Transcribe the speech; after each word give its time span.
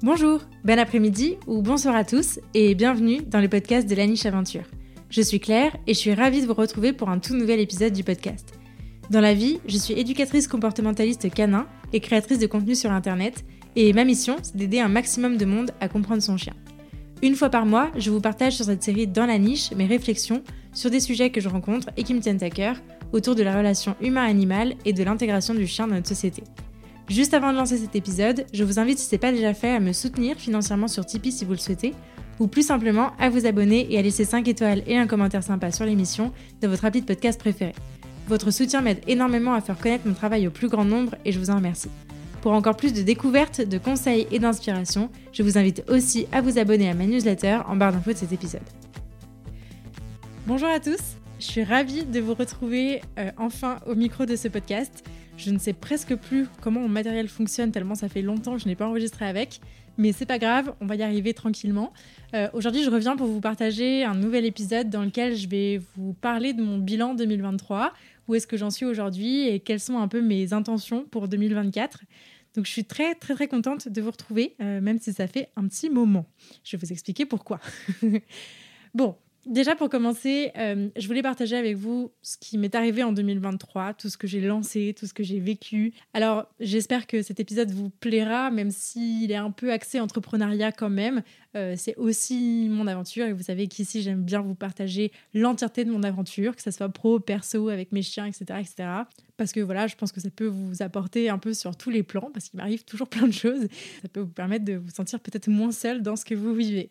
Bonjour, 0.00 0.42
bon 0.62 0.78
après-midi 0.78 1.38
ou 1.48 1.60
bonsoir 1.60 1.96
à 1.96 2.04
tous 2.04 2.38
et 2.54 2.76
bienvenue 2.76 3.20
dans 3.22 3.40
le 3.40 3.48
podcast 3.48 3.90
de 3.90 3.96
la 3.96 4.06
niche 4.06 4.26
aventure. 4.26 4.62
Je 5.10 5.20
suis 5.20 5.40
Claire 5.40 5.76
et 5.88 5.94
je 5.94 5.98
suis 5.98 6.14
ravie 6.14 6.40
de 6.40 6.46
vous 6.46 6.54
retrouver 6.54 6.92
pour 6.92 7.08
un 7.08 7.18
tout 7.18 7.34
nouvel 7.34 7.58
épisode 7.58 7.92
du 7.94 8.04
podcast. 8.04 8.54
Dans 9.10 9.20
la 9.20 9.34
vie, 9.34 9.58
je 9.66 9.76
suis 9.76 9.94
éducatrice 9.94 10.46
comportementaliste 10.46 11.34
canin 11.34 11.66
et 11.92 11.98
créatrice 11.98 12.38
de 12.38 12.46
contenu 12.46 12.76
sur 12.76 12.92
internet 12.92 13.44
et 13.74 13.92
ma 13.92 14.04
mission, 14.04 14.36
c'est 14.40 14.54
d'aider 14.54 14.78
un 14.78 14.86
maximum 14.86 15.36
de 15.36 15.44
monde 15.44 15.72
à 15.80 15.88
comprendre 15.88 16.22
son 16.22 16.36
chien. 16.36 16.54
Une 17.20 17.34
fois 17.34 17.50
par 17.50 17.66
mois, 17.66 17.90
je 17.96 18.12
vous 18.12 18.20
partage 18.20 18.54
sur 18.54 18.66
cette 18.66 18.84
série 18.84 19.08
Dans 19.08 19.26
la 19.26 19.38
niche 19.38 19.72
mes 19.72 19.86
réflexions 19.86 20.44
sur 20.72 20.90
des 20.90 21.00
sujets 21.00 21.30
que 21.30 21.40
je 21.40 21.48
rencontre 21.48 21.88
et 21.96 22.04
qui 22.04 22.14
me 22.14 22.20
tiennent 22.20 22.44
à 22.44 22.50
cœur 22.50 22.76
autour 23.12 23.34
de 23.34 23.42
la 23.42 23.56
relation 23.56 23.96
humain-animal 24.00 24.76
et 24.84 24.92
de 24.92 25.02
l'intégration 25.02 25.54
du 25.54 25.66
chien 25.66 25.88
dans 25.88 25.96
notre 25.96 26.06
société. 26.06 26.44
Juste 27.08 27.32
avant 27.32 27.52
de 27.52 27.56
lancer 27.56 27.78
cet 27.78 27.96
épisode, 27.96 28.44
je 28.52 28.64
vous 28.64 28.78
invite 28.78 28.98
si 28.98 29.06
ce 29.06 29.14
n'est 29.14 29.18
pas 29.18 29.32
déjà 29.32 29.54
fait 29.54 29.70
à 29.70 29.80
me 29.80 29.94
soutenir 29.94 30.36
financièrement 30.36 30.88
sur 30.88 31.06
Tipeee 31.06 31.32
si 31.32 31.46
vous 31.46 31.52
le 31.52 31.58
souhaitez, 31.58 31.94
ou 32.38 32.48
plus 32.48 32.66
simplement 32.66 33.12
à 33.18 33.30
vous 33.30 33.46
abonner 33.46 33.90
et 33.90 33.98
à 33.98 34.02
laisser 34.02 34.26
5 34.26 34.46
étoiles 34.46 34.82
et 34.86 34.98
un 34.98 35.06
commentaire 35.06 35.42
sympa 35.42 35.72
sur 35.72 35.86
l'émission 35.86 36.32
de 36.60 36.68
votre 36.68 36.84
appli 36.84 37.00
de 37.00 37.06
podcast 37.06 37.40
préféré. 37.40 37.72
Votre 38.28 38.50
soutien 38.50 38.82
m'aide 38.82 39.00
énormément 39.06 39.54
à 39.54 39.62
faire 39.62 39.78
connaître 39.78 40.06
mon 40.06 40.12
travail 40.12 40.46
au 40.46 40.50
plus 40.50 40.68
grand 40.68 40.84
nombre 40.84 41.14
et 41.24 41.32
je 41.32 41.38
vous 41.38 41.48
en 41.48 41.56
remercie. 41.56 41.88
Pour 42.42 42.52
encore 42.52 42.76
plus 42.76 42.92
de 42.92 43.00
découvertes, 43.00 43.62
de 43.62 43.78
conseils 43.78 44.26
et 44.30 44.38
d'inspiration, 44.38 45.08
je 45.32 45.42
vous 45.42 45.56
invite 45.56 45.84
aussi 45.88 46.26
à 46.30 46.42
vous 46.42 46.58
abonner 46.58 46.90
à 46.90 46.94
ma 46.94 47.06
newsletter 47.06 47.60
en 47.66 47.76
barre 47.76 47.92
d'infos 47.92 48.12
de 48.12 48.18
cet 48.18 48.32
épisode. 48.32 48.60
Bonjour 50.46 50.68
à 50.68 50.78
tous, 50.78 51.16
je 51.40 51.44
suis 51.44 51.64
ravie 51.64 52.04
de 52.04 52.20
vous 52.20 52.34
retrouver 52.34 53.00
euh, 53.18 53.30
enfin 53.38 53.78
au 53.86 53.94
micro 53.94 54.26
de 54.26 54.36
ce 54.36 54.48
podcast. 54.48 55.04
Je 55.38 55.52
ne 55.52 55.58
sais 55.58 55.72
presque 55.72 56.16
plus 56.16 56.48
comment 56.60 56.80
mon 56.80 56.88
matériel 56.88 57.28
fonctionne 57.28 57.70
tellement 57.70 57.94
ça 57.94 58.08
fait 58.08 58.22
longtemps 58.22 58.56
que 58.56 58.62
je 58.62 58.66
n'ai 58.66 58.74
pas 58.74 58.88
enregistré 58.88 59.24
avec, 59.24 59.60
mais 59.96 60.10
c'est 60.10 60.26
pas 60.26 60.38
grave, 60.38 60.74
on 60.80 60.86
va 60.86 60.96
y 60.96 61.02
arriver 61.02 61.32
tranquillement. 61.32 61.92
Euh, 62.34 62.48
aujourd'hui, 62.54 62.82
je 62.82 62.90
reviens 62.90 63.16
pour 63.16 63.28
vous 63.28 63.40
partager 63.40 64.02
un 64.02 64.14
nouvel 64.14 64.44
épisode 64.44 64.90
dans 64.90 65.04
lequel 65.04 65.36
je 65.36 65.48
vais 65.48 65.80
vous 65.96 66.12
parler 66.12 66.54
de 66.54 66.62
mon 66.62 66.78
bilan 66.78 67.14
2023, 67.14 67.92
où 68.26 68.34
est-ce 68.34 68.48
que 68.48 68.56
j'en 68.56 68.70
suis 68.70 68.84
aujourd'hui 68.84 69.46
et 69.46 69.60
quelles 69.60 69.80
sont 69.80 69.98
un 69.98 70.08
peu 70.08 70.20
mes 70.20 70.52
intentions 70.52 71.04
pour 71.04 71.28
2024. 71.28 72.00
Donc 72.56 72.66
je 72.66 72.72
suis 72.72 72.84
très 72.84 73.14
très 73.14 73.34
très 73.34 73.46
contente 73.46 73.88
de 73.88 74.00
vous 74.00 74.10
retrouver, 74.10 74.56
euh, 74.60 74.80
même 74.80 74.98
si 74.98 75.12
ça 75.12 75.28
fait 75.28 75.50
un 75.54 75.68
petit 75.68 75.88
moment. 75.88 76.26
Je 76.64 76.76
vais 76.76 76.84
vous 76.84 76.92
expliquer 76.92 77.26
pourquoi. 77.26 77.60
bon, 78.94 79.14
Déjà 79.48 79.74
pour 79.74 79.88
commencer, 79.88 80.52
euh, 80.58 80.90
je 80.94 81.06
voulais 81.06 81.22
partager 81.22 81.56
avec 81.56 81.74
vous 81.74 82.12
ce 82.20 82.36
qui 82.36 82.58
m'est 82.58 82.74
arrivé 82.74 83.02
en 83.02 83.12
2023, 83.12 83.94
tout 83.94 84.10
ce 84.10 84.18
que 84.18 84.26
j'ai 84.26 84.42
lancé, 84.42 84.94
tout 84.94 85.06
ce 85.06 85.14
que 85.14 85.22
j'ai 85.22 85.40
vécu. 85.40 85.94
Alors 86.12 86.44
j'espère 86.60 87.06
que 87.06 87.22
cet 87.22 87.40
épisode 87.40 87.70
vous 87.70 87.88
plaira, 87.88 88.50
même 88.50 88.70
s'il 88.70 89.32
est 89.32 89.36
un 89.36 89.50
peu 89.50 89.72
axé 89.72 90.00
entrepreneuriat 90.00 90.70
quand 90.70 90.90
même. 90.90 91.22
Euh, 91.56 91.74
c'est 91.76 91.96
aussi 91.96 92.68
mon 92.70 92.86
aventure 92.86 93.24
et 93.24 93.32
vous 93.32 93.44
savez 93.44 93.68
qu'ici 93.68 94.02
j'aime 94.02 94.22
bien 94.22 94.42
vous 94.42 94.54
partager 94.54 95.12
l'entièreté 95.32 95.84
de 95.84 95.90
mon 95.90 96.02
aventure, 96.02 96.54
que 96.54 96.60
ce 96.60 96.70
soit 96.70 96.90
pro, 96.90 97.20
perso, 97.20 97.70
avec 97.70 97.90
mes 97.90 98.02
chiens, 98.02 98.26
etc., 98.26 98.44
etc. 98.60 98.88
Parce 99.38 99.52
que 99.52 99.60
voilà, 99.60 99.86
je 99.86 99.96
pense 99.96 100.12
que 100.12 100.20
ça 100.20 100.28
peut 100.30 100.46
vous 100.46 100.82
apporter 100.82 101.30
un 101.30 101.38
peu 101.38 101.54
sur 101.54 101.74
tous 101.74 101.88
les 101.88 102.02
plans, 102.02 102.30
parce 102.32 102.50
qu'il 102.50 102.58
m'arrive 102.58 102.84
toujours 102.84 103.08
plein 103.08 103.26
de 103.26 103.32
choses. 103.32 103.66
Ça 104.02 104.08
peut 104.08 104.20
vous 104.20 104.32
permettre 104.32 104.66
de 104.66 104.74
vous 104.74 104.90
sentir 104.90 105.20
peut-être 105.20 105.48
moins 105.48 105.72
seul 105.72 106.02
dans 106.02 106.16
ce 106.16 106.24
que 106.24 106.34
vous 106.34 106.54
vivez. 106.54 106.90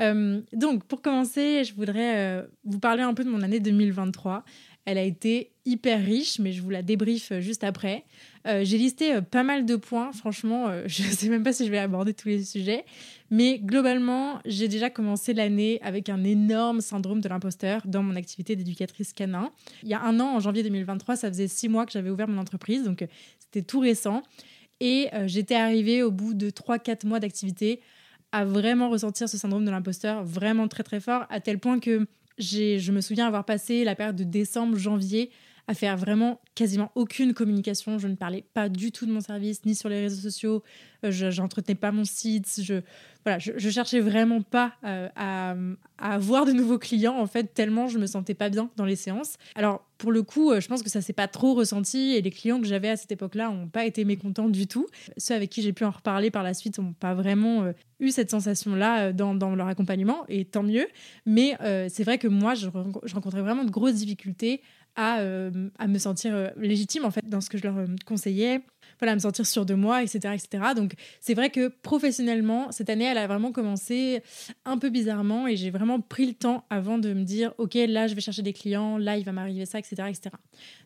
Euh, 0.00 0.40
donc 0.52 0.84
pour 0.84 1.02
commencer, 1.02 1.64
je 1.64 1.74
voudrais 1.74 2.18
euh, 2.18 2.46
vous 2.64 2.78
parler 2.78 3.02
un 3.02 3.14
peu 3.14 3.24
de 3.24 3.30
mon 3.30 3.42
année 3.42 3.60
2023. 3.60 4.44
Elle 4.86 4.98
a 4.98 5.02
été 5.02 5.50
hyper 5.64 6.02
riche, 6.02 6.38
mais 6.38 6.52
je 6.52 6.62
vous 6.62 6.70
la 6.70 6.80
débriefe 6.80 7.32
juste 7.40 7.64
après. 7.64 8.04
Euh, 8.46 8.64
j'ai 8.64 8.78
listé 8.78 9.16
euh, 9.16 9.20
pas 9.20 9.42
mal 9.42 9.66
de 9.66 9.74
points, 9.74 10.12
franchement, 10.12 10.68
euh, 10.68 10.84
je 10.86 11.02
ne 11.02 11.08
sais 11.08 11.28
même 11.28 11.42
pas 11.42 11.52
si 11.52 11.66
je 11.66 11.70
vais 11.70 11.78
aborder 11.78 12.14
tous 12.14 12.28
les 12.28 12.44
sujets, 12.44 12.84
mais 13.30 13.58
globalement, 13.58 14.38
j'ai 14.46 14.68
déjà 14.68 14.88
commencé 14.88 15.34
l'année 15.34 15.80
avec 15.82 16.08
un 16.08 16.22
énorme 16.22 16.80
syndrome 16.80 17.20
de 17.20 17.28
l'imposteur 17.28 17.82
dans 17.84 18.04
mon 18.04 18.14
activité 18.14 18.54
d'éducatrice 18.54 19.12
canin. 19.12 19.50
Il 19.82 19.88
y 19.88 19.94
a 19.94 20.00
un 20.00 20.20
an, 20.20 20.36
en 20.36 20.40
janvier 20.40 20.62
2023, 20.62 21.16
ça 21.16 21.28
faisait 21.28 21.48
six 21.48 21.68
mois 21.68 21.84
que 21.84 21.92
j'avais 21.92 22.10
ouvert 22.10 22.28
mon 22.28 22.38
entreprise, 22.38 22.84
donc 22.84 23.04
c'était 23.40 23.62
tout 23.62 23.80
récent. 23.80 24.22
Et 24.78 25.08
j'étais 25.24 25.54
arrivée 25.54 26.02
au 26.02 26.10
bout 26.10 26.34
de 26.34 26.50
3-4 26.50 27.06
mois 27.06 27.18
d'activité 27.18 27.80
à 28.30 28.44
vraiment 28.44 28.90
ressentir 28.90 29.26
ce 29.26 29.38
syndrome 29.38 29.64
de 29.64 29.70
l'imposteur 29.70 30.22
vraiment 30.22 30.68
très 30.68 30.82
très 30.82 31.00
fort, 31.00 31.24
à 31.30 31.40
tel 31.40 31.58
point 31.58 31.80
que 31.80 32.06
je 32.38 32.92
me 32.92 33.00
souviens 33.00 33.26
avoir 33.26 33.44
passé 33.44 33.84
la 33.84 33.94
période 33.94 34.16
de 34.16 34.24
décembre, 34.24 34.76
janvier 34.76 35.30
à 35.68 35.74
faire 35.74 35.96
vraiment 35.96 36.40
quasiment 36.54 36.90
aucune 36.94 37.34
communication. 37.34 37.98
Je 37.98 38.08
ne 38.08 38.14
parlais 38.14 38.44
pas 38.54 38.68
du 38.68 38.92
tout 38.92 39.06
de 39.06 39.12
mon 39.12 39.20
service, 39.20 39.64
ni 39.64 39.74
sur 39.74 39.88
les 39.88 40.00
réseaux 40.00 40.20
sociaux. 40.20 40.62
Euh, 41.04 41.10
je 41.10 41.40
n'entretenais 41.40 41.74
pas 41.74 41.92
mon 41.92 42.04
site. 42.04 42.60
Je 42.62 42.80
voilà, 43.24 43.40
je, 43.40 43.70
cherchais 43.70 43.98
vraiment 43.98 44.40
pas 44.40 44.74
euh, 44.84 45.08
à, 45.16 45.56
avoir 45.98 46.46
de 46.46 46.52
nouveaux 46.52 46.78
clients 46.78 47.18
en 47.18 47.26
fait, 47.26 47.52
tellement 47.54 47.88
je 47.88 47.98
me 47.98 48.06
sentais 48.06 48.34
pas 48.34 48.50
bien 48.50 48.70
dans 48.76 48.84
les 48.84 48.94
séances. 48.94 49.34
Alors 49.56 49.84
pour 49.98 50.12
le 50.12 50.22
coup, 50.22 50.52
euh, 50.52 50.60
je 50.60 50.68
pense 50.68 50.84
que 50.84 50.90
ça 50.90 51.00
s'est 51.00 51.12
pas 51.12 51.26
trop 51.26 51.54
ressenti 51.54 52.14
et 52.14 52.22
les 52.22 52.30
clients 52.30 52.60
que 52.60 52.68
j'avais 52.68 52.88
à 52.88 52.96
cette 52.96 53.10
époque-là 53.10 53.50
n'ont 53.50 53.66
pas 53.66 53.84
été 53.84 54.04
mécontents 54.04 54.48
du 54.48 54.68
tout. 54.68 54.86
Ceux 55.16 55.34
avec 55.34 55.50
qui 55.50 55.60
j'ai 55.60 55.72
pu 55.72 55.84
en 55.84 55.90
reparler 55.90 56.30
par 56.30 56.44
la 56.44 56.54
suite 56.54 56.78
n'ont 56.78 56.92
pas 56.92 57.14
vraiment 57.14 57.72
eu 57.98 58.10
cette 58.12 58.30
sensation-là 58.30 59.12
dans, 59.12 59.34
leur 59.56 59.66
accompagnement 59.66 60.24
et 60.28 60.44
tant 60.44 60.62
mieux. 60.62 60.86
Mais 61.24 61.56
c'est 61.88 62.04
vrai 62.04 62.18
que 62.18 62.28
moi, 62.28 62.54
je 62.54 62.68
rencontrais 62.68 63.40
vraiment 63.40 63.64
de 63.64 63.70
grosses 63.70 63.94
difficultés 63.94 64.60
euh, 64.98 65.50
à, 65.78 65.88
me 65.88 65.98
sentir 65.98 66.34
euh, 66.34 66.48
légitime 66.56 67.04
en 67.04 67.10
fait 67.10 67.28
dans 67.28 67.42
ce 67.42 67.50
que 67.50 67.58
je 67.58 67.64
leur 67.64 67.76
euh, 67.76 67.86
conseillais, 68.06 68.62
voilà, 68.98 69.12
à 69.12 69.14
me 69.14 69.20
sentir 69.20 69.46
sûre 69.46 69.66
de 69.66 69.74
moi, 69.74 70.02
etc. 70.02 70.34
etc. 70.34 70.72
Donc 70.74 70.94
c'est 71.20 71.34
vrai 71.34 71.50
que 71.50 71.68
professionnellement, 71.68 72.72
cette 72.72 72.88
année, 72.88 73.04
elle 73.04 73.18
a 73.18 73.26
vraiment 73.26 73.52
commencé 73.52 74.22
un 74.64 74.78
peu 74.78 74.88
bizarrement 74.88 75.46
et 75.46 75.56
j'ai 75.56 75.70
vraiment 75.70 76.00
pris 76.00 76.26
le 76.26 76.32
temps 76.32 76.64
avant 76.70 76.96
de 76.96 77.12
me 77.12 77.24
dire, 77.24 77.52
ok, 77.58 77.74
là, 77.74 78.06
je 78.06 78.14
vais 78.14 78.22
chercher 78.22 78.40
des 78.40 78.54
clients, 78.54 78.96
là, 78.96 79.18
il 79.18 79.24
va 79.24 79.32
m'arriver 79.32 79.66
ça, 79.66 79.78
etc. 79.78 79.96
etc. 80.08 80.30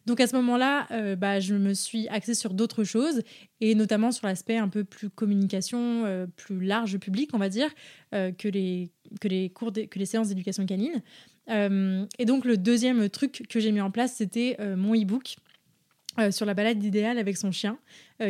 Donc 0.07 0.21
à 0.21 0.27
ce 0.27 0.35
moment-là, 0.37 0.89
bah, 1.15 1.39
je 1.39 1.55
me 1.55 1.73
suis 1.73 2.09
axée 2.09 2.35
sur 2.35 2.53
d'autres 2.53 2.83
choses 2.83 3.23
et 3.61 3.77
notamment 3.77 4.11
sur 4.11 4.27
l'aspect 4.27 4.57
un 4.57 4.69
peu 4.69 4.83
plus 4.83 5.09
communication, 5.09 6.27
plus 6.35 6.61
large 6.61 6.99
public, 6.99 7.31
on 7.33 7.39
va 7.39 7.49
dire, 7.49 7.69
que, 8.13 8.49
les, 8.49 8.91
que, 9.21 9.29
les 9.29 9.51
cours 9.51 9.73
que 9.73 9.99
les 9.99 10.07
séances 10.07 10.29
d'éducation 10.29 10.67
canine. 10.67 11.01
Euh, 11.51 12.07
et 12.19 12.25
donc 12.25 12.45
le 12.45 12.57
deuxième 12.57 13.09
truc 13.09 13.47
que 13.49 13.61
j'ai 13.61 13.73
mis 13.73 13.81
en 13.81 13.91
place, 13.91 14.15
c'était 14.15 14.57
euh, 14.61 14.77
mon 14.77 14.95
e-book. 14.95 15.37
Euh, 16.19 16.33
sur 16.33 16.45
la 16.45 16.55
balade 16.55 16.83
idéale 16.83 17.19
avec 17.19 17.37
son 17.37 17.53
chien, 17.53 17.79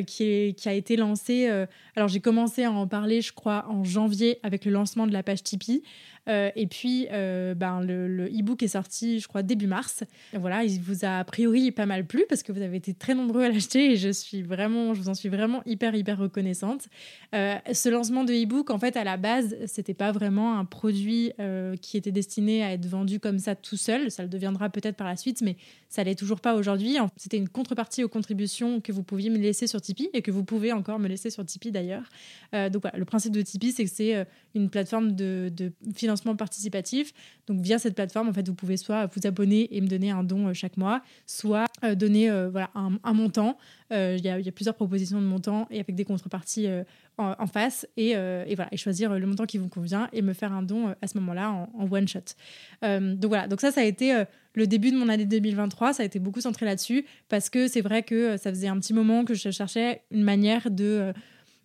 qui, 0.06 0.54
a 0.66 0.72
été 0.72 0.96
lancé. 0.96 1.48
alors 1.96 2.08
j'ai 2.08 2.20
commencé 2.20 2.62
à 2.62 2.70
en 2.70 2.86
parler, 2.86 3.22
je 3.22 3.32
crois, 3.32 3.66
en 3.70 3.84
janvier 3.84 4.38
avec 4.42 4.66
le 4.66 4.70
lancement 4.70 5.06
de 5.06 5.12
la 5.14 5.22
page 5.22 5.42
Tipeee. 5.42 5.82
Euh, 6.28 6.50
et 6.56 6.66
puis, 6.66 7.06
euh, 7.12 7.54
ben, 7.54 7.80
le 7.80 8.26
e-book 8.26 8.62
est 8.62 8.68
sorti, 8.68 9.20
je 9.20 9.28
crois, 9.28 9.42
début 9.42 9.66
mars. 9.66 10.04
voilà, 10.34 10.64
il 10.64 10.80
vous 10.80 11.04
a 11.04 11.18
a 11.18 11.24
priori 11.24 11.70
pas 11.70 11.86
mal 11.86 12.06
plu 12.06 12.24
parce 12.28 12.42
que 12.42 12.52
vous 12.52 12.62
avez 12.62 12.76
été 12.76 12.94
très 12.94 13.14
nombreux 13.14 13.42
à 13.42 13.48
l'acheter 13.48 13.92
et 13.92 13.96
je 13.96 14.10
suis 14.10 14.42
vraiment, 14.42 14.94
je 14.94 15.00
vous 15.00 15.08
en 15.08 15.14
suis 15.14 15.28
vraiment 15.28 15.62
hyper, 15.66 15.94
hyper 15.94 16.18
reconnaissante. 16.18 16.88
Euh, 17.34 17.56
ce 17.72 17.88
lancement 17.88 18.24
de 18.24 18.32
e-book, 18.32 18.70
en 18.70 18.78
fait, 18.78 18.96
à 18.96 19.04
la 19.04 19.16
base, 19.16 19.56
c'était 19.66 19.94
pas 19.94 20.12
vraiment 20.12 20.58
un 20.58 20.64
produit 20.64 21.32
qui 21.80 21.96
était 21.96 22.12
destiné 22.12 22.62
à 22.62 22.72
être 22.72 22.86
vendu 22.86 23.20
comme 23.20 23.38
ça 23.38 23.54
tout 23.54 23.76
seul. 23.76 24.10
Ça 24.10 24.22
le 24.22 24.28
deviendra 24.28 24.68
peut-être 24.68 24.96
par 24.96 25.06
la 25.06 25.16
suite, 25.16 25.40
mais 25.42 25.56
ça 25.88 26.04
l'est 26.04 26.14
toujours 26.14 26.40
pas 26.40 26.54
aujourd'hui. 26.54 26.96
C'était 27.16 27.36
une 27.36 27.48
contrepartie 27.48 28.04
aux 28.04 28.08
contributions 28.08 28.80
que 28.80 28.92
vous 28.92 29.02
pouviez 29.02 29.30
me 29.30 29.38
laisser 29.38 29.66
sur 29.66 29.80
Tipeee 29.80 30.10
et 30.12 30.22
que 30.22 30.30
vous 30.30 30.44
pouvez 30.44 30.72
encore 30.72 30.98
me 30.98 31.08
laisser 31.08 31.30
sur 31.30 31.44
Tipeee 31.44 31.72
d'ailleurs. 31.72 32.04
donc 32.52 32.82
voilà, 32.82 32.98
le 32.98 33.04
principe 33.04 33.32
de 33.32 33.42
Tipeee, 33.42 33.72
c'est 33.72 33.84
que 33.84 33.90
c'est 33.90 34.26
une 34.54 34.70
plateforme 34.70 35.12
de, 35.12 35.50
de 35.54 35.72
financement 35.94 36.09
participatif. 36.36 37.12
Donc 37.46 37.60
via 37.60 37.78
cette 37.78 37.94
plateforme, 37.94 38.28
en 38.28 38.32
fait, 38.32 38.46
vous 38.46 38.54
pouvez 38.54 38.76
soit 38.76 39.06
vous 39.06 39.26
abonner 39.26 39.74
et 39.76 39.80
me 39.80 39.86
donner 39.86 40.10
un 40.10 40.22
don 40.22 40.48
euh, 40.48 40.54
chaque 40.54 40.76
mois, 40.76 41.02
soit 41.26 41.66
euh, 41.84 41.94
donner 41.94 42.30
euh, 42.30 42.48
voilà, 42.50 42.70
un, 42.74 43.12
montant. 43.12 43.56
Il 43.92 44.24
y, 44.24 44.28
a 44.28 44.52
plusieurs 44.52 44.76
propositions 44.76 45.20
de 45.20 45.26
montants 45.26 45.66
et 45.68 45.80
avec 45.80 45.96
des 45.96 46.04
contreparties 46.04 46.68
en, 47.18 47.46
face 47.48 47.88
et, 47.96 48.14
voilà, 48.14 48.68
et 48.70 48.76
choisir 48.76 49.18
le 49.18 49.26
montant 49.26 49.46
qui 49.46 49.58
vous 49.58 49.68
convient 49.68 50.08
et 50.12 50.22
me 50.22 50.32
faire 50.32 50.52
un 50.52 50.62
don 50.62 50.94
à 51.02 51.06
ce 51.08 51.18
moment-là 51.18 51.50
en, 51.50 51.68
en, 51.76 51.90
one 51.90 52.06
shot. 52.06 52.20
donc 52.82 53.24
voilà, 53.28 53.48
donc 53.48 53.60
ça, 53.60 53.72
ça 53.72 53.80
a 53.80 53.84
été 53.84 54.22
le 54.54 54.66
début 54.68 54.92
de 54.92 54.96
mon 54.96 55.08
année 55.08 55.24
2023, 55.24 55.94
ça 55.94 56.04
a 56.04 56.06
été 56.06 56.20
beaucoup 56.20 56.40
centré 56.40 56.66
là-dessus 56.66 57.04
parce 57.28 57.50
que 57.50 57.66
c'est 57.66 57.80
vrai 57.80 58.04
que 58.04 58.36
ça 58.36 58.50
faisait 58.50 58.68
un 58.68 58.78
petit 58.78 58.94
moment 58.94 59.24
que 59.24 59.34
je 59.34 59.50
cherchais 59.50 60.02
une 60.12 60.22
manière 60.22 60.70
de 60.70 61.12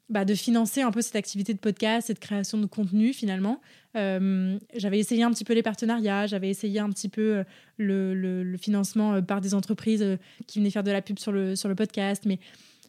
bah, 0.09 0.23
de 0.23 0.35
financer 0.35 0.81
un 0.81 0.91
peu 0.91 1.01
cette 1.01 1.15
activité 1.15 1.53
de 1.53 1.59
podcast, 1.59 2.07
cette 2.07 2.19
création 2.19 2.59
de 2.59 2.67
contenu 2.67 3.11
finalement. 3.11 3.59
Euh, 3.95 4.59
j'avais 4.75 4.99
essayé 4.99 5.23
un 5.23 5.31
petit 5.31 5.43
peu 5.45 5.53
les 5.53 5.63
partenariats, 5.63 6.27
j'avais 6.27 6.49
essayé 6.49 6.79
un 6.79 6.89
petit 6.89 7.09
peu 7.09 7.37
euh, 7.37 7.43
le, 7.77 8.43
le, 8.43 8.57
financement 8.57 9.13
euh, 9.13 9.21
par 9.21 9.41
des 9.41 9.53
entreprises 9.53 10.05
qui 10.47 10.59
venaient 10.59 10.69
faire 10.69 10.83
de 10.83 10.91
la 10.91 11.01
pub 11.01 11.17
sur 11.17 11.31
le, 11.31 11.55
sur 11.55 11.69
le 11.69 11.75
podcast, 11.75 12.23
mais 12.25 12.39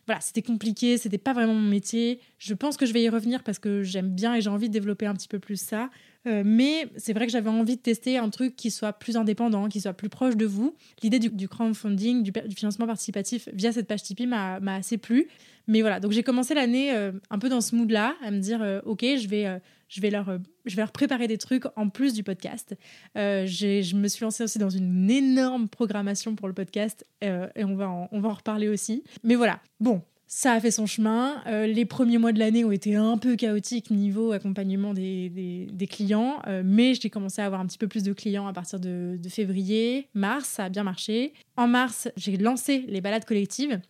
voilà, 0.06 0.20
c'était 0.20 0.42
compliqué, 0.42 0.98
c'était 0.98 1.18
pas 1.18 1.32
vraiment 1.32 1.54
mon 1.54 1.68
métier. 1.68 2.20
Je 2.38 2.54
pense 2.54 2.76
que 2.76 2.86
je 2.86 2.92
vais 2.92 3.02
y 3.02 3.08
revenir 3.08 3.42
parce 3.42 3.58
que 3.58 3.82
j'aime 3.82 4.10
bien 4.10 4.34
et 4.34 4.40
j'ai 4.40 4.50
envie 4.50 4.68
de 4.68 4.72
développer 4.72 5.06
un 5.06 5.14
petit 5.14 5.28
peu 5.28 5.38
plus 5.38 5.60
ça. 5.60 5.90
Mais 6.26 6.88
c'est 6.96 7.12
vrai 7.12 7.26
que 7.26 7.32
j'avais 7.32 7.50
envie 7.50 7.76
de 7.76 7.80
tester 7.80 8.18
un 8.18 8.28
truc 8.30 8.56
qui 8.56 8.70
soit 8.70 8.92
plus 8.92 9.16
indépendant, 9.16 9.68
qui 9.68 9.80
soit 9.80 9.92
plus 9.92 10.08
proche 10.08 10.36
de 10.36 10.46
vous. 10.46 10.74
L'idée 11.02 11.18
du, 11.18 11.48
crowdfunding, 11.48 12.22
du, 12.22 12.32
financement 12.54 12.86
participatif 12.86 13.48
via 13.52 13.72
cette 13.72 13.86
page 13.86 14.02
Tipeee 14.02 14.26
m'a 14.26 14.58
assez 14.74 14.98
plu. 14.98 15.28
Mais 15.68 15.80
voilà, 15.80 16.00
donc 16.00 16.12
j'ai 16.12 16.22
commencé 16.22 16.54
l'année 16.54 16.90
un 17.30 17.38
peu 17.38 17.48
dans 17.48 17.60
ce 17.60 17.74
mood-là, 17.76 18.16
à 18.22 18.30
me 18.30 18.38
dire, 18.38 18.82
ok, 18.84 19.02
je 19.02 19.28
vais 19.28 19.60
je 19.88 20.00
vais 20.00 20.10
leur, 20.10 20.26
je 20.64 20.76
vais 20.76 20.82
leur 20.82 20.92
préparer 20.92 21.28
des 21.28 21.38
trucs 21.38 21.64
en 21.76 21.88
plus 21.88 22.12
du 22.12 22.22
podcast. 22.22 22.76
Euh, 23.16 23.46
je 23.46 23.94
me 23.94 24.08
suis 24.08 24.24
lancée 24.24 24.44
aussi 24.44 24.58
dans 24.58 24.70
une 24.70 25.10
énorme 25.10 25.68
programmation 25.68 26.34
pour 26.34 26.48
le 26.48 26.54
podcast 26.54 27.06
euh, 27.24 27.48
et 27.54 27.64
on 27.64 27.76
va, 27.76 28.08
on 28.10 28.20
va 28.20 28.28
en 28.28 28.34
reparler 28.34 28.68
aussi. 28.68 29.04
Mais 29.22 29.34
voilà, 29.34 29.60
bon, 29.80 30.02
ça 30.26 30.52
a 30.52 30.60
fait 30.60 30.70
son 30.70 30.86
chemin. 30.86 31.42
Euh, 31.46 31.66
les 31.66 31.84
premiers 31.84 32.18
mois 32.18 32.32
de 32.32 32.38
l'année 32.38 32.64
ont 32.64 32.72
été 32.72 32.96
un 32.96 33.18
peu 33.18 33.36
chaotiques 33.36 33.90
niveau 33.90 34.32
accompagnement 34.32 34.92
des, 34.92 35.88
clients, 35.90 36.42
mais 36.64 36.94
j'ai 36.94 37.10
commencé 37.10 37.40
à 37.40 37.46
avoir 37.46 37.60
un 37.60 37.66
petit 37.66 37.78
peu 37.78 37.88
plus 37.88 38.02
de 38.02 38.12
clients 38.12 38.46
à 38.46 38.52
partir 38.52 38.80
de, 38.80 39.18
février, 39.28 40.08
mars, 40.14 40.48
ça 40.48 40.64
a 40.64 40.68
bien 40.68 40.82
marché. 40.82 41.32
En 41.56 41.68
mars, 41.68 42.08
j'ai 42.16 42.36
lancé 42.36 42.84
les 42.88 43.00
balades 43.00 43.24
collectives. 43.24 43.80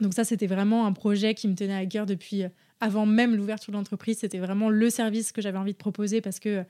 Donc 0.00 0.14
ça, 0.14 0.24
c'était 0.24 0.46
vraiment 0.46 0.86
un 0.86 0.92
projet 0.92 1.34
qui 1.34 1.48
me 1.48 1.54
tenait 1.54 1.74
à 1.74 1.86
cœur 1.86 2.06
depuis 2.06 2.44
avant 2.80 3.06
même 3.06 3.34
l'ouverture 3.34 3.72
de 3.72 3.76
l'entreprise. 3.76 4.18
C'était 4.18 4.38
vraiment 4.38 4.70
le 4.70 4.90
service 4.90 5.32
que 5.32 5.42
j'avais 5.42 5.58
envie 5.58 5.72
de 5.72 5.78
proposer 5.78 6.20
parce 6.20 6.38
que 6.38 6.64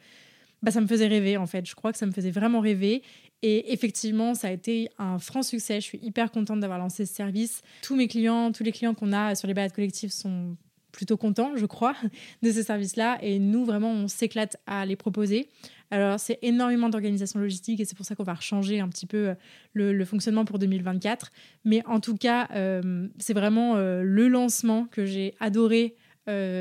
bah, 0.63 0.71
ça 0.71 0.81
me 0.81 0.87
faisait 0.87 1.07
rêver 1.07 1.37
en 1.37 1.47
fait. 1.47 1.67
Je 1.67 1.75
crois 1.75 1.93
que 1.93 1.99
ça 1.99 2.07
me 2.07 2.13
faisait 2.13 2.31
vraiment 2.31 2.61
rêver. 2.61 3.03
Et 3.43 3.73
effectivement, 3.73 4.35
ça 4.35 4.49
a 4.49 4.51
été 4.51 4.89
un 4.99 5.19
franc 5.19 5.43
succès. 5.43 5.81
Je 5.81 5.87
suis 5.87 5.99
hyper 6.03 6.31
contente 6.31 6.61
d'avoir 6.61 6.79
lancé 6.79 7.07
ce 7.07 7.15
service. 7.15 7.63
Tous 7.83 7.95
mes 7.95 8.09
clients, 8.09 8.51
tous 8.53 8.65
les 8.65 8.73
clients 8.73 8.95
qu'on 8.95 9.13
a 9.13 9.35
sur 9.35 9.47
les 9.47 9.55
balades 9.55 9.73
collectives 9.73 10.11
sont 10.11 10.57
plutôt 10.91 11.17
contents, 11.17 11.53
je 11.57 11.67
crois, 11.67 11.95
de 12.43 12.51
ce 12.51 12.63
service-là. 12.63 13.19
Et 13.23 13.39
nous, 13.39 13.65
vraiment, 13.65 13.91
on 13.91 14.09
s'éclate 14.09 14.57
à 14.67 14.85
les 14.85 14.97
proposer. 14.97 15.49
Alors, 15.91 16.19
c'est 16.19 16.39
énormément 16.43 16.89
d'organisation 16.89 17.41
logistique 17.41 17.81
et 17.81 17.85
c'est 17.85 17.97
pour 17.97 18.05
ça 18.05 18.15
qu'on 18.15 18.25
va 18.25 18.35
changer 18.35 18.81
un 18.81 18.89
petit 18.89 19.07
peu 19.07 19.29
euh, 19.29 19.35
le, 19.73 20.05
fonctionnement 20.05 20.45
pour 20.45 20.59
2024. 20.59 21.31
Mais 21.65 21.83
en 21.87 22.01
tout 22.01 22.17
cas, 22.17 22.49
euh, 22.55 23.09
c'est 23.19 23.33
vraiment 23.33 23.77
euh, 23.77 24.03
le 24.03 24.29
lancement 24.29 24.87
que 24.87 25.07
j'ai 25.07 25.35
adoré 25.41 25.97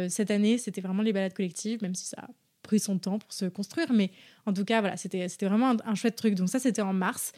cette 0.07 0.31
année. 0.31 0.57
C'était 0.57 0.79
vraiment 0.79 1.01
les 1.01 1.11
balades 1.11 1.33
collectives, 1.33 1.81
même 1.81 1.93
si 1.93 2.05
ça 2.05 2.29
pris 2.67 2.79
son 2.79 2.99
temps 2.99 3.17
pour 3.17 3.33
se 3.33 3.45
construire. 3.45 3.91
Mais 3.91 4.11
en 4.45 4.53
tout 4.53 4.63
cas, 4.63 4.81
voilà, 4.81 4.97
c'était 4.97 5.27
vraiment 5.41 5.75
un, 5.83 5.95
chouette 5.95 6.15
truc. 6.15 6.35
Donc, 6.35 6.49
ça, 6.49 6.59
c'était 6.59 6.83
en 6.83 6.93
mars. 6.93 7.31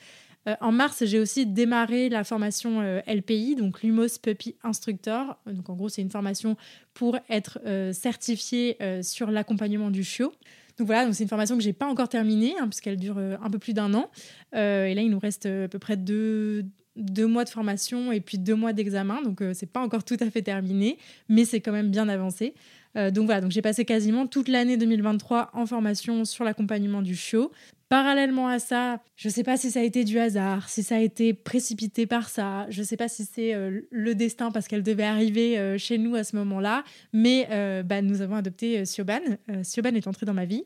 en 0.60 0.72
mars, 0.74 1.06
j'ai 1.06 1.20
aussi 1.20 1.46
démarré 1.46 2.10
la 2.10 2.24
formation 2.24 2.82
LPI, 3.08 3.56
donc 3.56 3.82
Lumos 3.84 4.20
Puppy 4.22 4.56
Instructor. 4.64 5.38
Donc 5.46 5.70
en 5.70 5.76
gros, 5.76 5.90
c'est 5.90 6.02
une 6.02 6.12
formation 6.12 6.58
pour 6.94 7.18
être 7.30 7.60
certifié 7.94 8.78
sur 9.02 9.32
l'accompagnement 9.32 9.92
du 9.92 10.04
chiot. 10.04 10.34
Donc 10.80 10.88
voilà, 10.88 11.06
donc 11.06 11.14
c'est 11.14 11.24
une 11.24 11.30
formation 11.30 11.58
que 11.58 11.64
j'ai 11.64 11.74
pas 11.74 11.88
encore 11.88 12.08
terminée, 12.08 12.56
hein, 12.58 12.68
puisqu'elle 12.68 12.96
dure 12.96 13.18
euh, 13.18 13.36
un 13.44 13.50
peu 13.50 13.60
plus 13.60 13.74
d'un 13.74 13.94
an. 13.94 14.10
Euh, 14.56 14.86
et 14.86 14.96
là, 14.96 15.02
il 15.02 15.10
nous 15.10 15.20
reste 15.20 15.46
euh, 15.46 15.66
à 15.66 15.68
peu 15.68 15.78
près 15.78 15.98
deux, 15.98 16.64
deux 16.96 17.28
mois 17.28 17.44
de 17.44 17.50
formation 17.50 18.14
et 18.14 18.22
puis 18.22 18.38
deux 18.38 18.56
mois 18.56 18.72
d'examen. 18.72 19.22
Donc 19.22 19.44
c'est 19.54 19.70
pas 19.72 19.82
encore 19.82 20.06
tout 20.06 20.18
à 20.22 20.30
fait 20.30 20.42
terminé, 20.42 20.98
mais 21.28 21.44
c'est 21.44 21.60
quand 21.60 21.74
même 21.74 21.92
bien 21.92 22.08
avancé. 22.08 22.56
Donc 22.96 23.26
voilà, 23.26 23.42
donc 23.42 23.52
j'ai 23.52 23.62
passé 23.62 23.86
quasiment 23.86 24.28
toute 24.28 24.48
l'année 24.48 24.76
2023 24.76 25.52
en 25.54 25.66
formation 25.66 26.26
sur 26.26 26.44
l'accompagnement 26.44 27.02
du 27.02 27.16
show. 27.16 27.52
Parallèlement 27.90 28.48
à 28.48 28.60
ça, 28.60 29.02
je 29.16 29.30
ne 29.30 29.34
sais 29.34 29.44
pas 29.44 29.58
si 29.58 29.72
ça 29.72 29.80
a 29.80 29.84
été 29.84 30.04
du 30.04 30.20
hasard, 30.20 30.70
si 30.70 30.84
ça 30.84 30.98
a 30.98 31.00
été 31.00 31.34
précipité 31.34 32.06
par 32.06 32.30
ça, 32.30 32.68
je 32.70 32.82
ne 32.82 32.86
sais 32.86 32.98
pas 32.98 33.08
si 33.08 33.26
c'est 33.26 33.56
euh, 33.56 33.82
le 33.90 34.14
destin 34.14 34.52
parce 34.52 34.68
qu'elle 34.68 34.84
devait 34.84 35.04
arriver 35.04 35.58
euh, 35.58 35.80
chez 35.80 35.98
nous 35.98 36.14
à 36.14 36.24
ce 36.24 36.36
moment-là, 36.36 36.84
mais 37.14 37.48
euh, 37.50 37.82
bah, 37.82 38.04
nous 38.04 38.22
avons 38.22 38.36
adopté 38.36 38.86
Sioban. 38.86 39.22
Sioban 39.64 39.96
est 39.96 40.06
entré 40.06 40.28
dans 40.28 40.36
ma 40.36 40.46
vie. 40.46 40.66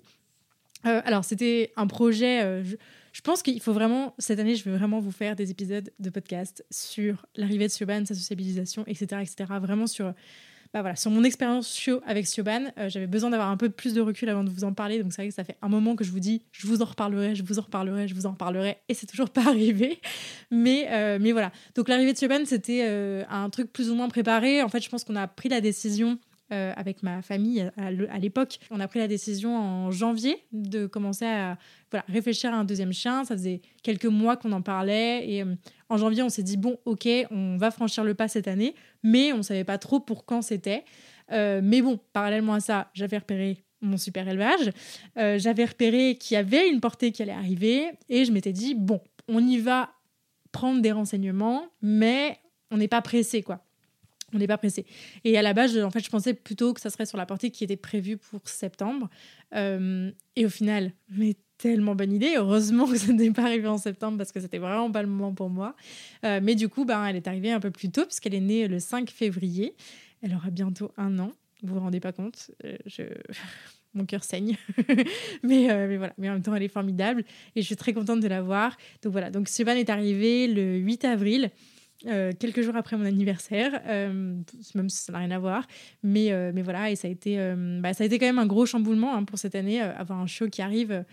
alors, 0.83 1.23
c'était 1.23 1.71
un 1.77 1.87
projet. 1.87 2.61
Je, 2.65 2.75
je, 3.13 3.21
pense 3.21 3.41
qu'il 3.41 3.61
faut 3.61 3.71
vraiment, 3.71 4.15
cette 4.17 4.39
année, 4.39 4.55
je 4.57 4.65
vais 4.65 4.75
vraiment 4.75 4.99
vous 4.99 5.11
faire 5.11 5.37
des 5.37 5.49
épisodes 5.49 5.89
de 5.97 6.09
podcast 6.09 6.65
sur 6.71 7.25
l'arrivée 7.37 7.67
de 7.67 7.71
Sioban, 7.71 8.05
sa 8.05 8.15
sociabilisation, 8.15 8.83
etc., 8.85 9.21
etc. 9.21 9.45
Vraiment 9.61 9.87
sur 9.87 10.13
bah 10.73 10.81
voilà, 10.81 10.95
sur 10.95 11.11
mon 11.11 11.23
expérience 11.23 11.87
avec 12.07 12.25
Sioban, 12.25 12.71
euh, 12.79 12.89
j'avais 12.89 13.05
besoin 13.05 13.29
d'avoir 13.29 13.49
un 13.49 13.57
peu 13.57 13.69
plus 13.69 13.93
de 13.93 14.01
recul 14.01 14.27
avant 14.29 14.43
de 14.43 14.49
vous 14.49 14.63
en 14.63 14.73
parler. 14.73 15.03
Donc 15.03 15.13
c'est 15.13 15.21
vrai 15.21 15.29
que 15.29 15.35
ça 15.35 15.43
fait 15.43 15.55
un 15.61 15.69
moment 15.69 15.95
que 15.95 16.03
je 16.03 16.09
vous 16.09 16.19
dis, 16.19 16.41
je 16.51 16.65
vous 16.65 16.81
en 16.81 16.85
reparlerai, 16.85 17.35
je 17.35 17.43
vous 17.43 17.59
en 17.59 17.61
reparlerai, 17.61 18.07
je 18.07 18.15
vous 18.15 18.25
en 18.25 18.31
reparlerai, 18.31 18.77
et 18.89 18.95
c'est 18.95 19.05
toujours 19.05 19.29
pas 19.29 19.47
arrivé. 19.47 19.99
Mais, 20.49 20.87
euh, 20.89 21.19
mais 21.21 21.31
voilà. 21.31 21.51
Donc 21.75 21.89
l'arrivée 21.89 22.13
de 22.13 22.17
Sioban, 22.17 22.45
c'était 22.45 22.85
euh, 22.85 23.23
un 23.29 23.51
truc 23.51 23.71
plus 23.71 23.91
ou 23.91 23.95
moins 23.95 24.09
préparé. 24.09 24.63
En 24.63 24.69
fait, 24.69 24.81
je 24.83 24.89
pense 24.89 25.03
qu'on 25.03 25.15
a 25.15 25.27
pris 25.27 25.49
la 25.49 25.61
décision 25.61 26.17
avec 26.49 27.01
ma 27.01 27.23
famille 27.23 27.67
à, 27.77 28.19
l'époque. 28.19 28.59
On 28.69 28.79
a 28.79 28.87
pris 28.87 28.99
la 28.99 29.07
décision 29.07 29.57
en 29.57 29.89
janvier 29.89 30.37
de 30.51 30.85
commencer 30.85 31.25
à 31.25 31.57
voilà, 31.89 32.05
réfléchir 32.07 32.53
à 32.53 32.57
un 32.57 32.63
deuxième 32.63 32.93
chien. 32.93 33.23
Ça 33.25 33.35
faisait 33.35 33.61
quelques 33.81 34.05
mois 34.05 34.37
qu'on 34.37 34.51
en 34.51 34.61
parlait 34.61 35.27
et 35.27 35.43
en 35.93 35.97
janvier, 35.97 36.23
on 36.23 36.29
s'est 36.29 36.43
dit, 36.43 36.57
bon, 36.57 36.77
ok, 36.85 37.07
on 37.29 37.55
va 37.57 37.69
franchir 37.69 38.03
le 38.03 38.15
pas 38.15 38.27
cette 38.27 38.47
année, 38.47 38.73
mais 39.03 39.31
on 39.31 39.37
ne 39.37 39.41
savait 39.43 39.63
pas 39.63 39.77
trop 39.77 39.99
pour 39.99 40.25
quand 40.25 40.41
c'était. 40.41 40.85
Euh, 41.31 41.61
mais 41.63 41.83
bon, 41.83 41.99
parallèlement 42.13 42.55
à 42.55 42.59
ça, 42.59 42.89
j'avais 42.95 43.19
repéré 43.19 43.63
mon 43.81 43.97
super 43.97 44.27
élevage. 44.27 44.71
Euh, 45.19 45.37
j'avais 45.37 45.65
repéré 45.65 46.17
qu'il 46.19 46.33
y 46.33 46.37
avait 46.37 46.67
une 46.67 46.79
portée 46.79 47.11
qui 47.11 47.21
allait 47.21 47.31
arriver 47.31 47.91
et 48.09 48.25
je 48.25 48.31
m'étais 48.31 48.53
dit, 48.53 48.73
bon, 48.73 49.01
on 49.27 49.45
y 49.45 49.59
va 49.59 49.91
prendre 50.51 50.81
des 50.81 50.91
renseignements, 50.91 51.67
mais 51.83 52.39
on 52.71 52.77
n'est 52.77 52.87
pas 52.87 53.01
pressé, 53.03 53.43
quoi. 53.43 53.63
On 54.33 54.39
n'est 54.39 54.47
pas 54.47 54.57
pressé. 54.57 54.87
Et 55.23 55.37
à 55.37 55.43
la 55.43 55.53
base, 55.53 55.77
en 55.77 55.91
fait, 55.91 56.03
je 56.03 56.09
pensais 56.09 56.33
plutôt 56.33 56.73
que 56.73 56.81
ça 56.81 56.89
serait 56.89 57.05
sur 57.05 57.19
la 57.19 57.27
portée 57.27 57.51
qui 57.51 57.63
était 57.63 57.77
prévue 57.77 58.17
pour 58.17 58.49
septembre. 58.49 59.11
Euh, 59.53 60.11
et 60.35 60.43
au 60.47 60.49
final, 60.49 60.91
mais 61.09 61.35
tellement 61.63 61.95
bonne 61.95 62.11
idée. 62.11 62.33
Heureusement 62.35 62.85
que 62.85 62.97
ça 62.97 63.13
n'est 63.13 63.31
pas 63.31 63.43
arrivé 63.43 63.67
en 63.67 63.77
septembre 63.77 64.17
parce 64.17 64.33
que 64.33 64.41
c'était 64.41 64.57
vraiment 64.57 64.91
pas 64.91 65.01
le 65.01 65.07
moment 65.07 65.33
pour 65.33 65.49
moi. 65.49 65.75
Euh, 66.25 66.41
mais 66.43 66.55
du 66.55 66.67
coup, 66.67 66.83
ben, 66.83 67.05
elle 67.05 67.15
est 67.15 67.27
arrivée 67.27 67.51
un 67.51 67.61
peu 67.61 67.71
plus 67.71 67.89
tôt 67.89 68.05
puisqu'elle 68.05 68.35
est 68.35 68.41
née 68.41 68.67
le 68.67 68.79
5 68.79 69.09
février. 69.09 69.73
Elle 70.21 70.35
aura 70.35 70.49
bientôt 70.49 70.91
un 70.97 71.17
an. 71.19 71.31
Vous 71.61 71.75
vous 71.75 71.79
rendez 71.79 72.01
pas 72.01 72.11
compte 72.11 72.51
euh, 72.65 72.75
je... 72.85 73.03
Mon 73.93 74.05
cœur 74.05 74.23
saigne. 74.23 74.57
mais, 75.43 75.71
euh, 75.71 75.87
mais, 75.87 75.97
voilà, 75.97 76.13
mais 76.17 76.29
en 76.29 76.33
même 76.33 76.41
temps, 76.41 76.55
elle 76.55 76.63
est 76.63 76.67
formidable 76.67 77.23
et 77.55 77.61
je 77.61 77.65
suis 77.65 77.75
très 77.75 77.93
contente 77.93 78.19
de 78.19 78.27
la 78.27 78.41
voir. 78.41 78.75
Donc 79.03 79.11
voilà, 79.11 79.29
donc 79.29 79.47
Siobhan 79.47 79.73
est 79.73 79.89
arrivée 79.89 80.47
le 80.47 80.77
8 80.77 81.05
avril. 81.05 81.51
quelques 82.03 82.61
jours 82.61 82.75
après 82.75 82.97
mon 82.97 83.05
anniversaire, 83.05 83.71
même 83.85 84.89
si 84.89 84.97
ça 84.97 85.13
n'a 85.13 85.19
rien 85.19 85.31
à 85.31 85.37
voir. 85.37 85.67
Mais, 86.01 86.31
mais 86.53 86.63
voilà, 86.63 86.89
et 86.89 86.95
ça 86.95 87.07
a, 87.07 87.11
été, 87.11 87.37
bah, 87.81 87.93
ça 87.93 88.03
a 88.03 88.07
été 88.07 88.17
quand 88.17 88.25
même 88.25 88.39
un 88.39 88.47
gros 88.47 88.65
chamboulement 88.65 89.15
hein, 89.15 89.25
pour 89.25 89.37
cette 89.37 89.53
année, 89.53 89.79
avoir 89.79 90.19
un 90.19 90.27
show 90.27 90.49
qui 90.49 90.63
arrive 90.63 91.05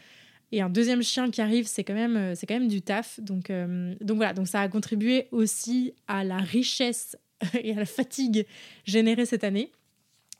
et 0.52 0.60
un 0.60 0.68
deuxième 0.68 1.02
chien 1.02 1.30
qui 1.30 1.40
arrive, 1.40 1.66
c'est 1.66 1.84
quand 1.84 1.94
même, 1.94 2.16
euh, 2.16 2.34
c'est 2.34 2.46
quand 2.46 2.54
même 2.54 2.68
du 2.68 2.82
taf. 2.82 3.20
Donc, 3.20 3.50
euh, 3.50 3.94
donc 4.00 4.16
voilà, 4.16 4.32
donc 4.32 4.48
ça 4.48 4.60
a 4.60 4.68
contribué 4.68 5.28
aussi 5.30 5.94
à 6.08 6.24
la 6.24 6.38
richesse 6.38 7.16
et 7.62 7.72
à 7.72 7.76
la 7.76 7.86
fatigue 7.86 8.46
générée 8.84 9.26
cette 9.26 9.44
année. 9.44 9.70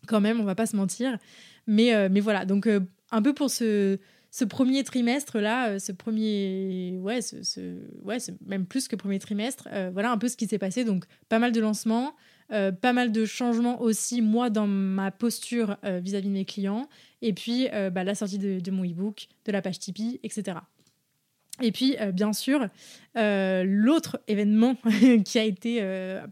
Quand 0.09 0.21
même, 0.21 0.41
on 0.41 0.45
va 0.45 0.55
pas 0.55 0.67
se 0.67 0.77
mentir. 0.77 1.19
Mais, 1.67 1.95
euh, 1.95 2.09
mais 2.11 2.21
voilà, 2.21 2.45
donc 2.45 2.69
un 3.13 3.23
peu 3.23 3.35
pour 3.35 3.51
ce, 3.51 3.99
ce 4.31 4.45
premier 4.45 4.83
trimestre 4.83 5.39
là, 5.39 5.79
ce 5.79 5.93
premier, 5.93 6.99
ouais, 7.01 7.21
ce, 7.21 7.77
ouais, 8.03 8.17
même 8.45 8.67
plus 8.67 8.89
que 8.89 8.97
premier 8.97 9.19
trimestre. 9.19 9.69
voilà 9.93 10.11
un 10.11 10.19
peu 10.19 10.29
ce 10.29 10.37
qui 10.37 10.47
s'est 10.47 10.59
passé. 10.59 10.85
Donc 10.85 11.05
pas 11.29 11.39
mal 11.39 11.53
de 11.53 11.61
lancements, 11.61 12.17
pas 12.49 12.93
mal 12.93 13.13
de 13.13 13.25
changements 13.25 13.81
aussi 13.81 14.23
moi 14.23 14.51
dans 14.51 14.67
ma 14.67 15.11
posture 15.13 15.77
vis-à-vis 15.85 16.29
de 16.29 16.33
mes 16.33 16.47
clients 16.47 16.89
et 17.23 17.33
puis 17.33 17.69
euh, 17.73 17.91
bah, 17.91 18.05
la 18.05 18.15
sortie 18.15 18.39
de, 18.39 18.71
mon 18.71 18.85
e-book, 18.85 19.29
de 19.45 19.53
la 19.53 19.63
page 19.63 19.79
Tipeee, 19.79 20.21
etc. 20.23 20.59
Et 21.63 21.73
puis, 21.73 21.97
euh, 22.01 22.11
bien 22.11 22.33
sûr, 22.33 22.69
euh, 23.19 23.65
l'autre 23.67 24.21
événement 24.29 24.77
qui 25.25 25.39
a 25.39 25.45
été 25.45 25.83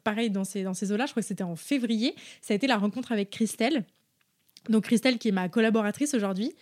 pareil 0.04 0.30
dans 0.30 0.44
ces, 0.44 0.62
dans 0.62 0.74
ces 0.74 0.92
eaux-là, 0.92 1.06
je 1.06 1.12
crois 1.12 1.22
que 1.22 1.28
c'était 1.28 1.44
en 1.44 1.56
février, 1.56 2.14
ça 2.40 2.54
a 2.54 2.56
été 2.56 2.66
la 2.66 2.78
rencontre 2.78 3.12
avec 3.12 3.30
Christelle. 3.30 3.84
Donc 4.68 4.84
Christelle 4.84 5.18
qui 5.18 5.28
est 5.28 5.32
ma 5.32 5.48
collaboratrice 5.48 6.14
aujourd'hui, 6.14 6.54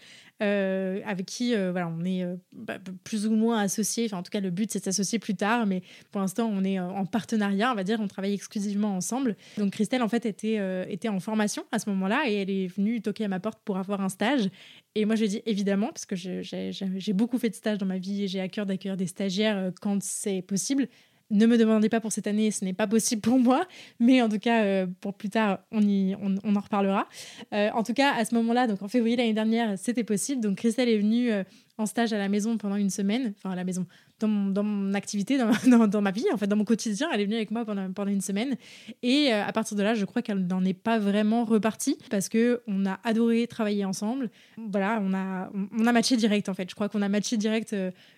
euh, 0.43 1.01
avec 1.07 1.25
qui 1.25 1.55
euh, 1.55 1.71
voilà, 1.71 1.89
on 1.89 2.05
est 2.05 2.23
euh, 2.23 2.37
bah, 2.53 2.77
plus 3.05 3.27
ou 3.27 3.31
moins 3.31 3.59
associés. 3.59 4.05
Enfin, 4.05 4.19
en 4.19 4.23
tout 4.23 4.31
cas, 4.31 4.41
le 4.41 4.51
but, 4.51 4.71
c'est 4.71 4.81
de 4.81 4.85
s'associer 4.85 5.19
plus 5.19 5.35
tard, 5.35 5.65
mais 5.65 5.83
pour 6.13 6.21
l'instant, 6.21 6.51
on 6.53 6.63
est 6.63 6.79
en 6.79 7.07
partenariat, 7.07 7.73
on 7.73 7.75
va 7.75 7.85
dire, 7.85 8.01
on 8.01 8.07
travaille 8.07 8.35
exclusivement 8.35 8.95
ensemble. 8.95 9.35
Donc, 9.57 9.73
Christelle, 9.73 10.03
en 10.03 10.09
fait, 10.09 10.27
était, 10.27 10.61
était 10.93 11.09
en 11.09 11.21
formation 11.21 11.65
à 11.73 11.79
ce 11.79 11.89
moment-là 11.89 12.25
et 12.29 12.35
elle 12.35 12.51
est 12.51 12.67
venue 12.67 13.01
toquer 13.01 13.25
à 13.25 13.29
ma 13.29 13.41
porte 13.41 13.61
pour 13.65 13.79
avoir 13.79 14.03
un 14.03 14.11
stage. 14.11 14.51
Et 14.95 15.07
moi, 15.07 15.15
je 15.15 15.25
dit 15.25 15.43
évidemment, 15.47 15.89
parce 15.89 16.05
que 16.05 16.17
j'ai 16.17 17.13
beaucoup 17.15 17.39
fait 17.39 17.49
de 17.49 17.55
stages 17.55 17.79
dans 17.79 17.87
ma 17.87 17.99
vie 17.99 18.25
et 18.25 18.29
j'ai 18.29 18.41
à 18.41 18.49
cœur 18.49 18.67
d'accueillir 18.67 18.99
des 18.99 19.07
stagiaires 19.07 19.71
quand 19.81 20.03
c'est 20.03 20.43
possible. 20.43 20.89
Ne 21.31 21.47
me 21.47 21.59
demandez 21.59 21.89
pas 21.89 22.01
pour 22.01 22.13
cette 22.13 22.29
année, 22.29 22.53
ce 22.53 22.65
n'est 22.65 22.73
pas 22.73 22.87
possible 22.87 23.21
pour 23.21 23.41
moi, 23.41 23.67
mais 23.99 24.23
en 24.23 24.29
tout 24.29 24.39
cas, 24.39 24.63
euh, 24.63 24.87
pour 25.01 25.15
plus 25.15 25.29
tard, 25.29 25.59
on, 25.73 25.83
y, 25.83 26.15
on, 26.23 26.55
en 26.55 26.61
reparlera. 26.61 27.09
Euh, 27.53 27.69
en 27.75 27.83
tout 27.83 27.95
cas, 27.95 28.15
à 28.15 28.25
ce 28.25 28.33
moment-là, 28.37 28.69
donc 28.69 28.81
en 28.83 28.89
février 28.89 29.17
l'année 29.17 29.35
dernière, 29.35 29.77
c'était 29.77 30.05
possible. 30.05 30.41
Donc 30.41 30.59
Christelle 30.59 30.89
est 30.89 30.99
venue 30.99 31.33
euh, 31.33 31.43
en 31.79 31.87
stage 31.87 32.13
à 32.13 32.19
la 32.19 32.29
maison 32.29 32.57
pendant 32.59 32.77
une 32.77 32.91
semaine, 32.91 33.35
enfin 33.37 33.51
à 33.51 33.57
la 33.57 33.65
maison, 33.65 33.87
dans, 34.21 34.29
mon, 34.29 34.95
activité, 34.95 35.39
dans, 35.67 36.01
ma 36.01 36.11
vie, 36.11 36.27
en 36.33 36.37
fait, 36.37 36.47
dans 36.47 36.57
mon 36.57 36.65
quotidien. 36.65 37.09
Elle 37.13 37.21
est 37.21 37.25
venue 37.25 37.37
avec 37.37 37.51
moi 37.51 37.65
pendant, 37.65 38.07
une 38.07 38.21
semaine. 38.21 38.57
Et 39.03 39.33
à 39.33 39.53
partir 39.53 39.77
de 39.77 39.83
là, 39.83 39.95
je 39.95 40.05
crois 40.05 40.23
qu'elle 40.23 40.47
n'en 40.47 40.65
est 40.65 40.75
pas 40.75 40.99
vraiment 40.99 41.45
repartie 41.45 41.99
parce 42.11 42.29
que 42.29 42.63
on 42.67 42.87
a 42.87 42.99
adoré 43.05 43.47
travailler 43.47 43.85
ensemble. 43.85 44.31
Voilà, 44.57 45.01
on 45.03 45.13
a, 45.15 45.51
on 45.79 45.87
a 45.87 45.93
matché 45.93 46.17
direct, 46.17 46.49
en 46.49 46.55
fait. 46.55 46.69
Je 46.71 46.75
crois 46.75 46.89
qu'on 46.89 47.03
a 47.03 47.09
matché 47.09 47.37
direct 47.37 47.75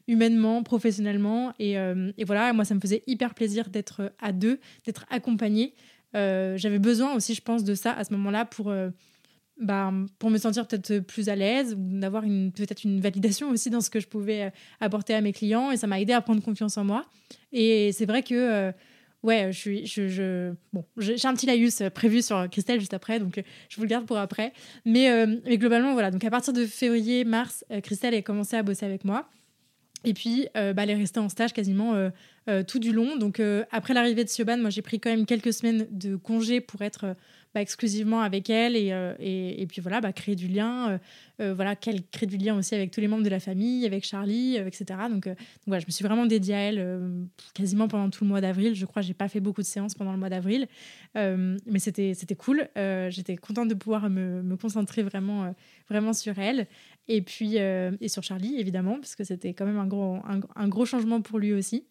humainement, 0.06 0.62
professionnellement. 0.62 1.52
Et, 1.58 1.72
et 1.72 2.24
voilà, 2.24 2.52
moi, 2.52 2.64
ça 2.64 2.74
me 2.74 2.80
faisait 2.80 3.02
hyper 3.06 3.34
plaisir 3.34 3.70
d'être 3.70 4.12
à 4.20 4.32
deux, 4.32 4.60
d'être 4.84 5.06
accompagnée. 5.10 5.74
J'avais 6.14 6.78
besoin 6.78 7.14
aussi, 7.14 7.34
je 7.34 7.42
pense, 7.42 7.64
de 7.64 7.74
ça 7.74 7.92
à 7.92 8.04
ce 8.04 8.12
moment-là 8.14 8.44
pour 8.44 8.72
bah, 9.60 9.92
pour 10.20 10.30
me 10.30 10.38
sentir 10.38 10.68
peut-être 10.68 11.00
plus 11.00 11.28
à 11.28 11.34
l'aise 11.34 11.74
d'avoir 11.76 12.22
peut-être 12.22 12.84
une 12.84 13.00
validation 13.00 13.50
aussi 13.50 13.70
dans 13.70 13.80
ce 13.80 13.90
que 13.90 13.98
je 13.98 14.06
pouvais 14.06 14.44
euh, 14.44 14.50
apporter 14.80 15.14
à 15.14 15.20
mes 15.20 15.32
clients 15.32 15.72
et 15.72 15.76
ça 15.76 15.88
m'a 15.88 16.00
aidé 16.00 16.12
à 16.12 16.20
prendre 16.20 16.40
confiance 16.40 16.76
en 16.76 16.84
moi. 16.84 17.04
Et 17.52 17.90
c'est 17.92 18.06
vrai 18.06 18.22
que 18.22 18.34
euh, 18.34 18.72
ouais 19.24 19.50
je 19.50 19.58
suis 19.58 19.86
je, 19.86 20.52
bon 20.72 20.84
j'ai 20.96 21.26
un 21.26 21.34
petit 21.34 21.46
laïus 21.46 21.82
prévu 21.92 22.22
sur 22.22 22.48
Christelle 22.48 22.78
juste 22.78 22.94
après 22.94 23.18
donc 23.18 23.38
euh, 23.38 23.42
je 23.68 23.76
vous 23.76 23.82
le 23.82 23.88
garde 23.88 24.06
pour 24.06 24.18
après. 24.18 24.52
Mais, 24.84 25.26
mais 25.44 25.58
globalement 25.58 25.92
voilà 25.92 26.12
donc 26.12 26.22
à 26.22 26.30
partir 26.30 26.52
de 26.52 26.64
février 26.64 27.24
mars 27.24 27.64
Christelle 27.82 28.14
a 28.14 28.22
commencé 28.22 28.56
à 28.56 28.62
bosser 28.62 28.86
avec 28.86 29.04
moi. 29.04 29.28
Et 30.04 30.14
puis, 30.14 30.46
bah, 30.54 30.74
elle 30.76 30.90
est 30.90 30.94
restée 30.94 31.18
en 31.18 31.28
stage 31.28 31.52
quasiment 31.52 31.94
tout 32.68 32.78
du 32.78 32.92
long. 32.92 33.16
Donc, 33.16 33.42
après 33.72 33.94
l'arrivée 33.94 34.22
de 34.22 34.28
Sioban, 34.28 34.56
moi, 34.58 34.70
j'ai 34.70 34.80
pris 34.80 35.00
quand 35.00 35.10
même 35.10 35.26
quelques 35.26 35.52
semaines 35.52 35.88
de 35.90 36.14
congé 36.14 36.60
pour 36.60 36.82
être 36.82 37.16
bah, 37.54 37.62
exclusivement 37.62 38.20
avec 38.20 38.50
elle 38.50 38.76
et, 38.76 38.92
euh, 38.92 39.14
et, 39.18 39.66
puis 39.66 39.80
voilà, 39.80 40.02
bah, 40.02 40.12
créer 40.12 40.36
du 40.36 40.48
lien, 40.48 40.90
euh, 40.90 40.98
euh, 41.40 41.54
voilà, 41.54 41.76
qu'elle 41.76 42.02
crée 42.06 42.26
du 42.26 42.36
lien 42.36 42.56
aussi 42.56 42.74
avec 42.74 42.90
tous 42.90 43.00
les 43.00 43.08
membres 43.08 43.22
de 43.22 43.30
la 43.30 43.40
famille, 43.40 43.86
avec 43.86 44.04
Charlie, 44.04 44.56
etc. 44.56 45.00
Donc, 45.10 45.30
voilà, 45.66 45.80
je 45.80 45.86
me 45.86 45.90
suis 45.90 46.04
vraiment 46.04 46.26
dédiée 46.26 46.54
à 46.54 46.58
elle 46.58 47.26
quasiment 47.54 47.88
pendant 47.88 48.10
tout 48.10 48.24
le 48.24 48.28
mois 48.28 48.42
d'avril. 48.42 48.74
Je 48.74 48.84
crois 48.84 49.00
que 49.00 49.08
j'ai 49.08 49.14
pas 49.14 49.28
fait 49.28 49.40
beaucoup 49.40 49.62
de 49.62 49.66
séances 49.66 49.94
pendant 49.94 50.12
le 50.12 50.18
mois 50.18 50.28
d'avril, 50.28 50.68
mais 51.14 51.78
c'était 51.78 52.36
cool. 52.36 52.68
J'étais 52.76 53.36
contente 53.36 53.68
de 53.68 53.74
pouvoir 53.74 54.10
me, 54.10 54.42
me, 54.42 54.56
concentrer 54.56 55.02
vraiment 55.02 55.54
vraiment 55.88 56.12
sur 56.12 56.38
elle 56.38 56.66
et 57.06 57.22
puis 57.22 57.56
et 57.56 58.08
sur 58.08 58.22
Charlie 58.22 58.58
évidemment 58.58 58.96
parce 58.96 59.14
que 59.14 59.24
c'était 59.24 59.54
quand 59.54 59.64
même 59.64 59.78
un 59.78 59.86
gros 59.86 60.18
un, 60.26 60.68
gros 60.68 60.84
changement 60.84 61.20
pour 61.20 61.38
lui 61.38 61.52
aussi. 61.52 61.86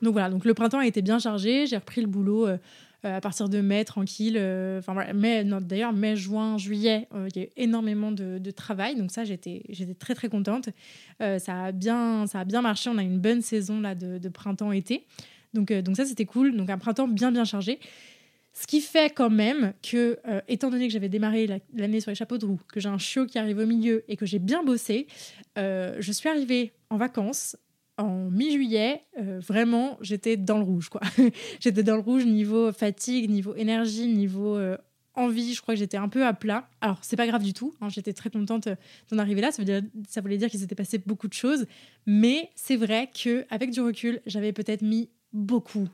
Donc 0.00 0.12
voilà, 0.12 0.30
donc 0.30 0.44
le 0.44 0.54
printemps 0.54 0.78
a 0.78 0.86
été 0.86 1.02
bien 1.02 1.18
chargé. 1.18 1.66
J'ai 1.66 1.76
repris 1.76 2.00
le 2.00 2.06
boulot 2.06 2.46
à 3.04 3.20
partir 3.20 3.48
de 3.48 3.60
mai, 3.60 3.84
tranquille. 3.84 4.36
Euh, 4.38 4.80
enfin 4.80 4.92
voilà, 4.92 5.12
mai, 5.12 5.44
d'ailleurs, 5.44 5.92
mai, 5.92 6.16
juin, 6.16 6.58
juillet, 6.58 7.08
euh, 7.14 7.28
il 7.34 7.40
y 7.40 7.44
a 7.44 7.46
eu 7.46 7.50
énormément 7.56 8.10
de, 8.10 8.50
travail. 8.50 8.96
Donc 8.96 9.12
ça, 9.12 9.24
j'étais, 9.24 9.62
j'étais 9.68 9.94
très 9.94 10.14
très 10.14 10.28
contente. 10.28 10.70
ça, 11.20 11.64
a 11.64 11.72
bien, 11.72 12.26
ça 12.26 12.40
a 12.40 12.44
bien 12.44 12.62
marché. 12.62 12.90
On 12.90 12.98
a 12.98 13.02
une 13.02 13.20
bonne 13.20 13.42
saison 13.42 13.80
là 13.80 13.94
de, 13.94 14.28
printemps-été. 14.28 15.06
Donc, 15.54 15.72
donc 15.72 15.96
ça, 15.96 16.04
c'était 16.04 16.24
cool. 16.24 16.56
Donc 16.56 16.70
un 16.70 16.78
printemps 16.78 17.08
bien 17.08 17.30
bien 17.30 17.44
chargé. 17.44 17.78
Ce 18.52 18.66
qui 18.66 18.80
fait 18.80 19.14
quand 19.14 19.30
même 19.30 19.72
que, 19.88 20.18
étant 20.48 20.70
donné 20.70 20.88
que 20.88 20.92
j'avais 20.92 21.08
démarré 21.08 21.46
l'année 21.74 22.00
sur 22.00 22.10
les 22.10 22.16
chapeaux 22.16 22.38
de 22.38 22.46
roue, 22.46 22.60
que 22.72 22.80
j'ai 22.80 22.88
un 22.88 22.98
chiot 22.98 23.26
qui 23.26 23.38
arrive 23.38 23.58
au 23.58 23.66
milieu 23.66 24.02
et 24.08 24.16
que 24.16 24.26
j'ai 24.26 24.40
bien 24.40 24.64
bossé, 24.64 25.06
je 25.56 26.10
suis 26.12 26.28
arrivée 26.28 26.72
en 26.90 26.96
vacances 26.96 27.56
en 27.98 28.30
mi-juillet, 28.30 29.02
euh, 29.18 29.40
vraiment, 29.40 29.98
j'étais 30.00 30.36
dans 30.36 30.58
le 30.58 30.64
rouge, 30.64 30.88
j'étais 31.60 31.82
dans 31.82 31.96
le 31.96 32.00
rouge 32.00 32.24
niveau 32.24 32.72
fatigue, 32.72 33.28
niveau 33.28 33.54
énergie, 33.56 34.06
niveau 34.06 34.56
euh, 34.56 34.76
envie. 35.14 35.52
Je 35.52 35.60
crois 35.60 35.74
que 35.74 35.80
j'étais 35.80 35.96
un 35.96 36.08
peu 36.08 36.24
à 36.24 36.32
plat. 36.32 36.70
Alors, 36.80 36.98
c'est 37.02 37.16
pas 37.16 37.26
grave 37.26 37.42
du 37.42 37.52
tout. 37.52 37.74
Hein, 37.80 37.88
j'étais 37.88 38.12
très 38.12 38.30
contente 38.30 38.68
d'en 39.10 39.18
arriver 39.18 39.40
là. 39.40 39.50
Ça, 39.50 39.62
ça 40.08 40.20
voulait 40.20 40.38
dire 40.38 40.48
qu'il 40.48 40.60
s'était 40.60 40.76
passé 40.76 40.98
beaucoup 40.98 41.28
de 41.28 41.34
choses. 41.34 41.66
Mais 42.06 42.50
c'est 42.54 42.76
vrai 42.76 43.10
que 43.12 43.44
avec 43.50 43.70
du 43.70 43.80
recul, 43.80 44.22
j'avais 44.26 44.52
peut-être 44.52 44.82
mis 44.82 45.10
beaucoup, 45.32 45.88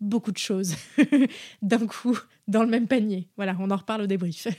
beaucoup 0.00 0.32
de 0.32 0.38
choses 0.38 0.76
d'un 1.62 1.86
coup 1.86 2.18
dans 2.50 2.62
le 2.62 2.68
même 2.68 2.88
panier. 2.88 3.28
Voilà, 3.36 3.56
on 3.60 3.70
en 3.70 3.76
reparle 3.76 4.02
au 4.02 4.06
débrief. 4.06 4.48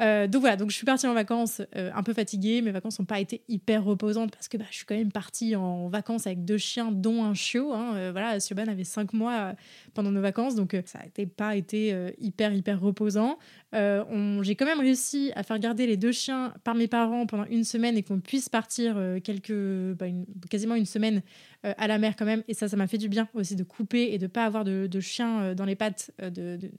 Euh, 0.00 0.28
donc 0.28 0.42
voilà, 0.42 0.56
donc 0.56 0.70
je 0.70 0.76
suis 0.76 0.86
partie 0.86 1.08
en 1.08 1.14
vacances 1.14 1.60
euh, 1.74 1.90
un 1.92 2.04
peu 2.04 2.12
fatiguée. 2.12 2.62
Mes 2.62 2.70
vacances 2.70 3.00
n'ont 3.00 3.04
pas 3.04 3.18
été 3.18 3.42
hyper 3.48 3.82
reposantes 3.82 4.30
parce 4.30 4.46
que 4.46 4.56
bah, 4.56 4.64
je 4.70 4.76
suis 4.76 4.86
quand 4.86 4.94
même 4.94 5.10
partie 5.10 5.56
en 5.56 5.88
vacances 5.88 6.26
avec 6.28 6.44
deux 6.44 6.56
chiens, 6.56 6.92
dont 6.92 7.24
un 7.24 7.34
chiot. 7.34 7.72
Hein. 7.72 7.94
Euh, 7.96 8.12
voilà, 8.12 8.38
Siobhan 8.38 8.68
avait 8.68 8.84
cinq 8.84 9.12
mois 9.12 9.54
pendant 9.94 10.12
nos 10.12 10.20
vacances, 10.20 10.54
donc 10.54 10.76
ça 10.86 11.00
n'a 11.00 11.26
pas 11.36 11.56
été 11.56 11.94
hyper, 12.18 12.52
hyper 12.52 12.80
reposant. 12.80 13.38
J'ai 13.72 14.54
quand 14.54 14.66
même 14.66 14.80
réussi 14.80 15.32
à 15.34 15.42
faire 15.42 15.58
garder 15.58 15.86
les 15.86 15.96
deux 15.96 16.12
chiens 16.12 16.54
par 16.62 16.76
mes 16.76 16.86
parents 16.86 17.26
pendant 17.26 17.46
une 17.46 17.64
semaine 17.64 17.96
et 17.96 18.04
qu'on 18.04 18.20
puisse 18.20 18.48
partir 18.48 18.96
quelques, 19.24 19.96
bah, 19.98 20.06
quasiment 20.48 20.76
une 20.76 20.86
semaine 20.86 21.22
à 21.62 21.86
la 21.88 21.98
mer 21.98 22.14
quand 22.16 22.24
même. 22.24 22.44
Et 22.48 22.54
ça, 22.54 22.68
ça 22.68 22.76
m'a 22.76 22.86
fait 22.86 22.98
du 22.98 23.08
bien 23.08 23.28
aussi 23.34 23.56
de 23.56 23.64
couper 23.64 24.12
et 24.12 24.18
de 24.18 24.26
pas 24.26 24.44
avoir 24.44 24.64
de, 24.64 24.86
de 24.86 25.00
chiens 25.00 25.54
dans 25.54 25.64
les 25.64 25.74
pattes, 25.74 26.12
de, 26.20 26.56
de, 26.56 26.70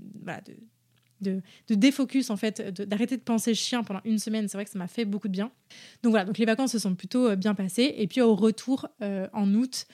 de, 1.21 1.41
de, 1.67 1.75
défocus 1.75 2.29
en 2.29 2.37
fait, 2.37 2.61
d'arrêter 2.81 3.17
de, 3.17 3.21
penser 3.21 3.53
chien 3.53 3.83
pendant 3.83 4.01
une 4.05 4.19
semaine. 4.19 4.47
C'est 4.47 4.57
vrai 4.57 4.65
que 4.65 4.71
ça 4.71 4.79
m'a 4.79 4.87
fait 4.87 5.05
beaucoup 5.05 5.27
de 5.27 5.33
bien. 5.33 5.51
Donc 6.03 6.11
voilà, 6.11 6.25
donc 6.25 6.37
les 6.37 6.45
vacances 6.45 6.71
se 6.71 6.79
sont 6.79 6.95
plutôt 6.95 7.29
euh, 7.29 7.35
bien 7.35 7.55
passées. 7.55 7.93
Et 7.97 8.07
puis 8.07 8.21
au 8.21 8.35
retour 8.35 8.87
euh, 9.01 9.27
en 9.33 9.53
août, 9.53 9.85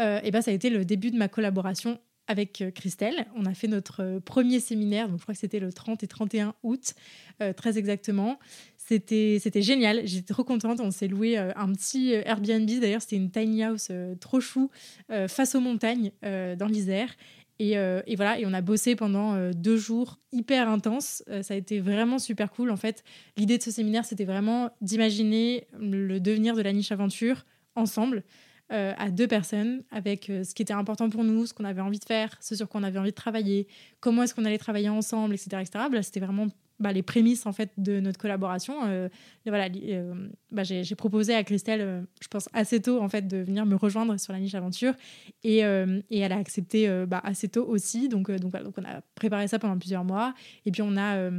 euh, 0.00 0.20
et 0.22 0.30
ben, 0.30 0.42
ça 0.42 0.50
a 0.50 0.54
été 0.54 0.70
le 0.70 0.84
début 0.84 1.10
de 1.10 1.16
ma 1.16 1.28
collaboration 1.28 2.00
avec 2.28 2.64
Christelle. 2.74 3.26
On 3.34 3.44
a 3.46 3.52
fait 3.52 3.66
notre 3.66 4.20
premier 4.20 4.60
séminaire, 4.60 5.08
donc 5.08 5.18
je 5.18 5.22
crois 5.22 5.34
que 5.34 5.40
c'était 5.40 5.58
le 5.58 5.72
30 5.72 6.02
et 6.04 6.06
31 6.06 6.54
août, 6.62 6.94
très 7.56 7.78
exactement. 7.78 8.38
C'était, 8.98 9.62
génial, 9.62 10.02
j'étais 10.06 10.32
trop 10.32 10.44
contente. 10.44 10.80
On 10.80 10.90
s'est 10.90 11.08
loué 11.08 11.36
un 11.36 11.72
petit 11.72 12.12
Airbnb, 12.12 12.68
d'ailleurs 12.80 13.02
c'était 13.02 13.16
une 13.16 13.30
tiny 13.30 13.62
house 13.62 13.90
trop 14.20 14.40
chou 14.40 14.70
face 15.28 15.54
aux 15.54 15.60
montagnes 15.60 16.12
dans 16.22 16.66
l'Isère. 16.66 17.08
Euh, 17.70 18.02
et, 18.06 18.16
voilà, 18.16 18.38
et 18.38 18.46
on 18.46 18.52
a 18.52 18.60
bossé 18.60 18.96
pendant 18.96 19.34
euh, 19.34 19.52
deux 19.54 19.76
jours 19.76 20.18
hyper 20.32 20.68
intenses. 20.68 21.22
Euh, 21.28 21.42
ça 21.42 21.54
a 21.54 21.56
été 21.56 21.80
vraiment 21.80 22.18
super 22.18 22.50
cool. 22.50 22.70
En 22.70 22.76
fait, 22.76 23.04
l'idée 23.36 23.58
de 23.58 23.62
ce 23.62 23.70
séminaire, 23.70 24.04
c'était 24.04 24.24
vraiment 24.24 24.70
d'imaginer 24.80 25.66
le 25.78 26.18
devenir 26.18 26.54
de 26.54 26.62
la 26.62 26.72
niche 26.72 26.92
aventure 26.92 27.44
ensemble, 27.74 28.22
à 28.70 29.10
deux 29.10 29.26
personnes, 29.26 29.82
avec 29.90 30.28
ce 30.28 30.54
qui 30.54 30.62
était 30.62 30.72
important 30.72 31.10
pour 31.10 31.24
nous, 31.24 31.44
ce 31.44 31.52
qu'on 31.52 31.66
avait 31.66 31.82
envie 31.82 31.98
de 31.98 32.06
faire, 32.06 32.38
ce 32.40 32.56
sur 32.56 32.70
quoi 32.70 32.80
on 32.80 32.84
avait 32.84 32.98
envie 32.98 33.10
de 33.10 33.14
travailler, 33.14 33.68
comment 34.00 34.22
est-ce 34.22 34.34
qu'on 34.34 34.46
allait 34.46 34.56
travailler 34.56 34.88
ensemble, 34.88 35.34
etc. 35.34 35.60
etc. 35.60 35.84
c'était 36.00 36.20
vraiment 36.20 36.46
bah, 36.82 36.92
les 36.92 37.02
prémices 37.02 37.46
en 37.46 37.52
fait 37.52 37.70
de 37.78 38.00
notre 38.00 38.18
collaboration. 38.18 38.74
Euh, 38.84 39.08
voilà, 39.46 39.68
euh, 39.74 40.28
bah, 40.50 40.64
j'ai 40.64 40.94
proposé 40.94 41.34
à 41.34 41.44
Christelle, 41.44 41.80
euh, 41.80 42.02
je 42.20 42.28
pense 42.28 42.48
assez 42.52 42.82
tôt 42.82 43.00
en 43.00 43.08
fait, 43.08 43.26
de 43.26 43.38
venir 43.38 43.64
me 43.64 43.76
rejoindre 43.76 44.18
sur 44.18 44.32
la 44.32 44.40
niche 44.40 44.54
aventure 44.54 44.94
et, 45.44 45.58
et 45.58 46.18
elle 46.18 46.32
a 46.32 46.36
accepté 46.36 46.88
bah, 47.06 47.20
assez 47.24 47.48
tôt 47.48 47.64
aussi. 47.64 48.08
Donc, 48.08 48.30
donc, 48.30 48.50
voilà, 48.50 48.64
donc 48.64 48.74
on 48.78 48.84
a 48.84 49.00
préparé 49.14 49.48
ça 49.48 49.58
pendant 49.58 49.78
plusieurs 49.78 50.04
mois 50.04 50.34
et 50.66 50.70
puis 50.70 50.82
on 50.82 50.96
a 50.96 51.30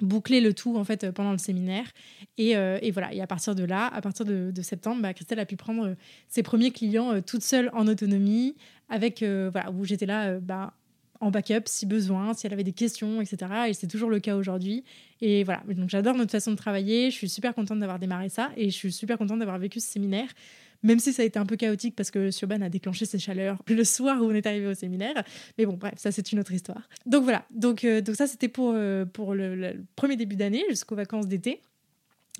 bouclé 0.00 0.40
le 0.40 0.54
tout 0.54 0.76
en 0.76 0.84
fait 0.84 1.10
pendant 1.10 1.32
le 1.32 1.38
séminaire 1.38 1.84
et, 2.38 2.50
et, 2.52 2.90
voilà 2.90 3.12
et 3.12 3.20
à 3.20 3.26
partir 3.26 3.54
de 3.54 3.64
là 3.64 3.86
à 3.92 4.00
partir 4.00 4.24
de, 4.24 4.52
septembre 4.62 5.10
Christelle 5.12 5.40
a 5.40 5.46
pu 5.46 5.56
prendre 5.56 5.94
ses 6.28 6.42
premiers 6.42 6.70
clients 6.70 7.20
toute 7.20 7.42
seule 7.42 7.70
en 7.74 7.86
autonomie 7.86 8.56
avec 8.88 9.22
voilà 9.22 9.70
où 9.70 9.84
j'étais 9.84 10.06
là 10.06 10.38
bah, 10.40 10.72
en 11.20 11.30
backup 11.30 11.62
si 11.66 11.86
besoin, 11.86 12.34
si 12.34 12.46
elle 12.46 12.52
avait 12.52 12.64
des 12.64 12.72
questions, 12.72 13.20
etc. 13.20 13.52
Et 13.68 13.74
c'est 13.74 13.86
toujours 13.86 14.10
le 14.10 14.20
cas 14.20 14.36
aujourd'hui. 14.36 14.84
Et 15.20 15.44
voilà, 15.44 15.62
donc 15.68 15.90
j'adore 15.90 16.14
notre 16.14 16.32
façon 16.32 16.50
de 16.50 16.56
travailler. 16.56 17.10
Je 17.10 17.16
suis 17.16 17.28
super 17.28 17.54
contente 17.54 17.78
d'avoir 17.78 17.98
démarré 17.98 18.28
ça 18.28 18.50
et 18.56 18.70
je 18.70 18.74
suis 18.74 18.92
super 18.92 19.18
contente 19.18 19.38
d'avoir 19.38 19.58
vécu 19.58 19.80
ce 19.80 19.86
séminaire. 19.86 20.28
Même 20.82 20.98
si 20.98 21.12
ça 21.12 21.22
a 21.22 21.26
été 21.26 21.38
un 21.38 21.44
peu 21.44 21.56
chaotique 21.56 21.94
parce 21.94 22.10
que 22.10 22.30
Siobhan 22.30 22.62
a 22.62 22.70
déclenché 22.70 23.04
ses 23.04 23.18
chaleurs 23.18 23.62
le 23.68 23.84
soir 23.84 24.20
où 24.22 24.26
on 24.26 24.32
est 24.32 24.46
arrivé 24.46 24.66
au 24.66 24.74
séminaire. 24.74 25.22
Mais 25.58 25.66
bon, 25.66 25.74
bref, 25.74 25.94
ça 25.96 26.10
c'est 26.10 26.32
une 26.32 26.40
autre 26.40 26.52
histoire. 26.52 26.88
Donc 27.06 27.24
voilà, 27.24 27.44
donc, 27.50 27.84
euh, 27.84 28.00
donc 28.00 28.16
ça 28.16 28.26
c'était 28.26 28.48
pour, 28.48 28.72
euh, 28.74 29.04
pour 29.04 29.34
le, 29.34 29.84
premier 29.96 30.16
début 30.16 30.36
d'année 30.36 30.64
jusqu'aux 30.70 30.96
vacances 30.96 31.26
d'été. 31.26 31.60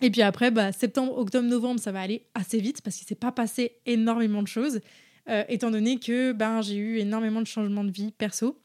Et 0.03 0.11
puis 0.11 0.23
après, 0.23 0.51
bah, 0.51 0.73
septembre, 0.73 1.19
octobre, 1.19 1.47
novembre, 1.47 1.79
ça 1.79 1.93
va 1.93 2.01
aller 2.01 2.25
assez 2.35 2.59
vite 2.59 2.81
parce 2.81 2.97
qu'il 2.97 3.07
s'est 3.07 3.15
pas 3.15 3.33
passé 3.33 3.77
énormément 3.85 4.43
de 4.43 4.49
choses. 4.49 4.81
Euh, 5.29 5.45
étant 5.49 5.71
donné 5.71 5.99
que 5.99 6.33
ben, 6.33 6.63
j'ai 6.63 6.77
eu 6.77 6.97
énormément 6.97 7.43
de 7.43 7.47
changements 7.47 7.85
de 7.85 7.91
vie 7.91 8.11
perso 8.11 8.59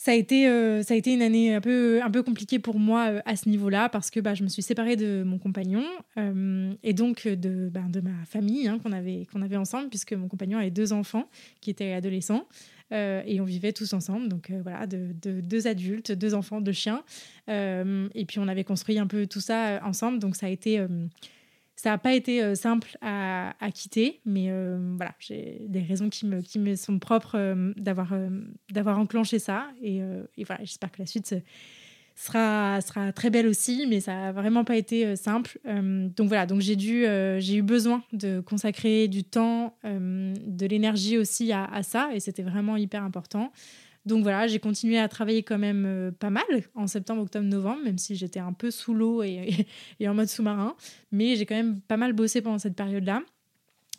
ça 0.00 0.12
a 0.12 0.14
été 0.14 0.48
euh, 0.48 0.82
ça 0.82 0.94
a 0.94 0.96
été 0.96 1.12
une 1.12 1.20
année 1.20 1.54
un 1.54 1.60
peu 1.60 2.00
un 2.02 2.10
peu 2.10 2.22
compliquée 2.22 2.58
pour 2.58 2.78
moi 2.78 3.10
euh, 3.10 3.20
à 3.26 3.36
ce 3.36 3.50
niveau-là 3.50 3.90
parce 3.90 4.10
que 4.10 4.18
bah, 4.18 4.32
je 4.32 4.42
me 4.42 4.48
suis 4.48 4.62
séparée 4.62 4.96
de 4.96 5.22
mon 5.26 5.36
compagnon 5.38 5.84
euh, 6.16 6.72
et 6.82 6.94
donc 6.94 7.28
de 7.28 7.68
bah, 7.68 7.82
de 7.86 8.00
ma 8.00 8.24
famille 8.24 8.66
hein, 8.66 8.78
qu'on 8.82 8.92
avait 8.92 9.26
qu'on 9.30 9.42
avait 9.42 9.58
ensemble 9.58 9.90
puisque 9.90 10.14
mon 10.14 10.26
compagnon 10.26 10.56
avait 10.56 10.70
deux 10.70 10.94
enfants 10.94 11.28
qui 11.60 11.68
étaient 11.68 11.92
adolescents 11.92 12.46
et 12.92 13.40
on 13.40 13.44
vivait 13.44 13.72
tous 13.72 13.92
ensemble. 13.92 14.26
Donc 14.26 14.50
voilà 14.64 14.84
de, 14.88 15.12
deux 15.22 15.68
adultes 15.68 16.10
deux 16.10 16.34
enfants 16.34 16.60
deux 16.60 16.72
chiens 16.72 17.04
et 17.46 18.24
puis 18.26 18.40
on 18.40 18.48
avait 18.48 18.64
construit 18.64 18.98
un 18.98 19.06
peu 19.06 19.28
tout 19.28 19.40
ça 19.40 19.80
ensemble. 19.84 20.18
Donc 20.18 20.34
ça 20.34 20.46
a 20.46 20.48
été 20.48 20.84
ça 21.80 21.88
n'a 21.88 21.98
pas 21.98 22.12
été 22.12 22.42
euh, 22.42 22.54
simple 22.54 22.98
à, 23.00 23.54
quitter, 23.72 24.20
mais 24.26 24.50
euh, 24.50 24.78
voilà, 24.98 25.14
j'ai 25.18 25.62
des 25.66 25.80
raisons 25.80 26.10
qui 26.10 26.26
me, 26.26 26.76
sont 26.76 26.98
propres 26.98 27.38
euh, 27.38 27.72
d'avoir 27.78 28.98
enclenché 28.98 29.38
ça. 29.38 29.66
Et, 29.82 30.02
voilà, 30.44 30.62
j'espère 30.62 30.92
que 30.92 30.98
la 30.98 31.06
suite 31.06 31.34
sera, 32.14 32.80
très 33.14 33.30
belle 33.30 33.46
aussi, 33.46 33.86
mais 33.88 34.00
ça 34.00 34.12
n'a 34.12 34.32
vraiment 34.32 34.62
pas 34.62 34.76
été 34.76 35.16
simple. 35.16 35.58
donc 35.64 36.28
voilà, 36.28 36.44
donc 36.44 36.60
j'ai 36.60 36.76
dû, 36.76 37.06
j'ai 37.38 37.56
eu 37.56 37.62
besoin 37.62 38.02
de 38.12 38.40
consacrer 38.40 39.08
du 39.08 39.24
temps, 39.24 39.74
de 39.82 40.66
l'énergie 40.66 41.16
aussi 41.16 41.50
à, 41.50 41.82
ça, 41.82 42.10
et 42.12 42.20
c'était 42.20 42.42
vraiment 42.42 42.76
hyper 42.76 43.02
important. 43.02 43.52
Donc 44.10 44.22
voilà, 44.22 44.46
j'ai 44.46 44.58
continué 44.58 44.98
à 44.98 45.08
travailler 45.08 45.42
quand 45.42 45.58
même 45.58 46.12
pas 46.18 46.30
mal 46.30 46.44
en 46.74 46.86
septembre, 46.86 47.22
octobre, 47.22 47.46
novembre, 47.46 47.82
même 47.84 47.98
si 47.98 48.16
j'étais 48.16 48.40
un 48.40 48.52
peu 48.52 48.70
sous 48.70 48.92
l'eau 48.92 49.22
et, 49.22 49.66
en 50.06 50.14
mode 50.14 50.28
sous-marin, 50.28 50.74
mais 51.12 51.36
j'ai 51.36 51.46
quand 51.46 51.54
même 51.54 51.80
pas 51.80 51.96
mal 51.96 52.12
bossé 52.12 52.42
pendant 52.42 52.58
cette 52.58 52.76
période-là. 52.76 53.22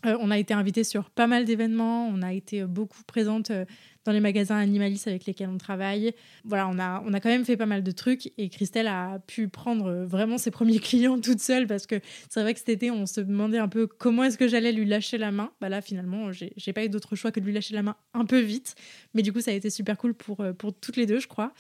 Euh, 0.06 0.18
on 0.20 0.32
a 0.32 0.38
été 0.38 0.54
invité 0.54 0.84
sur 0.84 1.10
pas 1.10 1.28
mal 1.28 1.46
d'événements, 1.46 2.08
on 2.08 2.22
a 2.22 2.34
été 2.34 2.62
euh, 2.62 2.68
beaucoup 2.68 3.04
présente 3.06 3.52
euh, 3.52 3.66
dans 4.06 4.12
les 4.12 4.20
magasins 4.20 4.58
animalistes 4.58 5.08
avec 5.08 5.26
lesquels 5.26 5.50
on 5.50 5.58
travaille. 5.58 6.14
Voilà, 6.44 6.68
on 6.68 6.80
a, 6.80 7.04
on 7.06 7.14
a 7.14 7.20
quand 7.20 7.30
même 7.30 7.46
fait 7.46 7.58
pas 7.58 7.66
mal 7.66 7.84
de 7.84 7.92
trucs 7.92 8.32
et 8.38 8.50
Christelle 8.50 8.88
a 8.88 9.20
pu 9.20 9.48
prendre 9.48 10.06
vraiment 10.06 10.38
ses 10.38 10.52
premiers 10.52 10.80
clients 10.80 11.20
toute 11.20 11.40
seule 11.40 11.68
parce 11.68 11.86
que 11.88 12.00
c'est 12.30 12.42
vrai 12.42 12.54
que 12.54 12.60
cet 12.60 12.70
été, 12.70 12.92
on 12.92 13.06
se 13.06 13.22
demandait 13.22 13.60
un 13.60 13.68
peu 13.68 13.88
comment 13.88 14.24
est-ce 14.24 14.38
que 14.38 14.48
j'allais 14.48 14.72
lui 14.72 14.86
lâcher 14.86 15.18
la 15.18 15.32
main. 15.32 15.52
Bah 15.62 15.70
là, 15.70 15.82
finalement, 15.82 16.32
j'ai 16.32 16.74
pas 16.74 16.86
eu 16.86 16.90
d'autre 16.90 17.16
choix 17.16 17.32
que 17.32 17.40
de 17.40 17.46
lui 17.46 17.54
lâcher 17.54 17.76
la 17.76 17.84
main 17.84 17.96
un 18.14 18.26
peu 18.26 18.40
vite. 18.40 18.76
Mais 19.14 19.22
du 19.22 19.32
coup, 19.34 19.42
ça 19.42 19.52
a 19.52 19.54
été 19.54 19.70
super 19.70 19.98
cool 19.98 20.14
pour, 20.14 20.44
pour 20.58 20.74
toutes 20.74 20.98
les 20.98 21.06
deux, 21.06 21.20
je 21.20 21.28
crois. 21.28 21.54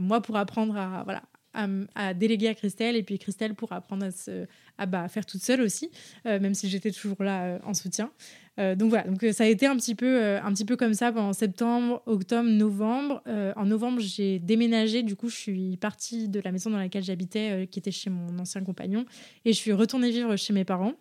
moi, 0.00 0.20
pour 0.20 0.36
apprendre 0.36 0.76
à, 0.76 1.02
voilà, 1.04 1.22
à, 1.54 2.14
déléguer 2.14 2.48
à 2.48 2.54
Christelle 2.54 2.96
et 2.96 3.02
puis 3.02 3.18
Christelle 3.18 3.54
pour 3.54 3.72
apprendre 3.72 4.06
à, 4.06 4.10
se, 4.10 4.46
à 4.78 4.86
bah, 4.86 5.08
faire 5.08 5.26
toute 5.26 5.42
seule 5.42 5.60
aussi, 5.60 5.90
euh, 6.26 6.40
même 6.40 6.54
si 6.54 6.68
j'étais 6.68 6.90
toujours 6.90 7.22
là 7.22 7.44
euh, 7.44 7.58
en 7.64 7.74
soutien. 7.74 8.10
Euh, 8.58 8.74
donc 8.74 8.90
voilà, 8.90 9.04
donc 9.04 9.24
ça 9.32 9.44
a 9.44 9.46
été 9.46 9.66
un 9.66 9.76
petit 9.76 9.94
peu, 9.94 10.36
un 10.36 10.52
petit 10.52 10.64
peu 10.64 10.76
comme 10.76 10.94
ça 10.94 11.12
pendant 11.12 11.32
septembre, 11.32 12.02
octobre, 12.06 12.48
novembre. 12.48 13.22
en 13.26 13.64
novembre, 13.64 14.00
j'ai 14.00 14.38
déménagé, 14.38 15.02
du 15.02 15.16
coup, 15.16 15.28
je 15.28 15.36
suis 15.36 15.76
partie 15.78 16.28
de 16.28 16.40
la 16.40 16.52
maison 16.52 16.70
dans 16.70 16.78
laquelle 16.78 17.02
j'habitais, 17.02 17.66
qui 17.70 17.78
était 17.78 17.90
chez 17.90 18.10
mon 18.10 18.38
ancien 18.38 18.62
compagnon, 18.62 19.06
et 19.44 19.52
je 19.52 19.58
suis 19.58 19.72
retournée 19.72 20.10
vivre 20.10 20.36
chez 20.36 20.52
mes 20.52 20.64
parents, 20.64 20.92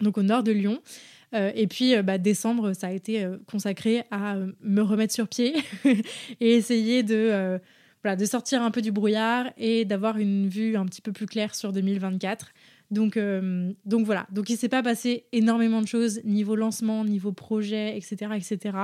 donc 0.00 0.16
au 0.16 0.22
nord 0.22 0.42
de 0.42 0.52
Lyon. 0.52 0.80
et 1.34 1.66
puis, 1.66 2.00
bah, 2.02 2.16
décembre, 2.16 2.72
ça 2.72 2.86
a 2.86 2.92
été 2.92 3.28
consacré 3.46 4.04
à 4.10 4.36
me 4.62 4.80
remettre 4.80 5.12
sur 5.12 5.28
pied 5.28 5.54
et 6.40 6.54
essayer 6.56 7.02
de 7.02 7.60
voilà, 8.02 8.16
de 8.16 8.24
sortir 8.24 8.62
un 8.62 8.70
peu 8.70 8.82
du 8.82 8.92
brouillard 8.92 9.46
et 9.56 9.84
d'avoir 9.84 10.18
une 10.18 10.48
vue 10.48 10.76
un 10.76 10.86
petit 10.86 11.02
peu 11.02 11.12
plus 11.12 11.26
claire 11.26 11.54
sur 11.54 11.72
2024. 11.72 12.52
Donc, 12.90 13.16
euh, 13.16 13.72
donc 13.84 14.04
voilà, 14.04 14.26
donc 14.32 14.50
il 14.50 14.56
s'est 14.56 14.68
pas 14.68 14.82
passé 14.82 15.24
énormément 15.32 15.80
de 15.80 15.86
choses 15.86 16.20
niveau 16.24 16.56
lancement, 16.56 17.04
niveau 17.04 17.30
projet, 17.30 17.96
etc. 17.96 18.32
etc. 18.34 18.76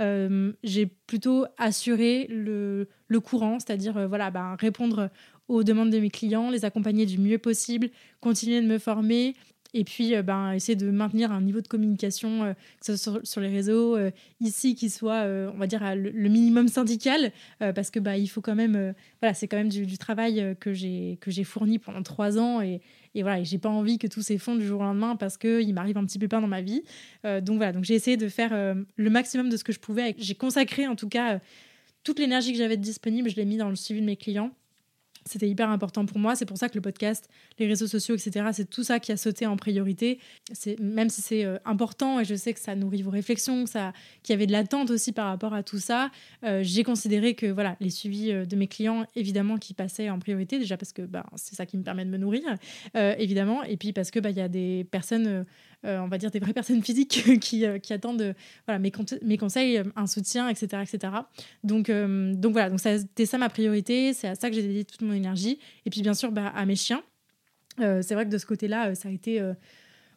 Euh, 0.00 0.52
j'ai 0.64 0.86
plutôt 0.86 1.46
assuré 1.56 2.26
le, 2.28 2.88
le 3.06 3.20
courant, 3.20 3.60
c'est-à-dire 3.60 3.96
euh, 3.96 4.06
voilà, 4.08 4.32
bah, 4.32 4.56
répondre 4.58 5.08
aux 5.46 5.62
demandes 5.62 5.90
de 5.90 6.00
mes 6.00 6.10
clients, 6.10 6.50
les 6.50 6.64
accompagner 6.64 7.06
du 7.06 7.18
mieux 7.18 7.38
possible, 7.38 7.90
continuer 8.20 8.60
de 8.60 8.66
me 8.66 8.78
former, 8.78 9.36
et 9.74 9.82
puis, 9.82 10.14
euh, 10.14 10.22
ben, 10.22 10.52
essayer 10.52 10.76
de 10.76 10.88
maintenir 10.90 11.32
un 11.32 11.40
niveau 11.40 11.60
de 11.60 11.66
communication, 11.66 12.44
euh, 12.44 12.52
que 12.54 12.86
ce 12.86 12.96
soit 12.96 13.20
sur, 13.24 13.40
les 13.40 13.48
réseaux, 13.48 13.96
euh, 13.96 14.12
ici, 14.40 14.76
qui 14.76 14.88
soit, 14.88 15.24
on 15.52 15.58
va 15.58 15.66
dire, 15.66 15.82
le, 15.96 16.28
minimum 16.28 16.68
syndical, 16.68 17.32
parce 17.58 17.90
que 17.90 17.98
bah, 17.98 18.16
il 18.16 18.28
faut 18.28 18.40
quand 18.40 18.54
même, 18.54 18.94
voilà, 19.20 19.34
c'est 19.34 19.48
quand 19.48 19.56
même 19.56 19.68
du, 19.68 19.98
travail 19.98 20.56
que 20.60 20.72
j'ai 20.72 21.18
que 21.20 21.30
j'ai 21.30 21.44
fourni 21.44 21.78
pendant 21.78 22.02
trois 22.02 22.38
ans 22.38 22.60
et, 22.60 22.80
et 23.14 23.22
voilà, 23.22 23.42
j'ai 23.42 23.58
pas 23.58 23.68
envie 23.68 23.98
que 23.98 24.06
tout 24.06 24.22
s'effondre 24.22 24.60
du 24.60 24.66
jour 24.66 24.80
au 24.80 24.84
lendemain 24.84 25.16
parce 25.16 25.36
qu'il 25.36 25.72
m'arrive 25.74 25.96
un 25.96 26.04
petit 26.04 26.18
pépin 26.18 26.40
dans 26.40 26.46
ma 26.46 26.60
vie. 26.60 26.82
donc 27.24 27.56
voilà, 27.56 27.72
donc 27.72 27.84
j'ai 27.84 27.94
essayé 27.94 28.16
de 28.16 28.28
faire 28.28 28.52
le 28.96 29.10
maximum 29.10 29.48
de 29.48 29.56
ce 29.56 29.64
que 29.64 29.72
je 29.72 29.80
pouvais. 29.80 30.14
J'ai 30.18 30.34
consacré 30.34 30.86
en 30.86 30.96
tout 30.96 31.08
cas 31.08 31.40
toute 32.04 32.18
l'énergie 32.18 32.52
que 32.52 32.58
j'avais 32.58 32.76
disponible, 32.76 33.28
je 33.28 33.36
l'ai 33.36 33.44
mis 33.44 33.56
dans 33.56 33.70
le 33.70 33.76
suivi 33.76 34.00
de 34.00 34.06
mes 34.06 34.16
clients. 34.16 34.52
C'était 35.26 35.48
hyper 35.48 35.70
important 35.70 36.04
pour 36.04 36.18
moi. 36.18 36.36
C'est 36.36 36.44
pour 36.44 36.58
ça 36.58 36.68
que 36.68 36.74
le 36.74 36.82
podcast, 36.82 37.30
les 37.58 37.66
réseaux 37.66 37.86
sociaux, 37.86 38.14
etc., 38.14 38.46
c'est 38.52 38.68
tout 38.68 38.84
ça 38.84 39.00
qui 39.00 39.10
a 39.10 39.16
sauté 39.16 39.46
en 39.46 39.56
priorité. 39.56 40.18
Même 40.80 41.08
si 41.08 41.22
c'est 41.22 41.44
euh, 41.44 41.58
important 41.64 42.20
et 42.20 42.24
je 42.24 42.34
sais 42.34 42.52
que 42.52 42.60
ça 42.60 42.74
nourrit 42.76 43.02
vos 43.02 43.10
réflexions, 43.10 43.64
qu'il 43.64 44.30
y 44.30 44.32
avait 44.32 44.46
de 44.46 44.52
l'attente 44.52 44.90
aussi 44.90 45.12
par 45.12 45.26
rapport 45.26 45.54
à 45.54 45.62
tout 45.62 45.78
ça. 45.78 46.10
Euh, 46.44 46.60
j'ai 46.62 46.84
considéré 46.84 47.34
que 47.34 47.46
voilà, 47.46 47.76
les 47.80 47.90
suivis 47.90 48.32
euh, 48.32 48.44
de 48.44 48.56
mes 48.56 48.66
clients, 48.66 49.06
évidemment, 49.16 49.56
qui 49.56 49.72
passaient 49.72 50.10
en 50.10 50.18
priorité 50.18 50.58
déjà 50.58 50.76
parce 50.76 50.92
que 50.92 51.02
bah, 51.02 51.24
c'est 51.36 51.54
ça 51.54 51.64
qui 51.64 51.78
me 51.78 51.82
permet 51.82 52.04
de 52.04 52.10
me 52.10 52.18
nourrir, 52.18 52.42
évidemment, 52.94 53.62
et 53.62 53.76
puis 53.76 53.92
parce 53.92 54.10
que 54.10 54.20
bah, 54.20 54.30
il 54.30 54.36
y 54.36 54.40
a 54.40 54.48
des 54.48 54.86
personnes 54.90 55.46
on 55.84 56.08
va 56.08 56.18
dire 56.18 56.30
des 56.30 56.38
vraies 56.38 56.52
personnes 56.52 56.82
physiques 56.82 57.24
qui, 57.40 57.64
euh, 57.64 57.78
qui, 57.78 57.92
attendent 57.92 58.34
voilà, 58.66 58.78
mes, 58.78 58.90
conseils, 59.36 59.78
euh, 59.78 59.84
un 59.96 60.06
soutien, 60.06 60.48
etc. 60.48 60.82
etc. 60.82 61.12
Donc, 61.62 61.90
donc 61.90 62.52
voilà, 62.52 62.70
donc 62.70 62.80
c'était 62.80 63.26
ça 63.26 63.38
ma 63.38 63.48
priorité, 63.48 64.12
c'est 64.12 64.28
à 64.28 64.34
ça 64.34 64.48
que 64.48 64.56
j'ai 64.56 64.62
dédié 64.62 64.84
toute 64.84 65.02
mon 65.02 65.12
énergie. 65.12 65.58
Et 65.86 65.90
puis 65.90 66.02
bien 66.02 66.14
sûr, 66.14 66.32
bah, 66.32 66.52
à 66.54 66.66
mes 66.66 66.76
chiens. 66.76 67.02
c'est 67.78 68.14
vrai 68.14 68.24
que 68.24 68.30
de 68.30 68.38
ce 68.38 68.46
côté-là, 68.46 68.94
ça 68.94 69.08
a 69.08 69.12
été 69.12 69.42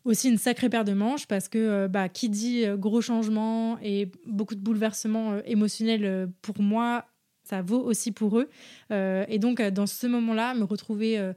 aussi 0.06 0.30
une 0.30 0.38
sacrée 0.38 0.70
paire 0.70 0.86
de 0.86 0.94
manches 0.94 1.28
parce 1.28 1.50
que 1.50 1.88
bah, 1.88 2.10
qui 2.10 2.30
dit 2.30 2.66
gros 2.78 3.02
changements 3.02 3.78
et 3.82 4.12
beaucoup 4.26 4.56
de 4.56 4.62
bouleversements 4.62 5.40
émotionnels 5.46 6.30
pour 6.42 6.62
moi, 6.62 7.06
ça 7.44 7.62
vaut 7.62 7.82
aussi 7.82 8.12
pour 8.12 8.40
eux. 8.40 8.50
et 8.92 9.40
donc, 9.40 9.62
dans 9.62 9.88
ce 9.88 10.08
moment-là, 10.08 10.54
me 10.54 10.64
retrouver 10.64 11.34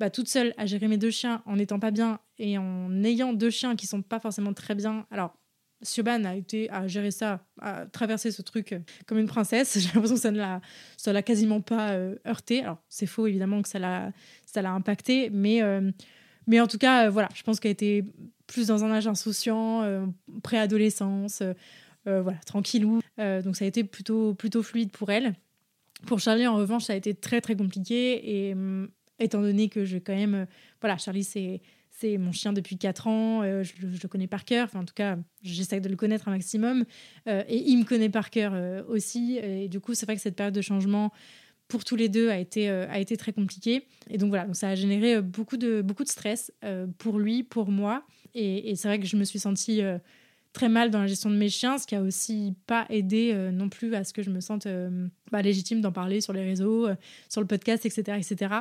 bah, 0.00 0.10
toute 0.10 0.28
seule 0.28 0.54
à 0.56 0.66
gérer 0.66 0.88
mes 0.88 0.96
deux 0.96 1.10
chiens 1.10 1.42
en 1.46 1.56
n'étant 1.56 1.78
pas 1.78 1.90
bien 1.90 2.18
et 2.38 2.58
en 2.58 3.02
ayant 3.04 3.32
deux 3.32 3.50
chiens 3.50 3.76
qui 3.76 3.86
sont 3.86 4.02
pas 4.02 4.20
forcément 4.20 4.52
très 4.52 4.74
bien. 4.74 5.06
Alors, 5.10 5.36
Siobhan 5.84 6.24
a 6.24 6.34
été 6.34 6.70
à 6.70 6.88
gérer 6.88 7.10
ça, 7.10 7.44
à 7.60 7.86
traverser 7.86 8.30
ce 8.30 8.42
truc 8.42 8.72
euh, 8.72 8.78
comme 9.06 9.18
une 9.18 9.26
princesse. 9.26 9.78
J'ai 9.78 9.88
l'impression 9.88 10.16
que 10.16 10.20
ça 10.20 10.30
ne 10.30 11.12
l'a, 11.12 11.22
quasiment 11.22 11.60
pas 11.60 11.92
euh, 11.92 12.16
heurté. 12.26 12.62
Alors, 12.62 12.78
c'est 12.88 13.06
faux 13.06 13.26
évidemment 13.26 13.62
que 13.62 13.68
ça 13.68 13.78
l'a, 13.78 14.12
ça 14.46 14.62
l'a 14.62 14.72
impacté, 14.72 15.30
mais, 15.30 15.62
euh, 15.62 15.90
mais 16.46 16.60
en 16.60 16.66
tout 16.66 16.78
cas, 16.78 17.08
voilà, 17.10 17.28
je 17.34 17.42
pense 17.42 17.60
qu'elle 17.60 17.72
était 17.72 18.04
plus 18.46 18.68
dans 18.68 18.84
un 18.84 18.90
âge 18.90 19.06
insouciant, 19.06 20.12
préadolescence, 20.42 21.42
voilà, 22.04 22.38
tranquillou. 22.44 23.00
donc, 23.18 23.56
ça 23.56 23.64
a 23.64 23.68
été 23.68 23.84
plutôt, 23.84 24.34
plutôt 24.34 24.62
fluide 24.62 24.90
pour 24.90 25.10
elle. 25.10 25.34
Pour 26.06 26.20
Charlie, 26.20 26.46
en 26.46 26.56
revanche, 26.56 26.84
ça 26.84 26.92
a 26.92 26.96
été 26.96 27.14
très 27.14 27.40
très 27.40 27.56
compliqué 27.56 28.48
et 28.48 28.52
hum, 28.52 28.90
étant 29.18 29.40
donné 29.40 29.68
que 29.68 29.84
je 29.84 29.98
quand 29.98 30.14
même, 30.14 30.34
euh, 30.34 30.46
voilà, 30.80 30.98
Charlie 30.98 31.24
c'est 31.24 31.60
c'est 31.96 32.18
mon 32.18 32.32
chien 32.32 32.52
depuis 32.52 32.76
4 32.76 33.06
ans, 33.06 33.42
euh, 33.42 33.62
je, 33.62 33.72
le 33.80 34.08
connais 34.08 34.26
par 34.26 34.44
cœur, 34.44 34.64
enfin 34.64 34.80
en 34.80 34.84
tout 34.84 34.94
cas 34.94 35.16
j'essaie 35.42 35.80
de 35.80 35.88
le 35.88 35.94
connaître 35.94 36.26
un 36.26 36.32
maximum, 36.32 36.84
euh, 37.28 37.44
et 37.46 37.56
il 37.70 37.78
me 37.78 37.84
connaît 37.84 38.08
par 38.08 38.30
cœur 38.30 38.52
aussi, 38.88 39.38
et 39.40 39.68
du 39.68 39.78
coup 39.78 39.94
c'est 39.94 40.04
vrai 40.04 40.16
que 40.16 40.22
cette 40.22 40.34
période 40.34 40.54
de 40.54 40.60
changement 40.60 41.12
pour 41.68 41.84
tous 41.84 41.94
les 41.94 42.08
deux 42.08 42.30
a 42.30 42.38
été, 42.38 42.68
a 42.68 42.98
été 42.98 43.16
très 43.16 43.32
compliquée, 43.32 43.86
et 44.10 44.18
donc 44.18 44.30
voilà, 44.30 44.44
donc 44.44 44.56
ça 44.56 44.70
a 44.70 44.74
généré 44.74 45.22
beaucoup 45.22 45.56
de, 45.56 45.82
beaucoup 45.82 46.02
de 46.02 46.08
stress 46.08 46.52
pour 46.98 47.20
lui, 47.20 47.44
pour 47.44 47.70
moi, 47.70 48.04
et, 48.34 48.70
et 48.70 48.74
c'est 48.74 48.88
vrai 48.88 48.98
que 48.98 49.06
je 49.06 49.16
me 49.16 49.22
suis 49.22 49.38
sentie 49.38 49.80
très 50.54 50.68
mal 50.68 50.90
dans 50.90 51.00
la 51.00 51.06
gestion 51.06 51.28
de 51.28 51.36
mes 51.36 51.50
chiens, 51.50 51.76
ce 51.76 51.86
qui 51.86 51.96
a 51.96 52.00
aussi 52.00 52.54
pas 52.66 52.86
aidé 52.88 53.32
euh, 53.34 53.50
non 53.50 53.68
plus 53.68 53.94
à 53.94 54.04
ce 54.04 54.14
que 54.14 54.22
je 54.22 54.30
me 54.30 54.40
sente 54.40 54.66
euh, 54.66 55.08
bah, 55.30 55.42
légitime 55.42 55.80
d'en 55.82 55.92
parler 55.92 56.20
sur 56.22 56.32
les 56.32 56.44
réseaux, 56.44 56.86
euh, 56.86 56.94
sur 57.28 57.40
le 57.40 57.46
podcast, 57.46 57.84
etc. 57.84 58.16
etc. 58.18 58.54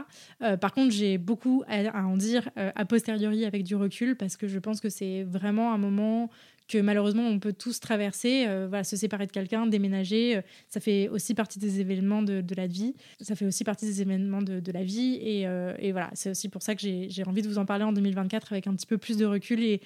par 0.59 0.73
contre, 0.73 0.91
j'ai 0.91 1.17
beaucoup 1.17 1.63
à, 1.67 2.05
en 2.05 2.17
dire 2.17 2.49
a 2.55 2.85
posteriori 2.85 3.45
avec 3.45 3.63
du 3.63 3.75
recul 3.75 4.15
parce 4.15 4.35
que 4.35 4.47
je 4.47 4.57
pense 4.57 4.81
que 4.81 4.89
c'est 4.89 5.23
vraiment 5.23 5.71
un 5.71 5.77
moment 5.77 6.31
que 6.67 6.79
malheureusement 6.79 7.27
on 7.27 7.39
peut 7.39 7.53
tous 7.53 7.79
traverser. 7.79 8.45
voilà, 8.67 8.83
se 8.83 8.95
séparer 8.95 9.27
de 9.27 9.31
quelqu'un, 9.31 9.67
déménager, 9.67 10.41
ça 10.67 10.79
fait 10.79 11.09
aussi 11.09 11.35
partie 11.35 11.59
des 11.59 11.79
événements 11.79 12.23
de, 12.23 12.43
la 12.55 12.65
vie. 12.65 12.95
Ça 13.21 13.35
fait 13.35 13.45
aussi 13.45 13.63
partie 13.63 13.85
des 13.85 14.01
événements 14.01 14.41
de, 14.41 14.71
la 14.71 14.83
vie. 14.83 15.19
Et, 15.21 15.41
et 15.79 15.91
voilà, 15.91 16.09
c'est 16.13 16.31
aussi 16.31 16.49
pour 16.49 16.63
ça 16.63 16.73
que 16.73 16.81
j'ai 16.81 17.23
envie 17.27 17.43
de 17.43 17.47
vous 17.47 17.59
en 17.59 17.65
parler 17.65 17.83
en 17.83 17.93
2024 17.93 18.53
avec 18.53 18.65
un 18.67 18.73
petit 18.73 18.87
peu 18.87 18.97
plus 18.97 19.17
de 19.17 19.25
recul 19.25 19.63
et 19.63 19.81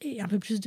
et 0.00 0.20
un 0.20 0.28
peu 0.28 0.38
plus 0.38 0.60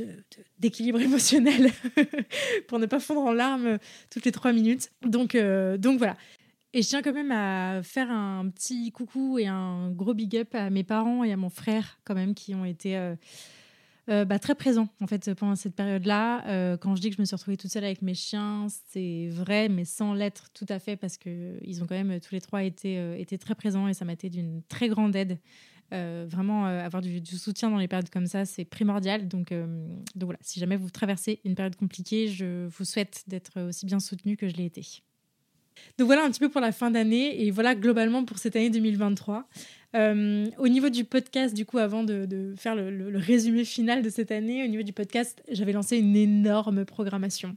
d'équilibre 0.58 0.98
de, 0.98 1.04
émotionnel 1.10 1.70
pour 2.68 2.78
ne 2.78 2.86
pas 2.86 3.00
fondre 3.00 3.22
en 3.22 3.32
larmes 3.32 3.78
toutes 4.10 4.24
les 4.24 4.32
trois 4.32 4.52
minutes. 4.52 4.90
Donc, 5.02 5.34
euh, 5.34 5.76
donc 5.76 5.98
voilà. 5.98 6.16
Et 6.72 6.82
je 6.82 6.88
tiens 6.88 7.02
quand 7.02 7.12
même 7.12 7.32
à 7.32 7.82
faire 7.82 8.10
un 8.10 8.48
petit 8.48 8.92
coucou 8.92 9.38
et 9.38 9.46
un 9.46 9.90
gros 9.90 10.14
big 10.14 10.36
up 10.36 10.54
à 10.54 10.70
mes 10.70 10.84
parents 10.84 11.24
et 11.24 11.32
à 11.32 11.36
mon 11.36 11.50
frère 11.50 11.98
quand 12.04 12.14
même 12.14 12.32
qui 12.32 12.54
ont 12.54 12.64
été 12.64 12.96
euh, 12.96 13.16
euh, 14.08 14.24
bah, 14.24 14.38
très 14.38 14.54
présents 14.54 14.88
en 15.00 15.08
fait 15.08 15.34
pendant 15.34 15.56
cette 15.56 15.74
période-là. 15.74 16.76
quand 16.78 16.94
je 16.94 17.00
dis 17.00 17.10
que 17.10 17.16
je 17.16 17.20
me 17.20 17.26
suis 17.26 17.34
retrouvée 17.34 17.56
toute 17.56 17.72
seule 17.72 17.84
avec 17.84 18.02
mes 18.02 18.14
chiens, 18.14 18.68
c'est 18.90 19.28
vrai, 19.30 19.68
mais 19.68 19.84
sans 19.84 20.14
l'être 20.14 20.50
tout 20.54 20.66
à 20.68 20.78
fait 20.78 20.96
parce 20.96 21.16
que 21.16 21.58
ils 21.62 21.82
ont 21.82 21.86
quand 21.86 21.96
même 21.96 22.20
tous 22.20 22.34
les 22.36 22.40
trois 22.40 22.62
été, 22.62 23.20
été 23.20 23.36
très 23.36 23.56
présents 23.56 23.88
et 23.88 23.94
ça 23.94 24.04
m'a 24.04 24.12
été 24.12 24.30
d'une 24.30 24.62
très 24.68 24.88
grande 24.88 25.16
aide. 25.16 25.38
Euh, 25.92 26.26
vraiment, 26.28 26.66
euh, 26.66 26.84
avoir 26.84 27.02
du, 27.02 27.24
soutien 27.24 27.70
dans 27.70 27.78
les 27.78 27.88
périodes 27.88 28.10
comme 28.10 28.26
ça, 28.26 28.44
c'est 28.44 28.64
primordial. 28.64 29.26
Donc, 29.26 29.52
euh, 29.52 29.66
donc 30.14 30.26
voilà, 30.26 30.38
si 30.42 30.60
jamais 30.60 30.76
vous 30.76 30.90
traversez 30.90 31.40
une 31.44 31.54
période 31.54 31.76
compliquée, 31.76 32.28
je 32.28 32.66
vous 32.66 32.84
souhaite 32.84 33.24
d'être 33.26 33.60
aussi 33.68 33.86
bien 33.86 33.98
soutenu 33.98 34.36
que 34.36 34.48
je 34.48 34.54
l'ai 34.54 34.66
été. 34.66 35.02
Donc 35.98 36.06
voilà 36.06 36.24
un 36.24 36.30
petit 36.30 36.40
peu 36.40 36.48
pour 36.48 36.60
la 36.60 36.72
fin 36.72 36.90
d'année 36.90 37.42
et 37.44 37.50
voilà 37.50 37.74
globalement 37.74 38.24
pour 38.24 38.38
cette 38.38 38.54
année 38.54 38.70
2023. 38.70 39.48
au 39.94 40.68
niveau 40.68 40.90
du 40.90 41.04
podcast, 41.04 41.54
du 41.54 41.64
coup, 41.64 41.78
avant 41.78 42.04
de, 42.04 42.54
faire 42.56 42.76
le, 42.76 42.90
le, 42.90 43.18
résumé 43.18 43.64
final 43.64 44.02
de 44.02 44.10
cette 44.10 44.30
année, 44.30 44.62
au 44.62 44.68
niveau 44.68 44.82
du 44.82 44.92
podcast, 44.92 45.42
j'avais 45.50 45.72
lancé 45.72 45.96
une 45.96 46.16
énorme 46.16 46.84
programmation 46.84 47.56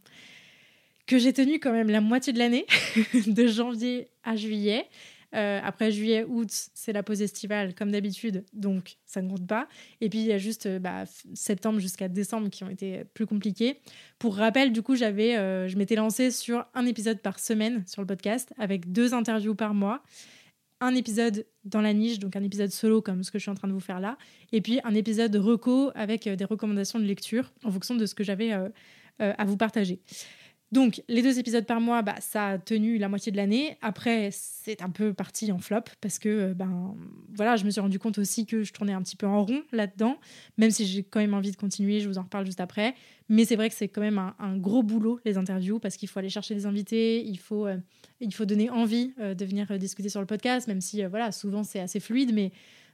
que 1.06 1.18
j'ai 1.18 1.34
tenue 1.34 1.60
quand 1.60 1.74
même 1.74 1.90
la 1.90 2.02
moitié 2.02 2.34
de 2.34 2.40
l'année, 2.40 2.66
de 3.28 3.48
janvier 3.48 4.08
à 4.24 4.36
juillet. 4.36 4.88
Après 5.34 5.92
juillet, 5.92 6.24
août, 6.28 6.50
c'est 6.74 6.94
la 6.94 7.04
pause 7.04 7.22
estivale 7.22 7.74
comme 7.76 7.92
d'habitude, 7.92 8.46
donc 8.54 8.98
ça 9.06 9.22
ne 9.22 9.30
compte 9.30 9.48
pas. 9.48 9.68
Et 10.00 10.10
puis 10.10 10.20
il 10.20 10.26
y 10.26 10.32
a 10.32 10.38
juste 10.38 10.68
bah, 10.80 11.04
septembre 11.34 11.80
jusqu'à 11.80 12.08
décembre 12.08 12.50
qui 12.50 12.64
ont 12.64 12.70
été 12.70 13.04
plus 13.14 13.26
compliqués. 13.26 13.80
Pour 14.20 14.36
rappel, 14.36 14.72
du 14.72 14.82
coup, 14.82 14.96
j'avais, 14.96 15.34
je 15.68 15.78
m'étais 15.78 15.96
lancée 15.96 16.32
sur 16.32 16.66
un 16.74 16.86
épisode 16.86 17.20
par 17.20 17.40
semaine 17.40 17.84
sur 17.88 18.02
le 18.02 18.08
podcast 18.08 18.54
avec 18.58 18.92
deux 18.92 19.14
interviews 19.14 19.56
par 19.56 19.74
mois 19.74 20.04
un 20.82 20.96
épisode 20.96 21.46
dans 21.64 21.82
la 21.82 21.94
niche, 21.94 22.20
donc 22.20 22.36
un 22.36 22.44
épisode 22.44 22.70
solo 22.70 23.02
comme 23.02 23.24
ce 23.24 23.32
que 23.32 23.40
je 23.40 23.44
suis 23.44 23.52
en 23.52 23.56
train 23.56 23.70
de 23.70 23.74
vous 23.74 23.80
faire 23.80 24.02
là, 24.02 24.18
et 24.52 24.60
puis 24.60 24.82
un 24.84 24.94
épisode 24.94 25.34
reco 25.36 25.92
avec 25.96 26.28
des 26.28 26.46
recommandations 26.46 27.00
de 27.00 27.06
lecture 27.06 27.54
en 27.64 27.72
fonction 27.72 27.96
de 27.96 28.06
ce 28.06 28.14
que 28.14 28.24
j'avais 28.24 28.52
à 29.20 29.46
vous 29.46 29.56
partager. 29.56 30.02
Donc, 30.74 31.04
les 31.08 31.22
deux 31.22 31.38
épisodes 31.38 31.68
par 31.68 31.80
mois, 31.80 32.02
bah, 32.02 32.16
ça 32.20 32.48
a 32.48 32.58
tenu 32.58 32.98
la 32.98 33.08
moitié 33.08 33.32
de 33.32 33.38
l'année. 33.38 33.78
Après, 33.84 34.30
c'est 34.32 34.82
un 34.82 34.90
peu 34.90 35.14
parti 35.14 35.52
en 35.52 35.60
flop 35.60 35.84
parce 36.02 36.18
que, 36.18 36.30
euh, 36.30 36.54
ben, 36.56 36.96
voilà, 37.36 37.58
je 37.58 37.64
me 37.64 37.70
suis 37.70 37.80
rendu 37.80 38.00
compte 38.00 38.18
aussi 38.18 38.48
que 38.48 38.64
je 38.64 38.74
tournais 38.74 38.94
un 38.94 39.04
petit 39.04 39.16
peu 39.16 39.28
en 39.28 39.46
rond 39.46 39.62
là-dedans, 39.72 40.18
même 40.58 40.72
si 40.72 40.88
j'ai 40.88 41.04
quand 41.04 41.20
même 41.20 41.36
envie 41.36 41.52
de 41.52 41.58
continuer, 41.58 42.00
je 42.00 42.08
vous 42.08 42.18
en 42.18 42.24
reparle 42.24 42.48
juste 42.48 42.60
après. 42.60 42.96
Mais 43.30 43.46
c'est 43.46 43.56
vrai 43.56 43.70
que 43.70 43.76
c'est 43.76 43.88
quand 43.88 44.02
même 44.02 44.18
un, 44.18 44.58
gros 44.58 44.82
boulot, 44.82 45.20
les 45.26 45.38
interviews, 45.38 45.78
parce 45.78 45.96
qu'il 45.96 46.10
faut 46.10 46.18
aller 46.18 46.30
chercher 46.30 46.56
des 46.56 46.66
invités, 46.66 47.24
il 47.24 47.38
faut, 47.38 47.68
euh, 47.68 47.78
il 48.20 48.34
faut 48.34 48.46
donner 48.46 48.72
envie 48.72 49.14
euh, 49.20 49.36
de 49.36 49.46
venir 49.46 49.78
discuter 49.78 50.10
sur 50.10 50.22
le 50.22 50.26
podcast, 50.26 50.68
même 50.68 50.82
si, 50.82 51.06
voilà, 51.06 51.32
souvent 51.32 51.64
c'est 51.64 51.82
assez 51.82 52.00
fluide, 52.00 52.34
mais 52.34 52.52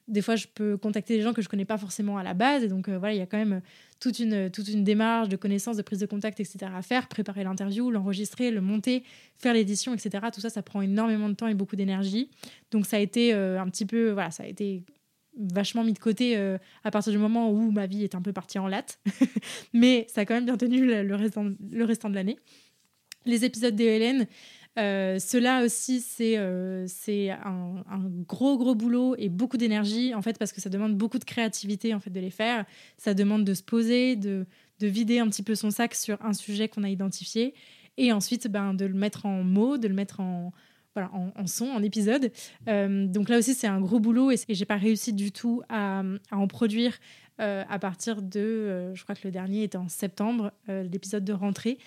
des 0.09 0.21
fois, 0.21 0.35
je 0.35 0.47
peux 0.53 0.75
contacter 0.75 1.15
des 1.15 1.21
gens 1.21 1.31
que 1.31 1.41
je 1.41 1.47
connais 1.47 1.65
pas 1.65 1.77
forcément 1.77 2.17
à 2.17 2.23
la 2.23 2.33
base. 2.33 2.63
Et 2.63 2.67
donc, 2.67 2.89
voilà, 2.89 3.13
il 3.13 3.19
y 3.19 3.21
a 3.21 3.27
quand 3.27 3.37
même 3.37 3.61
toute 3.99 4.19
une, 4.19 4.49
toute 4.49 4.67
une 4.69 4.83
démarche 4.83 5.29
de 5.29 5.35
connaissance, 5.35 5.77
de 5.77 5.81
prise 5.81 5.99
de 5.99 6.05
contact, 6.05 6.39
etc. 6.39 6.71
à 6.73 6.81
faire. 6.81 7.07
Préparer 7.07 7.43
l'interview, 7.43 7.91
l'enregistrer, 7.91 8.51
le 8.51 8.61
monter, 8.61 9.03
faire 9.37 9.53
l'édition, 9.53 9.93
etc. 9.93 10.27
Tout 10.33 10.41
ça, 10.41 10.49
ça 10.49 10.61
prend 10.61 10.81
énormément 10.81 11.29
de 11.29 11.33
temps 11.33 11.47
et 11.47 11.53
beaucoup 11.53 11.75
d'énergie. 11.75 12.29
Donc, 12.71 12.85
ça 12.85 12.97
a 12.97 12.99
été 12.99 13.33
euh, 13.33 13.59
un 13.59 13.67
petit 13.67 13.85
peu, 13.85 14.11
voilà, 14.11 14.31
ça 14.31 14.43
a 14.43 14.45
été 14.47 14.83
vachement 15.37 15.83
mis 15.83 15.93
de 15.93 15.99
côté 15.99 16.37
euh, 16.37 16.57
à 16.83 16.91
partir 16.91 17.11
du 17.11 17.17
moment 17.17 17.51
où 17.51 17.71
ma 17.71 17.87
vie 17.87 18.03
est 18.03 18.15
un 18.15 18.21
peu 18.21 18.33
partie 18.33 18.59
en 18.59 18.67
latte. 18.67 18.99
Mais 19.73 20.05
ça 20.09 20.21
a 20.21 20.25
quand 20.25 20.33
même 20.33 20.45
bien 20.45 20.57
tenu 20.57 20.85
le, 20.85 21.15
restant, 21.15 21.45
le 21.71 21.85
restant 21.85 22.09
de 22.09 22.15
l'année. 22.15 22.37
Les 23.25 23.43
épisodes 23.43 23.75
DLN, 23.75 24.21
euh, 24.21 24.25
cela 24.77 25.63
aussi, 25.63 25.99
c'est 25.99 26.37
euh, 26.37 26.85
un, 27.43 28.09
gros, 28.27 28.57
gros 28.57 28.75
boulot 28.75 29.15
et 29.17 29.29
beaucoup 29.29 29.57
d'énergie, 29.57 30.13
en 30.13 30.21
fait, 30.21 30.37
parce 30.37 30.53
que 30.53 30.61
ça 30.61 30.69
demande 30.69 30.95
beaucoup 30.95 31.19
de 31.19 31.25
créativité, 31.25 31.93
en 31.93 31.99
fait, 31.99 32.09
de 32.09 32.19
les 32.19 32.29
faire. 32.29 32.65
Ça 32.97 33.13
demande 33.13 33.43
de 33.43 33.53
se 33.53 33.63
poser, 33.63 34.15
de, 34.15 34.45
de 34.79 34.87
vider 34.87 35.19
un 35.19 35.27
petit 35.27 35.43
peu 35.43 35.55
son 35.55 35.71
sac 35.71 35.95
sur 35.95 36.23
un 36.23 36.33
sujet 36.33 36.69
qu'on 36.69 36.83
a 36.83 36.89
identifié, 36.89 37.53
et 37.97 38.13
ensuite, 38.13 38.47
ben, 38.47 38.73
de 38.73 38.85
le 38.85 38.93
mettre 38.93 39.25
en 39.25 39.43
mots, 39.43 39.77
de 39.77 39.87
le 39.87 39.93
mettre 39.93 40.21
en, 40.21 40.53
en, 40.95 41.47
son, 41.47 41.65
en 41.65 41.83
épisode. 41.83 42.31
Euh, 42.67 43.05
donc 43.07 43.27
là 43.27 43.37
aussi, 43.37 43.55
c'est 43.55 43.67
un 43.67 43.81
gros 43.81 43.99
boulot, 43.99 44.31
et, 44.31 44.37
et 44.47 44.53
j'ai 44.53 44.65
pas 44.65 44.77
réussi 44.77 45.11
du 45.11 45.31
tout 45.31 45.61
à, 45.67 46.03
à 46.31 46.37
en 46.37 46.47
produire 46.47 46.97
à 47.41 47.79
partir 47.79 48.21
de, 48.21 48.93
je 48.93 49.01
crois 49.03 49.15
que 49.15 49.21
le 49.23 49.31
dernier 49.31 49.63
était 49.63 49.77
en 49.77 49.87
septembre, 49.87 50.51
l'épisode 50.67 51.23
de 51.23 51.31
rentrée. 51.31 51.77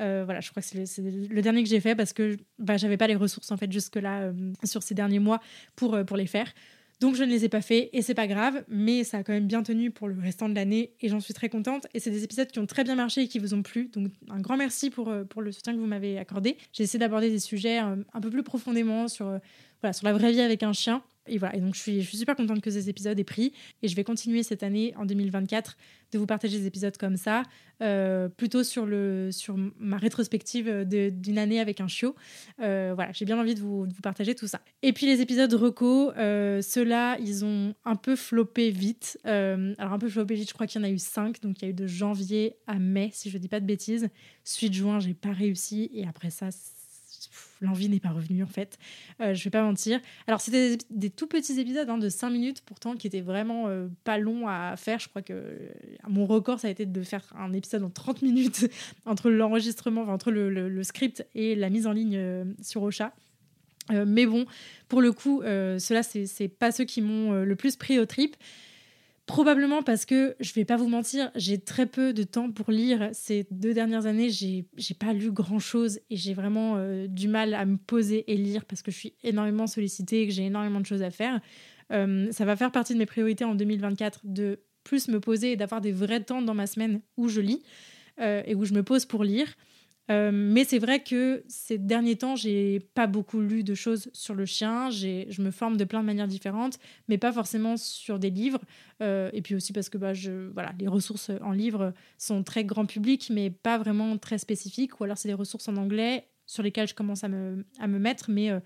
Euh, 0.00 0.22
voilà, 0.24 0.40
je 0.40 0.50
crois 0.50 0.62
que 0.62 0.68
c'est 0.68 1.02
le, 1.02 1.42
dernier 1.42 1.62
que 1.62 1.68
j'ai 1.68 1.80
fait 1.80 1.94
parce 1.94 2.12
que 2.12 2.36
bah, 2.58 2.76
j'avais 2.76 2.96
pas 2.96 3.06
les 3.06 3.16
ressources 3.16 3.50
en 3.50 3.56
fait 3.56 3.70
jusque-là 3.70 4.22
euh, 4.22 4.32
sur 4.64 4.82
ces 4.82 4.94
derniers 4.94 5.18
mois 5.18 5.40
pour, 5.76 5.94
euh, 5.94 6.04
pour 6.04 6.16
les 6.16 6.26
faire. 6.26 6.52
Donc 7.00 7.14
je 7.14 7.24
ne 7.24 7.30
les 7.30 7.46
ai 7.46 7.48
pas 7.48 7.62
fait 7.62 7.88
et 7.94 8.02
c'est 8.02 8.14
pas 8.14 8.26
grave, 8.26 8.62
mais 8.68 9.04
ça 9.04 9.18
a 9.18 9.22
quand 9.22 9.32
même 9.32 9.46
bien 9.46 9.62
tenu 9.62 9.90
pour 9.90 10.06
le 10.06 10.20
restant 10.20 10.50
de 10.50 10.54
l'année 10.54 10.92
et 11.00 11.08
j'en 11.08 11.20
suis 11.20 11.32
très 11.32 11.48
contente. 11.48 11.86
Et 11.94 12.00
c'est 12.00 12.10
des 12.10 12.24
épisodes 12.24 12.48
qui 12.48 12.58
ont 12.58 12.66
très 12.66 12.84
bien 12.84 12.94
marché 12.94 13.22
et 13.22 13.28
qui 13.28 13.38
vous 13.38 13.54
ont 13.54 13.62
plu. 13.62 13.88
Donc 13.88 14.12
un 14.28 14.40
grand 14.40 14.58
merci 14.58 14.90
pour, 14.90 15.10
pour 15.30 15.40
le 15.40 15.50
soutien 15.50 15.72
que 15.72 15.78
vous 15.78 15.86
m'avez 15.86 16.18
accordé. 16.18 16.58
J'ai 16.72 16.82
essayé 16.82 16.98
d'aborder 16.98 17.30
des 17.30 17.38
sujets 17.38 17.78
un 17.78 18.20
peu 18.20 18.28
plus 18.28 18.42
profondément 18.42 19.08
sur, 19.08 19.40
voilà, 19.80 19.94
sur 19.94 20.06
la 20.06 20.12
vraie 20.12 20.32
vie 20.32 20.42
avec 20.42 20.62
un 20.62 20.74
chien. 20.74 21.02
Et 21.26 21.38
voilà, 21.38 21.56
et 21.56 21.60
donc 21.60 21.74
je 21.74 21.80
suis, 21.80 22.04
super 22.04 22.34
contente 22.34 22.60
que 22.60 22.70
ces 22.70 22.88
épisodes 22.88 23.18
aient 23.18 23.24
pris. 23.24 23.52
Et 23.82 23.88
je 23.88 23.96
vais 23.96 24.04
continuer 24.04 24.42
cette 24.42 24.62
année, 24.62 24.94
en 24.96 25.04
2024, 25.04 25.76
de 26.12 26.18
vous 26.18 26.26
partager 26.26 26.58
des 26.58 26.66
épisodes 26.66 26.96
comme 26.96 27.16
ça, 27.16 27.42
euh, 27.82 28.28
plutôt 28.28 28.64
sur, 28.64 28.86
le, 28.86 29.30
sur 29.30 29.56
ma 29.78 29.96
rétrospective 29.96 30.84
d'une 30.84 31.38
année 31.38 31.60
avec 31.60 31.80
un 31.80 31.88
chiot. 31.88 32.14
Euh, 32.60 32.92
voilà, 32.94 33.12
j'ai 33.12 33.24
bien 33.24 33.38
envie 33.38 33.54
de 33.54 33.60
vous, 33.60 33.86
de 33.86 33.92
vous, 33.92 34.00
partager 34.00 34.34
tout 34.34 34.48
ça. 34.48 34.60
Et 34.82 34.92
puis 34.92 35.06
les 35.06 35.20
épisodes 35.20 35.52
reco, 35.52 36.10
euh, 36.12 36.62
ceux-là, 36.62 37.18
ils 37.20 37.44
ont 37.44 37.74
un 37.84 37.96
peu 37.96 38.16
floppé 38.16 38.70
vite. 38.70 39.18
alors 39.24 39.92
un 39.92 39.98
peu 39.98 40.08
floppé 40.08 40.34
vite, 40.34 40.48
je 40.48 40.54
crois 40.54 40.66
qu'il 40.66 40.80
y 40.80 40.84
en 40.84 40.88
a 40.88 40.90
eu 40.90 40.98
cinq. 40.98 41.40
Donc 41.42 41.60
il 41.60 41.64
y 41.64 41.68
a 41.68 41.70
eu 41.70 41.74
de 41.74 41.86
janvier 41.86 42.56
à 42.66 42.78
mai, 42.78 43.10
si 43.12 43.30
je 43.30 43.36
ne 43.36 43.42
dis 43.42 43.48
pas 43.48 43.60
de 43.60 43.66
bêtises. 43.66 44.08
Suite 44.44 44.72
juin, 44.72 45.00
j'ai 45.00 45.14
pas 45.14 45.32
réussi. 45.32 45.90
Et 45.94 46.06
après 46.06 46.30
ça, 46.30 46.50
l'envie 47.60 47.88
n'est 47.88 48.00
pas 48.00 48.10
revenue 48.10 48.42
en 48.42 48.48
fait. 48.48 48.78
Euh, 49.20 49.34
je 49.34 49.44
vais 49.44 49.50
pas 49.50 49.62
mentir. 49.62 50.00
Alors 50.26 50.40
c'était 50.40 50.78
des, 50.90 51.10
tout 51.10 51.26
petits 51.26 51.58
épisodes 51.60 51.88
hein, 51.88 51.98
de 51.98 52.08
5 52.08 52.30
minutes 52.30 52.62
pourtant 52.64 52.96
qui 52.96 53.06
étaient 53.06 53.20
vraiment 53.20 53.68
euh, 53.68 53.88
pas 54.04 54.18
longs 54.18 54.48
à 54.48 54.76
faire. 54.76 54.98
Je 54.98 55.08
crois 55.08 55.22
que 55.22 55.32
euh, 55.32 55.68
mon 56.08 56.26
record 56.26 56.60
ça 56.60 56.68
a 56.68 56.70
été 56.70 56.86
de 56.86 57.02
faire 57.02 57.24
un 57.38 57.52
épisode 57.52 57.82
en 57.82 57.90
30 57.90 58.22
minutes 58.22 58.70
entre 59.06 59.30
l'enregistrement, 59.30 60.02
entre 60.02 60.30
le, 60.30 60.82
script 60.82 61.26
et 61.34 61.54
la 61.54 61.68
mise 61.68 61.86
en 61.86 61.92
ligne 61.92 62.54
sur 62.62 62.82
Ocha. 62.82 63.12
mais 63.90 64.24
bon, 64.24 64.46
pour 64.88 65.02
le 65.02 65.12
coup, 65.12 65.42
ceux-là, 65.42 66.02
c'est 66.02 66.48
pas 66.48 66.72
ceux 66.72 66.84
qui 66.84 67.02
m'ont 67.02 67.32
le 67.32 67.56
plus 67.56 67.76
pris 67.76 67.98
au 67.98 68.06
trip. 68.06 68.36
Probablement 69.30 69.84
parce 69.84 70.06
que, 70.06 70.34
je 70.40 70.52
vais 70.54 70.64
pas 70.64 70.76
vous 70.76 70.88
mentir, 70.88 71.30
j'ai 71.36 71.60
très 71.60 71.86
peu 71.86 72.12
de 72.12 72.24
temps 72.24 72.50
pour 72.50 72.72
lire. 72.72 73.10
Ces 73.12 73.46
deux 73.52 73.72
dernières 73.72 74.06
années, 74.06 74.28
j'ai 74.28 74.66
pas 74.98 75.12
lu 75.12 75.30
grand 75.30 75.60
chose 75.60 76.00
et 76.10 76.16
j'ai 76.16 76.34
vraiment 76.34 76.74
euh, 76.78 77.06
du 77.06 77.28
mal 77.28 77.54
à 77.54 77.64
me 77.64 77.76
poser 77.76 78.24
et 78.32 78.36
lire 78.36 78.64
parce 78.64 78.82
que 78.82 78.90
je 78.90 78.96
suis 78.96 79.14
énormément 79.22 79.68
sollicitée 79.68 80.22
et 80.22 80.26
que 80.26 80.32
j'ai 80.32 80.46
énormément 80.46 80.80
de 80.80 80.86
choses 80.86 81.04
à 81.04 81.12
faire. 81.12 81.40
Euh, 81.92 82.26
ça 82.32 82.44
va 82.44 82.56
faire 82.56 82.72
partie 82.72 82.92
de 82.92 82.98
mes 82.98 83.06
priorités 83.06 83.44
en 83.44 83.54
2024 83.54 84.22
de 84.24 84.64
plus 84.82 85.06
me 85.06 85.20
poser 85.20 85.52
et 85.52 85.56
d'avoir 85.56 85.80
des 85.80 85.92
vrais 85.92 86.24
temps 86.24 86.42
dans 86.42 86.54
ma 86.54 86.66
semaine 86.66 87.00
où 87.16 87.28
je 87.28 87.40
lis 87.40 87.62
euh, 88.20 88.42
et 88.46 88.56
où 88.56 88.64
je 88.64 88.74
me 88.74 88.82
pose 88.82 89.06
pour 89.06 89.22
lire. 89.22 89.46
Euh, 90.10 90.30
mais 90.32 90.64
c'est 90.64 90.78
vrai 90.78 91.02
que 91.02 91.44
ces 91.46 91.78
derniers 91.78 92.16
temps, 92.16 92.34
j'ai 92.34 92.80
pas 92.94 93.06
beaucoup 93.06 93.40
lu 93.40 93.62
de 93.62 93.74
choses 93.74 94.10
sur 94.12 94.34
le 94.34 94.44
chien. 94.44 94.90
Je 94.90 95.40
me 95.40 95.50
forme 95.50 95.76
de 95.76 95.84
plein 95.84 96.00
de 96.00 96.06
manières 96.06 96.26
différentes, 96.26 96.78
mais 97.08 97.16
pas 97.16 97.32
forcément 97.32 97.76
sur 97.76 98.18
des 98.18 98.30
livres. 98.30 98.60
Euh, 99.02 99.30
et 99.32 99.40
puis 99.40 99.54
aussi 99.54 99.72
parce 99.72 99.88
que 99.88 99.98
bah, 99.98 100.12
je, 100.12 100.48
voilà, 100.52 100.72
les 100.80 100.88
ressources 100.88 101.30
en 101.42 101.52
livre 101.52 101.92
sont 102.18 102.42
très 102.42 102.64
grand 102.64 102.86
public, 102.86 103.30
mais 103.32 103.50
pas 103.50 103.78
vraiment 103.78 104.18
très 104.18 104.38
spécifiques. 104.38 105.00
Ou 105.00 105.04
alors 105.04 105.16
c'est 105.16 105.28
des 105.28 105.34
ressources 105.34 105.68
en 105.68 105.76
anglais 105.76 106.26
sur 106.46 106.64
lesquelles 106.64 106.88
je 106.88 106.94
commence 106.94 107.22
à 107.22 107.28
me, 107.28 107.64
à 107.78 107.86
me 107.86 107.98
mettre, 107.98 108.30
mais. 108.30 108.50
Euh, 108.50 108.60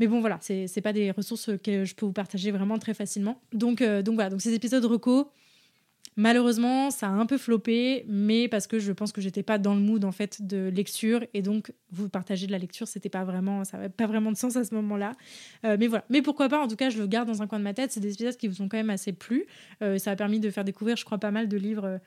mais 0.00 0.06
bon, 0.06 0.20
voilà, 0.20 0.38
c'est 0.40 0.80
pas 0.80 0.92
des 0.92 1.10
ressources 1.10 1.50
que 1.60 1.84
je 1.84 1.94
peux 1.96 2.06
vous 2.06 2.12
partager 2.12 2.52
vraiment 2.52 2.78
très 2.78 2.94
facilement. 2.94 3.42
Donc, 3.52 3.82
donc 3.82 4.14
voilà, 4.14 4.30
donc 4.30 4.40
ces 4.40 4.54
épisodes 4.54 4.84
reco, 4.84 5.32
Malheureusement, 6.18 6.90
ça 6.90 7.06
a 7.06 7.10
un 7.10 7.26
peu 7.26 7.38
floppé, 7.38 8.04
mais 8.08 8.48
parce 8.48 8.66
que 8.66 8.80
je 8.80 8.90
pense 8.90 9.12
que 9.12 9.20
j'étais 9.20 9.44
pas 9.44 9.56
dans 9.56 9.76
le 9.76 9.80
mood 9.80 10.04
en 10.04 10.10
fait 10.10 10.44
de 10.44 10.68
lecture 10.68 11.24
et 11.32 11.42
donc 11.42 11.72
vous 11.92 12.08
partager 12.08 12.48
de 12.48 12.50
la 12.50 12.58
lecture, 12.58 12.88
c'était 12.88 13.08
pas 13.08 13.22
vraiment, 13.22 13.62
ça 13.62 13.76
n'avait 13.76 13.88
pas 13.88 14.08
vraiment 14.08 14.32
de 14.32 14.36
sens 14.36 14.56
à 14.56 14.64
ce 14.64 14.74
moment-là. 14.74 15.12
Euh, 15.64 15.76
mais 15.78 15.86
voilà. 15.86 16.04
Mais 16.10 16.20
pourquoi 16.20 16.48
pas 16.48 16.60
En 16.60 16.66
tout 16.66 16.74
cas, 16.74 16.90
je 16.90 16.98
le 16.98 17.06
garde 17.06 17.28
dans 17.28 17.40
un 17.40 17.46
coin 17.46 17.60
de 17.60 17.62
ma 17.62 17.72
tête. 17.72 17.92
C'est 17.92 18.00
des 18.00 18.14
épisodes 18.14 18.36
qui 18.36 18.48
vous 18.48 18.62
ont 18.62 18.68
quand 18.68 18.76
même 18.76 18.90
assez 18.90 19.12
plu. 19.12 19.46
Euh, 19.80 19.96
ça 19.98 20.10
a 20.10 20.16
permis 20.16 20.40
de 20.40 20.50
faire 20.50 20.64
découvrir, 20.64 20.96
je 20.96 21.04
crois, 21.04 21.18
pas 21.18 21.30
mal 21.30 21.46
de 21.46 21.56
livres. 21.56 21.84
Euh, 21.84 21.98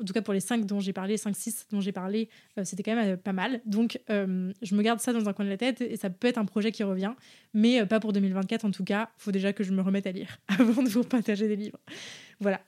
en 0.00 0.04
tout 0.04 0.12
cas, 0.12 0.22
pour 0.22 0.34
les 0.34 0.40
5 0.40 0.66
dont 0.66 0.80
j'ai 0.80 0.92
parlé, 0.92 1.16
5-6 1.16 1.66
dont 1.70 1.80
j'ai 1.80 1.92
parlé, 1.92 2.28
c'était 2.64 2.82
quand 2.82 2.96
même 2.96 3.16
pas 3.16 3.32
mal. 3.32 3.60
Donc, 3.66 4.00
je 4.08 4.74
me 4.76 4.80
garde 4.80 5.00
ça 5.00 5.12
dans 5.12 5.28
un 5.28 5.32
coin 5.32 5.44
de 5.44 5.50
la 5.50 5.56
tête 5.56 5.80
et 5.80 5.96
ça 5.96 6.08
peut 6.08 6.28
être 6.28 6.38
un 6.38 6.44
projet 6.44 6.70
qui 6.70 6.84
revient, 6.84 7.12
mais 7.52 7.84
pas 7.86 7.98
pour 7.98 8.12
2024 8.12 8.64
en 8.64 8.70
tout 8.70 8.84
cas. 8.84 9.10
Faut 9.18 9.32
déjà 9.32 9.52
que 9.52 9.64
je 9.64 9.72
me 9.72 9.82
remette 9.82 10.06
à 10.06 10.12
lire 10.12 10.38
avant 10.46 10.84
de 10.84 10.88
vous 10.88 11.02
partager 11.02 11.48
des 11.48 11.56
livres. 11.56 11.80
Voilà. 12.38 12.60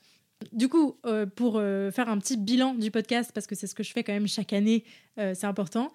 Du 0.51 0.69
coup, 0.69 0.97
euh, 1.05 1.25
pour 1.25 1.57
euh, 1.57 1.91
faire 1.91 2.09
un 2.09 2.17
petit 2.17 2.37
bilan 2.37 2.73
du 2.73 2.91
podcast, 2.91 3.31
parce 3.33 3.47
que 3.47 3.55
c'est 3.55 3.67
ce 3.67 3.75
que 3.75 3.83
je 3.83 3.91
fais 3.91 4.03
quand 4.03 4.13
même 4.13 4.27
chaque 4.27 4.53
année, 4.53 4.83
euh, 5.19 5.33
c'est 5.33 5.47
important. 5.47 5.91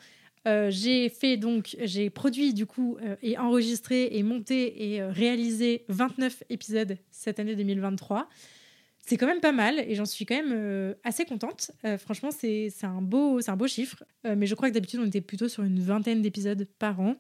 j'ai 0.47 1.09
fait 1.09 1.37
donc, 1.37 1.77
j'ai 1.81 2.09
produit 2.09 2.55
du 2.55 2.65
coup 2.65 2.97
et 3.23 3.37
enregistré 3.37 4.09
et 4.13 4.23
monté 4.23 4.95
et 4.95 5.03
réalisé 5.03 5.85
29 5.89 6.45
épisodes 6.49 6.97
cette 7.11 7.39
année 7.39 7.55
2023. 7.55 8.29
C'est 9.07 9.17
quand 9.19 9.27
même 9.27 9.41
pas 9.41 9.53
mal 9.53 9.79
et 9.79 9.95
j'en 9.95 10.07
suis 10.07 10.25
quand 10.25 10.37
même 10.43 10.95
assez 11.05 11.27
contente. 11.27 11.73
franchement, 11.99 12.31
c'est 12.31 12.73
un, 12.83 12.89
un 12.97 13.03
beau 13.03 13.67
chiffre. 13.67 14.03
mais 14.25 14.47
je 14.47 14.55
crois 14.55 14.71
que 14.71 14.75
d'habitude, 14.75 15.01
on 15.01 15.07
était 15.07 15.21
plutôt 15.21 15.49
sur 15.49 15.63
une 15.63 15.81
vingtaine 15.81 16.23
d'épisodes 16.23 16.67
par 16.79 17.01
an. 17.01 17.17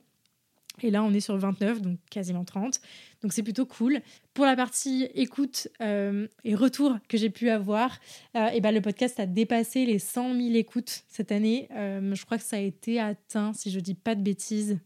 Et 0.82 0.90
là, 0.90 1.02
on 1.02 1.12
est 1.12 1.20
sur 1.20 1.36
29, 1.36 1.82
donc 1.82 1.98
quasiment 2.10 2.44
30. 2.44 2.80
Donc 3.22 3.32
c'est 3.32 3.42
plutôt 3.42 3.66
cool. 3.66 4.00
Pour 4.34 4.46
la 4.46 4.56
partie 4.56 5.08
écoute 5.14 5.68
euh, 5.82 6.26
et 6.44 6.54
retour 6.54 6.96
que 7.08 7.18
j'ai 7.18 7.30
pu 7.30 7.50
avoir, 7.50 7.98
euh, 8.36 8.48
et 8.48 8.60
ben 8.60 8.72
le 8.72 8.80
podcast 8.80 9.20
a 9.20 9.26
dépassé 9.26 9.84
les 9.84 9.98
100 9.98 10.34
000 10.34 10.54
écoutes 10.54 11.04
cette 11.08 11.32
année. 11.32 11.68
Euh, 11.72 12.14
je 12.14 12.24
crois 12.24 12.38
que 12.38 12.44
ça 12.44 12.56
a 12.56 12.60
été 12.60 12.98
atteint, 13.00 13.52
si 13.52 13.70
je 13.70 13.80
dis 13.80 13.94
pas 13.94 14.14
de 14.14 14.22
bêtises, 14.22 14.78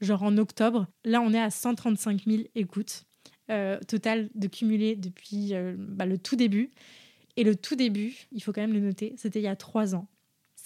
genre 0.00 0.22
en 0.22 0.36
octobre. 0.38 0.86
Là, 1.04 1.20
on 1.20 1.32
est 1.32 1.40
à 1.40 1.50
135 1.50 2.24
000 2.26 2.42
écoutes 2.54 3.04
total 3.86 4.28
de 4.34 4.46
cumulé 4.46 4.94
depuis 4.94 5.54
bah, 5.78 6.04
le 6.04 6.18
tout 6.18 6.36
début. 6.36 6.70
Et 7.38 7.44
le 7.44 7.56
tout 7.56 7.76
début, 7.76 8.26
il 8.30 8.42
faut 8.42 8.52
quand 8.52 8.60
même 8.60 8.74
le 8.74 8.80
noter, 8.80 9.14
c'était 9.16 9.38
il 9.38 9.44
y 9.44 9.48
a 9.48 9.56
trois 9.56 9.94
ans. 9.94 10.06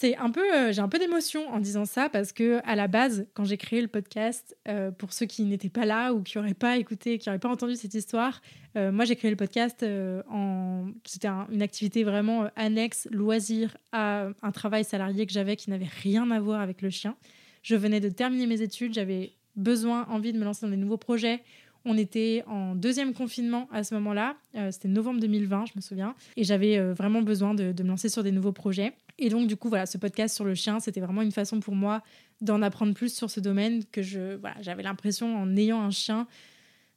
C'est 0.02 0.16
un 0.16 0.30
peu, 0.30 0.52
euh, 0.52 0.72
j'ai 0.72 0.80
un 0.80 0.88
peu 0.88 0.98
d'émotion 0.98 1.48
en 1.48 1.60
disant 1.60 1.84
ça 1.84 2.08
parce 2.08 2.32
que 2.32 2.60
à 2.64 2.74
la 2.74 2.88
base, 2.88 3.24
quand 3.34 3.44
j'ai 3.44 3.56
créé 3.56 3.80
le 3.80 3.86
podcast, 3.86 4.56
euh, 4.66 4.90
pour 4.90 5.12
ceux 5.12 5.26
qui 5.26 5.44
n'étaient 5.44 5.68
pas 5.68 5.86
là 5.86 6.12
ou 6.12 6.24
qui 6.24 6.38
n'auraient 6.38 6.54
pas 6.54 6.76
écouté, 6.76 7.18
qui 7.18 7.28
n'auraient 7.28 7.38
pas 7.38 7.48
entendu 7.48 7.76
cette 7.76 7.94
histoire, 7.94 8.42
euh, 8.76 8.90
moi 8.90 9.04
j'ai 9.04 9.14
créé 9.14 9.30
le 9.30 9.36
podcast 9.36 9.86
en, 10.28 10.86
c'était 11.04 11.28
une 11.28 11.62
activité 11.62 12.02
vraiment 12.02 12.48
annexe, 12.56 13.06
loisir 13.12 13.76
à 13.92 14.30
un 14.42 14.50
travail 14.50 14.82
salarié 14.82 15.24
que 15.24 15.32
j'avais 15.32 15.54
qui 15.54 15.70
n'avait 15.70 15.90
rien 16.02 16.28
à 16.32 16.40
voir 16.40 16.60
avec 16.60 16.82
le 16.82 16.90
chien. 16.90 17.14
Je 17.62 17.76
venais 17.76 18.00
de 18.00 18.08
terminer 18.08 18.48
mes 18.48 18.60
études, 18.60 18.94
j'avais 18.94 19.34
besoin, 19.54 20.08
envie 20.08 20.32
de 20.32 20.38
me 20.38 20.44
lancer 20.44 20.66
dans 20.66 20.70
des 20.72 20.78
nouveaux 20.78 20.96
projets. 20.96 21.44
On 21.84 21.96
était 21.96 22.42
en 22.48 22.74
deuxième 22.74 23.12
confinement 23.14 23.68
à 23.70 23.84
ce 23.84 23.94
moment-là. 23.94 24.34
C'était 24.72 24.88
novembre 24.88 25.20
2020, 25.20 25.66
je 25.66 25.72
me 25.76 25.80
souviens. 25.80 26.16
Et 26.36 26.42
j'avais 26.42 26.80
vraiment 26.92 27.22
besoin 27.22 27.54
de, 27.54 27.70
de, 27.70 27.82
me 27.84 27.88
lancer 27.88 28.08
sur 28.08 28.24
des 28.24 28.32
nouveaux 28.32 28.52
projets. 28.52 28.94
Et 29.18 29.28
donc, 29.28 29.46
du 29.46 29.56
coup, 29.56 29.68
voilà, 29.68 29.86
ce 29.86 29.98
podcast 29.98 30.34
sur 30.34 30.44
le 30.44 30.54
chien, 30.54 30.80
c'était 30.80 31.00
vraiment 31.00 31.22
une 31.22 31.32
façon 31.32 31.60
pour 31.60 31.74
moi 31.74 32.02
d'en 32.40 32.62
apprendre 32.62 32.94
plus 32.94 33.14
sur 33.14 33.30
ce 33.30 33.40
domaine 33.40 33.84
que 33.84 34.02
je, 34.02 34.36
voilà, 34.36 34.56
j'avais 34.60 34.82
l'impression, 34.82 35.36
en 35.36 35.56
ayant 35.56 35.80
un 35.80 35.90
chien, 35.90 36.26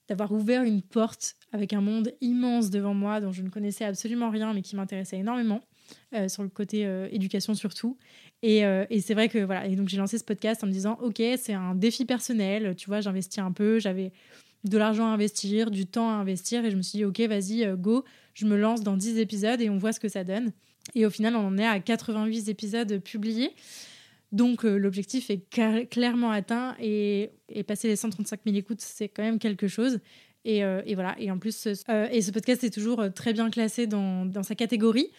d'avoir 0.07 0.31
ouvert 0.31 0.63
une 0.63 0.81
porte 0.81 1.35
avec 1.51 1.73
un 1.73 1.81
monde 1.81 2.11
immense 2.21 2.69
devant 2.69 2.93
moi 2.93 3.21
dont 3.21 3.31
je 3.31 3.41
ne 3.41 3.49
connaissais 3.49 3.85
absolument 3.85 4.29
rien, 4.29 4.53
mais 4.53 4.61
qui 4.61 4.75
m'intéressait 4.75 5.17
énormément. 5.17 5.61
Euh, 6.13 6.27
sur 6.29 6.43
le 6.43 6.49
côté 6.49 6.85
euh, 6.85 7.07
éducation 7.11 7.53
surtout. 7.53 7.97
Et, 8.41 8.65
euh, 8.65 8.85
et 8.89 9.01
c'est 9.01 9.13
vrai 9.13 9.29
que 9.29 9.39
voilà, 9.39 9.67
et 9.67 9.75
donc 9.75 9.89
j'ai 9.89 9.97
lancé 9.97 10.17
ce 10.17 10.23
podcast 10.23 10.63
en 10.63 10.67
me 10.67 10.71
disant, 10.71 10.97
ok, 11.01 11.21
c'est 11.37 11.53
un 11.53 11.75
défi 11.75 12.05
personnel, 12.05 12.75
tu 12.75 12.87
vois, 12.87 13.01
j'investis 13.01 13.39
un 13.39 13.51
peu, 13.51 13.79
j'avais 13.79 14.11
de 14.63 14.77
l'argent 14.77 15.05
à 15.05 15.09
investir, 15.09 15.71
du 15.71 15.85
temps 15.85 16.09
à 16.09 16.13
investir, 16.13 16.65
et 16.65 16.71
je 16.71 16.77
me 16.77 16.81
suis 16.81 16.97
dit, 16.97 17.05
ok, 17.05 17.19
vas-y, 17.21 17.67
go, 17.77 18.03
je 18.33 18.45
me 18.45 18.57
lance 18.57 18.81
dans 18.81 18.97
10 18.97 19.19
épisodes 19.19 19.61
et 19.61 19.69
on 19.69 19.77
voit 19.77 19.93
ce 19.93 19.99
que 19.99 20.09
ça 20.09 20.23
donne. 20.23 20.51
Et 20.93 21.05
au 21.05 21.09
final, 21.09 21.35
on 21.35 21.47
en 21.47 21.57
est 21.57 21.65
à 21.65 21.79
88 21.79 22.49
épisodes 22.49 22.99
publiés. 22.99 23.51
Donc 24.31 24.65
euh, 24.65 24.77
l'objectif 24.77 25.29
est 25.29 25.49
clairement 25.89 26.31
atteint 26.31 26.75
et, 26.79 27.31
passer 27.67 27.87
les 27.87 27.95
135 27.95 28.41
000 28.45 28.57
écoutes, 28.57 28.81
c'est 28.81 29.07
quand 29.07 29.23
même 29.23 29.39
quelque 29.39 29.67
chose. 29.67 29.99
Et, 30.43 30.63
euh, 30.63 30.81
voilà. 30.93 31.15
Et 31.19 31.31
en 31.31 31.39
plus, 31.39 31.67
euh, 31.89 32.07
et 32.11 32.21
ce 32.21 32.31
podcast 32.31 32.63
est 32.63 32.69
toujours 32.69 33.03
très 33.15 33.33
bien 33.33 33.49
classé 33.49 33.87
dans, 33.87 34.25
dans 34.25 34.43
sa 34.43 34.53
catégorie, 34.53 35.09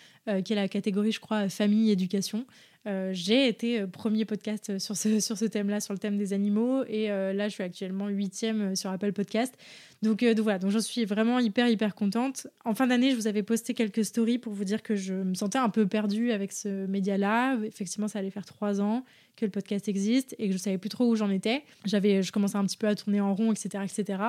qui 0.45 0.53
est 0.53 0.57
la 0.57 0.69
catégorie, 0.69 1.13
je 1.13 1.21
crois, 1.21 1.49
famille 1.49 1.91
éducation. 1.91 2.47
Euh, 2.87 3.11
j'ai 3.13 3.49
été 3.49 3.81
euh, 3.81 3.87
premier 3.87 4.25
podcast 4.25 4.79
sur 4.79 4.97
ce, 4.97 5.19
sur 5.21 5.37
ce 5.37 5.45
thème-là, 5.45 5.81
sur 5.81 5.93
le 5.93 5.99
thème 5.99 6.17
des 6.17 6.33
animaux. 6.33 6.85
Et 6.89 7.11
euh, 7.11 7.33
là, 7.33 7.49
je 7.49 7.55
suis 7.55 7.65
actuellement 7.65 8.09
huitième 8.09 8.77
sur 8.77 8.91
Apple 8.91 9.13
Podcast. 9.13 9.57
Donc, 10.03 10.23
donc 10.23 10.41
voilà, 10.41 10.59
donc 10.59 10.71
j'en 10.71 10.81
suis 10.81 11.05
vraiment 11.05 11.39
hyper, 11.39 11.69
hyper 11.69 11.95
contente. 11.95 12.47
En 12.65 12.75
fin 12.75 12.87
d'année, 12.87 13.11
je 13.11 13.17
vous 13.17 13.27
avais 13.27 13.43
posté 13.43 13.75
quelques 13.75 14.05
stories 14.05 14.39
pour 14.39 14.53
vous 14.53 14.65
dire 14.65 14.83
que 14.83 14.95
je 14.95 15.15
me 15.15 15.35
sentais 15.35 15.59
un 15.59 15.71
peu 15.71 15.87
perdue 15.87 16.33
avec 16.33 16.53
ce 16.53 16.87
média-là. 16.87 17.59
Effectivement, 17.65 18.07
ça 18.07 18.19
allait 18.19 18.31
faire 18.31 18.45
trois 18.45 18.81
ans 18.81 19.05
que 19.37 19.45
le 19.45 19.51
podcast 19.51 19.89
existe 19.89 20.35
et 20.39 20.49
que 20.49 20.53
je 20.53 20.59
savais 20.59 20.79
plus 20.79 20.91
trop 20.91 21.07
où 21.07 21.17
j'en 21.17 21.31
étais. 21.31 21.65
J'avais, 21.87 22.23
je 22.23 22.31
commençais 22.31 22.57
un 22.57 22.65
petit 22.65 22.77
peu 22.77 22.87
à 22.87 22.95
tourner 22.95 23.21
en 23.21 23.35
rond, 23.35 23.53
etc., 23.53 23.85
etc. 23.85 24.23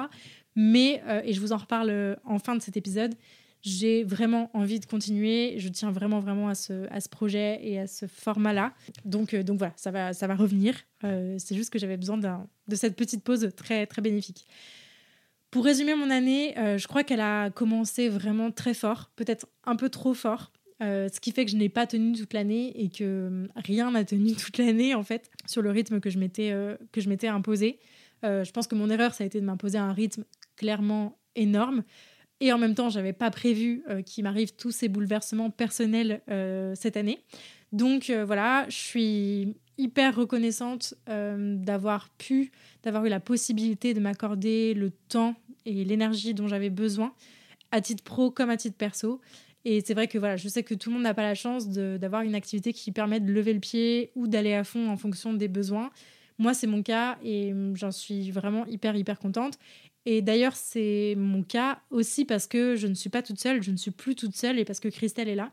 Mais, 0.56 1.02
et 1.24 1.34
je 1.34 1.39
vous 1.39 1.54
en 1.54 1.58
reparle 1.58 2.17
en 2.26 2.39
fin 2.39 2.56
de 2.56 2.62
cet 2.62 2.76
épisode, 2.76 3.13
j'ai 3.62 4.04
vraiment 4.04 4.50
envie 4.54 4.80
de 4.80 4.86
continuer. 4.86 5.56
Je 5.58 5.70
tiens 5.70 5.91
vraiment, 5.91 6.20
vraiment 6.20 6.50
à 6.50 6.56
ce, 6.56 6.88
à 6.91 7.00
ce 7.00 7.10
projet 7.10 7.60
et 7.62 7.80
à 7.80 7.88
ce 7.88 8.06
format-là. 8.06 8.74
Donc, 9.06 9.34
euh, 9.34 9.43
donc 9.43 9.58
voilà, 9.58 9.74
ça 9.76 9.91
va, 9.91 10.13
ça 10.13 10.28
va 10.28 10.36
revenir. 10.36 10.76
Euh, 11.04 11.36
c'est 11.39 11.56
juste 11.56 11.70
que 11.72 11.80
j'avais 11.80 11.98
besoin 11.98 12.17
de 12.17 12.76
cette 12.76 12.96
petite 12.96 13.24
pause 13.24 13.50
très, 13.56 13.86
très 13.86 14.02
bénéfique. 14.02 14.46
Pour 15.52 15.63
résumer 15.65 15.96
mon 15.96 16.10
année, 16.10 16.58
euh, 16.58 16.78
je 16.78 16.88
crois 16.88 17.04
qu'elle 17.04 17.22
a 17.22 17.50
commencé 17.50 18.10
vraiment 18.10 18.52
très 18.52 18.74
fort, 18.74 19.12
peut-être 19.15 19.48
un 19.65 19.76
peu 19.76 19.89
trop 19.89 20.13
fort. 20.13 20.52
ce 20.80 21.20
qui 21.20 21.32
fait 21.32 21.46
que 21.46 21.52
je 21.52 21.58
n'ai 21.58 21.70
pas 21.70 21.88
tenu 21.88 22.13
toute 22.13 22.34
l'année 22.34 22.72
et 22.80 22.89
que 22.89 23.48
rien 23.56 23.91
n'a 23.91 24.04
tenu 24.04 24.36
toute 24.36 24.58
l'année 24.60 24.93
en 24.93 25.04
fait 25.04 25.32
sur 25.48 25.62
le 25.62 25.72
rythme 25.72 26.00
que 26.00 26.10
je 26.12 26.20
m'étais 26.20 26.54
que 26.91 27.02
je 27.02 27.10
m'étais 27.10 27.28
imposé. 27.28 27.80
je 28.22 28.52
pense 28.52 28.67
que 28.67 28.76
mon 28.76 28.89
erreur 28.91 29.15
ça 29.15 29.24
a 29.24 29.28
été 29.28 29.41
de 29.41 29.46
m'imposer 29.46 29.80
un 29.80 29.91
rythme 29.91 30.24
clairement 30.56 31.17
énorme. 31.36 31.84
Et 32.39 32.54
en 32.54 32.58
même 32.58 32.76
temps, 32.76 32.89
j'avais 32.89 33.13
pas 33.13 33.32
prévu 33.32 33.84
euh, 33.89 34.02
qu'il 34.02 34.23
m'arrive 34.23 34.54
tous 34.56 34.71
ces 34.71 34.89
bouleversements 34.89 35.50
personnels 35.50 36.21
euh, 36.30 36.73
cette 36.76 36.97
année. 36.97 37.19
Donc 37.71 38.10
euh, 38.10 38.26
voilà, 38.26 38.65
je 38.69 38.76
suis 38.76 39.56
hyper 39.80 40.15
reconnaissante 40.15 40.95
d'avoir 41.06 42.10
pu, 42.10 42.52
d'avoir 42.82 43.06
eu 43.06 43.10
la 43.10 43.19
possibilité 43.19 43.93
de 43.93 44.00
m'accorder 44.00 44.73
le 44.73 44.89
temps 44.89 45.36
et 45.67 45.84
l'énergie 45.84 46.34
dont 46.34 46.47
j'avais 46.47 46.71
besoin, 46.71 47.13
à 47.71 47.80
titre 47.80 48.04
pro 48.04 48.32
comme 48.32 48.50
à 48.50 48.58
titre 48.58 48.76
perso. 48.76 49.21
Et 49.65 49.84
c'est 49.86 49.93
vrai 49.93 50.08
que 50.08 50.17
voilà, 50.17 50.36
je 50.36 50.47
sais 50.47 50.63
que 50.63 50.73
tout 50.73 50.89
le 50.89 50.95
monde 50.95 51.04
n'a 51.04 51.13
pas 51.13 51.21
la 51.21 51.36
chance 51.36 51.67
d'avoir 51.69 52.23
une 52.23 52.34
activité 52.34 52.73
qui 52.73 52.91
permet 52.91 53.19
de 53.19 53.32
lever 53.32 53.54
le 53.54 53.60
pied 53.60 54.12
ou 54.15 54.26
d'aller 54.26 54.56
à 54.56 54.63
fond 54.63 54.89
en 54.89 54.97
fonction 54.97 55.32
des 55.32 55.47
besoins. 55.47 55.91
Moi, 56.39 56.54
c'est 56.54 56.67
mon 56.67 56.82
cas 56.82 57.17
et 57.23 57.54
j'en 57.73 57.91
suis 57.91 58.32
vraiment 58.32 58.65
hyper, 58.65 58.95
hyper 58.95 59.19
contente. 59.19 59.60
Et 60.10 60.22
d'ailleurs, 60.22 60.56
c'est 60.56 61.15
mon 61.17 61.43
cas 61.43 61.82
aussi 61.89 62.24
parce 62.24 62.48
que 62.48 62.78
je 62.78 62.88
ne 62.88 62.93
suis 62.93 63.10
pas 63.10 63.22
toute 63.22 63.41
seule, 63.41 63.62
je 63.62 63.72
ne 63.72 63.76
suis 63.76 63.91
plus 63.91 64.15
toute 64.15 64.34
seule 64.34 64.58
et 64.58 64.63
parce 64.63 64.80
que 64.80 64.88
Christelle 64.88 65.28
est 65.28 65.36
là. 65.36 65.52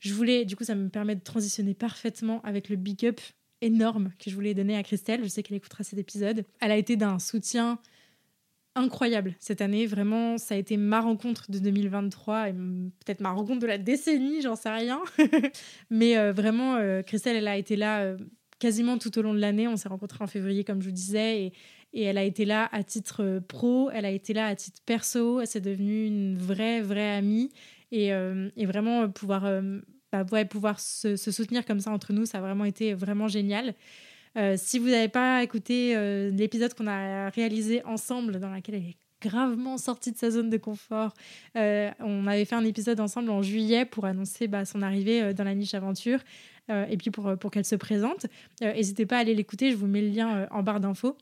Je 0.00 0.12
voulais, 0.12 0.44
du 0.44 0.54
coup, 0.54 0.64
ça 0.64 0.74
me 0.74 0.90
permet 0.90 1.14
de 1.14 1.22
transitionner 1.22 1.72
parfaitement 1.72 2.42
avec 2.42 2.68
le 2.68 2.76
big 2.76 3.06
up 3.06 3.22
énorme 3.62 4.12
que 4.18 4.28
je 4.28 4.34
voulais 4.34 4.52
donner 4.52 4.76
à 4.76 4.82
Christelle. 4.82 5.24
Je 5.24 5.28
sais 5.28 5.42
qu'elle 5.42 5.56
écoutera 5.56 5.82
cet 5.82 5.98
épisode. 5.98 6.44
Elle 6.60 6.70
a 6.70 6.76
été 6.76 6.96
d'un 6.96 7.18
soutien 7.18 7.78
incroyable 8.74 9.34
cette 9.38 9.62
année. 9.62 9.86
Vraiment, 9.86 10.36
ça 10.36 10.54
a 10.54 10.58
été 10.58 10.76
ma 10.76 11.00
rencontre 11.00 11.50
de 11.50 11.58
2023 11.58 12.50
et 12.50 12.52
peut-être 12.52 13.20
ma 13.20 13.30
rencontre 13.30 13.60
de 13.60 13.66
la 13.66 13.78
décennie, 13.78 14.42
j'en 14.42 14.56
sais 14.56 14.68
rien. 14.68 15.00
Mais 15.90 16.18
euh, 16.18 16.32
vraiment, 16.32 16.76
euh, 16.76 17.00
Christelle, 17.00 17.36
elle 17.36 17.48
a 17.48 17.56
été 17.56 17.76
là 17.76 18.00
euh, 18.02 18.18
quasiment 18.58 18.98
tout 18.98 19.18
au 19.18 19.22
long 19.22 19.32
de 19.32 19.40
l'année. 19.40 19.66
On 19.68 19.78
s'est 19.78 19.88
rencontrés 19.88 20.22
en 20.22 20.26
février, 20.26 20.64
comme 20.64 20.82
je 20.82 20.88
vous 20.88 20.94
disais, 20.94 21.50
et 21.92 22.02
elle 22.04 22.18
a 22.18 22.24
été 22.24 22.44
là 22.44 22.68
à 22.72 22.82
titre 22.82 23.24
euh, 23.24 23.40
pro, 23.40 23.90
elle 23.92 24.04
a 24.04 24.10
été 24.10 24.34
là 24.34 24.46
à 24.46 24.54
titre 24.54 24.80
perso, 24.84 25.40
elle 25.40 25.46
s'est 25.46 25.60
devenue 25.60 26.06
une 26.06 26.36
vraie, 26.36 26.80
vraie 26.80 27.14
amie. 27.14 27.50
Et, 27.90 28.12
euh, 28.12 28.50
vraiment 28.58 29.02
euh, 29.02 29.08
pouvoir, 29.08 29.50
bah, 30.12 30.44
pouvoir 30.44 30.78
se, 30.80 31.16
soutenir 31.16 31.64
comme 31.64 31.80
ça 31.80 31.90
entre 31.90 32.12
nous, 32.12 32.26
ça 32.26 32.38
a 32.38 32.40
vraiment 32.40 32.66
été 32.66 32.92
vraiment 32.94 33.28
génial. 33.28 33.74
si 34.56 34.78
vous 34.78 34.88
n'avez 34.88 35.08
pas 35.08 35.42
écouté 35.42 35.94
l'épisode 36.30 36.74
qu'on 36.74 36.86
a 36.86 37.30
réalisé 37.30 37.82
ensemble, 37.84 38.38
dans 38.38 38.52
lequel 38.52 38.76
elle 38.76 38.88
est 38.90 38.96
gravement 39.20 39.78
sortie 39.78 40.12
de 40.12 40.16
sa 40.16 40.30
zone 40.30 40.48
de 40.48 40.58
confort. 40.58 41.14
on 41.54 42.26
avait 42.26 42.44
fait 42.44 42.54
un 42.54 42.64
épisode 42.64 43.00
ensemble 43.00 43.30
en 43.30 43.42
juillet 43.42 43.84
pour 43.84 44.04
annoncer 44.04 44.46
bah, 44.46 44.64
son 44.64 44.82
arrivée 44.82 45.34
dans 45.34 45.44
la 45.44 45.54
niche 45.54 45.74
aventure 45.74 46.20
et 46.68 46.96
puis 46.98 47.10
pour, 47.10 47.36
pour 47.38 47.50
qu'elle 47.50 47.64
se 47.64 47.76
présente. 47.76 48.26
N'hésitez 48.60 49.06
pas 49.06 49.16
à 49.16 49.20
aller 49.20 49.34
l'écouter, 49.34 49.72
je 49.72 49.76
vous 49.76 49.88
mets 49.88 50.02
le 50.02 50.08
lien 50.08 50.46
en 50.50 50.62
barre 50.62 50.80
d'infos. 50.80 51.16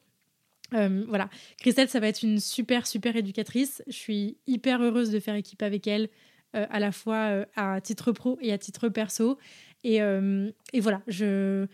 Euh, 0.74 1.04
voilà, 1.08 1.28
Christelle, 1.60 1.88
ça 1.88 2.00
va 2.00 2.08
être 2.08 2.22
une 2.22 2.40
super, 2.40 2.86
super 2.86 3.16
éducatrice. 3.16 3.82
Je 3.86 3.92
suis 3.92 4.38
hyper 4.46 4.82
heureuse 4.82 5.10
de 5.10 5.20
faire 5.20 5.34
équipe 5.34 5.62
avec 5.62 5.86
elle, 5.86 6.08
euh, 6.54 6.66
à 6.70 6.80
la 6.80 6.92
fois 6.92 7.30
euh, 7.30 7.44
à 7.54 7.80
titre 7.80 8.12
pro 8.12 8.38
et 8.40 8.52
à 8.52 8.58
titre 8.58 8.88
perso. 8.88 9.38
Et, 9.84 9.98
et 9.98 10.80
voilà, 10.80 11.00
je, 11.06 11.68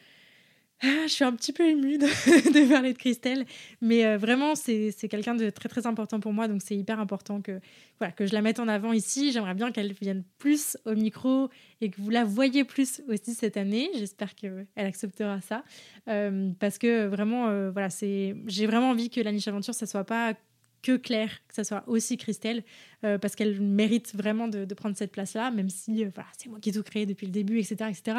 ah, 0.84 1.06
je 1.06 1.12
suis 1.12 1.24
un 1.24 1.32
petit 1.32 1.52
peu 1.52 1.64
émue 1.64 1.96
de, 1.96 2.68
parler 2.72 2.92
de 2.92 2.98
Christelle, 2.98 3.46
mais 3.80 4.04
euh, 4.04 4.18
vraiment, 4.18 4.56
c'est 4.56 4.92
quelqu'un 5.08 5.36
de 5.36 5.48
très 5.48 5.68
très 5.68 5.86
important 5.86 6.18
pour 6.18 6.32
moi, 6.32 6.48
donc 6.48 6.60
c'est 6.60 6.74
hyper 6.74 6.98
important 6.98 7.40
que, 7.40 7.60
voilà, 7.98 8.12
que 8.12 8.26
je 8.26 8.32
la 8.32 8.42
mette 8.42 8.58
en 8.58 8.66
avant 8.66 8.92
ici. 8.92 9.30
J'aimerais 9.30 9.54
bien 9.54 9.70
qu'elle 9.70 9.92
vienne 9.92 10.24
plus 10.38 10.76
au 10.84 10.94
micro 10.96 11.50
et 11.80 11.88
que 11.88 12.00
vous 12.00 12.10
la 12.10 12.24
voyez 12.24 12.64
plus 12.64 13.00
aussi 13.08 13.34
cette 13.34 13.56
année. 13.56 13.90
J'espère 13.94 14.34
qu'elle 14.34 14.66
acceptera 14.74 15.40
ça, 15.40 15.62
euh, 16.08 16.50
parce 16.58 16.78
que 16.78 17.06
vraiment, 17.06 17.48
euh, 17.48 17.70
voilà, 17.70 17.88
j'ai 18.00 18.66
vraiment 18.66 18.90
envie 18.90 19.08
que 19.08 19.20
la 19.20 19.30
niche 19.30 19.46
aventure, 19.46 19.74
ça 19.74 19.86
soit 19.86 20.04
pas 20.04 20.34
que 20.82 20.96
Claire, 20.96 21.30
que 21.46 21.54
ça 21.54 21.62
soit 21.62 21.84
aussi 21.86 22.16
Christelle, 22.16 22.64
parce 23.02 23.36
qu'elle 23.36 23.60
mérite 23.60 24.16
vraiment 24.16 24.48
de, 24.48 24.64
de 24.64 24.74
prendre 24.74 24.96
cette 24.96 25.12
place-là, 25.12 25.52
même 25.52 25.68
si 25.68 26.04
voilà, 26.06 26.28
c'est 26.36 26.48
moi 26.48 26.58
qui 26.58 26.70
ai 26.70 26.72
tout 26.72 26.82
créé 26.82 27.06
depuis 27.06 27.26
le 27.26 27.30
début, 27.30 27.60
etc. 27.60 27.88
etc. 27.88 28.16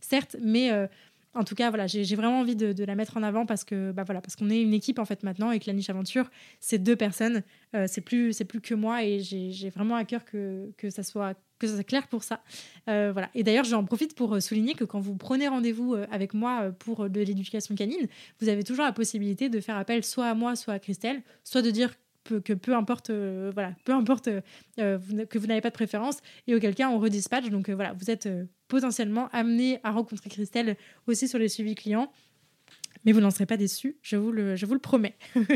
certes, 0.00 0.34
mais 0.40 0.70
en 1.36 1.44
tout 1.44 1.54
cas, 1.54 1.70
voilà, 1.70 1.86
j'ai 1.86 2.16
vraiment 2.16 2.40
envie 2.40 2.56
de, 2.56 2.84
la 2.84 2.94
mettre 2.94 3.16
en 3.16 3.22
avant 3.22 3.46
parce 3.46 3.64
que, 3.64 3.92
bah 3.92 4.04
voilà, 4.04 4.20
parce 4.20 4.36
qu'on 4.36 4.50
est 4.50 4.60
une 4.60 4.74
équipe 4.74 4.98
en 4.98 5.04
fait 5.04 5.22
maintenant 5.22 5.50
et 5.52 5.58
que 5.58 5.66
la 5.66 5.72
niche 5.72 5.90
aventure, 5.90 6.30
c'est 6.60 6.78
deux 6.78 6.96
personnes, 6.96 7.42
euh, 7.74 7.86
c'est 7.88 8.00
plus, 8.00 8.32
c'est 8.32 8.44
plus 8.44 8.60
que 8.60 8.74
moi 8.74 9.04
et 9.04 9.20
j'ai 9.20 9.70
vraiment 9.70 9.96
à 9.96 10.04
cœur 10.04 10.24
que, 10.24 10.70
que 10.76 10.90
ça 10.90 11.02
soit 11.02 11.34
que 11.58 11.66
ça 11.66 11.82
clair 11.84 12.06
pour 12.08 12.22
ça. 12.22 12.42
Euh, 12.88 13.12
voilà. 13.12 13.30
Et 13.34 13.42
d'ailleurs, 13.42 13.64
j'en 13.64 13.82
profite 13.82 14.14
pour 14.14 14.34
euh, 14.34 14.40
souligner 14.40 14.74
que 14.74 14.84
quand 14.84 15.00
vous 15.00 15.16
prenez 15.16 15.48
rendez-vous 15.48 15.94
avec 16.10 16.34
moi 16.34 16.70
pour 16.78 17.08
de 17.08 17.20
l'éducation 17.20 17.74
canine, 17.74 18.08
vous 18.40 18.50
avez 18.50 18.62
toujours 18.62 18.84
la 18.84 18.92
possibilité 18.92 19.48
de 19.48 19.60
faire 19.60 19.76
appel 19.76 20.04
soit 20.04 20.26
à 20.26 20.34
moi, 20.34 20.54
soit 20.54 20.74
à 20.74 20.78
Christelle, 20.78 21.22
soit 21.44 21.62
de 21.62 21.70
dire 21.70 21.94
que 22.34 22.52
peu 22.52 22.74
importe, 22.74 23.10
euh, 23.10 23.52
peu 23.84 23.92
euh, 24.28 24.40
euh, 24.78 24.98
que 25.26 25.38
vous 25.38 25.46
n'avez 25.46 25.60
pas 25.60 25.70
de 25.70 25.74
préférence, 25.74 26.18
et 26.46 26.54
auquel 26.54 26.74
cas 26.74 26.88
on 26.88 26.98
redispatch. 26.98 27.48
Donc 27.50 27.70
voilà, 27.70 27.92
vous 27.92 28.10
êtes 28.10 28.28
potentiellement 28.68 29.28
amené 29.32 29.80
à 29.82 29.90
rencontrer 29.90 30.30
Christelle 30.30 30.76
aussi 31.06 31.28
sur 31.28 31.38
les 31.38 31.48
suivis 31.48 31.74
clients. 31.74 32.10
Mais 33.06 33.12
vous 33.12 33.20
n'en 33.20 33.30
serez 33.30 33.46
pas 33.46 33.56
déçus, 33.56 33.96
je 34.02 34.16
vous 34.16 34.32
le, 34.32 34.56
je 34.56 34.66
vous 34.66 34.74
le 34.74 34.80
promets. 34.80 35.14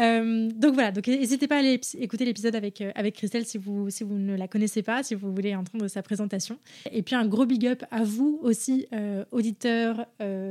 Euh, 0.00 0.48
donc 0.50 0.72
voilà, 0.72 0.90
donc 0.90 1.06
n'hésitez 1.06 1.46
pas 1.46 1.56
à 1.56 1.58
aller 1.58 1.78
écouter 1.98 2.24
l'épisode 2.24 2.56
avec, 2.56 2.80
euh, 2.80 2.92
avec 2.94 3.14
Christelle 3.14 3.44
si 3.44 3.58
vous, 3.58 3.90
si 3.90 4.04
vous 4.04 4.14
ne 4.14 4.34
la 4.34 4.48
connaissez 4.48 4.82
pas, 4.82 5.02
si 5.02 5.14
vous 5.14 5.34
voulez 5.34 5.54
entendre 5.54 5.86
sa 5.86 6.02
présentation. 6.02 6.58
Et 6.90 7.02
puis 7.02 7.14
un 7.14 7.26
gros 7.26 7.44
big 7.44 7.66
up 7.66 7.84
à 7.90 8.02
vous 8.02 8.38
aussi, 8.42 8.86
euh, 8.94 9.26
auditeurs, 9.30 10.06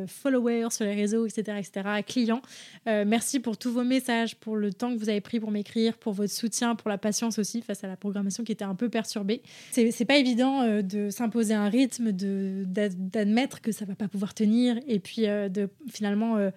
followers 0.06 0.68
sur 0.70 0.86
les 0.86 0.94
réseaux, 0.94 1.26
etc., 1.26 1.58
etc., 1.58 2.04
clients. 2.06 2.44
merci 2.86 3.40
pour 3.40 3.58
tous 3.58 3.72
vos 3.72 3.84
messages, 3.84 4.36
pour 4.36 4.58
le 4.58 4.72
temps 4.72 4.94
que 4.94 5.00
vous 5.00 5.10
avez 5.10 5.22
pris 5.22 5.40
pour 5.40 5.50
m'écrire, 5.50 5.98
pour 5.98 6.14
votre 6.14 6.32
soutien, 6.32 6.76
pour 6.76 6.90
la 6.90 7.00
patience 7.00 7.40
aussi 7.40 7.64
face 7.64 7.84
à 7.84 7.88
la 7.88 7.98
programmation 7.98 8.44
qui 8.44 8.52
était 8.52 8.64
un 8.64 8.76
peu 8.76 8.90
perturbée. 8.90 9.42
C'est 9.72 10.06
pas 10.06 10.18
évident 10.18 10.82
de 10.84 11.10
s'imposer 11.10 11.56
un 11.56 11.68
rythme, 11.68 12.12
d'admettre 12.12 13.62
que 13.62 13.72
ça 13.72 13.86
va 13.86 13.96
pas 13.96 14.08
pouvoir 14.08 14.36
tenir 14.36 14.80
et 14.88 15.00
puis 15.00 15.24
de 15.24 15.68
euh, 16.04 16.52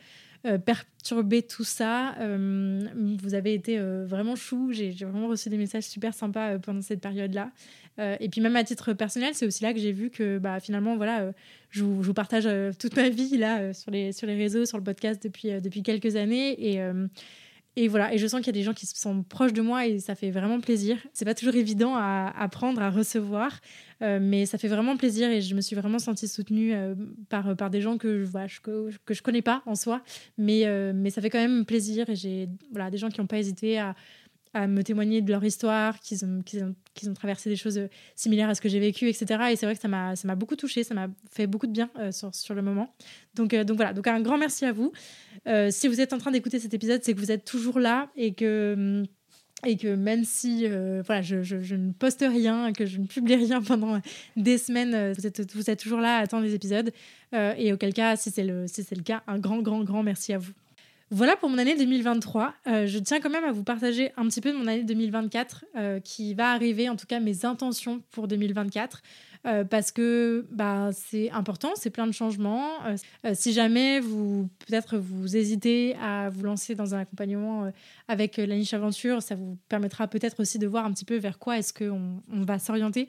euh, 0.47 0.59
perturber 0.59 1.43
tout 1.43 1.65
ça. 1.65 2.15
Euh, 2.21 2.81
vous 3.19 3.35
avez 3.35 3.55
été 3.55 3.79
vraiment 3.79 4.37
chou. 4.37 4.73
J'ai 4.73 4.93
vraiment 4.93 5.29
reçu 5.29 5.49
des 5.49 5.57
messages 5.57 5.85
super 5.85 6.13
sympas 6.15 6.59
pendant 6.59 6.83
cette 6.83 7.01
période-là. 7.01 7.51
et 7.99 8.29
puis 8.29 8.41
même 8.41 8.57
à 8.57 8.65
titre 8.65 8.93
personnel, 8.93 9.35
c'est 9.35 9.47
aussi 9.47 9.63
là 9.63 9.73
que 9.73 9.79
j'ai 9.79 9.93
vu 9.93 10.11
que 10.11 10.39
bah, 10.39 10.61
finalement, 10.61 10.97
voilà, 10.97 11.33
je 11.71 11.83
vous, 11.83 12.03
je, 12.03 12.09
vous, 12.09 12.15
partage 12.15 12.49
toute 12.79 12.97
ma 12.97 13.09
vie 13.09 13.39
là 13.39 13.73
sur 13.73 13.91
les, 13.91 14.13
sur 14.13 14.27
les 14.27 14.37
réseaux, 14.37 14.67
sur 14.67 14.77
le 14.77 14.85
podcast 14.85 15.23
depuis, 15.23 15.61
depuis 15.61 15.83
quelques 15.83 16.17
années. 16.17 16.75
Et 16.75 16.81
et 17.77 17.89
voilà, 17.89 18.15
et 18.15 18.19
je 18.19 18.27
sens 18.27 18.41
qu'il 18.41 18.47
y 18.47 18.51
a 18.51 18.61
des 18.61 18.63
gens 18.63 18.73
qui 18.73 18.87
sont 18.87 19.25
proches 19.25 19.53
de 19.53 19.61
moi 19.61 19.87
et 19.87 19.99
ça 19.99 20.15
fait 20.15 20.31
vraiment 20.31 20.61
plaisir. 20.61 20.97
C'est 21.13 21.25
pas 21.25 21.35
toujours 21.35 21.57
évident 21.57 21.95
à 21.97 22.33
apprendre, 22.39 22.81
à 22.81 22.89
recevoir, 22.89 23.59
euh, 24.01 24.21
mais 24.23 24.47
ça 24.47 24.59
fait 24.59 24.69
vraiment 24.69 24.97
plaisir 24.97 25.29
et 25.29 25.41
je 25.41 25.57
me 25.57 25.61
suis 25.61 25.75
vraiment 25.75 25.99
sentie 25.99 26.29
soutenue 26.29 26.73
euh, 26.73 26.95
par, 27.29 27.57
par 27.57 27.71
des 27.71 27.81
gens 27.81 27.99
que, 27.99 28.25
je, 28.25 28.61
que, 28.61 28.91
que, 29.05 29.15
je 29.15 29.23
connais 29.23 29.43
pas 29.43 29.63
en 29.67 29.75
soi, 29.75 30.03
mais, 30.39 30.67
euh, 30.67 30.93
mais 30.95 31.11
ça 31.11 31.21
fait 31.21 31.31
quand 31.31 31.39
même 31.39 31.65
plaisir 31.65 32.09
et 32.09 32.15
j'ai 32.15 32.49
voilà, 32.71 32.91
des 32.91 32.99
gens 32.99 33.09
qui 33.09 33.21
n'ont 33.21 33.27
pas 33.27 33.39
hésité 33.39 33.79
à, 33.81 33.97
à 34.55 34.67
me 34.67 34.83
témoigner 34.83 35.21
de 35.21 35.31
leur 35.31 35.45
histoire, 35.45 36.01
qu'ils 36.01 36.25
ont, 36.25 36.41
qu'ils 36.43 36.65
ont, 36.65 36.75
qu'ils 36.95 37.11
ont, 37.11 37.15
traversé 37.15 37.51
des 37.51 37.57
choses 37.57 37.81
similaires 38.15 38.49
à 38.49 38.55
ce 38.55 38.61
que 38.61 38.69
j'ai 38.69 38.81
vécu, 38.81 39.09
etc. 39.09 39.27
Et 39.51 39.57
c'est 39.57 39.67
vrai 39.67 39.75
que 39.75 39.81
ça 39.81 39.89
m'a, 39.89 40.35
beaucoup 40.35 40.57
touché, 40.57 40.85
ça 40.85 40.95
m'a 40.95 41.09
fait 41.31 41.47
beaucoup 41.47 41.67
de 41.67 41.73
bien 41.73 41.91
sur, 42.11 42.35
sur 42.35 42.55
le 42.55 42.63
moment. 42.63 42.95
Donc, 43.35 43.55
donc 43.55 43.77
voilà, 43.77 43.93
donc 43.93 44.07
un 44.07 44.21
grand 44.21 44.39
merci 44.39 44.65
à 44.65 44.73
vous. 44.73 44.93
Euh, 45.47 45.69
si 45.71 45.89
vous 45.89 46.01
êtes 46.01 46.13
en 46.13 46.19
train 46.19 46.31
d'écouter 46.31 46.59
cet 46.59 46.75
épisode, 46.75 47.01
c'est 47.03 47.15
que 47.15 47.21
vous 47.21 47.33
êtes 47.33 47.45
toujours 47.45 47.79
là 47.79 48.11
et 48.17 48.35
que 48.35 48.75
hum, 48.77 49.07
et 49.67 49.79
que 49.79 49.95
même 49.95 50.25
si 50.25 50.67
euh, 50.67 51.03
voilà, 51.07 51.23
je, 51.23 51.43
je, 51.43 51.75
ne 51.75 51.93
poste 51.93 52.23
rien, 52.29 52.75
que 52.75 52.85
je 52.85 52.99
ne 52.99 53.07
publie 53.07 53.37
rien 53.37 53.63
pendant 53.63 53.99
des 54.37 54.59
semaines, 54.59 54.95
euh, 54.95 55.15
vous 55.17 55.27
êtes, 55.27 55.79
toujours 55.79 56.01
là 56.01 56.19
à 56.19 56.21
attendre 56.21 56.45
les 56.45 56.55
épisodes. 56.55 56.93
et 57.33 57.73
auquel 57.73 57.95
cas, 57.95 58.17
si 58.17 58.31
c'est 58.31 58.45
le, 58.45 58.67
si 58.67 58.85
le 58.95 59.03
cas, 59.03 59.23
un 59.27 59.39
grand, 59.39 59.63
grand, 59.63 59.83
grand 59.83 60.03
merci 60.03 60.35
à 60.35 60.39
vous. 60.39 60.53
Voilà 61.17 61.37
pour 61.37 61.49
mon 61.49 61.59
année 61.59 61.77
2023. 61.77 62.55
je 62.67 62.99
tiens 62.99 63.21
quand 63.21 63.31
même 63.31 63.45
à 63.45 63.53
vous 63.53 63.63
partager 63.63 64.11
un 64.17 64.27
petit 64.27 64.41
peu 64.41 64.51
de 64.51 64.57
mon 64.57 64.67
année 64.67 64.83
2024 64.83 65.65
qui 66.03 66.35
va 66.35 66.51
arriver, 66.51 66.89
en 66.89 66.97
tout 66.97 67.07
cas 67.07 67.21
mes 67.21 67.45
intentions 67.45 68.03
pour 68.11 68.27
2024. 68.27 69.01
Euh, 69.47 69.63
parce 69.63 69.93
que 69.93 70.47
bah, 70.51 70.91
c'est 70.93 71.31
important, 71.31 71.73
c'est 71.75 71.91
plein 71.91 72.07
de 72.07 72.13
changements. 72.13 72.83
Euh, 72.87 72.97
euh, 73.27 73.33
si 73.35 73.53
jamais 73.53 74.01
vous, 74.01 74.49
peut-être 74.67 74.97
vous 74.97 75.37
hésitez 75.37 75.97
à 76.01 76.31
vous 76.31 76.45
lancer 76.45 76.75
dans 76.75 76.95
un 76.95 77.01
accompagnement 77.01 77.71
avec 78.09 78.39
la 78.39 78.57
niche 78.57 78.73
aventure, 78.73 79.23
ça 79.23 79.35
vous 79.35 79.59
permettra 79.69 80.09
peut-être 80.09 80.41
aussi 80.41 80.59
de 80.59 80.67
voir 80.67 80.87
un 80.87 80.93
petit 80.93 81.05
peu 81.05 81.17
vers 81.17 81.39
quoi 81.39 81.59
est-ce 81.59 81.75
qu'on 81.75 82.23
on 82.33 82.43
va 82.43 82.59
s'orienter 82.59 83.09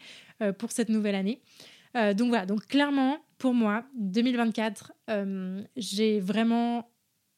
pour 0.57 0.71
cette 0.71 0.89
nouvelle 0.89 1.15
année. 1.15 1.41
donc 1.95 2.29
voilà, 2.29 2.45
donc 2.45 2.67
clairement, 2.67 3.17
pour 3.37 3.53
moi, 3.53 3.85
2024, 3.97 4.91
j'ai 5.77 6.19
vraiment, 6.19 6.89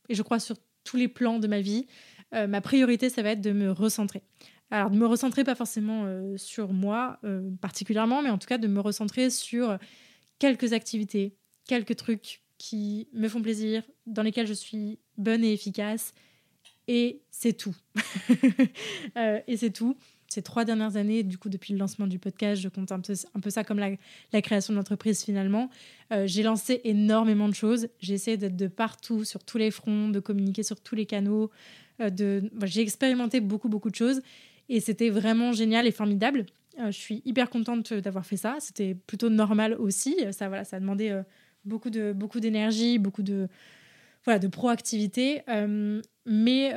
et 0.10 0.16
je 0.16 0.22
crois 0.22 0.40
sur 0.40 0.56
tous 0.84 0.98
les 0.98 1.08
plans 1.08 1.40
de 1.40 1.48
ma 1.48 1.62
vie, 1.62 1.86
ma 2.34 2.62
priorité, 2.62 3.10
ça 3.10 3.22
va 3.24 3.32
être 3.32 3.42
de 3.42 3.52
me 3.52 3.72
recentrer. 3.72 4.22
Alors, 4.70 4.90
de 4.90 4.98
me 4.98 5.06
recentrer 5.06 5.44
pas 5.44 5.56
forcément 5.56 6.04
euh, 6.06 6.36
sur 6.38 6.74
moi 6.74 7.20
euh, 7.24 7.50
particulièrement, 7.62 8.22
mais 8.22 8.30
en 8.30 8.38
tout 8.38 8.48
cas 8.48 8.58
de 8.58 8.68
me 8.68 8.82
recentrer 8.82 9.30
sur 9.30 9.78
quelques 10.40 10.74
activités, 10.74 11.38
quelques 11.68 11.96
trucs 11.96 12.42
qui 12.58 13.08
me 13.14 13.30
font 13.30 13.42
plaisir, 13.42 13.84
dans 14.06 14.24
lesquels 14.24 14.48
je 14.48 14.54
suis 14.54 15.00
bonne 15.18 15.44
et 15.44 15.54
efficace. 15.54 16.14
Et 16.88 17.22
c'est 17.32 17.54
tout. 17.54 17.76
Euh, 19.18 19.40
et 19.48 19.58
c'est 19.58 19.72
tout. 19.72 19.98
Ces 20.28 20.42
trois 20.42 20.66
dernières 20.66 20.98
années, 20.98 21.24
du 21.24 21.38
coup, 21.38 21.50
depuis 21.50 21.74
le 21.74 21.80
lancement 21.80 22.08
du 22.08 22.20
podcast, 22.20 22.62
je 22.62 22.70
compte 22.70 22.92
un 22.92 23.00
peu, 23.00 23.50
ça 23.50 23.64
comme 23.64 23.80
la, 23.80 24.42
création 24.42 24.74
de 24.74 24.78
l'entreprise 24.78 25.24
finalement. 25.24 25.70
j'ai 26.26 26.44
lancé 26.44 26.82
énormément 26.84 27.48
de 27.48 27.56
choses. 27.56 27.88
J'ai 28.00 28.14
essayé 28.14 28.36
d'être 28.36 28.58
de 28.58 28.68
partout, 28.68 29.24
sur 29.24 29.44
tous 29.44 29.58
les 29.58 29.72
fronts, 29.72 30.10
de 30.10 30.20
communiquer 30.20 30.64
sur 30.64 30.82
tous 30.82 30.96
les 30.96 31.06
canaux. 31.06 31.50
de... 32.00 32.44
j'ai 32.66 32.82
expérimenté 32.82 33.40
beaucoup, 33.40 33.70
beaucoup 33.70 33.90
de 33.90 33.96
choses. 33.96 34.22
Et 34.70 34.80
c'était 34.80 35.10
vraiment 35.10 35.54
génial 35.54 35.88
et 35.88 35.92
formidable. 35.92 36.46
Euh, 36.80 36.88
je 36.88 36.98
suis 36.98 37.22
hyper 37.26 37.50
contente 37.50 37.94
d'avoir 37.94 38.26
fait 38.26 38.38
ça. 38.38 38.58
C'était 38.60 38.96
plutôt 38.96 39.30
normal 39.30 39.74
aussi. 39.74 40.16
Ça, 40.32 40.48
voilà, 40.48 40.64
ça 40.64 40.78
a 40.78 40.80
demandé 40.80 41.10
euh, 41.10 41.24
beaucoup 41.66 41.90
de 41.90 42.14
beaucoup 42.14 42.40
d'énergie, 42.40 43.00
beaucoup 43.00 43.24
de 43.24 43.48
voilà 44.26 44.40
de 44.40 44.48
proactivité. 44.48 45.42
Euh, 45.50 46.02
mais 46.26 46.74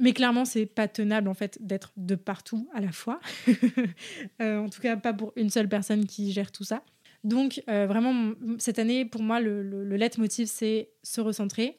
mais 0.00 0.12
clairement, 0.12 0.44
c'est 0.44 0.66
pas 0.66 0.88
tenable 0.88 1.28
en 1.28 1.34
fait 1.34 1.58
d'être 1.60 1.92
de 1.96 2.14
partout 2.14 2.68
à 2.74 2.80
la 2.80 2.92
fois. 2.92 3.20
en 4.40 4.68
tout 4.68 4.80
cas, 4.80 4.96
pas 4.96 5.12
pour 5.12 5.32
une 5.36 5.50
seule 5.50 5.68
personne 5.68 6.06
qui 6.06 6.32
gère 6.32 6.52
tout 6.52 6.64
ça. 6.64 6.82
Donc 7.22 7.62
vraiment, 7.66 8.34
cette 8.58 8.78
année, 8.78 9.06
pour 9.06 9.22
moi, 9.22 9.40
le, 9.40 9.62
le, 9.62 9.82
le 9.82 9.96
leitmotiv, 9.96 10.46
c'est 10.46 10.90
se 11.02 11.20
recentrer. 11.22 11.78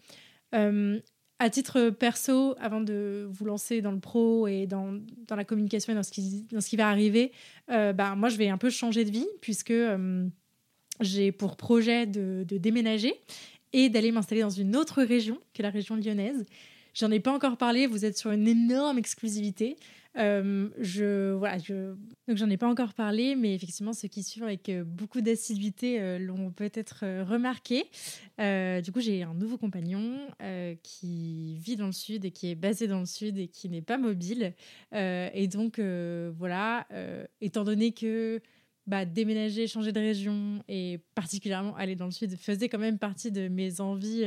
À 1.38 1.50
titre 1.50 1.90
perso, 1.90 2.56
avant 2.60 2.80
de 2.80 3.28
vous 3.30 3.44
lancer 3.44 3.82
dans 3.82 3.92
le 3.92 4.00
pro 4.00 4.48
et 4.48 4.68
dans, 4.68 4.98
dans 5.28 5.36
la 5.36 5.44
communication 5.44 5.92
et 5.92 5.96
dans 5.96 6.04
ce 6.04 6.12
qui, 6.12 6.46
dans 6.50 6.62
ce 6.62 6.70
qui 6.70 6.78
va 6.78 6.88
arriver, 6.88 7.34
euh, 7.72 7.92
bah, 7.92 8.16
moi, 8.16 8.30
je 8.30 8.38
vais 8.38 8.48
un 8.48 8.58
peu 8.58 8.70
changer 8.70 9.04
de 9.04 9.12
vie 9.12 9.28
puisque 9.42 9.72
euh, 9.72 10.26
j'ai 11.02 11.34
pour 11.34 11.58
projet 11.58 12.06
de, 12.06 12.46
de 12.48 12.58
déménager 12.58 13.14
et 13.74 13.90
d'aller 13.90 14.14
m'installer 14.14 14.42
dans 14.42 14.50
une 14.50 14.78
autre 14.78 15.04
région 15.04 15.38
que 15.54 15.62
la 15.62 15.72
région 15.72 15.98
lyonnaise. 15.98 16.46
J'en 16.96 17.12
ai 17.12 17.20
pas 17.20 17.34
encore 17.34 17.58
parlé, 17.58 17.88
vous 17.88 18.06
êtes 18.06 18.18
sur 18.18 18.32
une 18.32 18.48
énorme 18.48 18.98
exclusivité. 18.98 19.76
Euh, 20.18 20.70
je, 20.80 21.34
voilà, 21.34 21.58
je... 21.58 21.94
Donc 22.30 22.38
j'en 22.38 22.50
ai 22.50 22.56
pas 22.56 22.70
encore 22.70 22.94
parlé, 22.94 23.36
mais 23.36 23.54
effectivement, 23.54 23.92
ceux 23.92 24.08
qui 24.08 24.24
suivent 24.24 24.46
avec 24.46 24.70
euh, 24.70 24.86
beaucoup 24.86 25.20
d'assiduité 25.20 26.00
euh, 26.00 26.18
l'ont 26.20 26.52
peut-être 26.52 27.04
remarqué. 27.24 27.84
du 28.40 28.92
coup, 28.94 29.02
j'ai 29.02 29.24
un 29.24 29.34
nouveau 29.34 29.58
compagnon 29.58 30.20
qui 30.84 31.58
vit 31.58 31.76
dans 31.76 31.88
le 31.88 31.92
sud 31.92 32.24
et 32.24 32.32
qui 32.32 32.52
est 32.52 32.56
basé 32.56 32.88
dans 32.88 33.02
le 33.02 33.06
sud 33.06 33.38
et 33.38 33.50
qui 33.50 33.68
n'est 33.68 33.82
pas 33.82 33.98
mobile. 33.98 34.54
et 34.94 35.48
donc, 35.52 35.80
voilà, 35.80 36.88
étant 37.42 37.66
donné 37.66 37.92
que 37.92 38.42
bah, 38.88 39.04
déménager, 39.04 39.68
changer 39.68 39.92
de 39.92 40.00
région 40.00 40.64
et 40.70 41.00
particulièrement 41.16 41.76
aller 41.76 41.96
dans 41.96 42.06
le 42.06 42.12
sud 42.12 42.38
faisait 42.38 42.70
quand 42.70 42.78
même 42.78 43.00
partie 43.00 43.32
de 43.32 43.48
mes 43.50 43.82
envies 43.82 44.24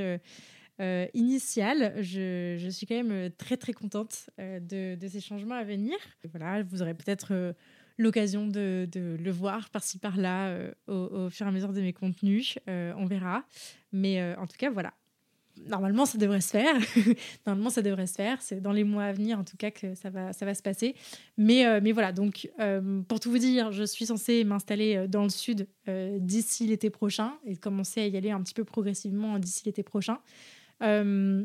euh, 0.80 1.06
initiale. 1.12 1.94
Je, 2.00 2.68
suis 2.70 2.86
quand 2.86 2.94
même 2.94 3.10
euh, 3.10 3.30
très 3.36 3.56
très 3.56 3.72
contente 3.72 4.30
euh, 4.38 4.60
de, 4.60 5.08
ces 5.08 5.20
changements 5.20 5.56
à 5.56 5.64
venir. 5.64 5.96
voilà, 6.30 6.62
vous 6.62 6.82
aurez 6.82 6.94
peut-être 6.94 7.54
l'occasion 7.96 8.46
de, 8.46 8.88
de, 8.90 9.16
le 9.20 9.30
voir 9.32 9.70
par-ci 9.70 9.98
par-là 9.98 10.56
au, 10.86 10.92
au, 10.92 11.30
fur 11.30 11.46
et 11.46 11.48
à 11.48 11.52
mesure 11.52 11.72
de 11.72 11.80
mes 11.80 11.92
contenus. 11.92 12.58
on 12.68 13.06
verra. 13.06 13.44
Mais 13.92 14.22
en 14.36 14.46
tout 14.46 14.56
cas, 14.56 14.70
voilà. 14.70 14.94
Normalement, 15.66 16.06
ça 16.06 16.16
devrait 16.18 16.40
se 16.40 16.50
faire. 16.50 16.76
Normalement, 17.46 17.70
ça 17.70 17.82
devrait 17.82 18.06
se 18.06 18.14
faire. 18.14 18.40
C'est 18.40 18.60
dans 18.60 18.70
les 18.70 18.84
mois 18.84 19.02
à 19.02 19.12
venir, 19.12 19.40
en 19.40 19.42
tout 19.42 19.56
cas, 19.56 19.72
que 19.72 19.96
ça 19.96 20.10
va, 20.10 20.32
ça 20.32 20.46
va 20.46 20.54
se 20.54 20.62
passer. 20.62 20.94
Mais, 21.36 21.80
mais 21.80 21.90
voilà, 21.90 22.12
donc, 22.12 22.48
pour 23.08 23.18
tout 23.18 23.32
vous 23.32 23.38
dire, 23.38 23.72
je 23.72 23.82
suis 23.82 24.06
censée 24.06 24.44
m'installer 24.44 25.08
dans 25.08 25.24
le 25.24 25.30
sud 25.30 25.66
d'ici 25.88 26.68
l'été 26.68 26.90
prochain 26.90 27.32
et 27.44 27.56
commencer 27.56 28.02
à 28.02 28.06
y 28.06 28.16
aller 28.16 28.30
un 28.30 28.40
petit 28.42 28.54
peu 28.54 28.62
progressivement 28.62 29.40
d'ici 29.40 29.64
l'été 29.66 29.82
prochain. 29.82 30.20
Euh, 30.82 31.44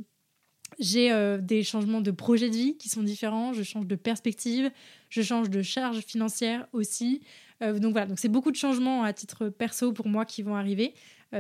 j'ai 0.79 1.11
euh, 1.11 1.37
des 1.37 1.63
changements 1.63 2.01
de 2.01 2.11
projet 2.11 2.49
de 2.49 2.55
vie 2.55 2.77
qui 2.77 2.89
sont 2.89 3.03
différents, 3.03 3.53
je 3.53 3.61
change 3.61 3.85
de 3.85 3.95
perspective, 3.95 4.71
je 5.09 5.21
change 5.21 5.49
de 5.49 5.61
charge 5.61 5.99
financière 5.99 6.67
aussi. 6.73 7.21
Euh, 7.61 7.77
donc 7.77 7.91
voilà, 7.91 8.07
donc 8.07 8.17
c'est 8.19 8.29
beaucoup 8.29 8.51
de 8.51 8.55
changements 8.55 9.03
à 9.03 9.13
titre 9.13 9.49
perso 9.49 9.93
pour 9.93 10.07
moi 10.07 10.25
qui 10.25 10.41
vont 10.41 10.55
arriver. 10.55 10.93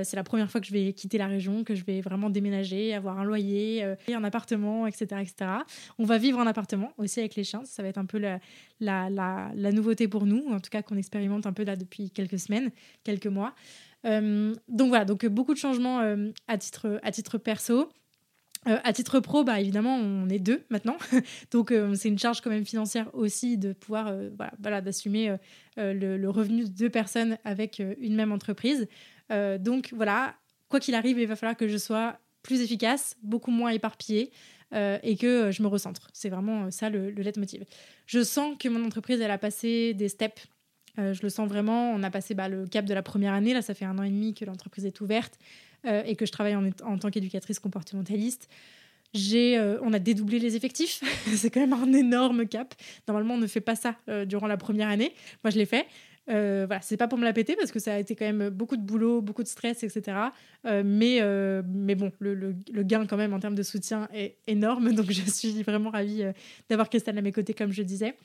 c'est 0.03 0.15
la 0.15 0.23
première 0.23 0.49
fois 0.49 0.59
que 0.59 0.65
je 0.65 0.73
vais 0.73 0.93
quitter 0.93 1.19
la 1.19 1.27
région, 1.27 1.63
que 1.63 1.75
je 1.75 1.83
vais 1.83 2.01
vraiment 2.01 2.31
déménager, 2.31 2.95
avoir 2.95 3.19
un 3.19 3.23
loyer, 3.23 3.83
un 3.83 4.23
appartement, 4.23 4.87
etc., 4.87 5.05
etc. 5.21 5.35
On 5.99 6.03
va 6.03 6.17
vivre 6.17 6.39
en 6.39 6.47
appartement 6.47 6.93
aussi 6.97 7.19
avec 7.19 7.35
les 7.35 7.43
chiens. 7.43 7.63
Ça 7.65 7.83
va 7.83 7.89
être 7.89 7.99
un 7.99 8.05
peu 8.05 8.17
la, 8.17 8.39
la, 8.79 9.71
nouveauté 9.71 10.07
pour 10.07 10.25
nous, 10.25 10.47
en 10.49 10.59
tout 10.59 10.71
cas 10.71 10.81
qu'on 10.81 10.97
expérimente 10.97 11.45
un 11.45 11.53
peu 11.53 11.63
là 11.63 11.75
depuis 11.75 12.09
quelques 12.09 12.39
semaines, 12.39 12.71
quelques 13.03 13.27
mois. 13.27 13.53
Euh, 14.05 14.53
donc 14.67 14.89
voilà, 14.89 15.05
donc 15.05 15.25
beaucoup 15.25 15.53
de 15.53 15.59
changements 15.59 16.01
euh, 16.01 16.31
à, 16.47 16.57
titre, 16.57 16.99
à 17.03 17.11
titre 17.11 17.37
perso. 17.37 17.89
Euh, 18.67 18.77
à 18.85 18.93
titre 18.93 19.19
pro, 19.19 19.43
bah, 19.43 19.59
évidemment, 19.59 19.95
on 19.97 20.29
est 20.29 20.39
deux 20.39 20.63
maintenant. 20.69 20.97
donc, 21.51 21.73
c'est 21.95 22.07
une 22.07 22.19
charge 22.19 22.41
quand 22.41 22.49
même 22.49 22.65
financière 22.65 23.09
aussi 23.13 23.57
de 23.57 23.73
pouvoir, 23.73 24.13
voilà, 24.37 24.53
voilà 24.59 24.81
d'assumer 24.81 25.35
le, 25.75 26.27
revenu 26.27 26.63
de 26.63 26.69
deux 26.69 26.89
personnes 26.89 27.37
avec 27.43 27.81
une 27.99 28.15
même 28.15 28.31
entreprise. 28.31 28.87
donc, 29.59 29.91
voilà, 29.93 30.35
quoi 30.69 30.79
qu'il 30.79 30.95
arrive, 30.95 31.19
il 31.19 31.27
va 31.27 31.35
falloir 31.35 31.57
que 31.57 31.67
je 31.67 31.77
sois 31.77 32.17
plus 32.41 32.61
efficace, 32.61 33.17
beaucoup 33.21 33.51
moins 33.51 33.71
éparpillée 33.71 34.31
et 34.71 35.17
que 35.17 35.51
je 35.51 35.61
me 35.61 35.67
recentre. 35.67 36.07
C'est 36.13 36.29
vraiment 36.29 36.71
ça 36.71 36.89
le, 36.89 37.11
le 37.11 37.21
leitmotiv. 37.21 37.65
Je 38.05 38.23
sens 38.23 38.55
que 38.57 38.69
mon 38.69 38.85
entreprise, 38.85 39.19
elle 39.19 39.31
a 39.31 39.37
passé 39.37 39.93
des 39.93 40.07
steps 40.07 40.47
je 40.97 41.21
le 41.21 41.29
sens 41.29 41.47
vraiment. 41.47 41.91
On 41.91 42.03
a 42.03 42.09
passé 42.09 42.33
bah, 42.33 42.49
le 42.49 42.65
cap 42.65 42.85
de 42.85 42.93
la 42.93 43.01
première 43.01 43.33
année. 43.33 43.53
Là, 43.53 43.61
ça 43.61 43.73
fait 43.73 43.85
un 43.85 43.97
an 43.97 44.03
et 44.03 44.09
demi 44.09 44.33
que 44.33 44.45
l'entreprise 44.45 44.85
est 44.85 45.01
ouverte 45.01 45.39
et 45.85 46.15
que 46.15 46.25
je 46.25 46.31
travaille 46.31 46.55
en, 46.55 46.97
tant 46.97 47.09
qu'éducatrice 47.09 47.59
comportementaliste. 47.59 48.49
Euh, 49.15 49.77
on 49.81 49.93
a 49.93 49.99
dédoublé 49.99 50.39
les 50.39 50.55
effectifs. 50.55 51.01
c'est 51.35 51.49
quand 51.49 51.59
même 51.59 51.73
un 51.73 51.93
énorme 51.93 52.47
cap. 52.47 52.73
Normalement, 53.07 53.35
on 53.35 53.39
ne 53.39 53.47
fait 53.47 53.61
pas 53.61 53.75
ça 53.75 53.95
euh, 54.09 54.25
durant 54.25 54.47
la 54.47 54.57
première 54.57 54.89
année. 54.89 55.13
Moi, 55.43 55.51
je 55.51 55.57
l'ai 55.57 55.65
fait. 55.65 55.85
Euh, 56.29 56.63
voilà, 56.67 56.81
c'est 56.81 56.95
pas 56.95 57.09
pour 57.09 57.17
me 57.17 57.25
la 57.25 57.33
péter 57.33 57.57
parce 57.57 57.71
que 57.71 57.79
ça 57.79 57.95
a 57.95 57.99
été 57.99 58.15
quand 58.15 58.25
même 58.25 58.49
beaucoup 58.49 58.77
de 58.77 58.81
boulot, 58.81 59.21
beaucoup 59.21 59.43
de 59.43 59.47
stress, 59.47 59.83
etc. 59.83 60.17
mais, 60.63 61.19
mais 61.65 61.95
bon, 61.95 62.13
le, 62.19 62.53
gain 62.83 63.05
quand 63.05 63.17
même 63.17 63.33
en 63.33 63.39
termes 63.39 63.55
de 63.55 63.63
soutien 63.63 64.07
est 64.13 64.37
énorme. 64.47 64.93
Donc, 64.95 65.11
je 65.11 65.29
suis 65.29 65.63
vraiment 65.63 65.89
ravie 65.89 66.23
d'avoir 66.69 66.89
Christelle 66.89 67.17
à 67.17 67.21
mes 67.21 67.33
côtés, 67.33 67.53
comme 67.53 67.73
je 67.73 67.83
disais. 67.83 68.15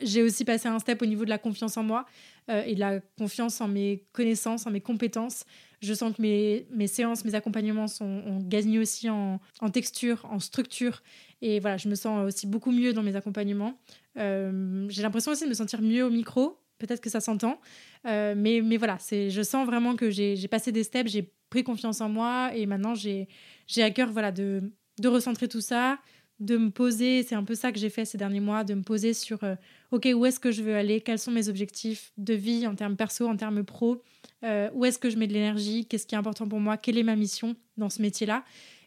J'ai 0.00 0.22
aussi 0.22 0.44
passé 0.44 0.68
un 0.68 0.78
step 0.78 1.00
au 1.02 1.06
niveau 1.06 1.24
de 1.24 1.30
la 1.30 1.38
confiance 1.38 1.76
en 1.76 1.82
moi 1.82 2.06
et 2.48 2.74
de 2.74 2.80
la 2.80 3.00
confiance 3.18 3.60
en 3.60 3.68
mes 3.68 4.04
connaissances, 4.12 4.66
en 4.66 4.70
mes 4.70 4.80
compétences. 4.80 5.44
Je 5.84 5.92
sens 5.92 6.16
que 6.16 6.22
mes, 6.22 6.66
mes 6.70 6.86
séances, 6.86 7.24
mes 7.26 7.34
accompagnements 7.34 7.88
sont, 7.88 8.22
ont 8.26 8.40
gagné 8.40 8.78
aussi 8.78 9.10
en, 9.10 9.38
texture, 9.70 10.24
en 10.30 10.38
structure. 10.38 11.02
Et 11.42 11.60
voilà, 11.60 11.76
je 11.76 11.88
me 11.88 11.94
sens 11.94 12.26
aussi 12.26 12.46
beaucoup 12.46 12.72
mieux 12.72 12.94
dans 12.94 13.02
mes 13.02 13.16
accompagnements. 13.16 13.78
Euh, 14.16 14.86
j'ai 14.88 15.02
l'impression 15.02 15.32
aussi 15.32 15.44
de 15.44 15.50
me 15.50 15.54
sentir 15.54 15.82
mieux 15.82 16.02
au 16.02 16.10
micro. 16.10 16.58
Peut-être 16.78 17.02
que 17.02 17.10
ça 17.10 17.20
s'entend. 17.20 17.60
Euh, 18.06 18.34
mais, 18.34 18.62
mais 18.62 18.78
voilà, 18.78 18.96
je 19.10 19.42
sens 19.42 19.66
vraiment 19.66 19.94
que 19.94 20.10
j'ai 20.10 20.48
passé 20.48 20.72
des 20.72 20.84
steps, 20.84 21.10
j'ai 21.10 21.30
pris 21.50 21.64
confiance 21.64 22.00
en 22.00 22.08
moi. 22.08 22.50
Et 22.54 22.64
maintenant, 22.64 22.94
j'ai 22.94 23.28
à 23.76 23.90
cœur 23.90 24.10
voilà, 24.10 24.32
de, 24.32 24.62
de 24.98 25.08
recentrer 25.08 25.48
tout 25.48 25.60
ça, 25.60 25.98
de 26.40 26.56
me 26.56 26.70
poser, 26.70 27.22
c'est 27.22 27.34
un 27.34 27.44
peu 27.44 27.54
ça 27.54 27.72
que 27.72 27.78
j'ai 27.78 27.90
fait 27.90 28.04
ces 28.04 28.18
derniers 28.18 28.40
mois, 28.40 28.64
de 28.64 28.74
me 28.74 28.82
poser 28.82 29.14
sur, 29.14 29.44
euh, 29.44 29.54
ok, 29.92 30.08
où 30.14 30.26
est-ce 30.26 30.40
que 30.40 30.50
je 30.50 30.62
veux 30.62 30.74
aller, 30.74 31.00
quels 31.00 31.18
sont 31.18 31.30
mes 31.30 31.48
objectifs 31.48 32.12
de 32.18 32.34
vie 32.34 32.66
en 32.66 32.74
termes 32.74 32.96
perso, 32.96 33.28
en 33.28 33.36
termes 33.36 33.64
pro, 33.64 34.02
euh, 34.44 34.68
où 34.74 34.84
est-ce 34.84 34.98
que 34.98 35.10
je 35.10 35.16
mets 35.16 35.28
de 35.28 35.32
l'énergie, 35.32 35.86
qu'est-ce 35.86 36.06
qui 36.06 36.14
est 36.14 36.18
important 36.18 36.48
pour 36.48 36.60
moi, 36.60 36.76
quelle 36.76 36.98
est 36.98 37.04
ma 37.04 37.16
mission 37.16 37.54
dans 37.76 37.88
ce 37.88 38.02
métier-là. 38.02 38.44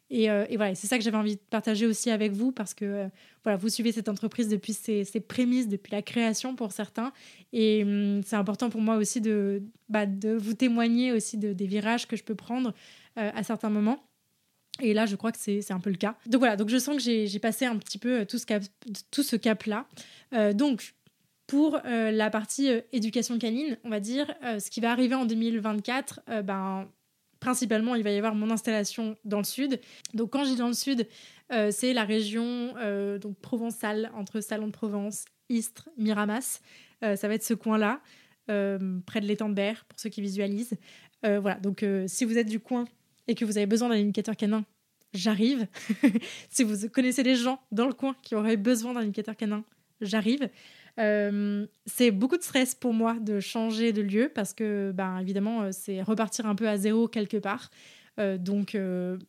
Et, 0.09 0.29
euh, 0.29 0.45
voilà, 0.55 0.75
c'est 0.75 0.87
ça 0.87 0.97
que 0.97 1.03
j'avais 1.03 1.17
envie 1.17 1.35
de 1.35 1.41
partager 1.49 1.85
aussi 1.85 2.09
avec 2.11 2.31
vous 2.31 2.53
parce 2.53 2.73
que 2.73 3.09
voilà, 3.43 3.57
vous 3.57 3.67
suivez 3.67 3.91
cette 3.91 4.07
entreprise 4.07 4.47
depuis 4.47 4.71
ses, 4.71 5.03
prémices, 5.19 5.67
depuis 5.67 5.91
la 5.91 6.01
création 6.01 6.55
pour 6.55 6.71
certains. 6.71 7.11
Et 7.51 7.83
hum, 7.83 8.21
c'est 8.23 8.37
important 8.37 8.69
pour 8.69 8.79
moi 8.79 8.95
aussi 8.95 9.19
de, 9.19 9.63
bah, 9.89 10.05
de 10.05 10.31
vous 10.33 10.53
témoigner 10.53 11.11
aussi 11.11 11.37
de, 11.37 11.51
des 11.51 11.67
virages 11.67 12.07
que 12.07 12.15
je 12.15 12.23
peux 12.23 12.35
prendre 12.35 12.73
à 13.15 13.41
certains 13.43 13.69
moments. 13.69 14.07
Et 14.81 14.93
là, 14.93 15.05
je 15.05 15.15
crois 15.15 15.31
que 15.31 15.37
c'est 15.39 15.71
un 15.71 15.79
peu 15.79 15.89
le 15.89 15.97
cas. 15.97 16.15
Donc 16.25 16.39
voilà, 16.39 16.55
donc 16.55 16.69
je 16.69 16.77
sens 16.77 16.95
que 16.95 17.01
j'ai 17.01 17.39
passé 17.39 17.65
un 17.65 17.77
petit 17.77 17.97
peu 17.97 18.21
euh, 18.21 18.25
tout 18.25 18.37
ce 19.23 19.35
cap-là. 19.35 19.85
Cap 19.89 19.99
euh, 20.33 20.53
donc, 20.53 20.95
pour 21.47 21.79
euh, 21.85 22.11
la 22.11 22.29
partie 22.29 22.69
éducation 22.91 23.37
canine, 23.39 23.77
on 23.83 23.89
va 23.89 23.99
dire, 23.99 24.33
ce 24.43 24.69
qui 24.69 24.81
va 24.81 24.91
arriver 24.91 25.15
en 25.15 25.25
2024, 25.25 26.21
ben, 26.43 26.89
principalement, 27.39 27.95
il 27.95 28.03
va 28.03 28.11
y 28.11 28.17
avoir 28.17 28.35
mon 28.35 28.51
installation 28.51 29.15
dans 29.23 29.37
le 29.37 29.45
sud. 29.45 29.79
Donc 30.13 30.31
quand 30.31 30.43
je 30.43 30.49
dis 30.49 30.55
dans 30.57 30.67
le 30.67 30.73
sud, 30.73 31.07
c'est 31.49 31.93
la 31.93 32.03
région 32.03 32.73
donc 33.21 33.39
provençale, 33.39 34.11
entre 34.13 34.41
Salon 34.41 34.67
de 34.67 34.73
Provence, 34.73 35.23
Istres, 35.47 35.87
Miramas. 35.97 36.59
ça 37.01 37.27
va 37.29 37.33
être 37.33 37.45
ce 37.45 37.53
coin-là, 37.53 38.01
près 38.47 39.21
de 39.21 39.25
l'étang 39.25 39.47
de 39.47 39.53
Berre, 39.53 39.85
pour 39.87 39.97
ceux 40.01 40.09
qui 40.09 40.19
visualisent. 40.19 40.75
voilà, 41.23 41.55
donc 41.61 41.85
si 42.07 42.25
vous 42.25 42.37
êtes 42.37 42.49
du 42.49 42.59
coin 42.59 42.83
et 43.27 43.35
que 43.35 43.45
vous 43.45 43.57
avez 43.57 43.67
besoin 43.67 43.89
d'un 43.89 43.95
éducateur 43.95 44.35
canin, 44.35 44.65
j'arrive. 45.13 45.67
si 46.49 46.63
vous 46.63 46.89
connaissez 46.89 47.23
des 47.23 47.35
gens 47.35 47.59
dans 47.71 47.87
le 47.87 47.93
coin 47.93 48.15
qui 48.23 48.35
auraient 48.35 48.57
besoin 48.57 48.93
d'un 48.93 49.01
éducateur 49.01 49.35
canin, 49.35 49.63
j'arrive. 50.01 50.49
Euh, 50.99 51.67
c'est 51.85 52.11
beaucoup 52.11 52.37
de 52.37 52.43
stress 52.43 52.73
pour 52.73 52.93
moi 52.93 53.17
de 53.19 53.39
changer 53.39 53.93
de 53.93 54.01
lieu 54.01 54.31
parce 54.33 54.53
que, 54.53 54.91
ben, 54.93 55.19
évidemment, 55.19 55.63
euh, 55.63 55.69
c'est 55.71 56.01
repartir 56.01 56.45
un 56.47 56.55
peu 56.55 56.67
à 56.67 56.77
zéro 56.77 57.07
quelque 57.07 57.37
part. 57.37 57.69
Euh, 58.19 58.37
donc, 58.37 58.75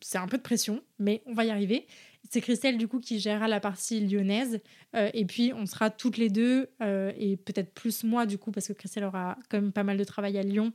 c'est 0.01 0.17
un 0.17 0.27
peu 0.27 0.37
de 0.37 0.41
pression, 0.41 0.81
mais 0.97 1.21
on 1.27 1.33
va 1.33 1.45
y 1.45 1.51
arriver. 1.51 1.85
C'est 2.31 2.41
Christelle, 2.41 2.77
du 2.77 2.87
coup, 2.87 2.99
qui 2.99 3.19
gérera 3.19 3.47
la 3.47 3.59
partie 3.59 4.01
lyonnaise. 4.01 4.59
et 4.95 5.25
puis, 5.25 5.53
on 5.55 5.67
sera 5.67 5.91
toutes 5.91 6.17
les 6.17 6.29
deux, 6.29 6.69
et 6.81 7.37
peut-être 7.37 7.71
plus 7.73 8.03
moi, 8.03 8.25
du 8.25 8.37
coup, 8.39 8.51
parce 8.51 8.67
que 8.67 8.73
Christelle 8.73 9.03
aura 9.03 9.37
quand 9.47 9.61
même 9.61 9.71
pas 9.71 9.83
mal 9.83 9.97
de 9.97 10.03
travail 10.03 10.37
à 10.37 10.43
Lyon 10.43 10.73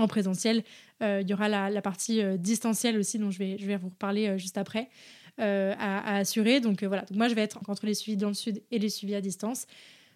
en 0.00 0.08
présentiel. 0.08 0.64
Euh, 1.02 1.20
il 1.22 1.28
y 1.28 1.34
aura 1.34 1.48
la, 1.48 1.82
partie 1.82 2.22
euh, 2.22 2.36
distancielle 2.36 2.98
aussi, 2.98 3.18
dont 3.18 3.30
je 3.30 3.38
vais, 3.38 3.56
je 3.58 3.66
vais 3.66 3.76
vous 3.76 3.88
reparler 3.88 4.28
euh, 4.28 4.38
juste 4.38 4.58
après, 4.58 4.88
à, 5.38 6.16
assurer. 6.16 6.60
Donc 6.60 6.84
voilà, 6.84 7.02
donc 7.02 7.16
moi 7.16 7.28
je 7.28 7.34
vais 7.34 7.40
être 7.40 7.58
entre 7.66 7.86
les 7.86 7.94
suivis 7.94 8.18
dans 8.18 8.28
le 8.28 8.34
sud 8.34 8.62
et 8.70 8.78
les 8.78 8.90
suivis 8.90 9.14
à 9.14 9.22
distance. 9.22 9.66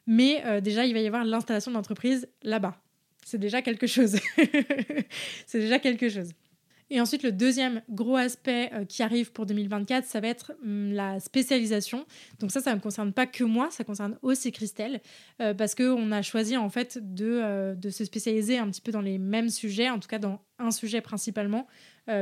Mais 0.07 0.61
déjà, 0.61 0.85
il 0.85 0.93
va 0.93 1.01
y 1.01 1.07
avoir 1.07 1.25
l'installation 1.25 1.71
d'entreprise 1.71 2.29
là-bas. 2.43 2.77
C'est 3.25 3.39
déjà 3.39 3.63
quelque 3.63 3.87
chose. 3.87 4.17
C'est 5.47 5.61
déjà 5.61 5.79
quelque 5.79 6.11
chose. 6.11 6.33
Et 6.91 7.01
ensuite, 7.01 7.23
le 7.23 7.33
deuxième 7.33 7.83
gros 7.89 8.17
aspect 8.17 8.71
euh, 8.73 8.85
qui 8.85 9.03
arrive 9.03 9.33
pour 9.33 9.47
2024, 9.47 10.07
ça 10.07 10.21
va 10.21 10.29
être 10.29 10.53
hum, 10.63 10.93
la 10.93 11.19
spécialisation. 11.19 12.05
Donc 12.41 12.51
ça, 12.51 12.61
ça 12.61 12.71
ne 12.71 12.77
me 12.77 12.81
concerne 12.81 13.13
pas 13.13 13.27
que 13.27 13.43
moi, 13.43 13.71
ça 13.71 13.85
concerne 13.85 14.19
aussi 14.23 14.53
Christelle, 14.53 15.01
euh, 15.41 15.55
parce 15.55 15.75
qu'on 15.75 16.13
a 16.13 16.23
choisi 16.23 16.57
en 16.57 16.69
fait 16.69 16.99
de, 17.01 17.41
euh, 17.43 17.75
de, 17.75 17.91
se 17.91 18.05
spécialiser 18.05 18.59
un 18.59 18.69
petit 18.71 18.83
peu 18.83 18.93
dans 18.93 19.01
les 19.01 19.19
mêmes 19.19 19.49
sujets, 19.49 19.89
en 19.89 19.99
tout 19.99 20.09
cas 20.09 20.19
dans 20.19 20.41
un 20.59 20.71
sujet 20.71 21.01
principalement. 21.01 21.67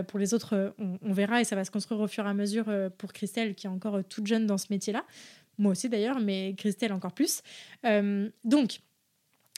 pour 0.06 0.18
les 0.18 0.32
autres, 0.32 0.74
on, 0.78 1.12
verra 1.12 1.40
et 1.40 1.44
ça 1.44 1.56
va 1.56 1.64
se 1.64 1.70
construire 1.70 2.00
au 2.00 2.06
fur 2.06 2.24
et 2.24 2.28
à 2.28 2.34
mesure 2.34 2.66
pour 2.98 3.12
Christelle, 3.12 3.54
qui 3.54 3.66
est 3.66 3.70
encore 3.70 4.02
toute 4.08 4.26
jeune 4.26 4.46
dans 4.46 4.56
ce 4.56 4.66
métier-là. 4.70 5.04
Moi 5.58 5.72
aussi 5.72 5.88
d'ailleurs, 5.88 6.20
mais 6.20 6.54
Christelle 6.56 6.92
encore 6.92 7.12
plus. 7.12 7.42
donc, 8.44 8.80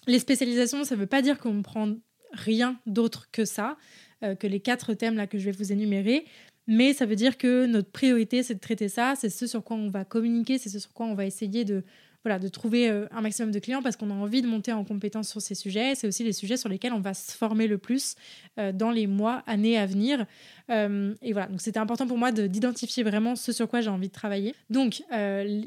les 0.07 0.19
spécialisations, 0.19 0.85
ça 0.85 0.97
ne 0.97 1.01
veut 1.01 1.07
pas 1.07 1.23
dire 1.23 1.39
qu'on 1.39 1.63
prend 1.63 1.95
rien 2.33 2.79
d'autre 2.87 3.29
que 3.31 3.45
ça. 3.45 3.77
Euh, 4.25 4.35
que 4.35 4.47
les 4.47 4.61
quatre 4.61 4.95
thèmes 4.95 5.16
là 5.16 5.27
que 5.27 5.39
je 5.39 5.45
vais 5.45 5.53
vous 5.53 5.72
énumérer. 5.72 6.25
Mais 6.66 6.95
ça 6.95 7.05
veut 7.05 7.16
dire 7.16 7.37
que 7.37 7.66
notre 7.66 7.91
priorité, 7.91 8.43
c'est 8.43 8.55
de 8.55 8.61
traiter 8.61 8.89
ça, 8.89 9.14
c'est 9.16 9.29
ce 9.29 9.47
sur 9.47 9.62
quoi 9.62 9.77
on 9.77 9.89
va 9.89 10.05
communiquer, 10.05 10.57
c'est 10.57 10.70
ce 10.70 10.79
sur 10.79 10.93
quoi 10.93 11.05
on 11.07 11.14
va 11.14 11.27
essayer 11.27 11.64
de, 11.64 11.85
voilà, 12.22 12.39
de 12.39 12.49
trouver 12.49 12.89
euh, 12.89 13.07
un 13.11 13.20
maximum 13.20 13.51
de 13.51 13.59
clients 13.59 13.83
parce 13.83 13.97
qu'on 13.97 14.11
a 14.11 14.14
envie 14.14 14.41
de 14.41 14.47
monter 14.47 14.72
en 14.72 14.83
compétence 14.83 15.29
sur 15.29 15.43
ces 15.43 15.55
sujets. 15.55 15.95
C'est 15.95 16.07
aussi 16.07 16.25
les 16.25 16.33
sujets 16.33 16.57
sur 16.57 16.70
lesquels 16.70 16.95
on 16.95 17.01
va 17.01 17.12
se 17.12 17.33
former 17.37 17.66
le 17.66 17.77
plus 17.77 18.14
euh, 18.59 18.72
dans 18.72 18.91
les 18.91 19.07
mois, 19.07 19.43
années 19.47 19.77
à 19.77 19.85
venir. 19.85 20.27
et 20.70 21.33
voilà, 21.33 21.49
donc 21.49 21.61
c'était 21.61 21.81
important 21.81 22.07
pour 22.07 22.16
moi 22.16 22.33
d'identifier 22.33 23.03
vraiment 23.03 23.37
ce 23.37 23.53
sur 23.53 23.68
quoi 23.68 23.83
j'ai 23.83 23.91
envie 23.91 24.09
de 24.09 24.14
travailler. 24.14 24.55
Donc, 24.70 25.03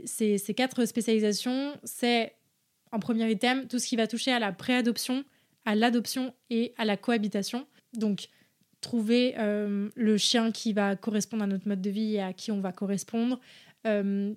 ces, 0.05 0.39
ces, 0.39 0.53
quatre 0.55 0.86
spécialisations, 0.86 1.74
c'est 1.84 2.34
en 2.91 2.99
premier 2.99 3.30
item 3.30 3.68
tout 3.68 3.78
ce 3.78 3.88
qui 3.88 3.95
va 3.95 4.08
toucher 4.08 4.32
à 4.32 4.39
la 4.39 4.51
préadoption, 4.51 5.24
à 5.66 5.76
l'adoption 5.76 6.34
et 6.49 6.74
à 6.78 6.86
la 6.86 6.97
cohabitation. 6.97 7.68
Donc, 7.93 8.30
trouver 8.82 9.36
euh, 9.38 9.90
le 9.96 10.18
chien 10.18 10.52
qui 10.52 10.74
va 10.74 10.96
correspondre 10.96 11.44
à 11.44 11.48
notre 11.48 11.68
mode 11.68 11.82
de 11.82 11.90
vie 11.90 12.16
et 12.16 12.22
à 12.22 12.34
qui 12.34 12.52
on 12.52 12.62
va 12.62 12.72
correspondre. 12.72 13.40
Euh, 13.86 14.34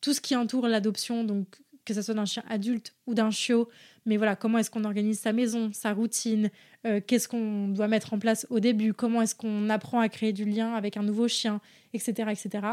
tout 0.00 0.12
ce 0.12 0.20
qui 0.20 0.36
entoure 0.36 0.68
l'adoption, 0.68 1.24
donc 1.24 1.60
que 1.84 1.94
ce 1.94 2.02
soit 2.02 2.14
d'un 2.14 2.24
chien 2.24 2.42
adulte 2.48 2.94
ou 3.06 3.14
d'un 3.14 3.30
chiot, 3.30 3.68
mais 4.06 4.16
voilà, 4.16 4.36
comment 4.36 4.58
est-ce 4.58 4.70
qu'on 4.70 4.84
organise 4.84 5.18
sa 5.20 5.32
maison, 5.32 5.70
sa 5.72 5.92
routine, 5.92 6.50
euh, 6.86 7.00
qu'est-ce 7.06 7.28
qu'on 7.28 7.68
doit 7.68 7.88
mettre 7.88 8.12
en 8.12 8.18
place 8.18 8.46
au 8.50 8.60
début, 8.60 8.92
comment 8.92 9.22
est-ce 9.22 9.34
qu'on 9.34 9.70
apprend 9.70 10.00
à 10.00 10.08
créer 10.08 10.32
du 10.32 10.44
lien 10.44 10.74
avec 10.74 10.96
un 10.96 11.02
nouveau 11.02 11.28
chien, 11.28 11.60
etc. 11.92 12.30
etc. 12.30 12.66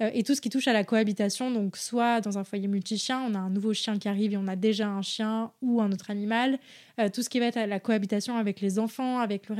et 0.00 0.22
tout 0.22 0.34
ce 0.34 0.40
qui 0.40 0.50
touche 0.50 0.68
à 0.68 0.72
la 0.72 0.84
cohabitation, 0.84 1.50
donc 1.50 1.76
soit 1.76 2.20
dans 2.20 2.38
un 2.38 2.44
foyer 2.44 2.68
multi-chien, 2.68 3.20
on 3.20 3.34
a 3.34 3.38
un 3.38 3.50
nouveau 3.50 3.72
chien 3.72 3.98
qui 3.98 4.08
arrive 4.08 4.32
et 4.32 4.36
on 4.36 4.48
a 4.48 4.56
déjà 4.56 4.88
un 4.88 5.02
chien 5.02 5.52
ou 5.62 5.80
un 5.80 5.90
autre 5.90 6.10
animal, 6.10 6.58
tout 7.12 7.22
ce 7.22 7.28
qui 7.28 7.40
va 7.40 7.46
être 7.46 7.56
à 7.56 7.66
la 7.66 7.80
cohabitation 7.80 8.36
avec 8.36 8.60
les 8.60 8.78
enfants, 8.78 9.18
avec 9.18 9.48
le 9.48 9.54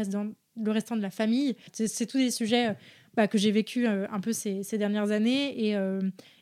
restant 0.71 0.97
de 0.97 1.03
la 1.03 1.11
famille. 1.11 1.57
C'est 1.73 2.07
tous 2.07 2.19
des 2.19 2.31
sujets 2.31 2.69
euh, 2.69 2.75
bah, 3.17 3.29
que 3.29 3.39
j'ai 3.39 3.51
vécu 3.51 3.87
euh, 3.87 4.07
un 4.11 4.21
peu 4.21 4.33
ces, 4.33 4.63
dernières 4.77 5.11
années 5.11 5.69
et, 5.69 5.77
euh, 5.77 6.01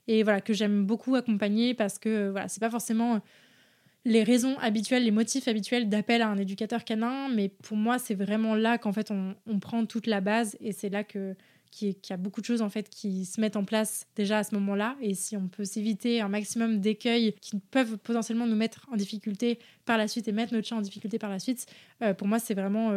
et 0.09 0.25
voilà 0.25 0.41
que 0.41 0.53
j'aime 0.53 0.85
beaucoup 0.85 1.15
accompagner 1.15 1.73
parce 1.73 1.99
que 2.01 2.31
voilà 2.31 2.49
c'est 2.49 2.61
pas 2.61 2.71
forcément 2.71 3.21
les 4.05 4.23
raisons 4.23 4.59
habituelles, 4.59 5.05
les 5.05 5.13
motifs 5.13 5.49
habituels 5.49 5.89
d'appel 5.89 6.21
à 6.21 6.29
un 6.29 6.37
éducateur 6.37 6.85
canin, 6.85 7.29
mais 7.29 7.49
pour 7.49 7.77
moi 7.77 7.99
c'est 7.99 8.15
vraiment 8.15 8.55
là 8.55 8.77
qu'en 8.77 8.93
fait 8.93 9.11
on, 9.11 9.59
prend 9.61 9.87
toute 9.87 10.07
la 10.07 10.21
base 10.21 10.57
et 10.61 10.73
c'est 10.73 10.91
là 10.91 11.05
que 11.05 11.37
qu'il 11.71 11.97
y 12.09 12.13
a 12.13 12.17
beaucoup 12.17 12.41
de 12.41 12.47
choses 12.47 12.63
en 12.63 12.69
fait 12.69 12.89
qui 12.89 13.25
se 13.25 13.41
mettent 13.41 13.57
en 13.57 13.65
place 13.65 14.07
déjà 14.15 14.39
à 14.39 14.45
ce 14.45 14.55
moment-là. 14.55 14.97
Et 15.01 15.15
si 15.15 15.37
on 15.37 15.49
peut 15.49 15.65
s'éviter 15.65 16.21
un 16.21 16.29
maximum 16.29 16.81
d'écueils 16.81 17.35
qui 17.41 17.59
peuvent 17.59 17.99
potentiellement 17.99 18.47
nous 18.47 18.55
mettre 18.55 18.87
en 18.93 18.97
difficulté 18.97 19.59
par 19.85 19.99
la 19.99 20.07
suite 20.07 20.29
et 20.29 20.33
mettre 20.33 20.53
notre 20.55 20.69
chien 20.69 20.77
en 20.77 20.83
difficulté 20.83 21.19
par 21.19 21.31
la 21.31 21.41
suite, 21.41 21.67
pour 22.17 22.29
moi 22.29 22.39
c'est 22.39 22.55
vraiment 22.55 22.93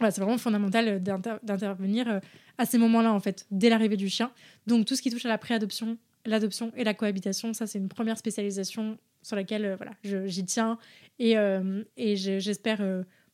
c'est 0.00 0.20
vraiment 0.20 0.38
fondamental 0.38 1.02
d'intervenir 1.02 2.08
euh, 2.08 2.20
à 2.58 2.66
ces 2.66 2.78
moments-là, 2.78 3.12
en 3.12 3.20
fait, 3.20 3.46
dès 3.50 3.68
l'arrivée 3.68 3.96
du 3.96 4.08
chien. 4.08 4.30
Donc, 4.66 4.86
tout 4.86 4.96
ce 4.96 5.02
qui 5.02 5.10
touche 5.10 5.24
à 5.24 5.28
la 5.28 5.38
préadoption, 5.38 5.98
l'adoption 6.24 6.72
et 6.76 6.84
la 6.84 6.94
cohabitation, 6.94 7.52
ça, 7.52 7.66
c'est 7.66 7.78
une 7.78 7.88
première 7.88 8.18
spécialisation 8.18 8.98
sur 9.22 9.36
laquelle 9.36 9.64
euh, 9.64 9.76
voilà, 9.76 9.92
j'y 10.26 10.44
tiens 10.44 10.78
et, 11.18 11.38
euh, 11.38 11.82
et 11.96 12.16
j'espère 12.16 12.82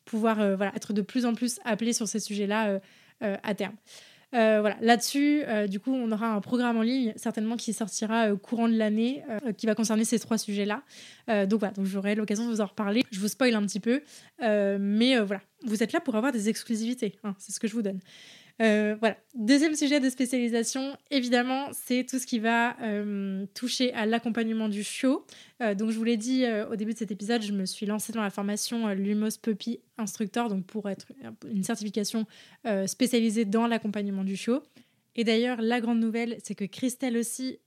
pouvoir 0.05 0.37
voilà, 0.57 0.75
être 0.75 0.93
de 0.93 1.03
plus 1.03 1.25
en 1.27 1.35
plus 1.35 1.59
appelée 1.65 1.93
sur 1.93 2.09
ces 2.09 2.21
sujets-là 2.21 2.81
à 3.21 3.55
terme. 3.55 3.75
Voilà, 4.33 4.77
là-dessus, 4.81 5.43
du 5.69 5.81
coup, 5.81 5.93
on 5.93 6.11
aura 6.13 6.29
un 6.29 6.41
programme 6.41 6.77
en 6.77 6.83
ligne 6.83 7.13
certainement 7.17 7.57
qui 7.57 7.73
sortira 7.73 8.35
courant 8.37 8.69
de 8.69 8.77
l'année, 8.77 9.25
qui 9.57 9.67
va 9.67 9.75
concerner 9.75 10.05
ces 10.05 10.19
trois 10.19 10.39
sujets-là. 10.39 10.83
donc 11.47 11.61
voilà, 11.61 11.75
donc 11.75 11.87
j'aurai 11.87 12.15
l'occasion 12.15 12.47
de 12.47 12.51
vous 12.51 12.61
en 12.61 12.67
reparler. 12.67 13.05
Je 13.11 13.21
vous 13.21 13.29
spoil 13.29 13.55
un 13.55 13.63
petit 13.63 13.81
peu, 13.81 14.03
mais 14.41 15.19
voilà, 15.19 15.43
vous 15.65 15.83
êtes 15.83 15.93
là 15.93 16.01
pour 16.01 16.15
avoir 16.17 16.33
des 16.33 16.49
exclusivités, 16.49 17.19
hein, 17.25 17.35
c'est 17.39 17.53
ce 17.53 17.61
que 17.61 17.69
je 17.69 17.75
vous 17.75 17.83
donne. 17.83 18.01
Euh, 18.61 18.95
voilà. 19.01 19.17
Deuxième 19.35 19.75
sujet 19.75 20.01
de 20.01 20.11
spécialisation, 20.11 20.97
évidemment, 21.11 21.69
c'est 21.73 22.05
tout 22.05 22.19
ce 22.19 22.27
qui 22.27 22.39
va 22.39 22.77
euh, 22.83 23.47
toucher 23.55 23.93
à 23.95 24.05
l'accompagnement 24.05 24.69
du 24.69 24.83
chiot. 24.83 25.25
Euh, 25.63 25.75
donc, 25.75 25.91
je 25.91 25.97
vous 25.97 26.05
l'ai 26.05 26.19
dit 26.19 26.45
au 26.71 26.77
début 26.77 26.93
de 26.93 26.99
cet 26.99 27.11
épisode, 27.11 27.43
je 27.43 27.53
me 27.53 27.65
suis 27.65 27.87
lancée 27.87 28.13
dans 28.13 28.23
la 28.23 28.31
formation 28.31 28.89
Lumos 28.89 29.39
Puppy 29.41 29.81
Instructor, 29.97 30.49
donc 30.49 30.67
pour 30.67 30.89
être 30.91 31.13
une 31.51 31.65
certification 31.65 32.27
spécialisée 32.87 33.45
dans 33.45 33.67
l'accompagnement 33.67 34.25
du 34.25 34.37
chiot. 34.37 34.63
Et 35.17 35.25
d'ailleurs, 35.25 35.61
la 35.61 35.81
grande 35.81 36.01
nouvelle, 36.01 36.37
c'est 36.45 36.55
que 36.55 36.65
Christelle 36.65 37.17
aussi 37.17 37.59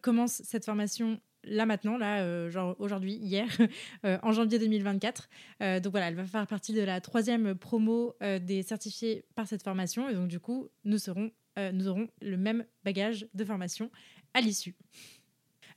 commence 0.00 0.42
cette 0.44 0.64
formation 0.64 1.20
là 1.46 1.66
maintenant, 1.66 1.96
là, 1.96 2.20
euh, 2.22 2.50
genre 2.50 2.76
aujourd'hui, 2.78 3.14
hier, 3.14 3.48
euh, 4.04 4.18
en 4.22 4.32
janvier 4.32 4.58
2024. 4.58 5.28
Euh, 5.62 5.80
donc 5.80 5.92
voilà, 5.92 6.08
elle 6.08 6.14
va 6.14 6.24
faire 6.24 6.46
partie 6.46 6.72
de 6.72 6.82
la 6.82 7.00
troisième 7.00 7.54
promo 7.54 8.14
des 8.40 8.62
certifiés 8.62 9.24
par 9.34 9.46
cette 9.46 9.62
formation. 9.62 10.08
Et 10.08 10.14
donc 10.14 10.28
du 10.28 10.40
coup, 10.40 10.68
nous, 10.84 10.98
serons, 10.98 11.30
nous 11.72 11.88
aurons 11.88 12.08
le 12.20 12.36
même 12.36 12.64
bagage 12.84 13.28
de 13.34 13.44
formation 13.44 13.90
à 14.34 14.40
l'issue. 14.40 14.74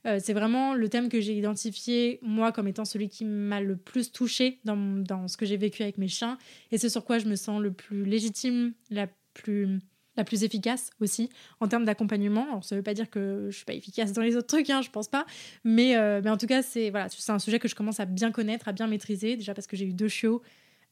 c'est 0.04 0.32
vraiment 0.32 0.74
le 0.74 0.88
thème 0.88 1.08
que 1.08 1.20
j'ai 1.20 1.36
identifié, 1.36 2.18
moi, 2.22 2.52
comme 2.52 2.68
étant 2.68 2.84
celui 2.84 3.08
qui 3.08 3.24
m'a 3.24 3.60
le 3.60 3.76
plus 3.76 4.12
touché 4.12 4.60
dans, 4.64 4.76
dans 4.76 5.28
ce 5.28 5.36
que 5.36 5.46
j'ai 5.46 5.56
vécu 5.56 5.82
avec 5.82 5.98
mes 5.98 6.08
chiens. 6.08 6.38
Et 6.70 6.78
c'est 6.78 6.88
sur 6.88 7.04
quoi 7.04 7.18
je 7.18 7.26
me 7.26 7.36
sens 7.36 7.60
le 7.60 7.72
plus 7.72 8.04
légitime, 8.04 8.72
la 8.90 9.06
plus 9.34 9.80
la 10.16 10.24
plus 10.24 10.44
efficace 10.44 10.90
aussi 11.00 11.30
en 11.60 11.68
termes 11.68 11.84
d'accompagnement. 11.84 12.46
Alors, 12.48 12.64
ça 12.64 12.74
ne 12.74 12.80
veut 12.80 12.84
pas 12.84 12.94
dire 12.94 13.08
que 13.10 13.48
je 13.50 13.56
suis 13.56 13.64
pas 13.64 13.74
efficace 13.74 14.12
dans 14.12 14.22
les 14.22 14.36
autres 14.36 14.48
trucs, 14.48 14.70
hein, 14.70 14.82
je 14.82 14.90
pense 14.90 15.08
pas. 15.08 15.26
Mais, 15.64 15.96
euh, 15.96 16.20
mais 16.22 16.30
en 16.30 16.36
tout 16.36 16.46
cas, 16.46 16.62
c'est 16.62 16.90
voilà, 16.90 17.08
un 17.28 17.38
sujet 17.38 17.58
que 17.58 17.68
je 17.68 17.74
commence 17.74 18.00
à 18.00 18.06
bien 18.06 18.30
connaître, 18.30 18.68
à 18.68 18.72
bien 18.72 18.86
maîtriser. 18.86 19.36
Déjà 19.36 19.54
parce 19.54 19.66
que 19.66 19.76
j'ai 19.76 19.86
eu 19.86 19.92
deux 19.92 20.08
chiots 20.08 20.42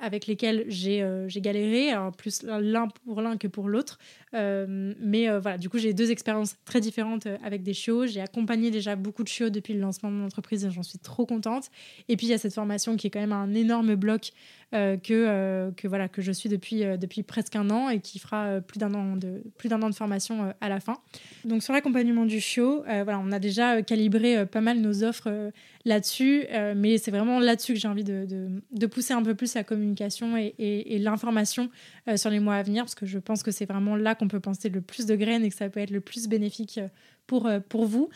avec 0.01 0.29
lesquels 0.29 0.65
j'ai 0.69 1.03
euh, 1.03 1.27
galéré, 1.39 1.93
plus 2.17 2.45
l'un 2.45 2.87
pour 2.87 3.21
l'un 3.21 3.37
que 3.37 3.49
pour 3.49 3.69
l'autre. 3.69 3.99
Euh, 4.33 4.95
mais 5.01 5.29
voilà, 5.41 5.59
du 5.59 5.69
coup, 5.69 5.79
j'ai 5.79 5.93
deux 5.93 6.13
expériences 6.13 6.57
très 6.65 6.81
différentes 6.81 7.27
avec 7.43 7.65
des 7.65 7.75
chiots. 7.75 8.07
J'ai 8.07 8.21
accompagné 8.21 8.71
déjà 8.71 8.95
beaucoup 8.95 9.25
de 9.25 9.29
chiots 9.29 9.51
depuis 9.51 9.75
le 9.75 9.81
lancement 9.81 10.11
de 10.13 10.17
mon 10.17 10.27
entreprise 10.27 10.65
et 10.65 10.71
j'en 10.71 10.85
suis 10.85 11.01
trop 11.01 11.27
contente. 11.27 11.71
Et 12.09 12.17
puis, 12.17 12.29
il 12.29 12.31
y 12.31 12.35
a 12.35 12.39
cette 12.39 12.55
formation 12.55 12.97
qui 12.97 13.09
est 13.09 13.11
quand 13.11 13.19
même 13.19 13.33
un 13.33 13.53
énorme 13.55 13.97
bloc 13.97 14.31
euh, 14.31 14.58
que, 14.73 14.99
euh, 15.13 15.71
que, 15.73 15.89
voilà, 15.89 16.09
que 16.09 16.21
je 16.21 16.31
suis 16.31 16.51
depuis, 16.51 16.85
euh, 16.85 16.99
depuis 16.99 17.23
presque 17.23 17.57
un 17.57 17.71
an 17.71 17.89
et 17.89 18.01
qui 18.01 18.19
fera 18.19 18.61
plus 18.61 18.79
d'un 18.79 18.93
an, 18.93 19.17
de, 19.17 19.43
plus 19.57 19.73
an 19.73 19.79
de 19.89 19.95
formation 19.95 20.53
à 20.61 20.69
la 20.69 20.79
fin. 20.79 20.99
Donc 21.45 21.63
sur 21.63 21.73
l'accompagnement 21.73 22.27
du 22.27 22.41
chiot, 22.41 22.83
voilà, 22.85 23.19
on 23.19 23.33
a 23.33 23.39
déjà 23.39 23.83
calibré 23.83 24.45
pas 24.47 24.61
mal 24.61 24.81
nos 24.81 25.05
offres 25.05 25.51
là-dessus, 25.85 26.47
mais 26.77 26.99
c'est 26.99 27.11
vraiment 27.11 27.39
là-dessus 27.39 27.75
que 27.75 27.79
j'ai 27.79 27.89
envie 27.89 28.05
de, 28.05 28.27
de, 28.71 28.87
pousser 28.87 29.15
un 29.15 29.23
peu 29.23 29.35
plus 29.35 29.55
la 29.55 29.65
communication 29.65 30.37
et, 30.37 30.55
et, 30.59 30.99
l'information 30.99 31.71
sur 32.17 32.31
les 32.31 32.41
mois 32.41 32.57
à 32.57 32.63
venir, 32.63 32.85
parce 32.85 32.95
que 32.95 33.07
je 33.07 33.19
pense 33.19 33.43
que 33.43 33.51
c'est 33.51 33.67
vraiment 33.67 33.97
là 33.97 34.15
qu'on 34.15 34.29
peut 34.29 34.41
penser 34.41 34.69
le 34.69 34.81
plus 34.81 35.07
de 35.07 35.15
graines 35.15 35.45
et 35.45 35.49
que 35.49 35.57
ça 35.57 35.69
peut 35.69 35.81
être 35.81 35.91
le 35.91 36.01
plus 36.01 36.29
bénéfique 36.29 36.81
pour, 37.27 37.49
pour 37.69 37.87
vous. 37.87 38.11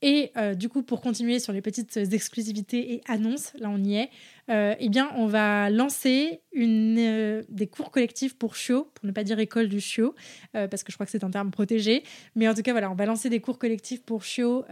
Et 0.00 0.32
du 0.56 0.68
coup, 0.68 0.82
pour 0.82 1.00
continuer 1.00 1.38
sur 1.38 1.52
les 1.52 1.62
petites 1.62 1.96
exclusivités 1.96 2.94
et 2.94 3.02
annonces, 3.06 3.52
là 3.58 3.68
on 3.70 3.82
y 3.82 3.96
est, 3.96 4.10
euh, 4.50 4.74
eh 4.78 4.88
bien, 4.88 5.10
on 5.16 5.26
va 5.26 5.68
lancer 5.70 6.40
euh, 6.56 7.42
des 7.48 7.66
cours 7.66 7.90
collectifs 7.90 8.36
pour 8.36 8.56
chiots, 8.56 8.90
pour 8.94 9.06
ne 9.06 9.12
pas 9.12 9.22
dire 9.22 9.38
école 9.38 9.68
du 9.68 9.80
chiot, 9.80 10.14
euh, 10.56 10.66
parce 10.66 10.82
que 10.82 10.90
je 10.90 10.96
crois 10.96 11.06
que 11.06 11.12
c'est 11.12 11.24
un 11.24 11.30
terme 11.30 11.50
protégé. 11.50 12.02
Mais 12.34 12.48
en 12.48 12.54
tout 12.54 12.62
cas, 12.62 12.72
voilà, 12.72 12.90
on 12.90 12.94
va 12.94 13.04
lancer 13.06 13.28
des 13.28 13.40
cours 13.40 13.58
collectifs 13.58 14.02
pour 14.02 14.24
chiots 14.24 14.64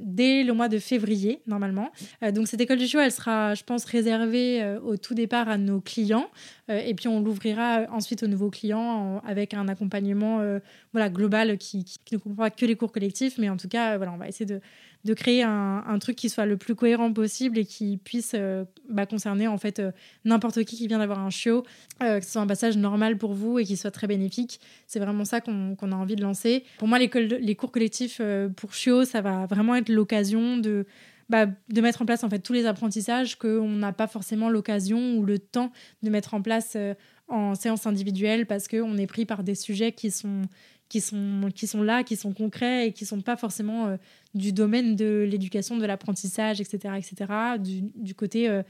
dès 0.00 0.44
le 0.44 0.52
mois 0.52 0.68
de 0.68 0.78
février, 0.78 1.42
normalement. 1.46 1.90
donc, 2.32 2.48
cette 2.48 2.60
école 2.60 2.78
du 2.78 2.86
chiot, 2.86 3.00
elle 3.00 3.12
sera, 3.12 3.54
je 3.54 3.64
pense, 3.64 3.84
réservée 3.84 4.78
au 4.84 4.96
tout 4.96 5.14
départ 5.14 5.48
à 5.48 5.58
nos 5.58 5.80
clients. 5.80 6.28
et 6.68 6.94
puis, 6.94 7.08
on 7.08 7.20
l'ouvrira 7.20 7.86
ensuite 7.90 8.22
aux 8.22 8.26
nouveaux 8.28 8.50
clients 8.50 9.20
avec 9.26 9.54
un 9.54 9.68
accompagnement 9.68 10.42
voilà, 10.92 11.08
global 11.08 11.58
qui, 11.58 11.84
qui, 11.84 11.98
qui, 12.04 12.14
ne 12.14 12.20
comprend 12.20 12.44
pas 12.44 12.50
que 12.50 12.66
les 12.66 12.76
cours 12.76 12.92
collectifs. 12.92 13.38
Mais 13.38 13.48
en 13.48 13.56
tout 13.56 13.68
cas, 13.68 13.96
voilà, 13.96 14.12
on 14.12 14.16
va 14.16 14.28
essayer 14.28 14.46
de 14.46 14.60
de 15.04 15.14
créer 15.14 15.42
un, 15.42 15.98
truc 15.98 16.16
qui 16.16 16.28
soit 16.28 16.46
le 16.46 16.56
plus 16.56 16.74
cohérent 16.74 17.12
possible 17.12 17.58
et 17.58 17.64
qui 17.64 17.96
puisse 17.96 18.32
euh, 18.34 18.64
bah, 18.88 19.06
concerner 19.06 19.48
en 19.48 19.58
fait 19.58 19.78
euh, 19.78 19.92
n'importe 20.24 20.64
qui 20.64 20.76
qui 20.76 20.86
vient 20.88 20.98
d'avoir 20.98 21.18
un 21.18 21.30
chiot, 21.30 21.64
euh, 22.02 22.18
que 22.18 22.24
ce 22.24 22.32
soit 22.32 22.42
un 22.42 22.46
passage 22.46 22.76
normal 22.76 23.18
pour 23.18 23.32
vous 23.34 23.58
et 23.58 23.64
qui 23.64 23.76
soit 23.76 23.90
très 23.90 24.06
bénéfique. 24.06 24.60
C'est 24.86 25.00
vraiment 25.00 25.24
ça 25.24 25.40
qu'on 25.40 25.74
a 25.74 25.94
envie 25.94 26.16
de 26.16 26.22
lancer. 26.22 26.64
Pour 26.78 26.88
moi, 26.88 26.98
les 26.98 27.54
cours 27.56 27.72
collectifs 27.72 28.20
pour 28.56 28.74
chiots, 28.74 29.04
ça 29.04 29.20
va 29.20 29.46
vraiment 29.46 29.74
être 29.74 29.88
l'occasion 29.88 30.56
de 30.56 30.86
bah, 31.28 31.46
de 31.46 31.80
mettre 31.80 32.02
en 32.02 32.06
place 32.06 32.24
en 32.24 32.28
fait 32.28 32.40
tous 32.40 32.52
les 32.52 32.66
apprentissages 32.66 33.38
qu'on 33.38 33.68
n'a 33.68 33.92
pas 33.92 34.08
forcément 34.08 34.50
l'occasion 34.50 35.14
ou 35.16 35.24
le 35.24 35.38
temps 35.38 35.70
de 36.02 36.10
mettre 36.10 36.34
en 36.34 36.42
place 36.42 36.76
en 37.28 37.54
séance 37.54 37.86
individuelle 37.86 38.46
parce 38.46 38.66
qu'on 38.66 38.98
est 38.98 39.06
pris 39.06 39.26
par 39.26 39.44
des 39.44 39.54
sujets 39.54 39.92
qui 39.92 40.10
sont 40.10 40.42
qui 40.90 41.00
sont, 41.00 41.48
qui 41.54 41.66
sont 41.66 41.82
là, 41.82 42.02
qui 42.02 42.16
sont 42.16 42.34
concrets 42.34 42.88
et 42.88 42.92
qui 42.92 43.06
sont 43.06 43.22
pas 43.22 43.36
forcément 43.36 43.86
euh, 43.86 43.96
du 44.34 44.52
domaine 44.52 44.96
de 44.96 45.26
l'éducation, 45.26 45.78
de 45.78 45.86
l'apprentissage, 45.86 46.60
etc., 46.60 46.94
etc., 46.98 47.32
du, 47.58 47.82
du 47.94 48.14
côté 48.14 48.48
euh, 48.48 48.62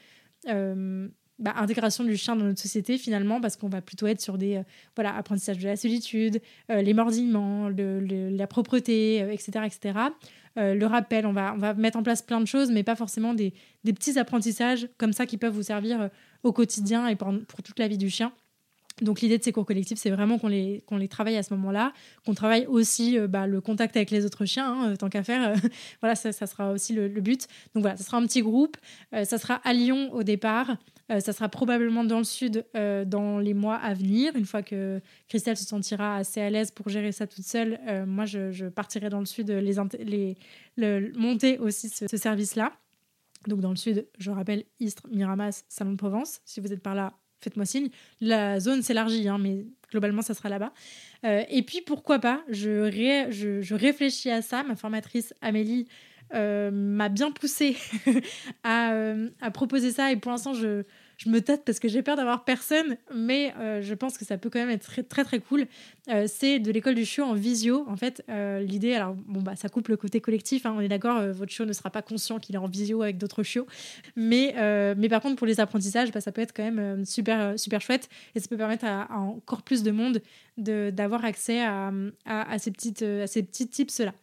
euh, 0.49 1.09
bah, 1.39 1.55
intégration 1.57 2.05
du 2.05 2.17
chien 2.19 2.37
dans 2.37 2.45
notre 2.45 2.61
société 2.61 2.99
finalement, 2.99 3.41
parce 3.41 3.57
qu'on 3.57 3.71
va 3.71 3.81
plutôt 3.81 4.07
être 4.07 4.21
sur 4.21 4.37
des 4.37 4.63
voilà 4.95 5.17
apprentissage 5.17 5.57
de 5.57 5.65
la 5.67 5.77
solitude, 5.77 6.43
les 6.69 6.93
mordillements, 6.93 7.71
le, 7.71 8.29
la 8.29 8.47
propreté, 8.47 9.21
etc., 9.33 9.65
etc. 9.65 9.99
le 10.57 10.85
rappel, 10.85 11.25
on 11.25 11.33
va, 11.33 11.55
on 11.55 11.59
va 11.59 11.73
mettre 11.73 11.99
en 11.99 12.03
place 12.03 12.21
plein 12.21 12.43
de 12.43 12.47
choses, 12.47 12.71
mais 12.71 12.83
pas 12.83 12.97
forcément 12.97 13.33
des, 13.33 13.55
des 13.85 13.95
petits 13.95 14.19
apprentissages 14.19 14.87
comme 14.99 15.15
ça 15.15 15.25
qui 15.25 15.39
peuvent 15.39 15.55
vous 15.55 15.63
servir 15.63 16.11
au 16.43 16.53
quotidien 16.53 17.09
et 17.09 17.17
pour, 17.17 17.33
pour 17.49 17.63
toute 17.63 17.79
la 17.79 17.89
vie 17.89 17.97
du 17.97 18.11
chien. 18.11 18.35
Donc 19.01 19.21
l'idée 19.21 19.39
de 19.39 19.43
ces 19.43 19.53
cours 19.53 19.67
collectifs, 19.67 19.99
c'est 19.99 20.11
vraiment 20.11 20.39
qu'on 20.39 20.49
les, 20.49 20.83
les 20.91 21.09
travaille 21.09 21.37
à 21.37 21.43
ce 21.43 21.55
moment-là, 21.55 21.93
qu'on 22.25 22.35
travaille 22.35 22.67
aussi 22.67 23.19
euh, 23.19 23.27
bah, 23.27 23.47
le 23.47 23.61
contact 23.61 23.97
avec 23.97 24.11
les 24.11 24.25
autres 24.25 24.45
chiens, 24.45 24.73
hein, 24.73 24.91
euh, 24.91 24.97
tant 24.97 25.09
qu'à 25.09 25.23
faire. 25.23 25.55
voilà, 26.01 26.15
ça, 26.15 26.33
ça, 26.33 26.47
sera 26.47 26.73
aussi 26.73 26.93
le, 26.93 27.09
but. 27.21 27.47
Donc 27.75 27.83
voilà, 27.83 27.97
ça 27.97 28.05
sera 28.05 28.19
un 28.19 28.27
petit 28.27 28.43
groupe. 28.43 28.77
Euh, 29.15 29.25
ça 29.25 29.39
sera 29.39 29.55
à 29.55 29.73
Lyon 29.73 30.13
au 30.13 30.23
départ. 30.23 30.77
ça 31.09 31.33
sera 31.33 31.49
probablement 31.49 32.05
dans 32.05 32.19
le 32.19 32.25
sud 32.25 32.65
dans 32.75 33.39
les 33.39 33.55
mois 33.55 33.77
à 33.77 33.95
venir. 33.95 34.37
Une 34.37 34.45
fois 34.45 34.63
que 34.63 35.01
Christelle 35.29 35.57
se 35.57 35.65
sentira 35.65 36.17
assez 36.17 36.41
à 36.41 36.51
l'aise 36.51 36.71
pour 36.71 36.89
gérer 36.89 37.13
ça 37.13 37.27
toute 37.27 37.45
seule, 37.45 37.81
moi, 38.07 38.27
je, 38.27 38.69
partirai 38.69 39.09
dans 39.09 39.19
le 39.19 39.27
sud 39.27 39.51
les, 39.51 39.75
les, 40.05 40.37
le, 40.77 41.13
monter 41.17 41.59
aussi 41.59 41.89
ce, 41.89 42.07
ce 42.09 42.17
service-là. 42.17 42.73
Donc 43.47 43.61
dans 43.61 43.71
le 43.71 43.77
sud, 43.77 44.07
je 44.19 44.31
rappelle 44.31 44.65
Istres, 44.79 45.09
Miramas, 45.11 45.65
Salon 45.69 45.93
de 45.93 45.97
Provence. 45.97 46.41
Si 46.45 46.61
vous 46.61 46.73
êtes 46.73 46.83
par 46.83 46.95
là, 46.95 47.15
faites-moi 47.41 47.67
signe. 47.67 47.89
La 48.21 48.61
zone 48.61 48.83
s'élargit, 48.83 49.29
hein, 49.29 49.39
mais 49.39 49.65
globalement, 49.91 50.23
ça 50.23 50.35
sera 50.35 50.49
là-bas. 50.49 50.73
Euh, 51.25 51.43
et 51.49 51.63
puis, 51.63 51.81
pourquoi 51.81 52.19
pas, 52.19 52.43
je, 52.49 53.75
réfléchis 53.75 54.31
à 54.31 54.43
ça. 54.43 54.63
Ma 54.63 54.77
formatrice 54.77 55.35
Amélie 55.41 55.87
euh, 56.35 56.71
m'a 56.71 57.09
bien 57.09 57.31
poussée 57.31 57.77
à, 58.63 58.93
euh, 58.93 59.29
à, 59.41 59.51
proposer 59.51 59.91
ça. 59.91 60.13
Et 60.13 60.17
pour 60.17 60.31
l'instant, 60.31 60.55
je, 60.55 60.85
je 61.23 61.29
me 61.29 61.43
tâte 61.43 61.65
parce 61.67 61.79
que 61.79 61.89
j'ai 61.89 62.03
peur 62.03 62.17
d'avoir 62.17 62.45
personne, 62.45 62.97
mais 63.15 63.53
euh, 63.59 63.83
je 63.83 63.93
pense 63.93 64.17
que 64.17 64.25
ça 64.25 64.39
peut 64.39 64.49
quand 64.49 64.59
même 64.59 64.71
être 64.71 64.87
très 64.87 65.03
très, 65.03 65.23
très 65.23 65.39
cool. 65.39 65.67
Euh, 66.09 66.25
c'est 66.27 66.59
de 66.59 66.73
l'école 66.73 66.95
du 66.95 67.05
chiot 67.05 67.25
en 67.25 67.35
visio. 67.35 67.85
En 67.89 67.97
fait, 67.97 68.25
euh, 68.31 68.61
l'idée, 68.61 68.95
alors 68.95 69.15
bon 69.15 69.43
bah 69.43 69.55
ça 69.55 69.69
coupe 69.69 69.89
le 69.89 69.99
côté 69.99 70.23
collectif. 70.23 70.65
Hein, 70.65 70.75
on 70.75 70.81
est 70.81 70.89
d'accord, 70.89 71.21
votre 71.33 71.53
chiot 71.53 71.67
ne 71.67 71.75
sera 71.75 71.91
pas 71.91 72.01
conscient 72.01 72.39
qu'il 72.39 72.55
est 72.55 72.59
en 72.59 72.69
visio 72.69 73.03
avec 73.03 73.19
d'autres 73.19 73.43
chiots, 73.43 73.67
mais 74.17 74.55
mais 74.97 75.09
par 75.11 75.21
contre 75.21 75.37
pour 75.37 75.47
les 75.47 75.61
apprentissages, 75.61 76.11
bah, 76.11 76.23
ça 76.23 76.33
peut 76.33 76.41
être 76.41 76.55
quand 76.55 76.65
même 76.65 77.05
super 77.05 77.59
super 77.59 77.83
chouette 77.83 78.09
et 78.35 78.41
ça 78.41 78.49
peut 78.49 78.57
permettre 78.57 78.87
à, 78.87 79.07
encore 79.19 79.63
plus 79.63 79.83
de 79.83 79.91
monde 79.91 80.23
d'avoir 80.57 81.25
accès 81.25 81.61
à, 81.61 81.93
à, 82.25 82.59
ces 82.59 82.71
petites 82.71 83.03
à 83.03 83.27
ces 83.27 83.43
petits 83.43 83.69
tips 83.69 84.01
là. 84.01 84.15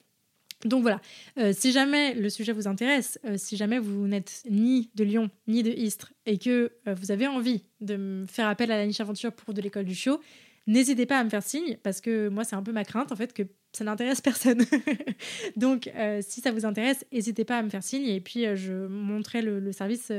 Donc 0.66 0.82
voilà, 0.82 1.00
euh, 1.38 1.54
si 1.56 1.72
jamais 1.72 2.16
le 2.16 2.30
sujet 2.30 2.52
vous 2.52 2.68
intéresse, 2.68 3.20
euh, 3.26 3.36
si 3.38 3.58
jamais 3.58 3.78
vous 3.78 4.08
n'êtes 4.08 4.44
ni 4.50 4.90
de 4.96 5.04
Lyon 5.04 5.30
ni 5.48 5.62
de 5.62 5.70
Istres 5.70 6.14
et 6.26 6.40
que 6.40 6.72
euh, 6.88 6.96
vous 6.96 7.12
avez 7.12 7.28
envie 7.28 7.64
de 7.80 7.96
me 7.96 8.26
faire 8.26 8.48
appel 8.48 8.72
à 8.72 8.78
la 8.78 8.88
niche 8.88 9.00
aventure 9.00 9.32
pour 9.32 9.54
de 9.54 9.62
l'école 9.62 9.86
du 9.86 9.94
show, 9.94 10.20
n'hésitez 10.66 11.06
pas 11.06 11.20
à 11.20 11.24
me 11.24 11.30
faire 11.30 11.44
signe 11.44 11.78
parce 11.84 12.02
que 12.02 12.30
moi 12.30 12.44
c'est 12.44 12.56
un 12.56 12.64
peu 12.64 12.72
ma 12.72 12.84
crainte 12.84 13.12
en 13.12 13.16
fait 13.16 13.34
que 13.34 13.44
ça 13.72 13.84
n'intéresse 13.84 14.20
personne. 14.22 14.64
Donc 15.58 15.92
si 16.22 16.42
ça 16.42 16.52
vous 16.52 16.66
intéresse, 16.66 17.06
n'hésitez 17.12 17.46
pas 17.46 17.60
à 17.60 17.62
me 17.62 17.70
faire 17.70 17.84
signe 17.84 18.08
et 18.08 18.20
puis 18.20 18.46
je 18.56 18.88
montrerai 18.88 19.44
le, 19.44 19.72
service 19.72 20.12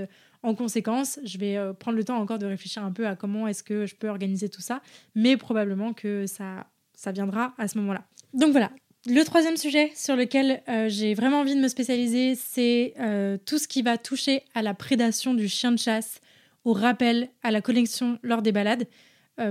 en 0.45 0.55
conséquence. 0.55 1.19
Je 1.25 1.39
vais 1.39 1.59
prendre 1.81 1.97
le 1.97 2.05
temps 2.05 2.19
encore 2.19 2.39
de 2.39 2.47
réfléchir 2.47 2.85
un 2.85 2.93
peu 2.93 3.09
à 3.09 3.17
comment 3.17 3.49
est-ce 3.49 3.65
que 3.65 3.87
je 3.87 3.97
peux 3.97 4.09
organiser 4.09 4.49
tout 4.49 4.61
ça, 4.61 4.83
mais 5.17 5.37
probablement 5.37 5.93
que 5.93 6.27
ça, 6.27 6.69
ça 6.95 7.11
viendra 7.11 7.55
à 7.59 7.67
ce 7.67 7.77
moment-là. 7.79 8.05
Donc 8.35 8.53
voilà, 8.53 8.71
le 9.07 9.23
troisième 9.23 9.57
sujet 9.57 9.93
sur 9.95 10.17
lequel 10.17 10.63
euh, 10.69 10.89
j'ai 10.89 11.15
vraiment 11.15 11.41
envie 11.41 11.55
de 11.55 11.61
me 11.61 11.69
spécialiser, 11.69 12.35
c'est 12.35 12.95
euh, 12.99 13.39
tout 13.45 13.59
ce 13.59 13.69
qui 13.69 13.83
va 13.83 13.97
toucher 13.97 14.43
à 14.55 14.63
la 14.63 14.75
prédation 14.75 15.35
du 15.35 15.49
chien 15.49 15.71
de 15.71 15.79
chasse, 15.79 16.21
au 16.65 16.73
rappel, 16.73 17.29
à 17.43 17.51
la 17.51 17.61
collection 17.61 18.19
lors 18.23 18.43
des 18.43 18.53
balades. 18.53 18.87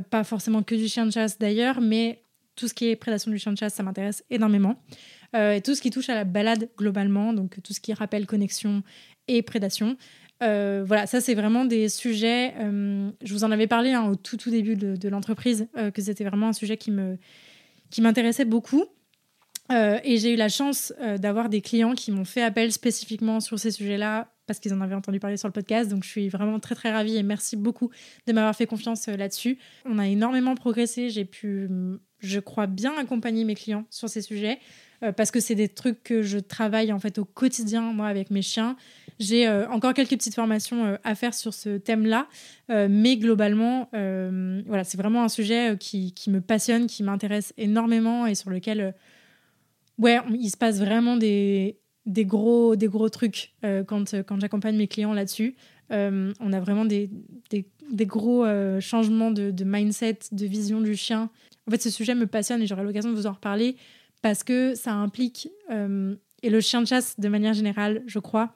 pas 0.09 0.25
forcément 0.25 0.63
que 0.63 0.75
du 0.75 0.87
chien 0.89 1.05
de 1.05 1.11
chasse 1.11 1.39
d'ailleurs, 1.39 1.79
mais 1.79 2.21
tout 2.55 2.67
ce 2.67 2.73
qui 2.73 2.89
est 2.89 2.95
prédation 2.97 3.31
du 3.31 3.39
chien 3.39 3.53
de 3.53 3.57
chasse, 3.57 3.73
ça 3.73 3.83
m'intéresse 3.83 4.23
énormément. 4.29 4.75
et 5.33 5.61
tout 5.61 5.73
ce 5.73 5.81
qui 5.81 5.89
touche 5.89 6.09
à 6.09 6.15
la 6.15 6.25
balade 6.25 6.69
globalement, 6.77 7.31
donc 7.31 7.57
tout 7.63 7.73
ce 7.73 7.79
qui 7.79 7.93
rappelle 7.93 8.25
connexion 8.27 8.83
et 9.29 9.41
prédation. 9.41 9.97
voilà, 10.41 11.07
ça 11.07 11.21
c'est 11.21 11.33
vraiment 11.33 11.63
des 11.63 11.87
sujets. 11.87 12.53
je 12.59 13.33
vous 13.33 13.45
en 13.45 13.51
avais 13.51 13.67
parlé 13.67 13.93
hein, 13.93 14.09
au 14.09 14.15
tout 14.15 14.37
tout 14.37 14.51
début 14.51 14.75
de, 14.75 14.97
de 14.97 15.09
l'entreprise 15.09 15.67
que 15.93 16.01
c'était 16.01 16.25
vraiment 16.25 16.49
un 16.49 16.53
sujet 16.53 16.75
qui 16.75 16.91
qui 17.89 18.01
m'intéressait 18.01 18.45
beaucoup. 18.45 18.85
Euh, 19.71 19.99
et 20.03 20.17
j'ai 20.17 20.33
eu 20.33 20.35
la 20.35 20.49
chance 20.49 20.93
euh, 21.01 21.17
d'avoir 21.17 21.49
des 21.49 21.61
clients 21.61 21.93
qui 21.93 22.11
m'ont 22.11 22.25
fait 22.25 22.41
appel 22.41 22.71
spécifiquement 22.71 23.39
sur 23.39 23.59
ces 23.59 23.71
sujets-là 23.71 24.31
parce 24.45 24.59
qu'ils 24.59 24.73
en 24.73 24.79
avaient 24.79 24.95
entendu 24.95 25.19
parler 25.19 25.35
sur 25.35 25.49
le 25.49 25.51
podcast. 25.51 25.89
Donc 25.89 26.03
je 26.03 26.09
suis 26.09 26.29
vraiment 26.29 26.59
très 26.59 26.75
très 26.75 26.91
ravie 26.91 27.17
et 27.17 27.23
merci 27.23 27.57
beaucoup 27.57 27.89
de 28.27 28.33
m'avoir 28.33 28.55
fait 28.55 28.65
confiance 28.65 29.07
euh, 29.09 29.17
là-dessus. 29.17 29.57
On 29.85 29.99
a 29.99 30.07
énormément 30.07 30.55
progressé. 30.55 31.09
J'ai 31.09 31.25
pu, 31.25 31.69
je 32.19 32.39
crois, 32.39 32.65
bien 32.65 32.97
accompagner 32.97 33.43
mes 33.43 33.55
clients 33.55 33.85
sur 33.89 34.07
ces 34.09 34.21
sujets 34.21 34.59
parce 35.15 35.29
que 35.29 35.39
c'est 35.39 35.53
des 35.53 35.69
trucs 35.69 36.01
que 36.01 36.23
je 36.23 36.39
travaille 36.39 36.91
en 36.91 36.97
fait 36.97 37.19
au 37.19 37.25
quotidien 37.25 37.81
moi 37.93 38.07
avec 38.07 38.31
mes 38.31 38.41
chiens. 38.41 38.75
J'ai 39.19 39.47
encore 39.47 39.93
quelques 39.93 40.17
petites 40.17 40.33
formations 40.33 40.97
à 41.03 41.13
faire 41.13 41.35
sur 41.35 41.53
ce 41.53 41.77
thème-là, 41.77 42.27
mais 42.69 43.17
globalement, 43.17 43.89
voilà, 43.91 44.83
c'est 44.83 44.97
vraiment 44.97 45.23
un 45.23 45.29
sujet 45.29 45.77
qui, 45.79 46.15
me 46.29 46.41
passionne, 46.41 46.87
qui 46.87 47.03
m'intéresse 47.03 47.53
énormément 47.57 48.25
et 48.25 48.33
sur 48.33 48.49
lequel 48.49 48.95
ouais, 49.97 50.19
il 50.31 50.49
se 50.49 50.57
passe 50.57 50.79
vraiment 50.79 51.17
des, 51.17 51.77
gros, 52.07 52.75
des 52.75 52.87
gros 52.87 53.09
trucs 53.09 53.53
euh, 53.63 53.83
quand, 53.83 54.15
quand 54.27 54.39
j'accompagne 54.39 54.77
mes 54.77 54.87
clients 54.87 55.13
là-dessus. 55.13 55.55
Euh, 55.91 56.33
on 56.39 56.51
a 56.53 56.59
vraiment 56.59 56.85
des, 56.85 57.09
des, 57.49 58.05
gros 58.05 58.45
euh, 58.45 58.79
changements 58.81 59.31
de, 59.31 59.63
mindset, 59.63 60.19
de 60.31 60.45
vision 60.45 60.81
du 60.81 60.95
chien. 60.95 61.29
En 61.67 61.71
fait, 61.71 61.81
ce 61.81 61.89
sujet 61.89 62.15
me 62.15 62.27
passionne 62.27 62.61
et 62.61 62.67
j'aurai 62.67 62.83
l'occasion 62.83 63.09
de 63.09 63.15
vous 63.15 63.27
en 63.27 63.33
reparler 63.33 63.77
parce 64.21 64.43
que 64.43 64.73
ça 64.73 64.93
implique, 64.93 65.47
et 65.69 66.49
le 66.49 66.59
chien 66.59 66.81
de 66.81 66.87
chasse 66.87 67.19
de 67.19 67.27
manière 67.27 67.53
générale, 67.53 68.01
je 68.07 68.17
crois, 68.17 68.51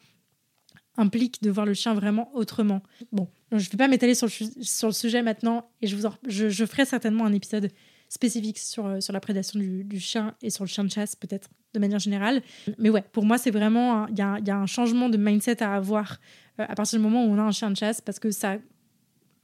implique 0.98 1.42
de 1.44 1.52
voir 1.52 1.68
le 1.68 1.76
chien 1.76 1.94
vraiment 1.94 2.34
autrement. 2.36 2.82
Bon, 3.12 3.28
je 3.52 3.58
ne 3.58 3.70
vais 3.70 3.78
pas 3.78 3.88
m'étaler 3.88 4.16
sur, 4.16 4.28
le 4.28 4.92
sujet 4.92 5.22
maintenant 5.22 5.70
et 5.82 5.88
je, 5.88 5.96
vous 5.96 6.08
je, 6.28 6.50
je 6.50 6.66
ferai 6.66 6.86
certainement 6.86 7.26
un 7.26 7.34
épisode 7.34 7.70
spécifique 8.12 8.60
sur, 8.60 8.86
euh, 8.86 9.00
sur 9.00 9.14
la 9.14 9.22
prédation 9.22 9.58
du, 9.58 10.00
chien 10.00 10.36
et 10.42 10.50
sur 10.50 10.66
le 10.66 10.68
chien 10.68 10.84
de 10.84 10.92
chasse, 10.92 11.16
peut-être 11.16 11.50
de 11.74 11.80
manière 11.80 12.00
générale. 12.00 12.42
Mais 12.78 12.90
ouais, 12.90 13.04
pour 13.14 13.24
moi, 13.24 13.38
c'est 13.38 13.52
vraiment. 13.52 14.06
Il 14.08 14.18
y, 14.18 14.22
a, 14.22 14.38
y 14.46 14.50
a 14.50 14.58
un 14.58 14.66
changement 14.66 15.08
de 15.08 15.16
mindset 15.16 15.64
à 15.64 15.74
avoir 15.74 16.20
euh, 16.60 16.66
à 16.68 16.76
partir 16.76 17.00
du 17.00 17.04
moment 17.04 17.24
où 17.24 17.30
on 17.30 17.38
a 17.38 17.44
un 17.44 17.52
chien 17.52 17.72
de 17.72 17.78
chasse 17.78 18.02
parce 18.02 18.20
que 18.20 18.30
ça. 18.30 18.58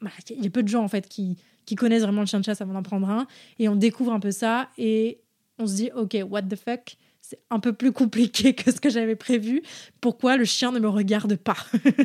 Bah, 0.02 0.12
il 0.30 0.44
y 0.44 0.48
a 0.48 0.50
peu 0.50 0.64
de 0.64 0.68
gens, 0.68 0.84
en 0.84 0.90
fait, 0.90 1.08
qui, 1.08 1.38
qui 1.66 1.76
connaissent 1.76 2.04
vraiment 2.04 2.22
le 2.22 2.28
chien 2.28 2.40
de 2.40 2.46
chasse 2.46 2.60
avant 2.60 2.74
d'en 2.74 2.84
prendre 2.84 3.10
un. 3.10 3.26
Et 3.58 3.70
on 3.70 3.76
découvre 3.78 4.12
un 4.12 4.20
peu 4.20 4.32
ça 4.32 4.70
et 4.78 5.22
on 5.58 5.66
se 5.66 5.76
dit, 5.76 5.90
OK, 5.96 6.18
what 6.30 6.44
the 6.44 6.56
fuck? 6.58 6.98
C'est 7.30 7.40
un 7.50 7.60
peu 7.60 7.74
plus 7.74 7.92
compliqué 7.92 8.54
que 8.54 8.72
ce 8.72 8.80
que 8.80 8.90
j'avais 8.90 9.18
prévu. 9.18 9.62
Pourquoi 10.00 10.38
le 10.38 10.46
chien 10.46 10.72
ne 10.72 10.80
me 10.80 10.88
regarde 10.88 11.36
pas 11.36 11.58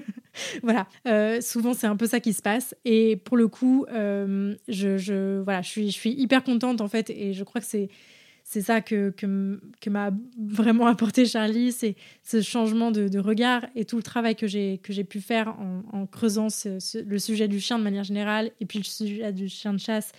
Voilà, 0.65 0.89
euh, 1.07 1.41
souvent 1.41 1.75
c'est 1.75 1.87
un 1.87 1.95
peu 1.95 2.09
ça 2.09 2.19
qui 2.19 2.33
se 2.33 2.43
passe. 2.43 2.75
Et 2.85 3.15
pour 3.17 3.37
le 3.37 3.47
coup, 3.47 3.87
euh, 3.93 4.57
je, 4.67 5.41
voilà, 5.43 5.63
je, 5.63 5.91
suis, 5.91 6.11
hyper 6.11 6.43
contente 6.43 6.81
en 6.81 6.89
fait. 6.89 7.09
Et 7.11 7.35
je 7.35 7.45
crois 7.45 7.61
que 7.61 7.67
c'est, 7.69 7.89
c'est 8.43 8.63
ça 8.63 8.81
que, 8.81 9.11
que, 9.11 9.61
que 9.81 9.91
m'a 9.91 10.11
vraiment 10.41 10.89
apporté 10.89 11.25
Charlie, 11.25 11.71
c'est 11.71 11.95
ce 12.25 12.41
changement 12.41 12.91
de, 12.91 13.19
regard 13.21 13.65
et 13.77 13.85
tout 13.85 13.99
le 13.99 14.03
travail 14.03 14.35
que 14.35 14.49
j'ai, 14.49 14.79
que 14.83 14.93
j'ai 14.93 15.05
pu 15.05 15.21
faire 15.21 15.55
en, 15.61 15.85
en 15.93 16.07
creusant 16.07 16.49
le 17.07 17.19
sujet 17.21 17.47
du 17.47 17.61
chien 17.61 17.79
de 17.79 17.85
manière 17.85 18.05
générale 18.05 18.51
et 18.61 18.67
puis 18.67 18.81
le 18.81 18.85
sujet 18.85 19.33
du 19.33 19.49
chien 19.49 19.73
de 19.73 19.79
chasse. 19.79 20.11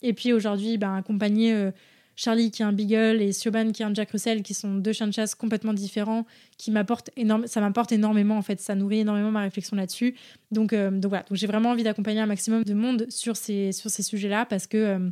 Et 0.00 0.12
puis 0.12 0.32
aujourd'hui, 0.32 0.78
ben, 0.78 0.94
accompagner... 0.94 1.52
Euh, 1.52 1.72
Charlie 2.16 2.50
qui 2.50 2.62
est 2.62 2.64
un 2.64 2.72
Beagle 2.72 3.20
et 3.20 3.32
Siobhan 3.32 3.72
qui 3.72 3.82
est 3.82 3.84
un 3.84 3.94
Jack 3.94 4.10
Russell, 4.10 4.42
qui 4.42 4.54
sont 4.54 4.74
deux 4.74 4.92
chiens 4.92 5.06
de 5.06 5.12
chasse 5.12 5.34
complètement 5.34 5.72
différents, 5.72 6.26
qui 6.58 6.70
m'apportent 6.70 7.10
énorme, 7.16 7.46
ça 7.46 7.60
m'apporte 7.60 7.92
énormément 7.92 8.36
en 8.36 8.42
fait, 8.42 8.60
ça 8.60 8.74
nourrit 8.74 9.00
énormément 9.00 9.30
ma 9.30 9.42
réflexion 9.42 9.76
là-dessus. 9.76 10.14
Donc, 10.50 10.72
euh, 10.72 10.90
donc 10.90 11.10
voilà, 11.10 11.24
donc 11.28 11.36
j'ai 11.36 11.46
vraiment 11.46 11.70
envie 11.70 11.82
d'accompagner 11.82 12.20
un 12.20 12.26
maximum 12.26 12.64
de 12.64 12.74
monde 12.74 13.06
sur 13.08 13.36
ces, 13.36 13.72
sur 13.72 13.90
ces 13.90 14.02
sujets-là 14.02 14.46
parce 14.46 14.66
que 14.66 14.76
euh, 14.76 15.10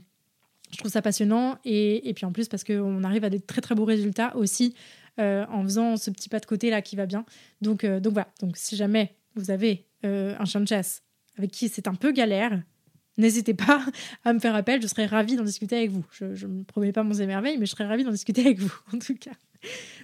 je 0.71 0.79
trouve 0.79 0.91
ça 0.91 1.03
passionnant 1.03 1.59
et, 1.65 2.09
et 2.09 2.15
puis 2.15 2.25
en 2.25 2.33
plus 2.33 2.49
parce 2.49 2.65
qu'on 2.65 3.05
arrive 3.05 3.25
à 3.25 3.31
des 3.31 3.41
très 3.41 3.61
très 3.61 3.75
beaux 3.75 3.85
résultats 3.85 4.37
aussi 4.37 4.75
euh, 5.21 5.45
en 5.51 5.63
faisant 5.65 5.97
ce 5.97 6.11
petit 6.11 6.29
pas 6.29 6.41
de 6.41 6.47
côté 6.47 6.71
là 6.71 6.83
qui 6.83 6.97
va 6.97 7.07
bien. 7.07 7.25
Donc, 7.61 7.85
donc 7.85 8.13
voilà, 8.13 8.29
donc 8.41 8.57
si 8.57 8.77
jamais 8.77 9.17
vous 9.35 9.51
avez 9.51 9.87
un 10.05 10.45
chien 10.45 10.61
de 10.61 10.67
chasse 10.67 11.03
avec 11.39 11.51
qui 11.51 11.69
c'est 11.69 11.89
un 11.89 11.95
peu 11.95 12.13
galère, 12.13 12.63
N'hésitez 13.19 13.55
pas 13.55 13.85
à 14.25 14.33
me 14.33 14.39
faire 14.39 14.55
appel, 14.55 14.81
je 14.81 14.87
serais 14.87 15.07
ravie 15.07 15.37
d'en 15.37 15.45
discuter 15.45 15.77
avec 15.77 15.91
vous. 15.91 16.05
Je 16.13 16.47
ne 16.47 16.65
promets 16.65 16.93
pas 16.93 17.03
mon 17.03 17.15
émerveil, 17.15 17.59
mais 17.59 17.67
je 17.67 17.73
serais 17.73 17.87
ravie 17.87 18.05
d'en 18.05 18.11
discuter 18.11 18.41
avec 18.41 18.59
vous, 18.59 18.73
en 18.95 18.99
tout 18.99 19.15
cas. 19.15 19.33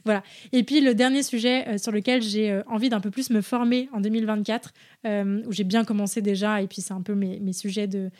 Voilà. 0.04 0.22
Et 0.52 0.62
puis 0.62 0.80
le 0.80 0.94
dernier 0.94 1.22
sujet 1.22 1.66
euh, 1.68 1.78
sur 1.78 1.90
lequel 1.90 2.22
j'ai 2.22 2.50
euh, 2.50 2.62
envie 2.66 2.88
d'un 2.88 3.00
peu 3.00 3.10
plus 3.10 3.30
me 3.30 3.40
former 3.40 3.88
en 3.92 4.00
2024, 4.00 4.72
euh, 5.06 5.42
où 5.46 5.52
j'ai 5.52 5.64
bien 5.64 5.84
commencé 5.84 6.22
déjà, 6.22 6.62
et 6.62 6.66
puis 6.66 6.82
c'est 6.82 6.94
un 6.94 7.02
peu 7.02 7.14
mes, 7.14 7.52
sujets 7.52 7.86
de... 7.86 8.10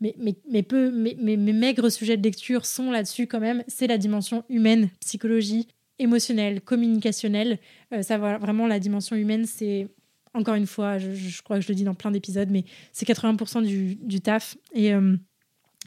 Mes, 0.00 0.16
mes, 0.18 0.34
mes 0.50 1.36
mes, 1.36 1.52
maigres 1.52 1.92
sujets 1.92 2.16
de 2.16 2.22
lecture 2.22 2.64
sont 2.64 2.90
là-dessus 2.90 3.26
quand 3.26 3.40
même, 3.40 3.62
c'est 3.68 3.86
la 3.86 3.98
dimension 3.98 4.44
humaine, 4.48 4.88
psychologie, 5.00 5.68
émotionnelle, 5.98 6.62
communicationnelle. 6.62 7.58
ça 8.00 8.16
vraiment 8.16 8.66
la 8.66 8.78
dimension 8.78 9.14
humaine, 9.14 9.44
c'est 9.44 9.88
encore 10.34 10.54
une 10.54 10.66
fois, 10.66 10.98
je, 10.98 11.42
crois 11.42 11.56
que 11.56 11.62
je 11.62 11.68
le 11.68 11.74
dis 11.74 11.84
dans 11.84 11.94
plein 11.94 12.10
d'épisodes, 12.10 12.48
mais 12.50 12.64
c'est 12.92 13.06
80% 13.06 13.64
du, 13.64 14.20
taf. 14.20 14.56
Et, 14.72 14.94
euh, 14.94 15.16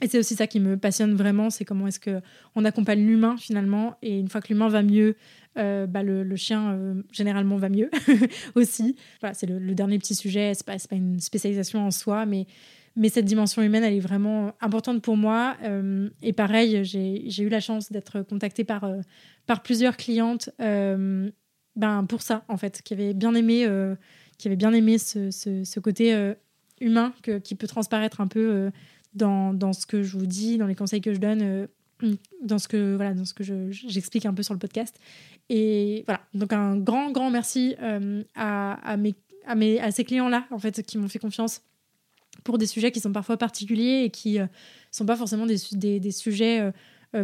et 0.02 0.08
c'est 0.08 0.18
aussi 0.18 0.36
ça 0.36 0.48
qui 0.48 0.60
me 0.60 0.78
passionne 0.78 1.14
vraiment, 1.14 1.50
c'est 1.50 1.66
comment 1.66 1.88
est-ce 1.88 2.00
qu'on 2.00 2.66
accompagne 2.66 3.06
l'humain 3.06 3.38
finalement. 3.38 3.96
Et 4.02 4.20
une 4.20 4.28
fois 4.28 4.42
que 4.42 4.50
l'humain 4.50 4.68
va 4.68 4.84
mieux, 4.84 5.16
euh, 5.58 5.88
bah 5.88 6.04
le, 6.04 6.36
chien 6.36 6.74
euh, 6.74 7.04
généralement 7.12 7.56
va 7.58 7.70
mieux 7.70 7.90
aussi. 8.56 8.98
Voilà, 9.22 9.34
c'est 9.34 9.46
le, 9.46 9.74
dernier 9.76 9.98
petit 9.98 10.16
sujet, 10.16 10.54
c'est 10.56 10.66
pas, 10.66 10.76
pas 10.90 10.96
une 10.96 11.20
spécialisation 11.20 11.86
en 11.86 11.92
soi, 11.92 12.26
mais, 12.26 12.46
cette 13.10 13.26
dimension 13.26 13.62
humaine, 13.62 13.84
elle 13.84 13.96
est 13.96 14.00
vraiment 14.00 14.54
importante 14.62 15.02
pour 15.02 15.18
moi. 15.18 15.58
et 16.22 16.34
pareil, 16.34 16.84
j'ai 16.84 17.42
eu 17.42 17.50
la 17.50 17.60
chance 17.60 17.92
d'être 17.92 18.22
contactée 18.22 18.64
par, 18.64 18.88
par 19.48 19.64
plusieurs 19.64 19.98
clientes 19.98 20.52
ben, 20.60 22.06
pour 22.08 22.22
ça, 22.22 22.44
en 22.50 22.58
fait, 22.58 22.84
qui 22.84 22.94
avaient 22.94 23.16
bien 23.16 23.34
aimé 23.34 23.68
qui 24.38 24.48
avait 24.48 24.58
bien 24.58 24.74
aimé 24.74 24.98
ce, 24.98 25.32
ce, 25.32 25.80
côté 25.80 26.14
euh, 26.14 26.34
humain 26.82 27.14
que, 27.22 27.38
qui 27.38 27.56
peut 27.56 27.68
transparaître 27.68 28.22
un 28.22 28.28
peu 28.28 28.52
euh, 28.52 28.72
dans, 29.14 29.54
dans, 29.54 29.74
ce 29.74 29.86
que 29.86 30.04
je 30.04 30.18
vous 30.18 30.26
dis, 30.26 30.58
dans 30.58 30.68
les 30.68 30.76
conseils 30.76 31.02
que 31.02 31.14
je 31.14 31.20
donne, 31.20 31.42
euh, 31.42 31.68
dans 32.42 32.60
ce 32.60 32.68
que, 32.68 32.96
voilà, 32.96 33.14
que 33.14 33.44
j'explique 33.72 34.26
un 34.26 34.34
peu 34.34 34.44
sur 34.44 34.54
le 34.54 34.60
podcast. 34.60 35.00
Et 35.50 36.04
voilà, 36.06 36.22
donc 36.34 36.52
un 36.54 36.78
grand, 36.78 37.12
grand 37.12 37.30
merci 37.30 37.76
à, 38.36 38.98
mes, 38.98 39.16
à, 39.46 39.56
mes, 39.56 39.80
à 39.80 39.92
ces 39.92 40.04
clients-là, 40.04 40.46
en 40.52 40.60
fait, 40.60 40.84
qui 40.84 40.98
m'ont 40.98 41.08
fait 41.08 41.20
confiance 41.20 41.62
pour 42.44 42.58
des 42.58 42.66
sujets 42.66 42.92
qui 42.92 43.00
sont 43.00 43.14
parfois 43.14 43.38
particuliers 43.38 44.04
et 44.06 44.10
qui 44.10 44.40
ne 44.40 44.48
sont 44.92 45.06
pas 45.06 45.16
forcément 45.16 45.46
des, 45.46 45.58
des, 45.74 46.00
des 46.02 46.12
sujets 46.12 46.72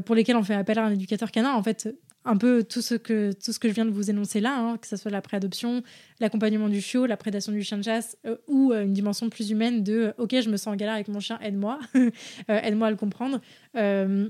pour 0.06 0.16
lesquels 0.16 0.38
on 0.38 0.44
fait 0.44 0.54
appel 0.54 0.80
à 0.80 0.86
un 0.86 0.92
éducateur 0.92 1.32
canin. 1.32 1.52
En 1.52 1.64
fait, 1.64 1.90
un 2.26 2.38
peu 2.38 2.64
tout 2.64 2.82
ce 2.82 2.96
que, 2.96 3.32
tout 3.34 3.54
ce 3.54 3.60
que 3.60 3.70
je 3.70 3.74
viens 3.74 3.86
de 3.86 3.92
vous 3.92 4.10
énoncer 4.10 4.40
là, 4.40 4.58
hein, 4.58 4.78
que 4.78 4.88
ce 4.88 4.98
soit 4.98 5.12
la 5.12 5.22
préadoption, 5.22 5.84
l'accompagnement 6.20 6.70
du 6.70 6.82
chiot, 6.82 7.06
la 7.06 7.18
prédation 7.18 7.52
du 7.52 7.64
chien 7.64 7.78
de 7.78 7.84
chasse, 7.84 8.18
euh, 8.26 8.36
ou 8.48 8.72
euh, 8.72 8.84
une 8.84 8.94
dimension 8.94 9.30
plus 9.30 9.52
humaine 9.52 9.84
de 9.84 9.94
euh, 9.94 10.14
ok, 10.18 10.36
je 10.42 10.50
me 10.50 10.58
sens 10.58 10.74
en 10.74 10.76
galère 10.76 10.96
avec 10.96 11.08
mon 11.08 11.20
chien, 11.20 11.40
aide-moi, 11.42 11.80
aide-moi 12.48 12.88
à 12.88 12.92
le 12.92 12.98
comprendre. 12.98 13.40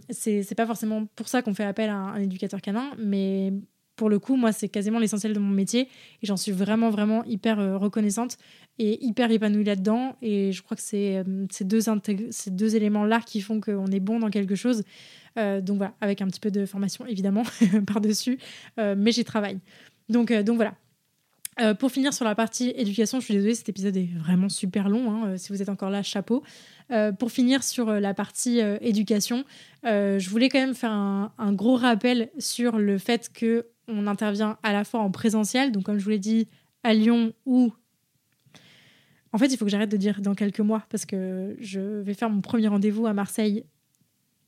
c'est 0.10 0.56
pas 0.56 0.66
forcément 0.66 1.06
pour 1.16 1.28
ça 1.28 1.42
qu'on 1.42 1.54
fait 1.54 1.64
appel 1.64 1.90
à 1.90 1.96
un, 1.96 2.22
éducateur 2.22 2.62
canin, 2.62 2.92
mais 2.98 3.54
pour 3.96 4.10
le 4.10 4.20
coup, 4.20 4.36
moi, 4.36 4.52
c'est 4.52 4.70
quasiment 4.70 5.00
l'essentiel 5.00 5.34
de 5.34 5.40
mon 5.40 5.50
métier 5.50 5.90
et 6.22 6.26
j'en 6.26 6.38
suis 6.38 6.54
vraiment, 6.54 6.90
vraiment 6.90 7.24
hyper 7.26 7.58
reconnaissante 7.80 8.38
hyper 8.80 9.32
épanouie 9.32 9.64
là-dedans. 9.64 10.16
Et 10.22 10.52
je 10.52 10.62
crois 10.62 10.78
que 10.78 10.84
c'est 10.84 11.24
ces 11.52 11.66
deux, 11.66 11.82
ces 12.32 12.52
deux 12.52 12.76
éléments-là 12.76 13.22
qui 13.26 13.42
font 13.42 13.60
qu'on 13.60 13.88
est 13.88 14.00
bon 14.00 14.20
dans 14.20 14.30
quelque 14.30 14.56
chose. 14.56 14.84
Euh, 15.38 15.62
donc 15.62 15.78
voilà, 15.78 15.94
avec 16.02 16.22
un 16.22 16.28
petit 16.28 16.40
peu 16.40 16.52
de 16.52 16.66
formation 16.66 17.06
évidemment 17.06 17.44
par-dessus, 17.88 18.40
euh, 18.80 18.96
mais 18.98 19.12
j'y 19.12 19.24
travaille. 19.24 19.60
Donc, 20.10 20.32
euh, 20.32 20.44
donc 20.44 20.58
voilà. 20.58 20.74
pour 21.76 21.92
finir 21.92 22.14
sur 22.14 22.26
la 22.26 22.36
partie 22.36 22.74
éducation, 22.76 23.20
je 23.20 23.26
suis 23.26 23.34
désolée, 23.34 23.56
cet 23.56 23.70
épisode 23.70 23.96
est 23.98 24.10
vraiment 24.18 24.50
super 24.50 24.90
long. 24.90 25.12
Hein, 25.12 25.38
si 25.38 25.52
vous 25.52 25.62
êtes 25.62 25.70
encore 25.70 25.90
là, 25.90 26.04
chapeau. 26.04 26.44
pour 27.20 27.32
finir 27.32 27.64
sur 27.64 27.92
la 27.92 28.14
partie 28.14 28.60
éducation, 28.82 29.44
je 29.84 30.30
voulais 30.30 30.50
quand 30.50 30.60
même 30.60 30.76
faire 30.76 30.92
un, 30.92 31.34
un, 31.38 31.54
gros 31.54 31.76
rappel 31.76 32.30
sur 32.40 32.78
le 32.78 32.98
fait 32.98 33.30
que 33.34 33.68
on 33.88 34.08
intervient 34.08 34.58
à 34.64 34.72
la 34.72 34.84
fois 34.84 35.02
en 35.02 35.12
présentiel, 35.12 35.72
donc 35.72 35.84
comme 35.84 35.98
je 35.98 36.04
vous 36.04 36.12
l'ai 36.12 36.20
dit, 36.20 36.48
à 36.84 36.94
Lyon 36.94 37.34
ou 37.46 37.74
en 39.32 39.38
fait, 39.38 39.48
il 39.48 39.58
faut 39.58 39.66
que 39.66 39.72
j'arrête 39.72 39.92
de 39.92 39.98
dire 39.98 40.22
dans 40.22 40.36
quelques 40.36 40.60
mois 40.60 40.84
parce 40.90 41.06
que 41.06 41.56
je 41.60 41.80
vais 41.80 42.14
faire 42.14 42.30
mon 42.30 42.42
premier 42.42 42.68
rendez-vous 42.68 43.06
à 43.06 43.14
Marseille 43.14 43.64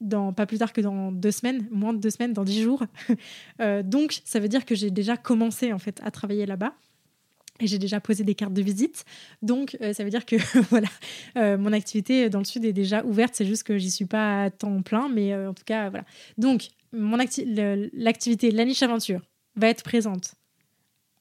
dans 0.02 0.34
pas 0.34 0.48
plus 0.48 0.58
tard 0.58 0.74
que 0.74 0.82
dans 0.82 1.12
deux 1.12 1.32
semaines, 1.32 1.68
moins 1.72 1.94
de 1.94 2.00
deux 2.00 2.10
semaines, 2.10 2.34
dans 2.34 2.44
dix 2.44 2.62
jours. 2.62 2.84
Euh, 3.60 3.84
donc, 3.84 4.22
ça 4.26 4.40
veut 4.40 4.48
dire 4.48 4.66
que 4.66 4.74
j'ai 4.74 4.90
déjà 4.90 5.18
commencé 5.18 5.72
en 5.72 5.78
fait 5.78 6.00
à 6.04 6.10
travailler 6.10 6.48
là-bas. 6.48 6.74
et 7.60 7.68
j'ai 7.68 7.78
déjà 7.78 8.00
posé 8.00 8.24
des 8.24 8.34
cartes 8.34 8.54
de 8.54 8.62
visite. 8.62 9.06
Donc, 9.44 9.78
euh, 9.82 9.94
ça 9.94 10.04
veut 10.04 10.10
dire 10.10 10.26
que 10.26 10.36
voilà, 10.70 10.88
euh, 11.38 11.58
mon 11.58 11.74
activité 11.74 12.30
dans 12.30 12.40
le 12.40 12.46
sud 12.46 12.66
est 12.66 12.74
déjà 12.74 13.06
ouverte. 13.06 13.36
C'est 13.36 13.46
juste 13.46 13.64
que 13.64 13.78
j'y 13.78 13.92
suis 13.92 14.06
pas 14.06 14.44
à 14.44 14.50
temps 14.50 14.82
plein, 14.82 15.10
mais 15.10 15.36
en 15.36 15.54
tout 15.54 15.64
cas, 15.64 15.90
voilà. 15.90 16.06
Donc, 16.40 16.70
mon 16.92 17.18
l'activité 17.18 18.50
La 18.50 18.66
Niche 18.66 18.82
Aventure 18.82 19.22
va 19.56 19.68
être 19.68 19.84
présente 19.84 20.34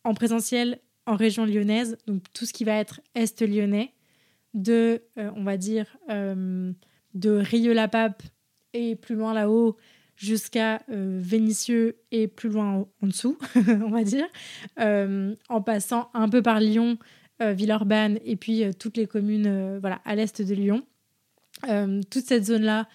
en 0.04 0.14
présentiel 0.14 0.78
en 1.06 1.16
région 1.16 1.44
lyonnaise, 1.44 1.96
donc 2.06 2.22
tout 2.32 2.46
ce 2.46 2.52
qui 2.52 2.64
va 2.64 2.74
être 2.76 3.00
est 3.14 3.40
lyonnais, 3.42 3.94
de, 4.54 5.02
on 5.16 5.44
va 5.44 5.56
dire, 5.56 5.96
de 6.08 7.30
Rieux-la-Pape 7.30 8.22
et 8.72 8.96
plus 8.96 9.14
loin 9.14 9.34
là-haut 9.34 9.76
jusqu'à 10.20 10.82
euh, 10.90 11.18
Vénissieux 11.20 11.96
et 12.10 12.28
plus 12.28 12.50
loin 12.50 12.86
en, 13.02 13.06
dessous, 13.06 13.38
on 13.56 13.90
va 13.90 14.04
dire, 14.04 14.26
euh, 14.78 15.34
en 15.48 15.62
passant 15.62 16.10
un 16.12 16.28
peu 16.28 16.42
par 16.42 16.60
Lyon, 16.60 16.98
euh, 17.40 17.52
Villeurbanne 17.52 18.18
et 18.24 18.36
puis 18.36 18.64
toutes 18.78 18.98
les 18.98 19.06
communes 19.06 19.78
voilà, 19.78 20.00
à 20.04 20.14
l'est 20.14 20.42
de 20.42 20.54
Lyon. 20.54 20.82
toute 22.10 22.26
cette 22.26 22.44
zone-là, 22.44 22.86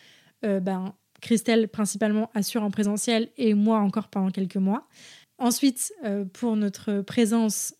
ben, 0.44 0.94
Christelle 1.22 1.68
principalement 1.68 2.30
assure 2.36 2.62
en 2.62 2.70
présentiel 2.70 3.30
et 3.38 3.56
moi 3.56 3.80
encore 3.80 4.10
pendant 4.10 4.30
quelques 4.30 4.58
mois. 4.58 4.88
Ensuite, 5.40 5.94
pour 6.34 6.56
notre 6.56 7.02
présence 7.02 7.74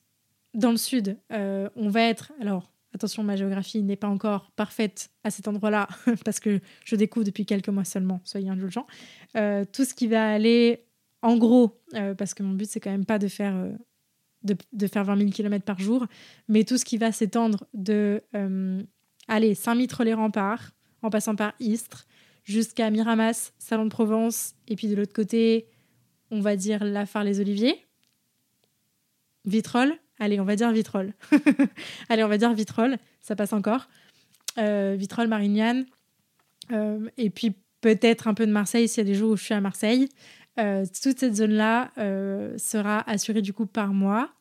dans 0.56 0.72
le 0.72 0.78
sud, 0.78 1.18
on 1.30 1.90
va 1.90 2.02
être, 2.02 2.34
alors 2.40 2.72
Attention, 2.96 3.24
ma 3.24 3.36
géographie 3.36 3.84
n'est 3.84 3.98
pas 3.98 4.08
encore 4.08 4.52
parfaite 4.52 5.10
à 5.26 5.30
cet 5.30 5.50
endroit-là 5.50 5.90
parce 6.24 6.40
que 6.40 6.62
je 6.86 6.96
découvre 6.96 7.26
depuis 7.26 7.46
quelques 7.46 7.68
mois 7.68 7.84
seulement, 7.84 8.22
soyez 8.24 8.48
indulgents. 8.48 8.88
Euh, 9.36 9.66
tout 9.70 9.84
ce 9.84 9.94
qui 9.94 10.08
va 10.08 10.32
aller 10.32 10.86
en 11.22 11.36
gros, 11.36 11.82
euh, 11.96 12.16
parce 12.16 12.34
que 12.34 12.42
mon 12.42 12.54
but 12.54 12.70
c'est 12.70 12.80
quand 12.80 12.92
même 12.92 13.06
pas 13.06 13.20
de 13.20 13.28
faire, 13.28 13.54
euh, 13.54 13.74
de, 14.44 14.88
faire 14.88 15.04
20 15.04 15.18
000 15.18 15.32
km 15.32 15.66
par 15.66 15.78
jour, 15.78 16.08
mais 16.48 16.64
tout 16.64 16.78
ce 16.78 16.86
qui 16.86 16.98
va 16.98 17.12
s'étendre 17.12 17.66
de 17.74 18.24
aller 19.28 19.56
Saint-Mitre-les-Remparts 19.56 20.72
en 21.02 21.10
passant 21.10 21.36
par 21.36 21.54
Istres 21.60 22.08
jusqu'à 22.46 22.90
Miramas, 22.92 23.52
Salon 23.58 23.86
de 23.86 23.90
Provence 23.90 24.56
et 24.70 24.78
puis 24.78 24.88
de 24.88 24.96
l'autre 24.96 25.14
côté, 25.14 25.68
on 26.32 26.40
va 26.40 26.56
dire 26.56 26.86
La 26.86 27.04
les 27.26 27.42
oliviers 27.42 27.76
Vitrolles, 29.44 30.00
Allez, 30.20 30.40
on 30.40 30.46
va 30.46 30.56
dire 30.56 30.72
Vitrolles. 30.72 31.14
Allez, 32.10 32.24
on 32.24 32.28
va 32.28 32.38
dire 32.38 32.54
Vitrolles, 32.54 32.98
ça 33.22 33.36
passe 33.36 33.54
encore. 33.54 33.88
Euh, 34.58 34.96
Vitrolles, 34.98 35.28
Marignane. 35.28 35.86
Euh, 36.72 37.10
et 37.18 37.30
puis 37.30 37.54
peut-être 37.82 38.28
un 38.28 38.34
peu 38.34 38.46
de 38.48 38.52
Marseille 38.52 38.88
s'il 38.88 39.04
y 39.04 39.08
a 39.08 39.12
des 39.12 39.16
jours 39.16 39.32
où 39.32 39.38
je 39.38 39.44
suis 39.44 39.54
à 39.54 39.62
Marseille. 39.62 40.10
Euh, 40.58 40.86
toute 40.86 41.20
cette 41.20 41.36
zone-là 41.36 41.92
sera 42.58 43.08
assurée 43.10 43.42
du 43.42 43.54
coup 43.54 43.66
par 43.66 43.94
mois 43.94 44.32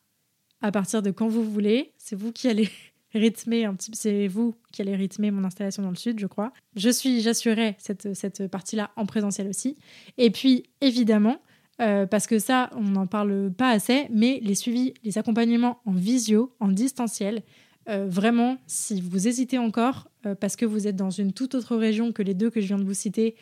à 0.63 0.71
partir 0.71 1.03
de 1.03 1.11
quand 1.11 1.29
vous 1.29 1.45
voulez. 1.45 1.93
C'est 1.99 2.17
vous 2.17 2.33
qui 2.33 2.49
allez 2.49 2.69
rythmer 3.15 3.65
un 3.65 3.75
petit 3.75 3.91
c'est 3.95 4.29
vous 4.29 4.55
qui 4.73 4.83
allez 4.83 4.95
rythmer 4.95 5.31
mon 5.31 5.45
installation 5.45 5.83
dans 5.83 5.91
le 5.91 5.97
sud, 5.97 6.19
je 6.21 6.27
crois. 6.27 6.53
Je 6.77 6.89
suis, 6.89 7.21
j'assurerai 7.21 7.77
cette, 7.79 8.15
cette 8.15 8.47
partie-là 8.49 8.91
en 8.97 9.07
présentiel 9.07 9.49
aussi. 9.49 9.77
Et 10.19 10.31
puis, 10.31 10.65
évidemment, 10.81 11.41
euh, 11.81 12.07
parce 12.07 12.27
que 12.27 12.39
ça, 12.39 12.71
on 12.75 12.83
n'en 12.83 13.07
parle 13.07 13.53
pas 13.57 13.71
assez, 13.71 14.07
mais 14.11 14.41
les 14.43 14.55
suivis, 14.55 14.95
les 15.03 15.19
accompagnements 15.19 15.81
en 15.87 15.93
visio, 15.93 16.55
en 16.61 16.69
distanciel, 16.69 17.43
euh, 17.89 18.07
vraiment, 18.09 18.59
si 18.67 19.01
vous 19.01 19.27
hésitez 19.27 19.59
encore, 19.59 20.09
euh, 20.25 20.35
parce 20.35 20.57
que 20.57 20.65
vous 20.65 20.87
êtes 20.87 20.97
dans 20.97 21.11
une 21.11 21.33
toute 21.33 21.55
autre 21.55 21.77
région 21.77 22.13
que 22.13 22.23
les 22.23 22.35
deux 22.35 22.49
que 22.49 22.61
je 22.61 22.67
viens 22.67 22.79
de 22.79 22.85
vous 22.85 22.95
citer, 22.95 23.35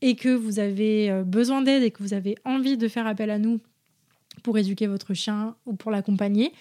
et 0.00 0.16
que 0.16 0.28
vous 0.28 0.58
avez 0.58 1.22
besoin 1.24 1.62
d'aide 1.62 1.82
et 1.82 1.90
que 1.90 2.02
vous 2.02 2.12
avez 2.12 2.34
envie 2.44 2.76
de 2.76 2.88
faire 2.88 3.06
appel 3.06 3.30
à 3.30 3.38
nous 3.38 3.60
pour 4.42 4.58
éduquer 4.58 4.86
votre 4.86 5.14
chien 5.14 5.56
ou 5.64 5.74
pour 5.74 5.90
l'accompagner, 5.90 6.52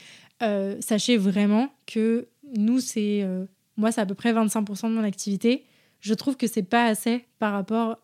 sachez 0.80 1.18
vraiment 1.18 1.70
que 1.86 2.30
nous, 2.55 2.80
c'est 2.80 3.28
moi, 3.76 3.91
c'est 3.91 3.99
à 3.99 4.05
peu 4.05 4.14
près 4.14 4.32
25% 4.32 4.84
de 4.84 4.95
mon 4.95 5.03
activité. 5.03 5.66
Je 5.99 6.14
trouve 6.14 6.38
que 6.38 6.47
c'est 6.47 6.64
pas 6.64 6.86
assez 6.86 7.26
par 7.39 7.51
rapport 7.51 7.97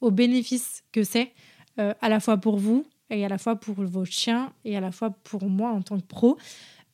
aux 0.00 0.10
bénéfices 0.10 0.82
que 0.92 1.04
c'est 1.04 1.32
euh, 1.78 1.94
à 2.02 2.10
la 2.10 2.20
fois 2.20 2.36
pour 2.36 2.58
vous 2.58 2.84
et 3.08 3.24
à 3.24 3.28
la 3.28 3.38
fois 3.38 3.56
pour 3.56 3.76
vos 3.76 4.04
chiens 4.04 4.52
et 4.66 4.76
à 4.76 4.80
la 4.80 4.92
fois 4.92 5.10
pour 5.24 5.48
moi 5.48 5.70
en 5.70 5.80
tant 5.80 5.98
que 5.98 6.04
pro. 6.04 6.36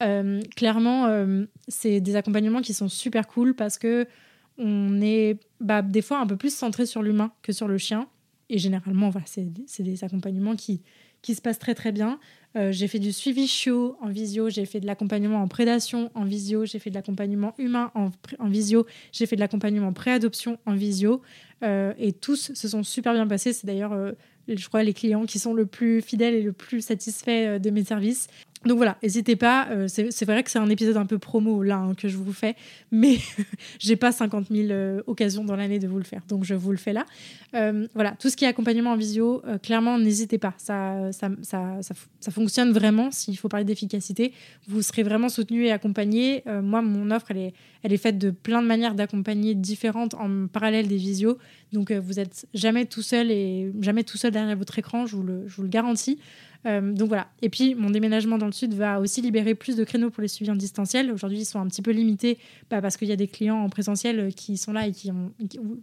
Euh, 0.04 0.40
clairement, 0.54 1.06
euh, 1.06 1.46
c'est 1.66 2.00
des 2.00 2.14
accompagnements 2.14 2.60
qui 2.60 2.74
sont 2.74 2.88
super 2.88 3.26
cool 3.26 3.54
parce 3.54 3.76
que 3.76 4.06
on 4.56 5.00
est 5.00 5.40
bah, 5.60 5.82
des 5.82 6.02
fois 6.02 6.20
un 6.20 6.26
peu 6.26 6.36
plus 6.36 6.54
centré 6.54 6.86
sur 6.86 7.02
l'humain 7.02 7.32
que 7.42 7.52
sur 7.52 7.66
le 7.66 7.76
chien. 7.76 8.06
Et 8.50 8.58
généralement, 8.58 9.10
c'est 9.26 9.82
des 9.82 10.04
accompagnements 10.04 10.54
qui, 10.54 10.80
qui 11.22 11.34
se 11.34 11.42
passent 11.42 11.58
très 11.58 11.74
très 11.74 11.92
bien. 11.92 12.18
j'ai 12.54 12.88
fait 12.88 12.98
du 12.98 13.12
suivi 13.12 13.46
chiot 13.46 13.96
en 14.00 14.08
visio, 14.08 14.48
j'ai 14.48 14.64
fait 14.64 14.80
de 14.80 14.86
l'accompagnement 14.86 15.42
en 15.42 15.48
prédation 15.48 16.10
en 16.14 16.24
visio, 16.24 16.64
j'ai 16.64 16.78
fait 16.78 16.88
de 16.88 16.94
l'accompagnement 16.94 17.54
humain 17.58 17.92
en 17.94 18.48
visio, 18.48 18.86
j'ai 19.12 19.26
fait 19.26 19.36
de 19.36 19.40
l'accompagnement 19.40 19.92
pré-adoption 19.92 20.58
en 20.64 20.74
visio. 20.74 21.20
et 21.62 22.12
tous 22.18 22.52
se 22.54 22.68
sont 22.68 22.82
super 22.84 23.12
bien 23.12 23.26
passés. 23.26 23.52
C'est 23.52 23.66
d'ailleurs 23.66 23.92
je 24.56 24.68
crois, 24.68 24.82
les 24.82 24.94
clients 24.94 25.26
qui 25.26 25.38
sont 25.38 25.54
le 25.54 25.66
plus 25.66 26.00
fidèles 26.00 26.34
et 26.34 26.42
le 26.42 26.52
plus 26.52 26.80
satisfaits 26.80 27.28
euh, 27.30 27.58
de 27.58 27.70
mes 27.70 27.84
services. 27.84 28.28
Donc 28.64 28.76
voilà, 28.76 28.96
n'hésitez 29.02 29.36
pas. 29.36 29.68
Euh, 29.70 29.86
c'est 29.88 30.24
vrai 30.24 30.42
que 30.42 30.50
c'est 30.50 30.58
un 30.58 30.68
épisode 30.68 30.96
un 30.96 31.06
peu 31.06 31.18
promo 31.18 31.62
là 31.62 31.76
hein, 31.76 31.94
que 31.94 32.08
je 32.08 32.16
vous 32.16 32.32
fais, 32.32 32.56
mais 32.90 33.18
j'ai 33.78 33.96
pas 33.96 34.10
50 34.10 34.48
000 34.50 34.70
euh, 34.70 35.00
occasions 35.06 35.44
dans 35.44 35.56
l'année 35.56 35.78
de 35.78 35.86
vous 35.86 35.98
le 35.98 36.04
faire, 36.04 36.22
donc 36.28 36.44
je 36.44 36.54
vous 36.54 36.72
le 36.72 36.76
fais 36.76 36.92
là. 36.92 37.04
voilà, 37.94 38.12
tout 38.18 38.30
ce 38.30 38.36
qui 38.36 38.44
est 38.44 38.48
accompagnement 38.48 38.92
en 38.92 38.96
visio, 38.96 39.42
clairement, 39.62 39.98
n'hésitez 39.98 40.38
pas. 40.38 40.54
Ça 40.58 41.12
ça, 41.12 41.30
ça, 41.42 41.78
ça, 42.20 42.30
fonctionne 42.30 42.72
vraiment. 42.72 43.10
S'il 43.10 43.36
faut 43.36 43.48
parler 43.48 43.64
d'efficacité, 43.64 44.32
vous 44.66 44.82
serez 44.82 45.02
vraiment 45.02 45.28
soutenu 45.28 45.64
et 45.64 45.72
accompagné. 45.72 46.42
moi, 46.62 46.82
mon 46.82 47.10
offre, 47.10 47.30
elle 47.30 47.38
est, 47.38 47.54
elle 47.82 47.92
est 47.92 47.98
faite 47.98 48.18
de 48.18 48.30
plein 48.30 48.62
de 48.62 48.66
manières 48.66 48.94
d'accompagner 48.94 49.54
différentes 49.54 50.14
en 50.14 50.46
parallèle 50.46 50.88
des 50.88 50.96
visios. 50.96 51.38
Donc 51.72 51.92
vous 51.92 52.18
êtes 52.18 52.46
jamais 52.54 52.86
tout 52.86 53.02
seul 53.02 53.30
et 53.30 53.72
jamais 53.80 54.04
tout 54.04 54.16
seul 54.16 54.30
derrière 54.30 54.56
votre 54.56 54.78
écran, 54.78 55.06
je 55.06 55.16
vous 55.16 55.22
le, 55.22 55.46
je 55.46 55.56
vous 55.56 55.62
le 55.62 55.68
garantis. 55.68 56.18
Euh, 56.66 56.92
donc 56.92 57.08
voilà. 57.08 57.28
Et 57.42 57.48
puis, 57.48 57.74
mon 57.74 57.90
déménagement 57.90 58.38
dans 58.38 58.46
le 58.46 58.52
sud 58.52 58.74
va 58.74 59.00
aussi 59.00 59.22
libérer 59.22 59.54
plus 59.54 59.76
de 59.76 59.84
créneaux 59.84 60.10
pour 60.10 60.22
les 60.22 60.28
suivis 60.28 60.50
en 60.50 60.56
distanciel. 60.56 61.12
Aujourd'hui, 61.12 61.40
ils 61.40 61.44
sont 61.44 61.60
un 61.60 61.66
petit 61.66 61.82
peu 61.82 61.90
limités 61.90 62.38
parce 62.68 62.96
qu'il 62.96 63.08
y 63.08 63.12
a 63.12 63.16
des 63.16 63.28
clients 63.28 63.58
en 63.58 63.68
présentiel 63.68 64.34
qui 64.34 64.56
sont 64.56 64.72
là 64.72 64.86
et 64.86 64.92
qui 64.92 65.10
ont, 65.10 65.32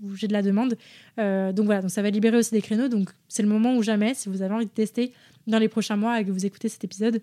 où 0.04 0.16
j'ai 0.16 0.28
de 0.28 0.34
la 0.34 0.42
demande. 0.42 0.78
Euh, 1.20 1.52
donc 1.52 1.66
voilà, 1.66 1.82
donc 1.82 1.92
ça 1.92 2.02
va 2.02 2.10
libérer 2.10 2.38
aussi 2.38 2.52
des 2.52 2.62
créneaux. 2.62 2.88
Donc 2.88 3.10
c'est 3.28 3.44
le 3.44 3.50
moment 3.50 3.76
où 3.76 3.84
jamais, 3.84 4.14
si 4.14 4.30
vous 4.30 4.42
avez 4.42 4.54
envie 4.54 4.66
de 4.66 4.72
tester 4.72 5.14
dans 5.48 5.60
les 5.60 5.70
prochains 5.70 5.96
mois 5.96 6.20
et 6.20 6.26
que 6.26 6.32
vous 6.32 6.46
écoutez 6.46 6.70
cet 6.70 6.84
épisode, 6.84 7.22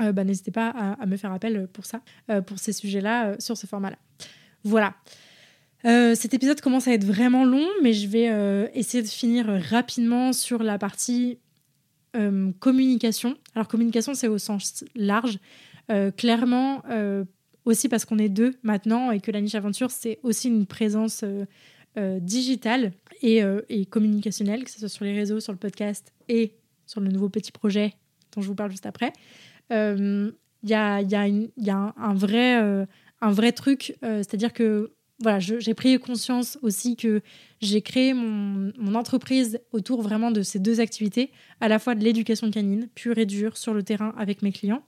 euh, 0.00 0.12
bah, 0.12 0.22
n'hésitez 0.22 0.52
pas 0.52 0.68
à, 0.68 1.06
me 1.06 1.16
faire 1.16 1.32
appel 1.32 1.68
pour 1.72 1.84
ça, 1.84 2.00
pour 2.46 2.58
ces 2.58 2.72
sujets-là, 2.72 3.36
sur 3.40 3.56
ce 3.56 3.66
format-là. 3.66 3.98
Voilà. 4.64 4.94
cet 5.82 6.34
épisode 6.34 6.60
commence 6.60 6.86
à 6.86 6.92
être 6.92 7.04
vraiment 7.04 7.44
long, 7.44 7.66
mais 7.82 7.92
je 7.92 8.06
vais 8.06 8.70
essayer 8.74 9.02
de 9.02 9.08
finir 9.08 9.46
rapidement 9.70 10.32
sur 10.32 10.62
la 10.62 10.78
partie 10.78 11.38
euh, 12.16 12.52
communication. 12.60 13.36
Alors 13.54 13.68
communication, 13.68 14.14
c'est 14.14 14.28
au 14.28 14.38
sens 14.38 14.84
large. 14.94 15.38
Euh, 15.90 16.10
clairement, 16.10 16.82
euh, 16.90 17.24
aussi 17.64 17.88
parce 17.88 18.04
qu'on 18.04 18.18
est 18.18 18.28
deux 18.28 18.54
maintenant 18.62 19.10
et 19.10 19.20
que 19.20 19.30
la 19.30 19.40
niche 19.40 19.54
aventure, 19.54 19.90
c'est 19.90 20.18
aussi 20.22 20.48
une 20.48 20.66
présence 20.66 21.24
digitale 22.20 22.92
et, 23.22 23.42
et, 23.68 23.84
communicationnelle, 23.84 24.62
que 24.62 24.70
ce 24.70 24.78
soit 24.78 24.88
sur 24.88 25.04
les 25.04 25.12
réseaux, 25.12 25.40
sur 25.40 25.52
le 25.52 25.58
podcast 25.58 26.12
et 26.28 26.52
sur 26.86 27.00
le 27.00 27.08
nouveau 27.08 27.28
petit 27.28 27.50
projet 27.50 27.94
dont 28.32 28.40
je 28.40 28.46
vous 28.46 28.54
parle 28.54 28.70
juste 28.70 28.86
après. 28.86 29.12
Il 29.70 30.32
y 30.62 30.74
a, 30.74 31.02
y, 31.02 31.14
a 31.16 31.26
y, 31.26 31.70
a, 31.70 31.94
un 31.96 32.14
vrai, 32.14 32.54
un 33.20 33.30
vrai 33.32 33.50
truc, 33.50 33.96
c'est-à-dire 34.00 34.52
que 34.52 34.92
voilà, 35.20 35.40
j'ai 35.40 35.74
pris 35.74 35.98
conscience 35.98 36.58
aussi 36.62 36.94
que 36.96 37.22
j'ai 37.60 37.82
créé 37.82 38.14
mon, 38.14 38.94
entreprise 38.94 39.60
autour 39.72 40.02
vraiment 40.02 40.30
de 40.30 40.42
ces 40.42 40.58
deux 40.58 40.80
activités, 40.80 41.32
à 41.60 41.68
la 41.68 41.78
fois 41.78 41.94
de 41.94 42.04
l'éducation 42.04 42.50
canine, 42.50 42.88
pure 42.94 43.18
et 43.18 43.26
dure, 43.26 43.56
sur 43.56 43.74
le 43.74 43.82
terrain 43.82 44.14
avec 44.16 44.42
mes 44.42 44.52
clients, 44.52 44.82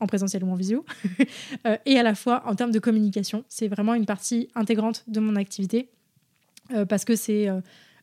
en 0.00 0.06
présentiel 0.06 0.42
ou 0.42 0.50
en 0.50 0.56
visio, 0.56 0.84
euh, 1.66 1.76
et 1.86 1.98
à 1.98 2.02
la 2.02 2.14
fois 2.14 2.42
en 2.46 2.54
termes 2.56 2.72
de 2.72 2.78
communication. 2.80 3.44
C'est 3.48 3.68
vraiment 3.68 3.94
une 3.94 4.06
partie 4.06 4.48
intégrante 4.56 5.04
de 5.06 5.20
mon 5.20 5.36
activité, 5.36 5.90
euh, 6.72 6.84
parce 6.84 7.04
que 7.04 7.14
c'est 7.14 7.48
euh, 7.48 7.60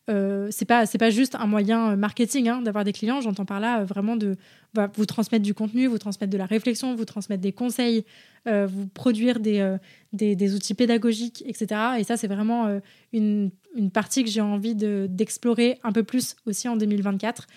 euh, 0.10 0.48
c'est 0.52 0.66
pas 0.66 0.86
c'est 0.86 0.98
pas 0.98 1.10
juste 1.10 1.36
un 1.36 1.48
moyen 1.48 1.92
euh, 1.92 1.96
marketing 1.98 2.48
hein, 2.48 2.62
d'avoir 2.62 2.86
des 2.86 2.94
clients. 2.94 3.20
J'entends 3.20 3.46
par 3.46 3.60
là 3.60 3.82
euh, 3.82 3.86
vraiment 3.86 4.16
de 4.16 4.38
vous 4.96 5.06
transmettre 5.06 5.44
du 5.44 5.54
contenu, 5.54 5.88
vous 5.88 5.98
transmettre 5.98 6.32
de 6.32 6.38
la 6.38 6.46
réflexion, 6.46 6.96
vous 6.96 7.06
transmettre 7.06 7.42
des 7.42 7.52
conseils, 7.52 8.06
vous 8.46 8.86
produire 8.94 9.40
des, 9.40 9.76
des, 10.14 10.54
outils 10.54 10.76
pédagogiques, 10.76 11.44
etc. 11.48 11.82
Et 11.98 12.04
ça, 12.04 12.16
c'est 12.16 12.28
vraiment 12.28 12.80
une, 13.12 13.50
une, 13.76 13.90
partie 13.90 14.24
que 14.24 14.30
j'ai 14.30 14.42
envie 14.42 14.76
d'explorer 14.76 15.80
un 15.84 15.92
peu 15.92 16.04
plus 16.04 16.36
aussi 16.46 16.70
en 16.70 16.76
2024 16.76 17.48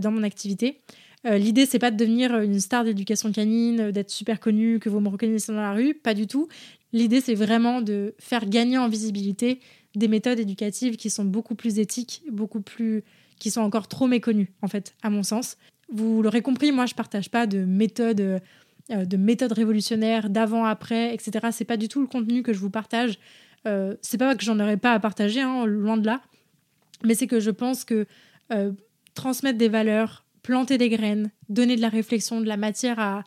dans 0.00 0.12
mon 0.12 0.22
activité. 0.22 0.78
L'idée, 1.24 1.66
c'est 1.66 1.80
pas 1.80 1.90
de 1.90 1.96
devenir 1.96 2.38
une 2.38 2.60
star 2.60 2.84
d'éducation 2.84 3.32
canine, 3.32 3.90
d'être 3.90 4.10
super 4.10 4.38
connu, 4.38 4.78
que 4.78 4.88
vous 4.88 5.00
me 5.00 5.08
reconnaissez 5.08 5.50
dans 5.50 5.60
la 5.60 5.72
rue, 5.72 5.94
pas 5.94 6.14
du 6.14 6.28
tout. 6.28 6.46
L'idée, 6.92 7.20
c'est 7.20 7.34
vraiment 7.34 7.82
de 7.82 8.14
faire 8.18 8.46
gagner 8.46 8.78
en 8.78 8.88
visibilité 8.88 9.58
des 9.94 10.08
méthodes 10.08 10.38
éducatives 10.38 10.96
qui 10.96 11.10
sont 11.10 11.24
beaucoup 11.24 11.54
plus 11.54 11.78
éthiques, 11.78 12.22
beaucoup 12.30 12.60
plus 12.60 13.04
qui 13.38 13.50
sont 13.50 13.60
encore 13.60 13.88
trop 13.88 14.06
méconnues 14.06 14.52
en 14.62 14.68
fait, 14.68 14.94
à 15.02 15.10
mon 15.10 15.22
sens. 15.22 15.56
Vous 15.90 16.22
l'aurez 16.22 16.42
compris, 16.42 16.72
moi 16.72 16.86
je 16.86 16.94
partage 16.94 17.30
pas 17.30 17.46
de 17.46 17.64
méthode 17.64 18.40
de 18.90 19.16
méthodes 19.18 19.52
révolutionnaires, 19.52 20.30
d'avant, 20.30 20.64
après, 20.64 21.12
etc. 21.12 21.48
C'est 21.52 21.66
pas 21.66 21.76
du 21.76 21.88
tout 21.88 22.00
le 22.00 22.06
contenu 22.06 22.42
que 22.42 22.54
je 22.54 22.58
vous 22.58 22.70
partage. 22.70 23.18
c'est 24.00 24.18
pas 24.18 24.34
que 24.34 24.42
j'en 24.42 24.58
aurais 24.60 24.78
pas 24.78 24.94
à 24.94 25.00
partager, 25.00 25.42
hein, 25.42 25.66
loin 25.66 25.98
de 25.98 26.06
là. 26.06 26.22
Mais 27.04 27.14
c'est 27.14 27.26
que 27.26 27.38
je 27.38 27.50
pense 27.50 27.84
que 27.84 28.06
transmettre 29.14 29.58
des 29.58 29.68
valeurs, 29.68 30.24
planter 30.42 30.78
des 30.78 30.88
graines, 30.88 31.30
donner 31.48 31.76
de 31.76 31.82
la 31.82 31.88
réflexion, 31.88 32.40
de 32.40 32.46
la 32.46 32.56
matière 32.56 32.98
à, 32.98 33.24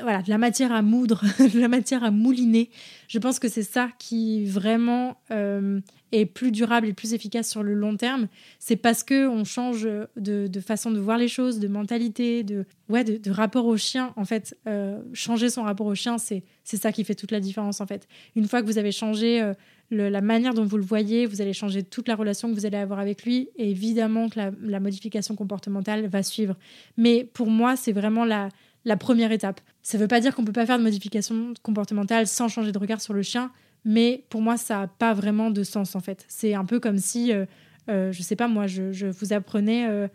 voilà, 0.00 0.22
de 0.22 0.30
la 0.30 0.38
matière 0.38 0.72
à 0.72 0.82
moudre, 0.82 1.22
de 1.54 1.58
la 1.58 1.68
matière 1.68 2.04
à 2.04 2.10
mouliner. 2.10 2.70
Je 3.08 3.18
pense 3.18 3.38
que 3.38 3.48
c'est 3.48 3.62
ça 3.62 3.90
qui 3.98 4.44
vraiment 4.44 5.16
euh, 5.30 5.80
est 6.12 6.26
plus 6.26 6.52
durable 6.52 6.86
et 6.86 6.92
plus 6.92 7.14
efficace 7.14 7.48
sur 7.48 7.62
le 7.62 7.74
long 7.74 7.96
terme. 7.96 8.28
C'est 8.58 8.76
parce 8.76 9.02
que 9.02 9.28
on 9.28 9.44
change 9.44 9.88
de, 10.16 10.60
façon 10.60 10.90
de 10.90 10.98
voir 10.98 11.18
les 11.18 11.28
choses, 11.28 11.58
de 11.58 11.68
mentalité, 11.68 12.42
de, 12.42 12.64
ouais, 12.88 13.04
de, 13.04 13.30
rapport 13.30 13.66
au 13.66 13.76
chien. 13.76 14.12
En 14.16 14.24
fait, 14.24 14.56
euh, 14.66 15.00
changer 15.12 15.50
son 15.50 15.62
rapport 15.62 15.86
au 15.86 15.94
chien, 15.94 16.18
c'est 16.18 16.42
ça 16.64 16.92
qui 16.92 17.04
fait 17.04 17.14
toute 17.14 17.32
la 17.32 17.40
différence. 17.40 17.80
En 17.80 17.86
fait, 17.86 18.06
une 18.36 18.46
fois 18.46 18.62
que 18.62 18.66
vous 18.66 18.78
avez 18.78 18.92
changé 18.92 19.42
euh, 19.42 19.54
la 19.90 20.20
manière 20.20 20.54
dont 20.54 20.64
vous 20.64 20.76
le 20.76 20.84
voyez, 20.84 21.26
vous 21.26 21.40
allez 21.40 21.52
changer 21.52 21.82
toute 21.82 22.06
la 22.08 22.14
relation 22.14 22.48
que 22.48 22.54
vous 22.54 22.66
allez 22.66 22.76
avoir 22.76 23.00
avec 23.00 23.24
lui. 23.24 23.48
Et 23.56 23.70
évidemment 23.70 24.28
que 24.28 24.38
la, 24.38 24.50
la 24.62 24.80
modification 24.80 25.34
comportementale 25.34 26.06
va 26.06 26.22
suivre. 26.22 26.56
Mais 26.96 27.24
pour 27.24 27.48
moi, 27.48 27.76
c'est 27.76 27.92
vraiment 27.92 28.24
la 28.24 28.48
la 28.84 28.96
première 28.96 29.32
étape. 29.32 29.60
Ça 29.82 29.98
ne 29.98 30.02
veut 30.02 30.08
pas 30.08 30.20
dire 30.20 30.34
qu'on 30.34 30.42
ne 30.42 30.46
peut 30.46 30.52
pas 30.52 30.66
faire 30.66 30.78
de 30.78 30.82
modification 30.82 31.54
comportementale 31.62 32.26
sans 32.26 32.48
changer 32.48 32.72
de 32.72 32.78
regard 32.78 33.00
sur 33.00 33.12
le 33.12 33.22
chien, 33.22 33.50
mais 33.84 34.24
pour 34.28 34.42
moi, 34.42 34.56
ça 34.56 34.80
n'a 34.80 34.86
pas 34.86 35.14
vraiment 35.14 35.50
de 35.50 35.62
sens 35.62 35.94
en 35.94 36.00
fait. 36.00 36.24
C'est 36.28 36.54
un 36.54 36.64
peu 36.64 36.80
comme 36.80 36.98
si, 36.98 37.32
euh, 37.32 37.46
euh, 37.88 38.12
je 38.12 38.22
sais 38.22 38.36
pas 38.36 38.48
moi, 38.48 38.66
je, 38.66 39.06
vous 39.06 39.32
apprenais 39.32 40.08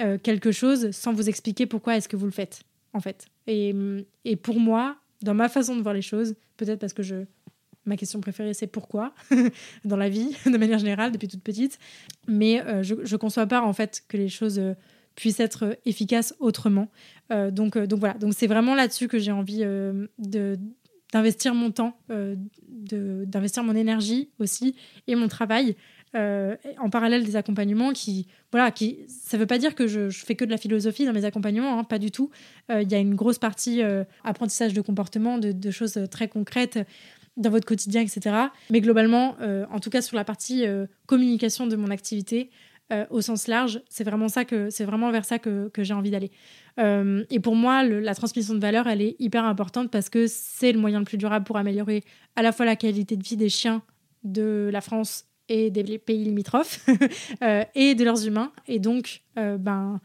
euh, 0.00 0.18
quelque 0.18 0.52
chose 0.52 0.90
sans 0.90 1.12
vous 1.12 1.28
expliquer 1.28 1.66
pourquoi 1.66 1.96
est-ce 1.96 2.08
que 2.08 2.16
vous 2.16 2.26
le 2.26 2.32
faites 2.32 2.60
en 2.92 3.00
fait. 3.00 3.26
Et, 3.46 3.74
et 4.24 4.36
pour 4.36 4.58
moi, 4.58 4.96
dans 5.22 5.34
ma 5.34 5.48
façon 5.48 5.76
de 5.76 5.82
voir 5.82 5.94
les 5.94 6.02
choses, 6.02 6.34
peut-être 6.56 6.78
parce 6.78 6.92
que 6.92 7.02
je, 7.02 7.16
ma 7.84 7.96
question 7.96 8.20
préférée, 8.20 8.54
c'est 8.54 8.66
pourquoi 8.66 9.14
dans 9.84 9.96
la 9.96 10.08
vie, 10.08 10.34
de 10.46 10.56
manière 10.56 10.78
générale, 10.78 11.12
depuis 11.12 11.28
toute 11.28 11.42
petite. 11.42 11.78
Mais 12.26 12.62
je 12.82 12.94
ne 12.94 13.16
conçois 13.16 13.46
pas 13.46 13.62
en 13.62 13.72
fait 13.72 14.02
que 14.08 14.16
les 14.16 14.28
choses 14.28 14.60
puisse 15.16 15.40
être 15.40 15.76
efficace 15.84 16.34
autrement. 16.38 16.88
Euh, 17.32 17.50
donc, 17.50 17.76
euh, 17.76 17.86
donc 17.86 17.98
voilà, 17.98 18.14
donc 18.14 18.34
c'est 18.34 18.46
vraiment 18.46 18.74
là-dessus 18.74 19.08
que 19.08 19.18
j'ai 19.18 19.32
envie 19.32 19.62
euh, 19.64 20.06
d'investir 21.12 21.54
mon 21.54 21.70
temps, 21.72 21.98
d'investir 22.68 23.64
mon 23.64 23.74
énergie 23.74 24.28
aussi 24.38 24.76
et 25.08 25.16
mon 25.16 25.26
travail 25.26 25.74
en 26.14 26.88
parallèle 26.88 27.24
des 27.24 27.36
accompagnements 27.36 27.92
qui 27.92 28.26
voilà 28.50 28.70
qui 28.70 29.00
ça 29.06 29.36
veut 29.36 29.44
pas 29.44 29.58
dire 29.58 29.74
que 29.74 29.86
je, 29.86 30.08
fais 30.08 30.34
que 30.34 30.46
de 30.46 30.50
la 30.50 30.56
philosophie 30.56 31.04
dans 31.04 31.12
mes 31.12 31.26
accompagnements 31.26 31.78
hein, 31.78 31.84
pas 31.84 31.98
du 31.98 32.10
tout. 32.10 32.30
Il 32.70 32.90
y 32.90 32.94
a 32.94 32.98
une 32.98 33.14
grosse 33.14 33.38
partie 33.38 33.82
apprentissage 34.24 34.72
de 34.72 34.80
comportement 34.80 35.36
de, 35.36 35.70
choses 35.70 35.98
très 36.10 36.28
concrètes 36.28 36.78
dans 37.36 37.50
votre 37.50 37.66
quotidien 37.66 38.00
etc 38.00 38.34
mais 38.70 38.80
globalement 38.80 39.36
en 39.70 39.78
tout 39.78 39.90
cas 39.90 40.00
sur 40.00 40.16
la 40.16 40.24
partie 40.24 40.64
communication 41.04 41.66
de 41.66 41.76
mon 41.76 41.90
activité 41.90 42.50
euh, 42.92 43.04
au 43.10 43.20
sens 43.20 43.48
large. 43.48 43.82
C'est 43.88 44.04
vraiment 44.04 44.28
ça 44.28 44.44
que 44.44 44.70
c'est 44.70 44.84
vraiment 44.84 45.10
vers 45.10 45.24
ça 45.24 45.38
que, 45.38 45.70
j'ai 45.78 45.94
envie 45.94 46.10
d'aller. 46.12 46.30
Euh, 46.78 47.24
et 47.30 47.40
pour 47.40 47.56
moi, 47.56 47.82
la 47.82 48.14
transmission 48.14 48.54
de 48.54 48.60
valeur, 48.60 48.86
elle 48.86 49.02
est 49.02 49.16
hyper 49.18 49.44
importante 49.44 49.90
parce 49.90 50.08
que 50.08 50.26
c'est 50.28 50.70
le 50.70 50.78
moyen 50.78 51.00
le 51.00 51.04
plus 51.04 51.18
durable 51.18 51.44
pour 51.44 51.56
améliorer 51.56 52.04
à 52.36 52.42
la 52.42 52.52
fois 52.52 52.64
la 52.64 52.76
qualité 52.76 53.16
de 53.16 53.24
vie 53.24 53.36
des 53.36 53.48
chiens 53.48 53.82
de 54.22 54.70
la 54.72 54.80
France 54.80 55.24
et 55.48 55.70
des 55.70 55.98
pays 55.98 56.24
limitrophes 56.24 56.86
euh, 57.42 57.64
et 57.74 57.96
de 57.96 58.04
leurs 58.04 58.24
humains. 58.26 58.52
Et 58.68 58.78
donc, 58.78 59.22
ben 59.34 60.00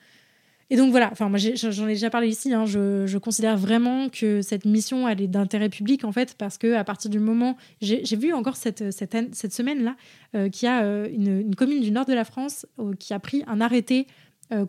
et 0.72 0.78
donc 0.78 0.92
voilà, 0.92 1.10
enfin 1.12 1.28
moi 1.28 1.38
j'en 1.38 1.88
ai, 1.88 1.94
déjà 1.94 2.10
parlé 2.10 2.30
ici, 2.30 2.54
hein, 2.54 2.66
je, 2.66 3.18
considère 3.18 3.58
vraiment 3.58 4.08
que 4.08 4.42
cette 4.42 4.64
mission 4.64 5.06
elle 5.06 5.22
est 5.22 5.28
d'intérêt 5.28 5.68
public 5.68 6.06
en 6.06 6.14
fait 6.14 6.36
parce 6.38 6.58
que 6.58 6.76
à 6.76 6.86
partir 6.86 7.12
du 7.12 7.20
moment, 7.20 7.58
j'ai 7.82 8.16
vu 8.16 8.32
encore 8.32 8.56
cette, 8.56 8.90
cette, 8.94 9.36
cette 9.36 9.54
semaine-là 9.54 9.98
euh, 10.34 10.48
qu'il 10.48 10.68
y 10.68 10.70
a 10.70 10.84
euh, 10.84 11.10
une, 11.12 11.54
commune 11.56 11.82
du 11.82 11.92
nord 11.92 12.06
de 12.06 12.14
la 12.14 12.24
France 12.24 12.66
euh, 12.80 12.94
qui 12.94 13.14
a 13.14 13.20
pris 13.20 13.44
un 13.48 13.60
arrêté 13.60 14.08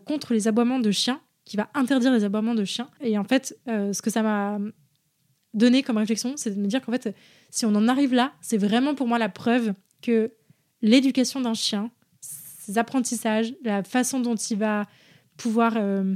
contre 0.05 0.33
les 0.33 0.47
aboiements 0.47 0.79
de 0.79 0.91
chiens, 0.91 1.19
qui 1.43 1.57
va 1.57 1.69
interdire 1.73 2.13
les 2.13 2.23
aboiements 2.23 2.55
de 2.55 2.63
chiens. 2.63 2.89
Et 3.01 3.17
en 3.17 3.25
fait, 3.25 3.59
ce 3.67 4.01
que 4.01 4.09
ça 4.09 4.23
m'a 4.23 4.57
donné 5.53 5.83
comme 5.83 5.97
réflexion, 5.97 6.35
c'est 6.37 6.55
de 6.55 6.61
me 6.61 6.67
dire 6.67 6.81
qu'en 6.81 6.93
fait, 6.93 7.13
si 7.49 7.65
on 7.65 7.75
en 7.75 7.89
arrive 7.89 8.13
là, 8.13 8.31
c'est 8.39 8.57
vraiment 8.57 8.95
pour 8.95 9.07
moi 9.07 9.19
la 9.19 9.27
preuve 9.27 9.73
que 10.01 10.31
l'éducation 10.81 11.41
d'un 11.41 11.53
chien, 11.53 11.91
ses 12.21 12.77
apprentissages, 12.77 13.53
la 13.61 13.83
façon 13.83 14.21
dont 14.21 14.35
il 14.35 14.57
va 14.57 14.87
pouvoir 15.37 15.73
euh, 15.77 16.15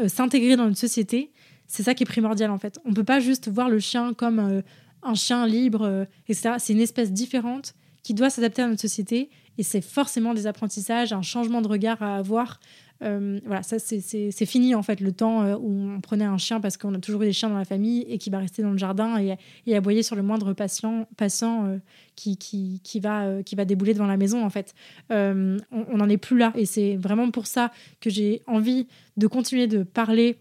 euh, 0.00 0.08
s'intégrer 0.08 0.56
dans 0.56 0.68
une 0.68 0.74
société, 0.74 1.32
c'est 1.66 1.82
ça 1.82 1.94
qui 1.94 2.02
est 2.02 2.06
primordial 2.06 2.50
en 2.50 2.58
fait. 2.58 2.78
On 2.84 2.90
ne 2.90 2.94
peut 2.94 3.04
pas 3.04 3.20
juste 3.20 3.48
voir 3.48 3.68
le 3.68 3.78
chien 3.78 4.14
comme 4.14 4.38
euh, 4.38 4.62
un 5.02 5.14
chien 5.14 5.46
libre, 5.46 6.06
etc. 6.28 6.54
C'est 6.58 6.72
une 6.72 6.80
espèce 6.80 7.12
différente 7.12 7.74
qui 8.02 8.14
doit 8.14 8.30
s'adapter 8.30 8.62
à 8.62 8.66
notre 8.66 8.80
société 8.80 9.30
et 9.58 9.62
c'est 9.62 9.80
forcément 9.80 10.34
des 10.34 10.46
apprentissages, 10.46 11.12
un 11.12 11.22
changement 11.22 11.62
de 11.62 11.68
regard 11.68 12.02
à 12.02 12.16
avoir 12.16 12.58
euh, 13.04 13.38
voilà, 13.44 13.62
ça 13.62 13.78
c'est 13.78 14.46
fini 14.46 14.74
en 14.74 14.82
fait 14.82 15.00
le 15.00 15.12
temps 15.12 15.42
euh, 15.42 15.56
où 15.56 15.70
on 15.70 16.00
prenait 16.00 16.24
un 16.24 16.38
chien 16.38 16.60
parce 16.60 16.76
qu'on 16.76 16.94
a 16.94 16.98
toujours 16.98 17.22
eu 17.22 17.26
des 17.26 17.32
chiens 17.32 17.48
dans 17.48 17.58
la 17.58 17.64
famille 17.64 18.04
et 18.08 18.18
qui 18.18 18.28
va 18.28 18.38
rester 18.38 18.62
dans 18.62 18.72
le 18.72 18.78
jardin 18.78 19.20
et, 19.20 19.36
et 19.66 19.76
aboyer 19.76 20.02
sur 20.02 20.16
le 20.16 20.22
moindre 20.22 20.52
patient, 20.52 21.06
passant 21.16 21.66
euh, 21.66 21.78
qui, 22.16 22.36
qui, 22.36 22.80
qui, 22.82 22.98
va, 22.98 23.42
qui 23.44 23.54
va 23.54 23.64
débouler 23.64 23.94
devant 23.94 24.06
la 24.06 24.16
maison 24.16 24.44
en 24.44 24.50
fait. 24.50 24.74
on 25.10 25.56
n'en 25.70 26.08
est 26.08 26.16
plus 26.16 26.38
là 26.38 26.52
et 26.56 26.66
c'est 26.66 26.96
vraiment 26.96 27.30
pour 27.30 27.46
ça 27.46 27.72
que 28.00 28.10
j'ai 28.10 28.42
envie 28.46 28.88
de 29.16 29.26
continuer 29.28 29.68
de 29.68 29.84
parler 29.84 30.36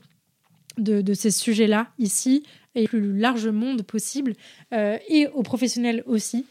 de, 0.77 1.01
de 1.01 1.13
ces 1.13 1.31
sujets-là 1.31 1.87
ici 1.99 2.43
et 2.73 2.87
plus 2.87 3.15
large 3.15 3.47
monde 3.47 3.83
possible 3.83 4.33
et 4.71 5.27
aux 5.33 5.43
professionnels 5.43 6.01
aussi. 6.07 6.45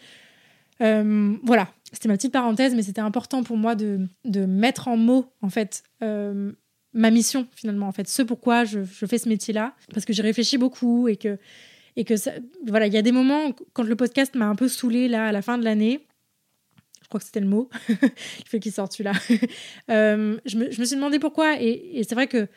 voilà, 0.78 1.68
c'était 1.92 2.08
ma 2.08 2.16
petite 2.16 2.32
parenthèse, 2.32 2.74
mais 2.74 2.82
c'était 2.82 3.00
important 3.00 3.42
pour 3.42 3.56
moi 3.56 3.74
de, 3.74 4.08
mettre 4.46 4.88
en 4.88 4.96
mots, 4.96 5.32
en 5.42 5.48
fait, 5.48 5.84
euh, 6.02 6.52
ma 6.92 7.10
mission, 7.10 7.46
finalement, 7.54 7.86
en 7.86 7.92
fait, 7.92 8.08
ce 8.08 8.22
pourquoi 8.22 8.64
je, 8.64 8.82
fais 8.84 9.18
ce 9.18 9.28
métier-là, 9.28 9.74
parce 9.92 10.04
que 10.04 10.12
j'ai 10.12 10.22
réfléchi 10.22 10.58
beaucoup 10.58 11.08
et 11.08 11.16
que, 11.16 11.38
et 11.96 12.04
que 12.04 12.14
voilà, 12.66 12.86
il 12.86 12.92
y 12.92 12.98
a 12.98 13.02
des 13.02 13.12
moments, 13.12 13.52
quand 13.72 13.84
le 13.84 13.96
podcast 13.96 14.34
m'a 14.34 14.46
un 14.46 14.56
peu 14.56 14.68
saoulé 14.68 15.08
là, 15.08 15.26
à 15.26 15.32
la 15.32 15.42
fin 15.42 15.58
de 15.58 15.64
l'année, 15.64 16.06
je 17.02 17.08
crois 17.08 17.20
que 17.20 17.26
c'était 17.26 17.40
le 17.40 17.46
mot, 17.46 17.68
il 17.88 18.46
fait 18.46 18.58
qu'il 18.58 18.72
sorte 18.72 18.92
celui-là, 18.92 19.12
euh, 19.90 20.38
je, 20.44 20.56
me, 20.58 20.70
suis 20.70 20.96
demandé 20.96 21.18
pourquoi, 21.18 21.60
et, 21.60 21.98
et 21.98 22.04
c'est 22.04 22.14
vrai 22.14 22.26
que, 22.26 22.48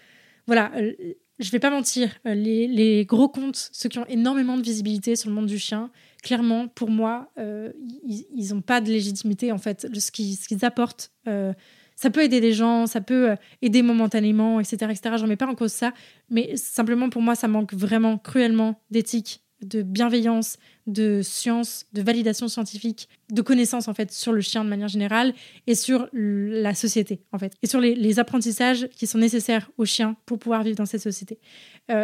voilà, 0.48 0.72
euh, 0.76 0.94
je 1.38 1.52
vais 1.52 1.60
pas 1.60 1.70
mentir, 1.70 2.10
les, 2.26 2.68
les, 2.68 3.06
gros 3.06 3.30
comptes, 3.30 3.70
ceux 3.72 3.90
qui 3.90 4.00
ont 4.00 4.08
énormément 4.08 4.58
de 4.58 4.64
visibilité 4.64 5.16
sur 5.16 5.30
le 5.30 5.36
monde 5.36 5.46
du 5.46 5.60
chien, 5.60 5.92
clairement, 6.22 6.68
pour 6.68 6.90
moi, 6.90 7.32
euh, 7.38 7.72
ils 8.06 8.50
n'ont 8.54 8.62
pas 8.62 8.82
de 8.82 8.90
légitimité, 8.90 9.52
en 9.52 9.58
fait. 9.58 9.88
Ce 9.98 10.12
qu'ils, 10.12 10.66
apportent, 10.66 11.12
euh, 11.28 11.54
ça 11.96 12.10
peut 12.10 12.24
aider 12.24 12.42
des 12.42 12.54
gens, 12.54 12.88
ça 12.88 13.02
peut 13.02 13.32
euh, 13.32 13.36
aider 13.62 13.82
momentanément, 13.82 14.60
etc. 14.60 14.92
etc. 14.92 15.16
J'en 15.18 15.28
mets 15.28 15.38
pas 15.38 15.48
en 15.48 15.56
cause 15.56 15.72
ça, 15.72 15.94
mais 16.30 16.56
simplement, 16.56 17.10
pour 17.10 17.22
moi, 17.22 17.36
ça 17.36 17.48
manque 17.48 17.74
vraiment 17.74 18.18
cruellement 18.18 18.82
d'éthique, 18.92 19.44
de 19.62 19.82
bienveillance, 19.82 20.58
de 20.88 21.22
science, 21.22 21.86
de 21.94 22.02
validation 22.02 22.48
scientifique, 22.48 23.10
de 23.30 23.42
connaissances, 23.42 23.88
en 23.88 23.94
fait, 23.94 24.12
sur 24.12 24.32
le 24.32 24.42
chien 24.42 24.64
de 24.64 24.70
manière 24.70 24.88
générale 24.88 25.34
et 25.68 25.76
sur 25.76 26.08
la 26.14 26.74
société, 26.74 27.22
en 27.32 27.40
fait, 27.40 27.54
et 27.62 27.68
sur 27.68 27.80
les, 27.80 28.20
apprentissages 28.20 28.88
qui 28.90 29.06
sont 29.06 29.18
nécessaires 29.18 29.70
aux 29.78 29.86
chiens 29.86 30.16
pour 30.26 30.40
pouvoir 30.40 30.64
vivre 30.64 30.78
dans 30.78 30.86
cette 30.86 31.02
société. 31.02 31.40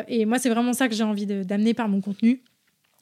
et 0.08 0.26
moi, 0.26 0.38
c'est 0.38 0.50
vraiment 0.50 0.74
ça 0.74 0.90
que 0.90 0.94
j'ai 0.94 1.04
envie 1.04 1.26
d'amener 1.26 1.74
par 1.74 1.88
mon 1.88 2.02
contenu 2.02 2.44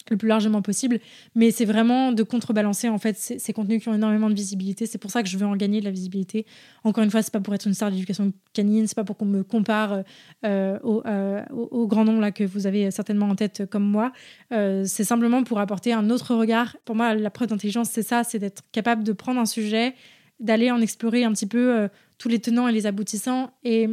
le 0.09 0.17
plus 0.17 0.27
largement 0.27 0.61
possible. 0.61 0.99
Mais 1.35 1.51
c'est 1.51 1.65
vraiment 1.65 2.11
de 2.11 2.23
contrebalancer 2.23 2.89
en 2.89 2.97
fait 2.97 3.17
ces, 3.17 3.53
contenus 3.53 3.81
qui 3.81 3.89
ont 3.89 3.93
énormément 3.93 4.29
de 4.29 4.35
visibilité. 4.35 4.85
C'est 4.85 4.97
pour 4.97 5.11
ça 5.11 5.23
que 5.23 5.29
je 5.29 5.37
veux 5.37 5.45
en 5.45 5.55
gagner 5.55 5.79
de 5.79 5.85
la 5.85 5.91
visibilité. 5.91 6.45
Encore 6.83 7.03
une 7.03 7.11
fois, 7.11 7.21
c'est 7.21 7.31
pas 7.31 7.39
pour 7.39 7.53
être 7.55 7.65
une 7.65 7.73
star 7.73 7.91
d'éducation 7.91 8.33
canine, 8.53 8.87
c'est 8.87 8.95
pas 8.95 9.03
pour 9.03 9.17
qu'on 9.17 9.25
me 9.25 9.43
compare 9.43 10.03
euh, 10.45 10.79
au, 10.83 11.03
euh, 11.05 11.43
au, 11.51 11.87
grand 11.87 12.05
nom 12.05 12.19
là 12.19 12.31
que 12.31 12.43
vous 12.43 12.67
avez 12.67 12.91
certainement 12.91 13.29
en 13.29 13.35
tête 13.35 13.65
comme 13.69 13.85
moi. 13.85 14.11
Euh, 14.51 14.83
c'est 14.85 15.03
simplement 15.03 15.43
pour 15.43 15.59
apporter 15.59 15.93
un 15.93 16.09
autre 16.09 16.35
regard. 16.35 16.77
Pour 16.85 16.95
moi, 16.95 17.13
la 17.15 17.29
preuve 17.29 17.49
d'intelligence, 17.49 17.89
c'est 17.89 18.03
ça, 18.03 18.23
c'est 18.23 18.39
d'être 18.39 18.63
capable 18.71 19.03
de 19.03 19.13
prendre 19.13 19.39
un 19.39 19.45
sujet, 19.45 19.95
d'aller 20.39 20.71
en 20.71 20.81
explorer 20.81 21.23
un 21.23 21.31
petit 21.31 21.45
peu 21.45 21.87
tous 22.17 22.27
les 22.27 22.39
tenants 22.39 22.67
et 22.67 22.71
les 22.71 22.85
aboutissants 22.85 23.51
et 23.63 23.87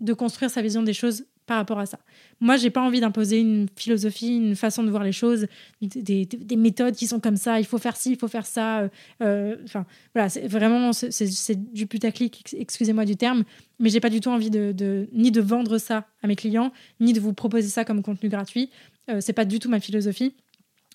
de 0.00 0.12
construire 0.12 0.50
sa 0.50 0.60
vision 0.60 0.82
des 0.82 0.92
choses 0.92 1.24
par 1.46 1.58
rapport 1.58 1.78
à 1.78 1.86
ça. 1.86 1.98
Moi, 2.40 2.56
j'ai 2.56 2.70
pas 2.70 2.82
envie 2.82 3.00
d'imposer 3.00 3.38
une 3.38 3.68
philosophie, 3.76 4.36
une 4.36 4.56
façon 4.56 4.82
de 4.82 4.90
voir 4.90 5.04
les 5.04 5.12
choses, 5.12 5.46
des, 5.80 6.26
des, 6.26 6.56
méthodes 6.56 6.94
qui 6.94 7.06
sont 7.06 7.20
comme 7.20 7.36
ça. 7.36 7.60
Il 7.60 7.66
faut 7.66 7.78
faire 7.78 7.96
ci, 7.96 8.10
il 8.10 8.18
faut 8.18 8.28
faire 8.28 8.46
ça. 8.46 8.80
Euh, 8.80 8.88
euh, 9.22 9.56
enfin, 9.64 9.86
voilà, 10.14 10.28
c'est 10.28 10.46
vraiment 10.48 10.92
c'est 10.92 11.72
du 11.72 11.86
putaclic. 11.86 12.54
Excusez-moi 12.58 13.04
du 13.04 13.16
terme, 13.16 13.44
mais 13.78 13.88
j'ai 13.88 14.00
pas 14.00 14.10
du 14.10 14.20
tout 14.20 14.30
envie 14.30 14.50
de, 14.50 15.08
ni 15.12 15.30
de 15.30 15.40
vendre 15.40 15.78
ça 15.78 16.06
à 16.22 16.26
mes 16.26 16.36
clients, 16.36 16.72
ni 17.00 17.12
de 17.12 17.20
vous 17.20 17.32
proposer 17.32 17.68
ça 17.68 17.84
comme 17.84 18.02
contenu 18.02 18.28
gratuit. 18.28 18.70
Euh, 19.08 19.20
c'est 19.20 19.32
pas 19.32 19.44
du 19.44 19.60
tout 19.60 19.68
ma 19.68 19.80
philosophie. 19.80 20.34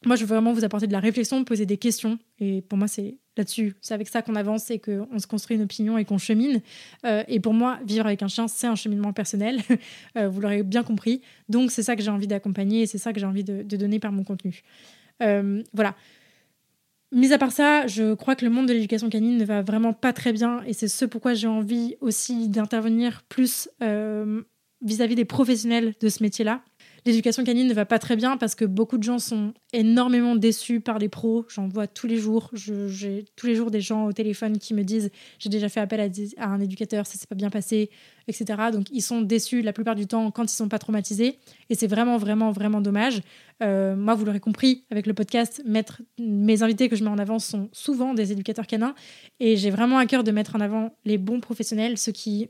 Moi, 0.04 0.16
je 0.16 0.22
veux 0.22 0.34
vraiment 0.34 0.52
vous 0.52 0.64
apporter 0.64 0.88
de 0.88 0.92
la 0.92 1.00
réflexion, 1.00 1.44
poser 1.44 1.68
des 1.68 1.78
questions. 1.78 2.18
Et 2.40 2.64
pour 2.64 2.78
moi, 2.78 2.88
c'est 2.88 3.18
là-dessus. 3.38 3.76
C'est 3.82 3.94
avec 3.94 4.08
ça 4.08 4.24
qu'on 4.24 4.36
avance 4.36 4.72
et 4.72 4.80
qu'on 4.80 5.20
se 5.20 5.28
construit 5.28 5.58
une 5.58 5.64
opinion 5.64 5.98
et 5.98 6.06
qu'on 6.06 6.18
chemine. 6.18 6.62
Euh, 7.06 7.24
et 7.28 7.40
pour 7.40 7.54
moi, 7.54 7.80
vivre 7.86 8.08
avec 8.08 8.24
un 8.24 8.28
chien, 8.28 8.48
c'est 8.48 8.66
un 8.68 8.76
cheminement 8.76 9.14
personnel. 9.14 9.62
Euh, 10.18 10.28
vous 10.28 10.42
l'aurez 10.42 10.64
bien 10.64 10.84
compris. 10.84 11.22
Donc, 11.48 11.72
c'est 11.72 11.84
ça 11.84 11.96
que 11.96 12.02
j'ai 12.02 12.12
envie 12.12 12.28
d'accompagner 12.28 12.82
et 12.82 12.86
c'est 12.86 12.98
ça 12.98 13.14
que 13.14 13.20
j'ai 13.20 13.26
envie 13.26 13.44
de, 13.44 13.64
donner 13.64 14.00
par 14.00 14.12
mon 14.12 14.24
contenu. 14.24 14.62
Euh, 15.22 15.64
voilà. 15.74 15.96
Mis 17.14 17.32
à 17.32 17.38
part 17.38 17.52
ça, 17.52 17.88
je 17.88 18.14
crois 18.14 18.36
que 18.36 18.44
le 18.44 18.52
monde 18.52 18.68
de 18.68 18.74
l'éducation 18.74 19.10
canine 19.10 19.38
ne 19.38 19.46
va 19.46 19.62
vraiment 19.62 19.94
pas 19.94 20.12
très 20.12 20.34
bien 20.34 20.62
et 20.66 20.74
c'est 20.74 20.88
ce 20.88 21.06
pourquoi 21.06 21.34
j'ai 21.34 21.48
envie 21.48 21.96
aussi 22.02 22.50
d'intervenir 22.50 23.24
plus 23.30 23.70
vis-à-vis 23.80 25.14
-vis 25.14 25.16
des 25.16 25.26
professionnels 25.26 25.94
de 26.00 26.10
ce 26.10 26.24
métier-là 26.24 26.62
l'éducation 27.06 27.44
canine 27.44 27.68
ne 27.68 27.74
va 27.74 27.86
pas 27.86 28.00
très 28.00 28.16
bien 28.16 28.38
parce 28.38 28.56
que 28.56 28.66
beaucoup 28.66 28.98
de 28.98 29.04
gens 29.04 29.20
sont 29.20 29.54
énormément 29.74 30.36
déçus 30.36 30.82
par 30.82 31.00
les 31.00 31.10
pros. 31.10 31.46
J'en 31.50 31.68
vois 31.68 31.88
tous 31.88 32.08
les 32.08 32.18
jours. 32.18 32.50
J'ai 32.54 33.26
tous 33.36 33.48
les 33.48 33.56
jours 33.56 33.72
des 33.72 33.82
gens 33.82 34.06
au 34.06 34.14
téléphone 34.14 34.58
qui 34.58 34.74
me 34.74 34.84
disent 34.84 35.10
j'ai 35.40 35.50
déjà 35.50 35.70
fait 35.70 35.80
appel 35.80 36.00
à, 36.38 36.46
un 36.48 36.60
éducateur, 36.60 37.08
ça 37.08 37.18
s'est 37.18 37.28
pas 37.28 37.36
bien 37.36 37.50
passé, 37.50 37.90
etc. 38.28 38.46
Donc 38.72 38.88
ils 38.92 39.02
sont 39.02 39.22
déçus 39.22 39.62
la 39.62 39.74
plupart 39.74 39.96
du 39.96 40.08
temps 40.08 40.32
quand 40.32 40.44
ils 40.44 40.56
sont 40.56 40.70
pas 40.70 40.80
traumatisés 40.80 41.40
et 41.70 41.76
c'est 41.76 41.88
vraiment 41.88 42.18
vraiment 42.18 42.52
vraiment 42.52 42.82
dommage. 42.82 43.22
Euh, 43.64 43.96
moi, 43.96 44.16
vous 44.16 44.26
l'aurez 44.26 44.40
compris 44.40 44.86
avec 44.90 45.06
le 45.06 45.14
podcast, 45.14 45.64
mes 46.18 46.64
invités 46.64 46.90
que 46.90 46.96
je 46.96 47.04
mets 47.04 47.10
en 47.10 47.20
avant 47.20 47.40
sont 47.40 47.70
souvent 47.72 48.14
des 48.14 48.32
éducateurs 48.32 48.68
canins 48.68 48.96
et 49.40 49.56
j'ai 49.56 49.70
vraiment 49.70 49.98
à 49.98 50.06
cœur 50.06 50.24
de 50.24 50.32
mettre 50.32 50.56
en 50.56 50.60
avant 50.60 50.96
les 51.06 51.18
bons 51.18 51.40
professionnels, 51.40 51.98
ceux 51.98 52.12
qui 52.12 52.50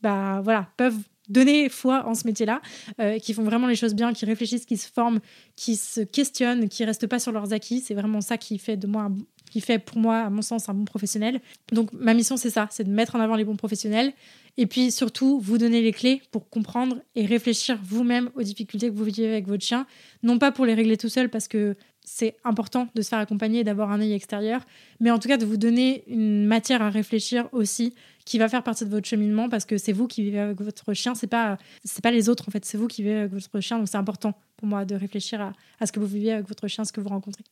bah 0.00 0.40
voilà 0.42 0.68
peuvent 0.76 0.98
donner 1.32 1.68
foi 1.68 2.06
en 2.06 2.14
ce 2.14 2.26
métier-là, 2.26 2.60
euh, 3.00 3.18
qui 3.18 3.34
font 3.34 3.42
vraiment 3.42 3.66
les 3.66 3.76
choses 3.76 3.94
bien, 3.94 4.12
qui 4.12 4.24
réfléchissent, 4.24 4.66
qui 4.66 4.76
se 4.76 4.88
forment, 4.90 5.20
qui 5.56 5.76
se 5.76 6.00
questionnent, 6.00 6.68
qui 6.68 6.84
restent 6.84 7.06
pas 7.06 7.18
sur 7.18 7.32
leurs 7.32 7.52
acquis. 7.52 7.80
C'est 7.80 7.94
vraiment 7.94 8.20
ça 8.20 8.38
qui 8.38 8.58
fait 8.58 8.76
de 8.76 8.86
moi 8.86 9.10
qui 9.50 9.60
fait 9.60 9.78
pour 9.78 9.98
moi, 9.98 10.20
à 10.20 10.30
mon 10.30 10.40
sens, 10.40 10.70
un 10.70 10.74
bon 10.74 10.86
professionnel. 10.86 11.42
Donc 11.72 11.92
ma 11.92 12.14
mission, 12.14 12.38
c'est 12.38 12.48
ça, 12.48 12.68
c'est 12.70 12.84
de 12.84 12.90
mettre 12.90 13.16
en 13.16 13.20
avant 13.20 13.36
les 13.36 13.44
bons 13.44 13.56
professionnels 13.56 14.14
et 14.56 14.66
puis 14.66 14.90
surtout 14.90 15.40
vous 15.40 15.58
donner 15.58 15.82
les 15.82 15.92
clés 15.92 16.22
pour 16.30 16.48
comprendre 16.48 17.02
et 17.14 17.26
réfléchir 17.26 17.78
vous-même 17.84 18.30
aux 18.34 18.42
difficultés 18.42 18.88
que 18.88 18.94
vous 18.94 19.04
vivez 19.04 19.28
avec 19.28 19.46
votre 19.46 19.62
chien, 19.62 19.86
non 20.22 20.38
pas 20.38 20.52
pour 20.52 20.64
les 20.64 20.72
régler 20.72 20.96
tout 20.96 21.10
seul 21.10 21.28
parce 21.28 21.48
que 21.48 21.76
c'est 22.04 22.36
important 22.44 22.88
de 22.94 23.02
se 23.02 23.08
faire 23.08 23.18
accompagner 23.18 23.60
et 23.60 23.64
d'avoir 23.64 23.92
un 23.92 24.00
œil 24.00 24.12
extérieur, 24.12 24.62
mais 25.00 25.10
en 25.10 25.18
tout 25.18 25.28
cas 25.28 25.36
de 25.36 25.46
vous 25.46 25.56
donner 25.56 26.02
une 26.06 26.46
matière 26.46 26.82
à 26.82 26.90
réfléchir 26.90 27.48
aussi 27.52 27.94
qui 28.24 28.38
va 28.38 28.48
faire 28.48 28.62
partie 28.62 28.84
de 28.84 28.90
votre 28.90 29.06
cheminement 29.06 29.48
parce 29.48 29.64
que 29.64 29.78
c'est 29.78 29.92
vous 29.92 30.06
qui 30.06 30.22
vivez 30.22 30.38
avec 30.38 30.60
votre 30.60 30.92
chien, 30.94 31.14
c'est 31.14 31.26
pas 31.26 31.58
c'est 31.84 32.02
pas 32.02 32.10
les 32.10 32.28
autres 32.28 32.44
en 32.48 32.50
fait, 32.50 32.64
c'est 32.64 32.78
vous 32.78 32.88
qui 32.88 33.02
vivez 33.02 33.16
avec 33.20 33.32
votre 33.32 33.60
chien, 33.60 33.78
donc 33.78 33.88
c'est 33.88 33.96
important 33.96 34.34
pour 34.56 34.68
moi 34.68 34.84
de 34.84 34.94
réfléchir 34.94 35.40
à, 35.40 35.52
à, 35.80 35.86
ce 35.86 35.92
que 35.92 36.00
vous 36.00 36.06
vivez 36.06 36.32
avec 36.32 36.48
votre 36.48 36.68
chien, 36.68 36.84
ce 36.84 36.92
que 36.92 37.00
vous 37.00 37.08
rencontrez. 37.08 37.44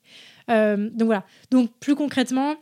Euh, 0.51 0.91
donc 0.91 1.07
voilà. 1.07 1.25
Donc 1.51 1.71
plus 1.81 1.97
concrètement, 1.97 2.57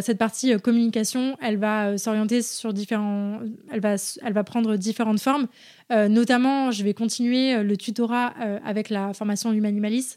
cette 0.00 0.18
partie 0.18 0.52
euh, 0.52 0.58
communication, 0.58 1.36
elle 1.40 1.58
va 1.58 1.88
euh, 1.88 1.96
s'orienter 1.96 2.42
sur 2.42 2.72
différents, 2.72 3.40
elle 3.70 3.80
va, 3.80 3.96
elle 4.22 4.32
va 4.32 4.44
prendre 4.44 4.76
différentes 4.76 5.20
formes. 5.20 5.46
notamment, 5.90 6.72
je 6.72 6.82
vais 6.82 6.94
continuer 6.94 7.62
le 7.62 7.76
tutorat 7.76 8.34
avec 8.64 8.90
la 8.90 9.14
formation 9.14 9.52
Humanimalis, 9.52 10.16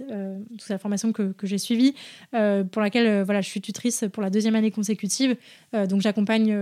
c'est 0.57 0.73
la 0.73 0.79
formation 0.79 1.11
que, 1.11 1.31
que 1.31 1.45
j'ai 1.45 1.59
suivie, 1.59 1.93
pour 2.31 2.81
laquelle 2.81 3.21
voilà, 3.21 3.41
je 3.41 3.49
suis 3.49 3.61
tutrice 3.61 4.05
pour 4.11 4.23
la 4.23 4.31
deuxième 4.31 4.55
année 4.55 4.71
consécutive. 4.71 5.35
donc, 5.73 6.01
j'accompagne 6.01 6.57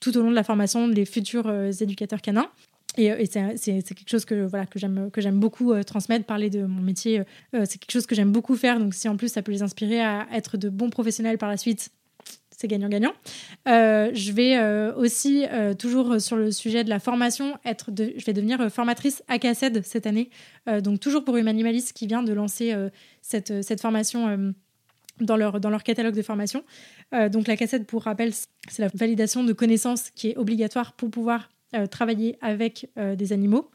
tout 0.00 0.16
au 0.16 0.22
long 0.22 0.30
de 0.30 0.34
la 0.34 0.42
formation 0.42 0.88
les 0.88 1.04
futurs 1.04 1.52
éducateurs 1.82 2.22
canins. 2.22 2.48
Et, 2.96 3.26
c'est 3.26 3.82
quelque 3.82 4.08
chose 4.08 4.24
que 4.24 4.46
voilà 4.46 4.64
j'aime 4.74 5.10
que 5.10 5.20
j'aime 5.20 5.38
beaucoup 5.38 5.74
transmettre, 5.84 6.24
parler 6.24 6.48
de 6.48 6.64
mon 6.64 6.80
métier. 6.80 7.24
c'est 7.52 7.78
quelque 7.78 7.92
chose 7.92 8.06
que 8.06 8.14
j'aime 8.14 8.32
beaucoup 8.32 8.56
faire. 8.56 8.78
Donc 8.78 8.94
si 8.94 9.06
en 9.06 9.18
plus 9.18 9.28
ça 9.28 9.42
peut 9.42 9.52
les 9.52 9.62
inspirer 9.62 10.00
à 10.00 10.26
être 10.32 10.56
de 10.56 10.70
bons 10.70 10.88
professionnels 10.88 11.36
par 11.36 11.50
la 11.50 11.58
suite, 11.58 11.90
c'est 12.56 12.68
gagnant-gagnant. 12.68 13.12
Euh, 13.68 14.10
je 14.14 14.32
vais 14.32 14.56
euh, 14.56 14.94
aussi, 14.94 15.44
euh, 15.52 15.74
toujours 15.74 16.20
sur 16.20 16.36
le 16.36 16.50
sujet 16.50 16.84
de 16.84 16.90
la 16.90 16.98
formation, 16.98 17.58
être 17.64 17.90
de, 17.90 18.14
je 18.16 18.24
vais 18.24 18.32
devenir 18.32 18.70
formatrice 18.70 19.22
à 19.28 19.38
CACED 19.38 19.84
cette 19.84 20.06
année. 20.06 20.30
donc, 20.80 21.00
toujours 21.00 21.24
pour 21.24 21.36
Humanimalis 21.36 21.92
qui 21.94 22.06
vient 22.06 22.22
de 22.22 22.32
lancer 22.32 22.74
cette, 23.20 23.62
cette 23.62 23.80
formation 23.80 24.54
dans, 25.20 25.36
leur, 25.36 25.60
dans 25.60 25.70
leur 25.70 25.82
catalogue 25.82 26.14
de 26.14 26.22
formation. 26.22 26.64
donc, 27.12 27.46
la 27.46 27.56
CACED, 27.56 27.86
pour 27.86 28.02
rappel, 28.04 28.32
c'est 28.32 28.82
la 28.82 28.88
validation 28.94 29.44
de 29.44 29.52
connaissances 29.52 30.10
qui 30.10 30.30
est 30.30 30.36
obligatoire 30.36 30.94
pour 30.94 31.10
pouvoir 31.10 31.50
travailler 31.90 32.38
avec 32.40 32.88
des 32.96 33.32
animaux. 33.32 33.70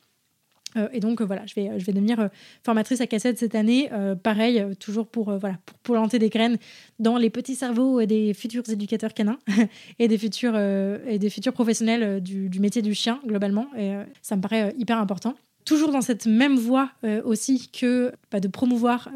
Euh, 0.78 0.88
et 0.94 1.00
donc 1.00 1.22
euh, 1.22 1.26
voilà, 1.26 1.46
je 1.46 1.56
vais, 1.56 1.80
je 1.80 1.86
vais 1.86 1.94
devenir 1.94 2.20
euh, 2.20 2.28
formatrice 2.64 3.02
à 3.02 3.08
cassette 3.08 3.38
cette 3.38 3.56
année. 3.56 3.90
pareil, 4.24 4.64
toujours 4.80 5.08
pour, 5.08 5.38
voilà, 5.38 5.58
pour 5.66 5.78
planter 5.80 6.20
des 6.20 6.30
graines 6.30 6.58
dans 7.00 7.18
les 7.18 7.30
petits 7.30 7.56
cerveaux 7.56 8.04
des 8.06 8.34
futurs 8.34 8.64
éducateurs 8.70 9.14
canins 9.14 9.40
et 10.00 10.08
des 10.08 10.18
futurs, 10.18 10.58
et 10.58 11.20
des 11.20 11.30
futurs 11.30 11.54
professionnels 11.54 12.22
du, 12.22 12.50
du, 12.50 12.60
métier 12.60 12.82
du 12.82 12.94
chien 12.94 13.20
globalement. 13.26 13.68
Et 13.78 13.94
ça 14.22 14.36
me 14.36 14.42
paraît 14.42 14.74
hyper 14.78 14.98
important 14.98 15.36
toujours 15.64 15.92
dans 15.92 16.02
cette 16.02 16.26
même 16.26 16.56
voie 16.56 16.90
aussi 17.24 17.70
que 17.70 18.12
bah, 18.32 18.40
de 18.40 18.48
promouvoir 18.48 19.10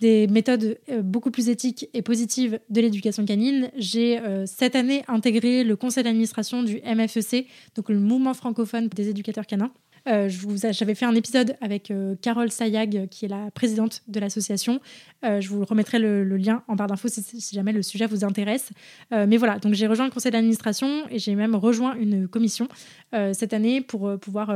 des 0.00 0.26
méthodes 0.26 0.78
beaucoup 1.02 1.30
plus 1.30 1.48
éthiques 1.48 1.88
et 1.92 2.02
positives 2.02 2.58
de 2.70 2.80
l'éducation 2.80 3.24
canine, 3.24 3.70
j'ai 3.76 4.20
cette 4.46 4.74
année 4.74 5.04
intégré 5.06 5.64
le 5.64 5.76
conseil 5.76 6.02
d'administration 6.04 6.62
du 6.62 6.80
MFEC, 6.82 7.46
donc 7.74 7.90
le 7.90 7.98
mouvement 7.98 8.34
francophone 8.34 8.88
des 8.88 9.10
éducateurs 9.10 9.46
canins. 9.46 9.70
Euh, 10.08 10.28
j'avais 10.28 10.94
fait 10.94 11.04
un 11.04 11.14
épisode 11.14 11.56
avec 11.60 11.90
euh, 11.90 12.14
Carole 12.22 12.50
Sayag, 12.50 13.08
qui 13.08 13.24
est 13.24 13.28
la 13.28 13.50
présidente 13.50 14.02
de 14.08 14.20
l'association. 14.20 14.80
Euh, 15.24 15.40
je 15.40 15.48
vous 15.48 15.64
remettrai 15.64 15.98
le, 15.98 16.24
lien 16.36 16.62
en 16.68 16.76
barre 16.76 16.86
d'infos 16.86 17.08
si, 17.08 17.22
si, 17.22 17.54
jamais 17.54 17.72
le 17.72 17.82
sujet 17.82 18.06
vous 18.06 18.24
intéresse. 18.24 18.70
mais 19.10 19.36
voilà, 19.36 19.58
donc 19.58 19.74
j'ai 19.74 19.86
rejoint 19.86 20.04
le 20.04 20.10
conseil 20.10 20.32
d'administration 20.32 21.04
et 21.10 21.18
j'ai 21.18 21.34
même 21.34 21.54
rejoint 21.54 21.94
une 21.94 22.28
commission 22.28 22.68
cette 23.12 23.54
année 23.54 23.80
pour 23.80 24.18
pouvoir 24.18 24.54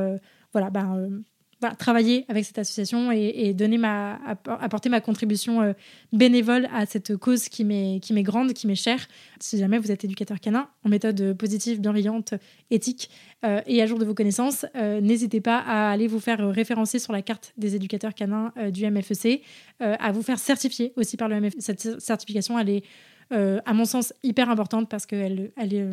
voilà, 0.52 0.68
ben, 0.68 1.22
travailler 1.78 2.24
avec 2.28 2.44
cette 2.44 2.58
association 2.58 3.12
et, 3.12 3.52
donner 3.54 3.78
ma, 3.78 4.18
apporter 4.46 4.88
ma 4.88 5.00
contribution 5.00 5.62
euh, 5.62 5.72
bénévole 6.12 6.68
à 6.72 6.86
cette 6.86 7.16
cause 7.16 7.48
qui 7.48 7.64
m'est, 7.64 8.22
grande, 8.22 8.52
qui 8.52 8.66
m'est 8.66 8.74
chère. 8.74 9.06
Si 9.40 9.58
jamais 9.58 9.78
vous 9.78 9.90
êtes 9.90 10.04
éducateur 10.04 10.40
canin, 10.40 10.68
en 10.84 10.88
méthode 10.88 11.34
positive, 11.34 11.80
bienveillante, 11.80 12.34
éthique 12.70 13.10
euh, 13.44 13.60
et 13.66 13.82
à 13.82 13.86
jour 13.86 13.98
de 13.98 14.04
vos 14.04 14.14
connaissances, 14.14 14.66
euh, 14.76 15.00
n'hésitez 15.00 15.40
pas 15.40 15.58
à 15.58 15.90
aller 15.90 16.06
vous 16.06 16.20
faire 16.20 16.46
référencer 16.48 16.98
sur 16.98 17.12
la 17.12 17.22
carte 17.22 17.52
des 17.56 17.76
éducateurs 17.76 18.14
canins 18.14 18.52
du 18.72 18.88
MFEC, 18.90 19.42
à 19.80 20.12
vous 20.12 20.22
faire 20.22 20.38
certifier 20.38 20.92
aussi 20.96 21.16
par 21.16 21.28
le 21.28 21.40
MFEC. 21.40 21.60
Cette 21.60 22.00
certification, 22.00 22.58
elle 22.58 22.70
est, 22.70 22.82
à 23.30 23.72
mon 23.72 23.84
sens, 23.84 24.12
hyper 24.22 24.50
importante 24.50 24.88
parce 24.88 25.06
qu'elle 25.06 25.52
elle 25.56 25.74
est 25.74 25.86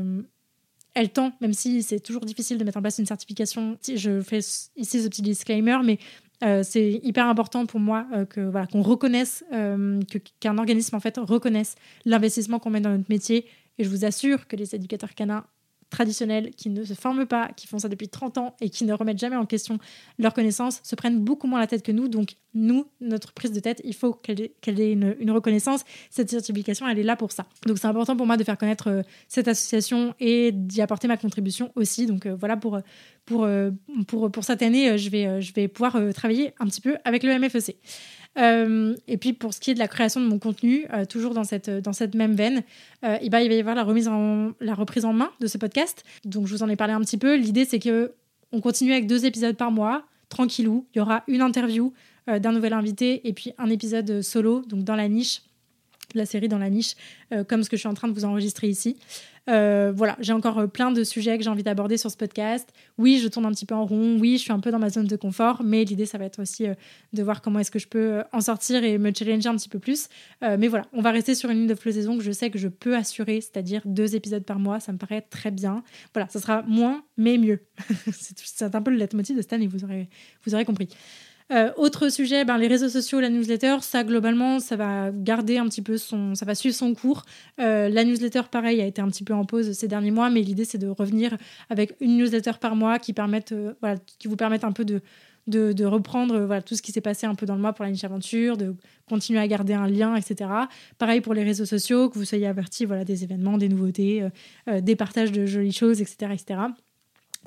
elle 0.97 1.09
tend, 1.11 1.31
même 1.41 1.53
si 1.53 1.83
c'est 1.83 1.99
toujours 1.99 2.25
difficile 2.25 2.57
de 2.57 2.63
mettre 2.63 2.79
en 2.79 2.81
place 2.81 2.97
une 2.97 3.05
certification. 3.05 3.77
Je 3.87 4.19
fais 4.21 4.39
ici 4.75 5.03
ce 5.03 5.07
petit 5.07 5.21
disclaimer, 5.21 5.77
mais 5.83 5.99
euh, 6.43 6.63
c'est 6.63 6.99
hyper 7.03 7.27
important 7.27 7.67
pour 7.67 7.79
moi 7.79 8.07
euh, 8.13 8.25
que 8.25 8.41
voilà 8.41 8.65
qu'on 8.65 8.81
reconnaisse 8.81 9.45
euh, 9.53 9.99
qu'un 10.39 10.57
organisme 10.57 10.95
en 10.95 10.99
fait 10.99 11.17
reconnaisse 11.17 11.75
l'investissement 12.05 12.57
qu'on 12.57 12.71
met 12.71 12.81
dans 12.81 12.89
notre 12.89 13.09
métier. 13.09 13.45
Et 13.77 13.83
je 13.83 13.89
vous 13.89 14.05
assure 14.05 14.47
que 14.47 14.55
les 14.55 14.73
éducateurs 14.73 15.13
canins 15.13 15.45
traditionnels 15.89 16.51
qui 16.51 16.69
ne 16.69 16.83
se 16.83 16.93
forment 16.93 17.25
pas, 17.25 17.49
qui 17.55 17.67
font 17.67 17.79
ça 17.79 17.89
depuis 17.89 18.09
30 18.09 18.37
ans 18.37 18.55
et 18.61 18.69
qui 18.69 18.85
ne 18.85 18.93
remettent 18.93 19.19
jamais 19.19 19.35
en 19.35 19.45
question 19.45 19.79
leurs 20.19 20.33
connaissances, 20.33 20.79
se 20.83 20.95
prennent 20.95 21.19
beaucoup 21.19 21.47
moins 21.47 21.59
la 21.59 21.67
tête 21.67 21.83
que 21.83 21.91
nous. 21.91 22.07
Donc, 22.07 22.35
nous, 22.53 22.87
notre 23.01 23.33
prise 23.33 23.51
de 23.51 23.59
tête, 23.59 23.81
il 23.83 23.93
faut 23.93 24.13
qu'elle 24.13 24.41
ait, 24.41 24.91
une, 24.91 25.31
reconnaissance. 25.31 25.83
Cette 26.09 26.29
certification, 26.29 26.87
elle 26.87 26.99
est 26.99 27.03
là 27.03 27.15
pour 27.15 27.31
ça. 27.31 27.45
Donc, 27.65 27.77
c'est 27.77 27.87
important 27.87 28.17
pour 28.17 28.25
moi 28.25 28.37
de 28.37 28.43
faire 28.43 28.57
connaître 28.57 28.89
euh, 28.89 29.01
cette 29.27 29.47
association 29.47 30.15
et 30.19 30.51
d'y 30.51 30.81
apporter 30.81 31.07
ma 31.07 31.17
contribution 31.17 31.71
aussi. 31.75 32.05
Donc, 32.05 32.25
euh, 32.25 32.35
voilà, 32.35 32.57
pour, 32.57 32.79
pour, 33.25 33.43
euh, 33.43 33.71
pour, 34.07 34.31
pour, 34.31 34.43
cette 34.43 34.61
année, 34.61 34.97
je 34.97 35.09
vais, 35.09 35.41
je 35.41 35.53
vais 35.53 35.67
pouvoir 35.67 35.97
travailler 36.13 36.53
un 36.59 36.65
petit 36.65 36.81
peu 36.81 36.97
avec 37.05 37.23
le 37.23 37.37
MFEC. 37.37 37.77
Euh, 38.37 38.95
et 39.07 39.17
puis 39.17 39.33
pour 39.33 39.53
ce 39.53 39.59
qui 39.59 39.71
est 39.71 39.73
de 39.73 39.79
la 39.79 39.87
création 39.87 40.21
de 40.21 40.27
mon 40.27 40.39
contenu, 40.39 40.85
euh, 40.93 41.05
toujours 41.05 41.33
dans 41.33 41.43
cette, 41.43 41.69
dans 41.69 41.93
cette 41.93 42.15
même 42.15 42.35
veine, 42.35 42.63
euh, 43.03 43.17
il 43.21 43.31
va 43.31 43.41
y 43.41 43.59
avoir 43.59 43.75
la, 43.75 43.83
remise 43.83 44.07
en, 44.07 44.51
la 44.59 44.75
reprise 44.75 45.05
en 45.05 45.13
main 45.13 45.31
de 45.39 45.47
ce 45.47 45.57
podcast. 45.57 46.03
Donc 46.25 46.47
je 46.47 46.53
vous 46.53 46.63
en 46.63 46.69
ai 46.69 46.75
parlé 46.75 46.93
un 46.93 47.01
petit 47.01 47.17
peu. 47.17 47.35
L'idée 47.35 47.65
c'est 47.65 47.79
que 47.79 48.13
on 48.51 48.61
continue 48.61 48.91
avec 48.91 49.07
deux 49.07 49.25
épisodes 49.25 49.57
par 49.57 49.71
mois, 49.71 50.03
tranquillou. 50.29 50.85
Il 50.93 50.99
y 50.99 51.01
aura 51.01 51.23
une 51.27 51.41
interview 51.41 51.93
d'un 52.27 52.51
nouvel 52.51 52.73
invité 52.73 53.27
et 53.27 53.33
puis 53.33 53.53
un 53.57 53.69
épisode 53.69 54.21
solo, 54.21 54.61
donc 54.67 54.83
dans 54.83 54.95
la 54.95 55.07
niche 55.07 55.41
la 56.13 56.25
série 56.25 56.47
dans 56.47 56.57
la 56.57 56.69
niche, 56.69 56.95
comme 57.47 57.63
ce 57.63 57.69
que 57.69 57.77
je 57.77 57.81
suis 57.81 57.89
en 57.89 57.93
train 57.93 58.07
de 58.07 58.13
vous 58.13 58.25
enregistrer 58.25 58.67
ici. 58.67 58.97
Euh, 59.49 59.93
voilà, 59.95 60.17
j'ai 60.19 60.33
encore 60.33 60.59
euh, 60.59 60.67
plein 60.67 60.91
de 60.91 61.03
sujets 61.03 61.37
que 61.37 61.43
j'ai 61.43 61.49
envie 61.49 61.63
d'aborder 61.63 61.97
sur 61.97 62.11
ce 62.11 62.17
podcast. 62.17 62.69
Oui, 62.97 63.19
je 63.23 63.29
tourne 63.29 63.45
un 63.45 63.51
petit 63.51 63.65
peu 63.65 63.75
en 63.75 63.85
rond. 63.85 64.17
Oui, 64.19 64.37
je 64.37 64.41
suis 64.43 64.51
un 64.51 64.59
peu 64.59 64.71
dans 64.71 64.79
ma 64.79 64.89
zone 64.89 65.07
de 65.07 65.15
confort, 65.15 65.61
mais 65.63 65.85
l'idée, 65.85 66.05
ça 66.05 66.17
va 66.17 66.25
être 66.25 66.41
aussi 66.41 66.67
euh, 66.67 66.73
de 67.13 67.23
voir 67.23 67.41
comment 67.41 67.59
est-ce 67.59 67.71
que 67.71 67.79
je 67.79 67.87
peux 67.87 68.23
en 68.33 68.41
sortir 68.41 68.83
et 68.83 68.97
me 68.97 69.13
challenger 69.13 69.47
un 69.47 69.55
petit 69.55 69.69
peu 69.69 69.79
plus. 69.79 70.09
mais 70.41 70.67
voilà, 70.67 70.85
on 70.93 71.01
va 71.01 71.11
rester 71.11 71.35
sur 71.35 71.49
une 71.49 71.59
ligne 71.59 71.67
de 71.67 71.75
flottaison 71.75 72.17
que 72.17 72.23
je 72.23 72.31
sais 72.31 72.49
que 72.49 72.59
je 72.59 72.67
peux 72.67 72.95
assurer, 72.95 73.41
c'est-à-dire 73.41 73.81
deux 73.85 74.15
épisodes 74.15 74.43
par 74.43 74.59
mois. 74.59 74.79
Ça 74.79 74.91
me 74.91 74.97
paraît 74.97 75.21
très 75.21 75.51
bien. 75.51 75.83
Voilà, 76.13 76.27
ça 76.29 76.39
sera 76.39 76.63
moins, 76.63 77.03
mais 77.17 77.37
mieux. 77.37 77.61
c'est 78.11 78.75
un 78.75 78.81
peu 78.81 78.91
le 78.91 78.97
leitmotiv 78.97 79.35
de 79.35 79.41
Stan 79.41 79.59
et 79.59 79.67
vous 79.67 79.83
aurez, 79.83 80.09
vous 80.45 80.53
aurez 80.53 80.65
compris. 80.65 80.89
Euh, 81.51 81.71
autre 81.77 82.09
sujet, 82.09 82.43
ben, 82.43 82.57
les 82.57 82.67
réseaux 82.67 82.89
sociaux, 82.89 83.21
la 83.21 83.29
newsletter, 83.29 83.77
ça 83.81 84.03
globalement, 84.03 84.59
ça 84.59 84.75
va 84.75 85.11
garder 85.13 85.57
un 85.57 85.65
petit 85.67 85.81
peu 85.81 85.97
son, 85.97 86.35
ça 86.35 86.45
va 86.45 86.55
suivre 86.55 86.75
son 86.75 86.93
cours. 86.93 87.23
Euh, 87.59 87.87
la 87.87 88.03
newsletter, 88.03 88.41
pareil, 88.51 88.81
a 88.81 88.85
été 88.85 89.01
un 89.01 89.07
petit 89.07 89.23
peu 89.23 89.33
en 89.33 89.45
pause 89.45 89.71
ces 89.71 89.87
derniers 89.87 90.11
mois, 90.11 90.29
mais 90.29 90.41
l'idée 90.41 90.65
c'est 90.65 90.77
de 90.77 90.89
revenir 90.89 91.37
avec 91.69 91.95
une 92.01 92.17
newsletter 92.17 92.53
par 92.59 92.75
mois 92.75 92.99
qui 92.99 93.13
permettent, 93.13 93.53
euh, 93.53 93.73
voilà, 93.79 93.97
qui 94.19 94.27
vous 94.27 94.35
permettent 94.35 94.65
un 94.65 94.73
peu 94.73 94.83
de, 94.83 95.01
de, 95.47 95.85
reprendre 95.85 96.37
voilà, 96.41 96.61
tout 96.61 96.75
ce 96.75 96.81
qui 96.81 96.91
s'est 96.91 96.99
passé 96.99 97.25
un 97.25 97.35
peu 97.35 97.45
dans 97.45 97.55
le 97.55 97.61
mois 97.61 97.71
pour 97.71 97.85
la 97.85 97.91
niche 97.91 98.03
aventure, 98.03 98.57
de 98.57 98.75
continuer 99.07 99.39
à 99.39 99.47
garder 99.47 99.73
un 99.73 99.87
lien, 99.87 100.17
etc. 100.17 100.49
Pareil 100.97 101.21
pour 101.21 101.33
les 101.33 101.45
réseaux 101.45 101.65
sociaux, 101.65 102.09
que 102.09 102.19
vous 102.19 102.25
soyez 102.25 102.47
avertis 102.47 102.83
voilà, 102.83 103.05
des 103.05 103.23
événements, 103.23 103.57
des 103.57 103.69
nouveautés, 103.69 104.27
des 104.67 104.95
partages 104.97 105.31
de 105.31 105.45
jolies 105.45 105.71
choses, 105.71 106.01
etc. 106.01 106.33
etc. 106.33 106.59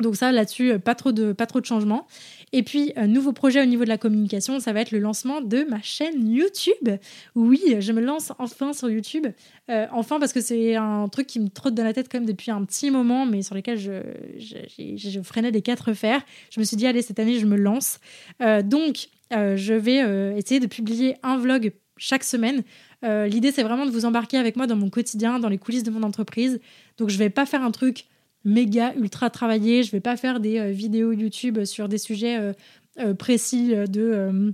Donc 0.01 0.17
ça, 0.17 0.33
là-dessus, 0.33 0.79
pas 0.79 0.95
trop 0.95 1.13
de, 1.13 1.33
pas 1.33 1.47
trop 1.47 1.61
de 1.61 1.67
changements. 1.67 2.07
Et 2.53 2.63
puis, 2.63 2.93
un 2.97 3.07
nouveau 3.07 3.33
projet 3.33 3.63
au 3.63 3.67
niveau 3.67 3.85
de 3.85 3.89
la 3.89 3.99
communication, 3.99 4.59
ça 4.59 4.73
va 4.73 4.81
être 4.81 4.91
le 4.91 4.99
lancement 4.99 5.41
de 5.41 5.65
ma 5.65 5.81
chaîne 5.83 6.29
YouTube. 6.29 6.89
Oui, 7.35 7.61
je 7.79 7.93
me 7.93 8.01
lance 8.01 8.33
enfin 8.39 8.73
sur 8.73 8.91
YouTube. 8.91 9.27
Euh, 9.71 9.87
enfin, 9.93 10.19
parce 10.19 10.33
que 10.33 10.41
c'est 10.41 10.75
un 10.75 11.09
truc 11.09 11.27
qui 11.27 11.39
me 11.39 11.49
trotte 11.49 11.75
dans 11.75 11.85
la 11.85 11.93
tête 11.93 12.09
quand 12.11 12.19
même 12.19 12.27
depuis 12.27 12.51
un 12.51 12.65
petit 12.65 12.91
moment, 12.91 13.25
mais 13.25 13.43
sur 13.43 13.55
lequel 13.55 13.79
je, 13.79 15.21
freinais 15.23 15.53
des 15.53 15.63
quatre 15.63 15.93
fers. 15.93 16.23
Je 16.51 16.59
me 16.59 16.65
suis 16.65 16.77
dit, 16.77 16.87
allez, 16.87 17.03
cette 17.03 17.21
année, 17.21 17.39
je 17.39 17.47
me 17.47 17.57
lance. 17.57 18.01
Euh, 18.43 18.63
donc, 18.63 19.09
euh, 19.33 19.57
je 19.57 19.75
vais 19.75 19.99
essayer 20.37 20.59
de 20.59 20.67
publier 20.67 21.17
un 21.23 21.37
vlog 21.39 21.73
chaque 21.97 22.25
semaine. 22.25 22.63
L'idée, 23.03 23.53
c'est 23.53 23.63
vraiment 23.63 23.87
de 23.87 23.91
vous 23.91 24.05
embarquer 24.05 24.37
avec 24.37 24.57
moi 24.57 24.67
dans 24.67 24.77
mon 24.77 24.91
quotidien, 24.91 25.39
dans 25.39 25.49
les 25.49 25.57
coulisses 25.57 25.85
de 25.85 25.91
mon 25.91 26.03
entreprise. 26.03 26.61
Donc, 26.99 27.11
je 27.11 27.17
vais 27.17 27.31
pas 27.31 27.47
faire 27.47 27.63
un 27.63 27.71
truc 27.71 28.07
méga 28.45 28.95
ultra 28.95 29.31
travaillé. 29.31 29.83
Je 29.83 29.91
vais 29.93 30.01
pas 30.01 30.17
faire 30.17 30.41
des 30.41 30.59
euh, 30.59 30.71
vidéos 30.71 31.13
YouTube 31.13 31.65
sur 31.65 31.89
des 31.89 31.99
sujets 31.99 32.39
euh, 32.39 32.53
euh, 32.99 33.15
précis 33.15 33.75
de 33.89 34.53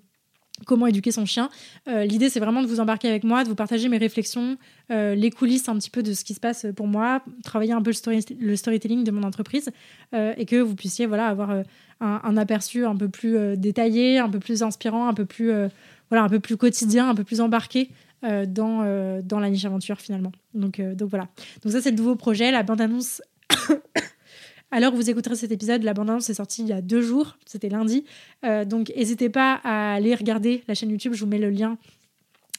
comment 0.64 0.86
éduquer 0.86 1.12
son 1.12 1.26
chien. 1.26 1.50
L'idée, 1.86 2.30
c'est 2.30 2.40
vraiment 2.40 2.62
de 2.62 2.66
vous 2.66 2.80
embarquer 2.80 3.08
avec 3.08 3.24
moi, 3.24 3.44
de 3.44 3.48
vous 3.50 3.54
partager 3.54 3.90
mes 3.90 3.98
réflexions, 3.98 4.56
les 4.88 5.30
coulisses 5.30 5.68
un 5.68 5.76
petit 5.76 5.90
peu 5.90 6.02
de 6.02 6.14
ce 6.14 6.24
qui 6.24 6.32
se 6.32 6.40
passe 6.40 6.64
pour 6.74 6.86
moi, 6.86 7.22
travailler 7.44 7.74
un 7.74 7.82
peu 7.82 7.92
le, 8.40 8.56
storytelling 8.56 9.04
de 9.04 9.10
mon 9.10 9.22
entreprise 9.22 9.68
et 10.14 10.46
que 10.46 10.56
vous 10.56 10.74
puissiez 10.74 11.04
voilà, 11.04 11.26
avoir 11.26 11.62
un, 12.00 12.36
aperçu 12.38 12.86
un 12.86 12.96
peu 12.96 13.10
plus 13.10 13.58
détaillé, 13.58 14.18
un 14.18 14.30
peu 14.30 14.38
plus 14.38 14.62
inspirant, 14.62 15.08
un 15.08 15.12
peu 15.12 15.26
plus, 15.26 15.52
voilà, 16.08 16.24
un 16.24 16.28
peu 16.30 16.40
plus 16.40 16.56
quotidien, 16.56 17.10
un 17.10 17.14
peu 17.14 17.24
plus 17.24 17.42
embarqué 17.42 17.90
dans, 18.22 19.20
dans 19.22 19.40
la 19.40 19.50
niche 19.50 19.66
aventure 19.66 20.00
finalement. 20.00 20.32
Donc, 20.54 20.80
donc 20.80 21.10
voilà. 21.10 21.28
Donc 21.62 21.72
ça, 21.74 21.82
c'est 21.82 21.90
le 21.90 21.98
nouveau 21.98 22.16
projet. 22.16 22.50
La 22.50 22.64
alors 24.70 24.94
vous 24.94 25.10
écouterez 25.10 25.36
cet 25.36 25.52
épisode, 25.52 25.82
l'abondance 25.82 26.30
est 26.30 26.34
sortie 26.34 26.62
il 26.62 26.68
y 26.68 26.72
a 26.72 26.80
deux 26.80 27.02
jours, 27.02 27.38
c'était 27.46 27.68
lundi. 27.68 28.04
Euh, 28.44 28.64
donc 28.64 28.92
n'hésitez 28.96 29.28
pas 29.28 29.60
à 29.64 29.94
aller 29.94 30.14
regarder 30.14 30.62
la 30.68 30.74
chaîne 30.74 30.90
YouTube, 30.90 31.12
je 31.14 31.24
vous 31.24 31.30
mets 31.30 31.38
le 31.38 31.50
lien 31.50 31.78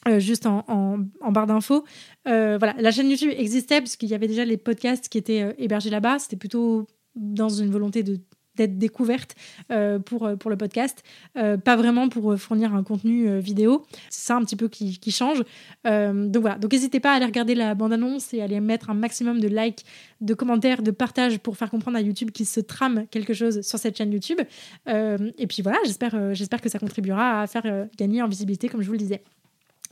euh, 0.06 0.20
juste 0.20 0.46
en, 0.46 0.98
barre 1.30 1.46
d'infos. 1.46 1.84
Euh, 2.26 2.56
voilà, 2.58 2.74
la 2.78 2.90
chaîne 2.90 3.10
YouTube 3.10 3.32
existait 3.36 3.80
parce 3.80 3.96
qu'il 3.96 4.08
y 4.08 4.14
avait 4.14 4.28
déjà 4.28 4.44
les 4.44 4.56
podcasts 4.56 5.08
qui 5.08 5.18
étaient 5.18 5.54
hébergés 5.58 5.90
là-bas. 5.90 6.18
C'était 6.18 6.36
plutôt 6.36 6.86
dans 7.16 7.48
une 7.48 7.70
volonté 7.70 8.02
de 8.02 8.20
d'être 8.58 8.78
découverte 8.78 9.34
euh, 9.70 9.98
pour, 9.98 10.26
euh, 10.26 10.36
pour 10.36 10.50
le 10.50 10.56
podcast, 10.56 11.02
euh, 11.36 11.56
pas 11.56 11.76
vraiment 11.76 12.08
pour 12.08 12.36
fournir 12.38 12.74
un 12.74 12.82
contenu 12.82 13.38
vidéo. 13.38 13.86
C'est 14.10 14.26
ça 14.26 14.36
un 14.36 14.44
petit 14.44 14.56
peu 14.56 14.68
qui, 14.68 14.98
qui 14.98 15.10
change. 15.10 15.38
donc 15.84 16.40
voilà, 16.40 16.58
donc 16.58 16.72
n'hésitez 16.72 17.00
pas 17.00 17.12
à 17.12 17.16
aller 17.16 17.24
regarder 17.24 17.54
la 17.54 17.74
bande-annonce 17.74 18.34
et 18.34 18.40
à 18.40 18.44
aller 18.44 18.60
mettre 18.60 18.90
un 18.90 18.94
maximum 18.94 19.40
de 19.40 19.48
likes, 19.48 19.84
de 20.20 20.34
commentaires, 20.34 20.82
de 20.82 20.90
partages 20.90 21.38
pour 21.38 21.56
faire 21.56 21.70
comprendre 21.70 21.96
à 21.96 22.00
YouTube 22.00 22.30
qu'il 22.30 22.46
se 22.46 22.60
trame 22.60 23.06
quelque 23.10 23.32
chose 23.32 23.62
sur 23.62 23.78
cette 23.78 23.96
chaîne 23.96 24.12
YouTube. 24.12 24.40
et 24.86 25.46
puis 25.46 25.62
voilà, 25.62 25.78
j'espère 25.84 26.34
j'espère 26.34 26.60
que 26.60 26.68
ça 26.68 26.78
contribuera 26.78 27.42
à 27.42 27.46
faire 27.46 27.86
gagner 27.96 28.22
en 28.22 28.28
visibilité, 28.28 28.68
comme 28.68 28.82
je 28.82 28.86
vous 28.86 28.92
le 28.92 28.98
disais. 28.98 29.22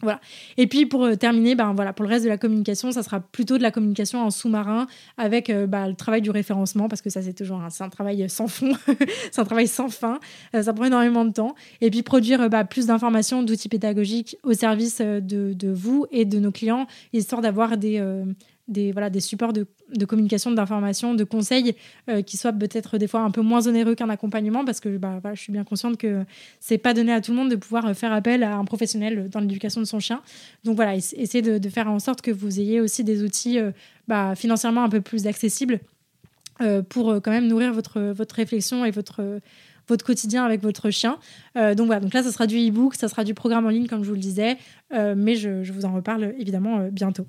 Voilà. 0.02 0.20
Et 0.58 0.66
puis 0.66 0.84
pour 0.84 1.04
euh, 1.04 1.14
terminer, 1.14 1.54
ben 1.54 1.72
voilà, 1.72 1.94
pour 1.94 2.04
le 2.04 2.10
reste 2.10 2.24
de 2.24 2.28
la 2.28 2.36
communication, 2.36 2.92
ça 2.92 3.02
sera 3.02 3.20
plutôt 3.20 3.56
de 3.56 3.62
la 3.62 3.70
communication 3.70 4.20
en 4.20 4.30
sous-marin 4.30 4.86
avec 5.16 5.48
euh, 5.48 5.66
bah, 5.66 5.88
le 5.88 5.94
travail 5.94 6.20
du 6.20 6.30
référencement 6.30 6.86
parce 6.88 7.00
que 7.00 7.08
ça 7.08 7.22
c'est 7.22 7.32
toujours 7.32 7.62
un, 7.62 7.88
travail 7.88 8.28
sans 8.28 8.46
fond, 8.46 8.72
c'est 9.32 9.38
un 9.40 9.44
travail 9.44 9.66
sans 9.66 9.88
fin, 9.88 10.20
euh, 10.54 10.62
ça 10.62 10.74
prend 10.74 10.84
énormément 10.84 11.24
de 11.24 11.32
temps. 11.32 11.54
Et 11.80 11.90
puis 11.90 12.02
produire 12.02 12.50
bah, 12.50 12.64
plus 12.64 12.86
d'informations, 12.86 13.42
d'outils 13.42 13.70
pédagogiques 13.70 14.36
au 14.42 14.52
service 14.52 15.00
de, 15.00 15.54
de, 15.54 15.72
vous 15.72 16.04
et 16.10 16.26
de 16.26 16.38
nos 16.38 16.52
clients, 16.52 16.86
histoire 17.14 17.40
d'avoir 17.40 17.78
des 17.78 17.98
des, 18.68 18.92
voilà, 18.92 19.10
des 19.10 19.20
supports 19.20 19.52
de, 19.52 19.66
de 19.94 20.04
communication, 20.04 20.50
d'information, 20.50 21.14
de 21.14 21.24
conseils 21.24 21.74
euh, 22.08 22.22
qui 22.22 22.36
soient 22.36 22.52
peut-être 22.52 22.98
des 22.98 23.06
fois 23.06 23.20
un 23.20 23.30
peu 23.30 23.40
moins 23.40 23.66
onéreux 23.68 23.94
qu'un 23.94 24.08
accompagnement 24.08 24.64
parce 24.64 24.80
que 24.80 24.96
bah, 24.96 25.20
je 25.34 25.40
suis 25.40 25.52
bien 25.52 25.64
consciente 25.64 25.96
que 25.96 26.24
c'est 26.60 26.78
pas 26.78 26.94
donné 26.94 27.12
à 27.12 27.20
tout 27.20 27.30
le 27.30 27.36
monde 27.36 27.50
de 27.50 27.56
pouvoir 27.56 27.94
faire 27.94 28.12
appel 28.12 28.42
à 28.42 28.56
un 28.56 28.64
professionnel 28.64 29.28
dans 29.30 29.40
l'éducation 29.40 29.80
de 29.80 29.86
son 29.86 30.00
chien. 30.00 30.20
Donc 30.64 30.76
voilà, 30.76 30.96
essayez 30.96 31.42
de, 31.42 31.68
faire 31.68 31.90
en 31.90 31.98
sorte 31.98 32.22
que 32.22 32.30
vous 32.30 32.60
ayez 32.60 32.80
aussi 32.80 33.04
des 33.04 33.22
outils 33.22 33.58
euh, 33.58 33.70
bah, 34.08 34.34
financièrement 34.34 34.82
un 34.82 34.88
peu 34.88 35.00
plus 35.00 35.26
accessibles 35.26 35.80
euh, 36.60 36.82
pour 36.82 37.14
quand 37.22 37.30
même 37.30 37.46
nourrir 37.46 37.72
votre, 37.72 38.00
votre 38.00 38.34
réflexion 38.34 38.84
et 38.84 38.90
votre 38.90 39.40
votre 39.88 40.04
quotidien 40.04 40.44
avec 40.44 40.62
votre 40.62 40.90
chien. 40.90 41.16
donc 41.54 41.86
voilà, 41.86 42.00
donc 42.00 42.12
là, 42.12 42.24
ça 42.24 42.32
sera 42.32 42.48
du 42.48 42.56
e-book, 42.56 42.96
ça 42.96 43.06
sera 43.06 43.22
du 43.22 43.34
programme 43.34 43.66
en 43.66 43.68
ligne, 43.68 43.86
comme 43.86 44.02
je 44.02 44.08
vous 44.08 44.16
le 44.16 44.20
disais, 44.20 44.58
mais 44.90 45.36
je, 45.36 45.62
je, 45.62 45.72
vous 45.72 45.84
en 45.84 45.94
reparle 45.94 46.34
évidemment 46.40 46.88
bientôt. 46.90 47.24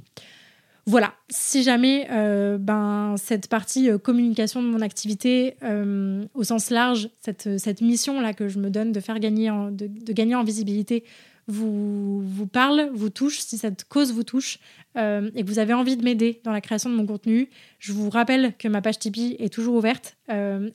Voilà, 0.89 1.13
si 1.27 1.63
jamais 1.63 2.07
euh, 2.11 2.57
ben, 2.57 3.15
cette 3.17 3.49
partie 3.49 3.89
euh, 3.89 3.97
communication 3.97 4.63
de 4.63 4.69
mon 4.69 4.79
activité 4.79 5.57
euh, 5.61 6.23
au 6.33 6.45
sens 6.45 6.69
large, 6.69 7.09
cette, 7.19 7.59
cette 7.59 7.81
mission-là 7.81 8.33
que 8.33 8.47
je 8.47 8.57
me 8.57 8.69
donne 8.69 8.93
de 8.93 9.01
faire 9.01 9.19
gagner 9.19 9.49
en, 9.49 9.69
de, 9.69 9.89
gagner 10.13 10.35
en 10.35 10.45
visibilité, 10.45 11.03
vous, 11.47 12.21
vous 12.21 12.47
parle, 12.47 12.89
vous 12.93 13.09
touche, 13.09 13.39
si 13.39 13.57
cette 13.57 13.83
cause 13.83 14.13
vous 14.13 14.23
touche 14.23 14.59
et 14.95 15.43
que 15.43 15.45
vous 15.45 15.59
avez 15.59 15.73
envie 15.73 15.95
de 15.95 16.03
m'aider 16.03 16.41
dans 16.43 16.51
la 16.51 16.59
création 16.59 16.89
de 16.89 16.95
mon 16.95 17.05
contenu, 17.05 17.49
je 17.79 17.93
vous 17.93 18.09
rappelle 18.09 18.55
que 18.57 18.67
ma 18.67 18.81
page 18.81 18.97
Tipeee 18.97 19.35
est 19.39 19.53
toujours 19.53 19.75
ouverte 19.75 20.17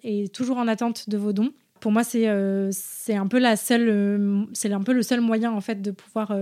et 0.02 0.28
toujours 0.28 0.58
en 0.58 0.68
attente 0.68 1.10
de 1.10 1.18
vos 1.18 1.34
dons. 1.34 1.52
Pour 1.80 1.92
moi, 1.92 2.04
c'est 2.04 2.26
un 2.28 3.26
peu 3.26 3.42
c'est 3.56 4.72
un 4.72 4.82
peu 4.82 4.92
le 4.92 5.02
seul 5.02 5.20
moyen 5.20 5.52
en 5.52 5.60
fait 5.60 5.82
de 5.82 5.90
pouvoir 5.90 6.32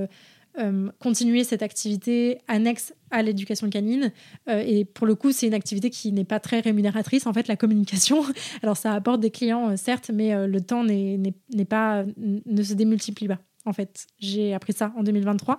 continuer 0.98 1.44
cette 1.44 1.62
activité 1.62 2.38
annexe 2.48 2.92
à 3.10 3.22
l'éducation 3.22 3.68
canine. 3.68 4.12
Euh, 4.48 4.62
et 4.66 4.84
pour 4.84 5.06
le 5.06 5.14
coup, 5.14 5.32
c'est 5.32 5.46
une 5.46 5.54
activité 5.54 5.90
qui 5.90 6.12
n'est 6.12 6.24
pas 6.24 6.40
très 6.40 6.60
rémunératrice, 6.60 7.26
en 7.26 7.32
fait, 7.32 7.48
la 7.48 7.56
communication. 7.56 8.22
Alors, 8.62 8.76
ça 8.76 8.92
apporte 8.94 9.20
des 9.20 9.30
clients, 9.30 9.70
euh, 9.70 9.76
certes, 9.76 10.10
mais 10.12 10.46
le 10.46 10.60
temps 10.60 10.84
n'est 10.84 11.32
pas, 11.68 12.04
ne 12.16 12.62
se 12.62 12.74
démultiplie 12.74 13.28
pas. 13.28 13.38
En 13.66 13.72
fait, 13.74 14.06
j'ai 14.18 14.54
appris 14.54 14.72
ça 14.72 14.92
en 14.96 15.02
2023. 15.02 15.58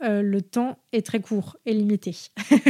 le 0.00 0.40
temps 0.40 0.78
est 0.92 1.04
très 1.04 1.20
court 1.20 1.58
et 1.66 1.74
limité. 1.74 2.16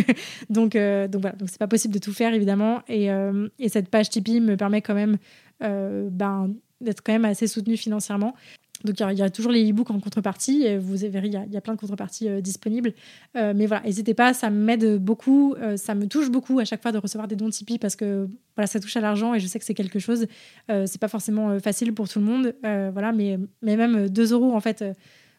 donc, 0.50 0.72
donc 0.72 1.20
voilà, 1.20 1.36
donc 1.36 1.50
c'est 1.50 1.58
pas 1.58 1.68
possible 1.68 1.94
de 1.94 2.00
tout 2.00 2.12
faire 2.12 2.34
évidemment. 2.34 2.82
Et, 2.88 3.08
et 3.60 3.68
cette 3.68 3.90
page 3.90 4.10
Tipeee 4.10 4.40
me 4.40 4.56
permet 4.56 4.82
quand 4.82 4.94
même 4.94 5.18
ben, 5.60 6.52
d'être 6.80 7.00
quand 7.00 7.12
même 7.12 7.24
assez 7.24 7.46
soutenu 7.46 7.76
financièrement. 7.76 8.34
Donc 8.84 8.98
il 9.00 9.18
y, 9.18 9.22
a 9.22 9.30
toujours 9.30 9.52
les 9.52 9.70
e-books 9.70 9.90
en 9.90 10.00
contrepartie. 10.00 10.76
Vous 10.76 10.96
verrez, 10.96 11.28
il 11.28 11.52
y, 11.52 11.56
a 11.56 11.60
plein 11.60 11.74
de 11.74 11.78
contreparties 11.78 12.28
euh, 12.28 12.40
disponibles. 12.40 12.92
Euh, 13.36 13.52
mais 13.54 13.66
voilà, 13.66 13.82
n'hésitez 13.84 14.14
pas, 14.14 14.34
ça 14.34 14.50
m'aide 14.50 14.98
beaucoup. 14.98 15.54
Euh, 15.54 15.76
ça 15.76 15.94
me 15.94 16.06
touche 16.06 16.30
beaucoup 16.30 16.58
à 16.58 16.64
chaque 16.64 16.82
fois 16.82 16.92
de 16.92 16.98
recevoir 16.98 17.28
des 17.28 17.36
dons 17.36 17.50
Tipeee 17.50 17.78
parce 17.78 17.96
que 17.96 18.28
voilà, 18.56 18.66
ça 18.66 18.80
touche 18.80 18.96
à 18.96 19.00
l'argent 19.00 19.34
et 19.34 19.40
je 19.40 19.46
sais 19.46 19.58
que 19.58 19.64
c'est 19.64 19.74
quelque 19.74 19.98
chose. 19.98 20.26
c'est 20.68 21.00
pas 21.00 21.08
forcément 21.08 21.58
facile 21.58 21.94
pour 21.94 22.08
tout 22.08 22.18
le 22.18 22.24
monde. 22.24 22.54
voilà, 22.62 23.12
mais, 23.12 23.38
mais 23.62 23.76
même 23.76 24.08
2 24.08 24.32
euros 24.32 24.54
en 24.54 24.60
fait. 24.60 24.84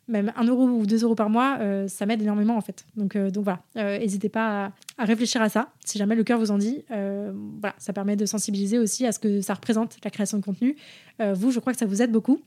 même 0.08 0.32
1 0.36 0.46
euro 0.46 0.66
ou 0.66 0.86
2 0.86 1.04
euros 1.04 1.16
par 1.16 1.30
mois, 1.30 1.60
ça 1.88 2.06
m'aide 2.06 2.22
énormément 2.22 2.58
en 2.58 2.62
fait. 2.62 2.86
Donc, 2.96 3.16
donc 3.16 3.44
voilà, 3.44 3.62
n'hésitez 4.00 4.30
pas 4.30 4.66
à, 4.66 4.72
à, 4.98 5.06
réfléchir 5.06 5.42
à 5.44 5.50
ça. 5.50 5.70
Si 5.86 6.00
jamais 6.00 6.16
le 6.16 6.24
cœur 6.24 6.40
vous 6.40 6.50
en 6.50 6.58
dit, 6.58 6.84
voilà, 6.90 7.76
ça 7.78 7.94
permet 7.94 8.16
de 8.16 8.26
sensibiliser 8.26 8.80
aussi 8.80 9.06
à 9.06 9.12
ce 9.12 9.20
que 9.20 9.42
ça 9.42 9.54
représente 9.54 9.98
la 10.04 10.10
création 10.10 10.40
de 10.40 10.44
contenu. 10.44 10.76
vous, 11.20 11.52
je 11.52 11.60
crois 11.60 11.74
que 11.74 11.80
ça 11.80 11.86
vous 11.86 12.02
aide 12.02 12.12
beaucoup. 12.12 12.40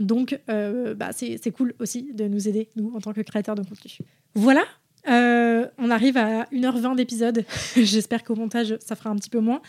Donc, 0.00 0.40
euh, 0.48 0.94
bah, 0.94 1.10
c'est 1.12 1.50
cool 1.52 1.74
aussi 1.78 2.12
de 2.14 2.26
nous 2.26 2.48
aider, 2.48 2.68
nous, 2.74 2.90
en 2.96 3.00
tant 3.00 3.12
que 3.12 3.20
créateurs 3.20 3.54
de 3.54 3.62
contenu. 3.62 3.98
Voilà, 4.34 4.62
euh, 5.08 5.66
on 5.78 5.90
arrive 5.90 6.16
à 6.16 6.44
1h20 6.52 6.96
d'épisode. 6.96 7.44
J'espère 7.76 8.24
qu'au 8.24 8.34
montage, 8.34 8.76
ça 8.80 8.96
fera 8.96 9.10
un 9.10 9.16
petit 9.16 9.30
peu 9.30 9.40
moins. 9.40 9.60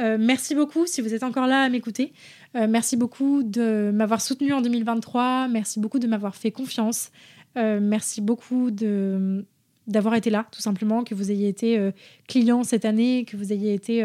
Euh, 0.00 0.16
merci 0.18 0.54
beaucoup 0.54 0.86
si 0.86 1.02
vous 1.02 1.14
êtes 1.14 1.22
encore 1.22 1.46
là 1.46 1.62
à 1.62 1.68
m'écouter. 1.68 2.12
merci 2.54 2.96
beaucoup 2.96 3.42
de 3.42 3.90
m'avoir 3.94 4.20
soutenu 4.22 4.52
en 4.52 4.62
2023. 4.62 5.48
Merci 5.48 5.80
beaucoup 5.80 5.98
de 5.98 6.06
m'avoir 6.06 6.34
fait 6.34 6.50
confiance. 6.50 7.10
merci 7.56 8.20
beaucoup 8.20 8.70
de 8.70 9.44
d'avoir 9.86 10.14
été 10.14 10.30
là, 10.30 10.46
tout 10.50 10.62
simplement, 10.62 11.04
que 11.04 11.14
vous 11.14 11.30
ayez 11.30 11.46
été 11.46 11.90
client 12.26 12.64
cette 12.64 12.86
année, 12.86 13.26
que 13.26 13.36
vous 13.36 13.52
ayez 13.52 13.74
été 13.74 14.02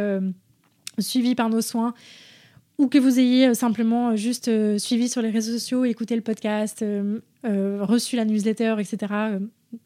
suivi 1.00 1.36
par 1.36 1.50
nos 1.50 1.62
soins 1.62 1.94
ou 2.80 2.88
que 2.88 2.98
vous 2.98 3.20
ayez 3.20 3.50
euh, 3.50 3.54
simplement 3.54 4.10
euh, 4.10 4.16
juste 4.16 4.48
euh, 4.48 4.80
suivi 4.80 5.10
sur 5.10 5.22
les 5.22 5.30
réseaux 5.30 5.52
sociaux, 5.52 5.86
écouté 5.86 6.16
le 6.16 6.22
podcast, 6.22 6.84
reçu 7.44 8.16
la 8.16 8.26
newsletter, 8.26 8.76
etc. 8.80 9.14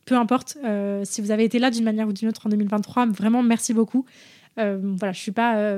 peu 0.06 0.16
importe, 0.16 0.58
si 1.04 1.22
vous 1.22 1.32
avez 1.32 1.44
été 1.44 1.60
là 1.60 1.70
d'une 1.70 1.84
manière 1.84 2.08
ou 2.08 2.14
d'une 2.14 2.30
autre 2.30 2.48
en 2.48 2.50
2023, 2.50 3.08
vraiment 3.08 3.44
merci 3.44 3.74
beaucoup. 3.74 4.06
voilà, 4.56 5.12
je 5.12 5.20
suis 5.20 5.34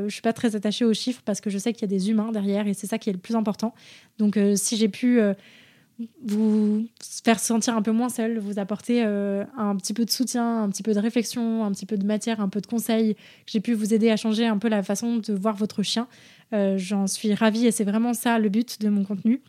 suis 0.10 0.22
pas 0.22 0.34
très 0.34 0.56
attachée 0.56 0.86
aux 0.86 0.94
chiffres 0.94 1.22
parce 1.26 1.42
que 1.42 1.50
je 1.50 1.58
sais 1.58 1.74
qu'il 1.74 1.82
y 1.82 1.86
a 1.86 1.98
des 1.98 2.10
humains 2.10 2.32
derrière 2.32 2.68
et 2.68 2.74
c'est 2.74 2.88
ça 2.88 2.98
qui 2.98 3.10
est 3.10 3.14
le 3.14 3.20
plus 3.20 3.36
important. 3.36 3.74
Donc, 4.20 4.40
si 4.56 4.78
j'ai 4.78 4.88
pu 4.88 5.20
vous 6.24 6.86
faire 7.24 7.40
sentir 7.40 7.76
un 7.76 7.82
peu 7.82 7.92
moins 7.92 8.10
seul, 8.10 8.40
vous 8.40 8.58
apporter 8.58 9.02
un 9.04 9.76
petit 9.76 9.94
peu 9.94 10.06
de 10.06 10.12
soutien, 10.12 10.64
un 10.64 10.70
petit 10.70 10.84
peu 10.84 10.94
de 10.94 11.00
réflexion, 11.00 11.66
un 11.66 11.72
petit 11.72 11.86
peu 11.86 11.98
de 11.98 12.06
matière, 12.06 12.40
un 12.40 12.50
peu 12.50 12.62
de 12.62 12.68
conseils, 12.68 13.18
j'ai 13.48 13.60
pu 13.60 13.74
vous 13.74 13.94
aider 13.94 14.12
à 14.12 14.16
changer 14.18 14.46
un 14.46 14.58
peu 14.60 14.70
la 14.70 14.82
façon 14.82 15.18
de 15.18 15.34
voir 15.34 15.56
votre 15.56 15.84
chien. 15.84 16.08
J'en 16.52 17.06
suis 17.08 17.34
ravie 17.34 17.68
et 17.68 17.72
c'est 17.72 17.84
vraiment 17.84 18.14
ça 18.14 18.40
le 18.40 18.48
but 18.48 18.80
de 18.80 18.88
mon 18.88 19.04
contenu. 19.04 19.42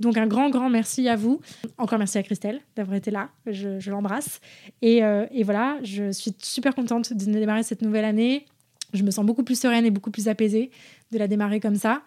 Donc 0.00 0.16
un 0.16 0.26
grand, 0.26 0.48
grand 0.48 0.70
merci 0.70 1.08
à 1.08 1.14
vous. 1.14 1.40
Encore 1.76 1.98
merci 1.98 2.16
à 2.16 2.22
Christelle 2.22 2.60
d'avoir 2.74 2.96
été 2.96 3.10
là. 3.10 3.28
Je, 3.46 3.90
l'embrasse. 3.90 4.40
Et, 4.80 5.04
euh, 5.04 5.26
et, 5.30 5.44
voilà, 5.44 5.78
je 5.84 6.10
suis 6.10 6.34
super 6.42 6.74
contente 6.74 7.12
de 7.12 7.24
démarrer 7.32 7.62
cette 7.62 7.82
nouvelle 7.82 8.06
année. 8.06 8.46
Je 8.94 9.02
me 9.02 9.10
sens 9.10 9.24
beaucoup 9.24 9.44
plus 9.44 9.60
sereine 9.60 9.84
et 9.84 9.90
beaucoup 9.90 10.10
plus 10.10 10.26
apaisée 10.26 10.70
de 11.12 11.18
la 11.18 11.28
démarrer 11.28 11.60
comme 11.60 11.76
ça. 11.76 12.02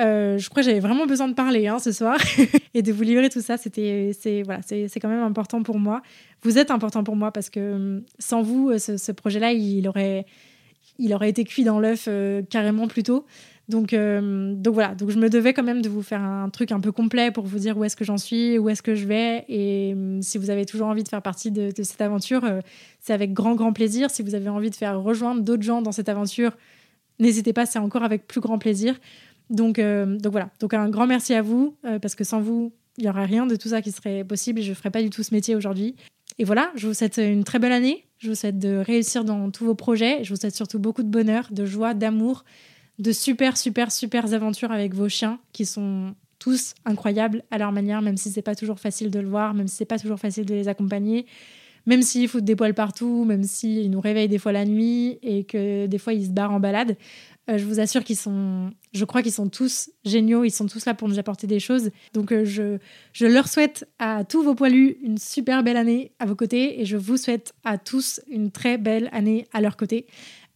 Euh, 0.00 0.38
je 0.38 0.50
crois 0.50 0.62
que 0.62 0.68
j'avais 0.68 0.80
vraiment 0.80 1.06
besoin 1.06 1.28
de 1.28 1.34
parler 1.34 1.68
hein, 1.68 1.78
ce 1.78 1.92
soir 1.92 2.18
et 2.74 2.82
de 2.82 2.92
vous 2.92 3.02
livrer 3.02 3.28
tout 3.28 3.42
ça. 3.42 3.58
C'était, 3.58 4.12
c'est 4.18 4.42
voilà, 4.42 4.60
c'est, 4.62 4.88
quand 4.98 5.10
même 5.10 5.22
important 5.22 5.62
pour 5.62 5.78
moi. 5.78 6.02
vous 6.42 6.58
êtes 6.58 6.70
important 6.70 7.04
pour 7.04 7.14
moi 7.14 7.30
parce 7.30 7.50
que 7.50 7.74
hum, 7.74 8.02
sans 8.18 8.40
vous, 8.40 8.70
euh, 8.70 8.78
ce, 8.78 9.12
projet-là, 9.12 9.52
il 9.52 9.86
aurait, 9.86 10.24
il 10.98 11.12
aurait 11.12 11.28
été 11.28 11.44
cuit 11.44 11.62
dans 11.62 11.78
l'œuf 11.78 12.08
carrément 12.48 12.88
plus 12.88 13.02
tôt. 13.02 13.26
Donc, 13.68 13.94
euh, 13.94 14.54
donc 14.54 14.74
voilà, 14.74 14.94
donc 14.94 15.10
je 15.10 15.18
me 15.18 15.30
devais 15.30 15.54
quand 15.54 15.62
même 15.62 15.80
de 15.80 15.88
vous 15.88 16.02
faire 16.02 16.20
un 16.20 16.50
truc 16.50 16.70
un 16.70 16.80
peu 16.80 16.92
complet 16.92 17.30
pour 17.30 17.46
vous 17.46 17.58
dire 17.58 17.78
où 17.78 17.84
est-ce 17.84 17.96
que 17.96 18.04
j'en 18.04 18.18
suis, 18.18 18.58
où 18.58 18.68
est-ce 18.68 18.82
que 18.82 18.94
je 18.94 19.06
vais. 19.06 19.44
Et 19.48 19.94
euh, 19.96 20.20
si 20.20 20.36
vous 20.36 20.50
avez 20.50 20.66
toujours 20.66 20.88
envie 20.88 21.02
de 21.02 21.08
faire 21.08 21.22
partie 21.22 21.50
de, 21.50 21.70
cette 21.82 22.00
aventure, 22.02 22.44
euh, 22.44 22.60
c'est 23.00 23.14
avec 23.14 23.32
grand, 23.32 23.54
grand 23.54 23.72
plaisir. 23.72 24.10
Si 24.10 24.22
vous 24.22 24.34
avez 24.34 24.50
envie 24.50 24.70
de 24.70 24.74
faire 24.74 25.00
rejoindre 25.00 25.40
d'autres 25.40 25.62
gens 25.62 25.80
dans 25.80 25.92
cette 25.92 26.10
aventure, 26.10 26.52
n'hésitez 27.18 27.54
pas, 27.54 27.64
c'est 27.64 27.78
encore 27.78 28.02
avec 28.02 28.26
plus 28.26 28.40
grand 28.40 28.58
plaisir. 28.58 29.00
Donc, 29.50 29.78
donc 29.78 30.32
voilà, 30.32 30.48
donc 30.58 30.72
un 30.72 30.88
grand 30.88 31.06
merci 31.06 31.34
à 31.34 31.42
vous, 31.42 31.76
parce 32.00 32.14
que 32.14 32.24
sans 32.24 32.40
vous, 32.40 32.72
il 32.96 33.04
n'y 33.04 33.10
aurait 33.10 33.26
rien 33.26 33.44
de 33.44 33.56
tout 33.56 33.68
ça 33.68 33.82
qui 33.82 33.92
serait 33.92 34.24
possible 34.24 34.60
et 34.60 34.62
je 34.62 34.70
ne 34.70 34.74
ferais 34.74 34.90
pas 34.90 35.02
du 35.02 35.10
tout 35.10 35.22
ce 35.22 35.34
métier 35.34 35.54
aujourd'hui. 35.54 35.96
Et 36.38 36.44
voilà, 36.44 36.72
je 36.74 36.86
vous 36.86 36.94
souhaite 36.94 37.18
une 37.18 37.44
très 37.44 37.58
belle 37.58 37.72
année. 37.72 38.04
Je 38.18 38.28
vous 38.28 38.34
souhaite 38.34 38.58
de 38.58 38.76
réussir 38.76 39.24
dans 39.24 39.50
tous 39.50 39.64
vos 39.64 39.74
projets. 39.74 40.24
Je 40.24 40.30
vous 40.30 40.40
souhaite 40.40 40.56
surtout 40.56 40.78
beaucoup 40.78 41.02
de 41.02 41.08
bonheur, 41.08 41.48
de 41.50 41.66
joie, 41.66 41.94
d'amour, 41.94 42.44
de 42.98 43.12
super, 43.12 43.56
super, 43.56 43.90
super 43.90 44.32
aventures 44.32 44.72
avec 44.72 44.94
vos 44.94 45.08
chiens 45.08 45.38
qui 45.52 45.66
sont 45.66 46.14
tous 46.38 46.74
incroyables 46.84 47.42
à 47.50 47.58
leur 47.58 47.72
manière, 47.72 48.02
même 48.02 48.16
si 48.16 48.30
c'est 48.30 48.42
pas 48.42 48.54
toujours 48.54 48.78
facile 48.78 49.10
de 49.10 49.18
le 49.18 49.28
voir, 49.28 49.54
même 49.54 49.68
si 49.68 49.76
c'est 49.76 49.84
pas 49.84 49.98
toujours 49.98 50.18
facile 50.18 50.44
de 50.44 50.54
les 50.54 50.68
accompagner, 50.68 51.26
même 51.86 52.02
s'ils 52.02 52.28
foutent 52.28 52.44
des 52.44 52.56
poils 52.56 52.74
partout, 52.74 53.24
même 53.24 53.42
s'ils 53.44 53.90
nous 53.90 54.00
réveillent 54.00 54.28
des 54.28 54.38
fois 54.38 54.52
la 54.52 54.64
nuit 54.64 55.18
et 55.22 55.44
que 55.44 55.86
des 55.86 55.98
fois 55.98 56.12
ils 56.12 56.26
se 56.26 56.30
barrent 56.30 56.52
en 56.52 56.60
balade. 56.60 56.96
Euh, 57.50 57.58
je 57.58 57.64
vous 57.64 57.78
assure 57.78 58.04
qu'ils 58.04 58.16
sont, 58.16 58.70
je 58.92 59.04
crois 59.04 59.22
qu'ils 59.22 59.32
sont 59.32 59.48
tous 59.48 59.90
géniaux, 60.04 60.44
ils 60.44 60.50
sont 60.50 60.66
tous 60.66 60.86
là 60.86 60.94
pour 60.94 61.08
nous 61.08 61.18
apporter 61.18 61.46
des 61.46 61.60
choses. 61.60 61.90
Donc 62.14 62.32
euh, 62.32 62.44
je, 62.44 62.78
je 63.12 63.26
leur 63.26 63.48
souhaite 63.48 63.86
à 63.98 64.24
tous 64.24 64.42
vos 64.42 64.54
poilus 64.54 64.96
une 65.02 65.18
super 65.18 65.62
belle 65.62 65.76
année 65.76 66.12
à 66.18 66.26
vos 66.26 66.36
côtés 66.36 66.80
et 66.80 66.86
je 66.86 66.96
vous 66.96 67.16
souhaite 67.16 67.54
à 67.64 67.76
tous 67.76 68.20
une 68.28 68.50
très 68.50 68.78
belle 68.78 69.10
année 69.12 69.46
à 69.52 69.60
leur 69.60 69.76
côté. 69.76 70.06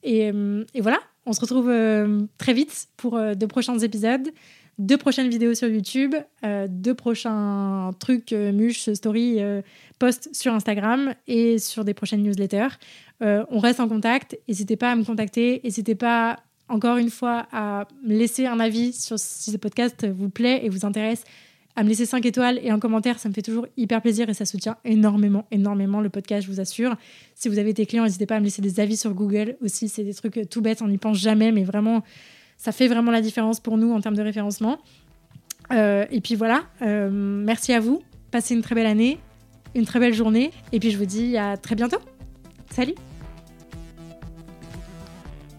Et, 0.02 0.30
euh, 0.30 0.64
et 0.74 0.80
voilà, 0.80 1.00
on 1.28 1.32
se 1.34 1.40
retrouve 1.40 1.68
euh, 1.68 2.22
très 2.38 2.54
vite 2.54 2.88
pour 2.96 3.16
euh, 3.16 3.34
deux 3.34 3.46
prochains 3.46 3.78
épisodes, 3.78 4.30
deux 4.78 4.96
prochaines 4.96 5.28
vidéos 5.28 5.54
sur 5.54 5.68
YouTube, 5.68 6.14
euh, 6.44 6.66
deux 6.70 6.94
prochains 6.94 7.90
trucs, 7.98 8.32
muches, 8.32 8.90
stories, 8.94 9.40
posts 9.98 10.30
sur 10.32 10.54
Instagram 10.54 11.14
et 11.26 11.58
sur 11.58 11.84
des 11.84 11.94
prochaines 11.94 12.22
newsletters. 12.22 12.78
on 13.20 13.58
reste 13.58 13.80
en 13.80 13.88
contact. 13.88 14.38
N'hésitez 14.48 14.76
pas 14.76 14.92
à 14.92 14.96
me 14.96 15.04
contacter. 15.04 15.60
N'hésitez 15.64 15.94
pas, 15.94 16.38
encore 16.68 16.96
une 16.96 17.10
fois, 17.10 17.46
à 17.52 17.86
me 18.04 18.14
laisser 18.14 18.46
un 18.46 18.60
avis 18.60 18.92
sur 18.92 19.18
si 19.18 19.50
ce 19.50 19.56
podcast 19.56 20.06
vous 20.06 20.30
plaît 20.30 20.60
et 20.64 20.68
vous 20.68 20.86
intéresse 20.86 21.24
à 21.78 21.84
me 21.84 21.88
laisser 21.88 22.06
5 22.06 22.26
étoiles 22.26 22.58
et 22.60 22.70
un 22.70 22.80
commentaire, 22.80 23.20
ça 23.20 23.28
me 23.28 23.34
fait 23.34 23.42
toujours 23.42 23.68
hyper 23.76 24.02
plaisir 24.02 24.28
et 24.28 24.34
ça 24.34 24.44
soutient 24.44 24.76
énormément, 24.84 25.46
énormément 25.52 26.00
le 26.00 26.08
podcast, 26.08 26.44
je 26.44 26.50
vous 26.50 26.58
assure. 26.58 26.96
Si 27.36 27.48
vous 27.48 27.60
avez 27.60 27.70
été 27.70 27.86
client, 27.86 28.02
n'hésitez 28.02 28.26
pas 28.26 28.34
à 28.34 28.40
me 28.40 28.44
laisser 28.44 28.60
des 28.60 28.80
avis 28.80 28.96
sur 28.96 29.14
Google 29.14 29.56
aussi, 29.62 29.88
c'est 29.88 30.02
des 30.02 30.12
trucs 30.12 30.40
tout 30.50 30.60
bêtes, 30.60 30.82
on 30.82 30.88
n'y 30.88 30.98
pense 30.98 31.18
jamais, 31.18 31.52
mais 31.52 31.62
vraiment, 31.62 32.02
ça 32.56 32.72
fait 32.72 32.88
vraiment 32.88 33.12
la 33.12 33.20
différence 33.20 33.60
pour 33.60 33.76
nous 33.76 33.92
en 33.92 34.00
termes 34.00 34.16
de 34.16 34.22
référencement. 34.22 34.78
Euh, 35.72 36.04
et 36.10 36.20
puis 36.20 36.34
voilà, 36.34 36.64
euh, 36.82 37.10
merci 37.12 37.72
à 37.72 37.78
vous, 37.78 38.02
passez 38.32 38.56
une 38.56 38.62
très 38.62 38.74
belle 38.74 38.86
année, 38.86 39.20
une 39.76 39.84
très 39.84 40.00
belle 40.00 40.14
journée, 40.14 40.50
et 40.72 40.80
puis 40.80 40.90
je 40.90 40.98
vous 40.98 41.06
dis 41.06 41.36
à 41.36 41.56
très 41.56 41.76
bientôt. 41.76 41.98
Salut 42.72 42.94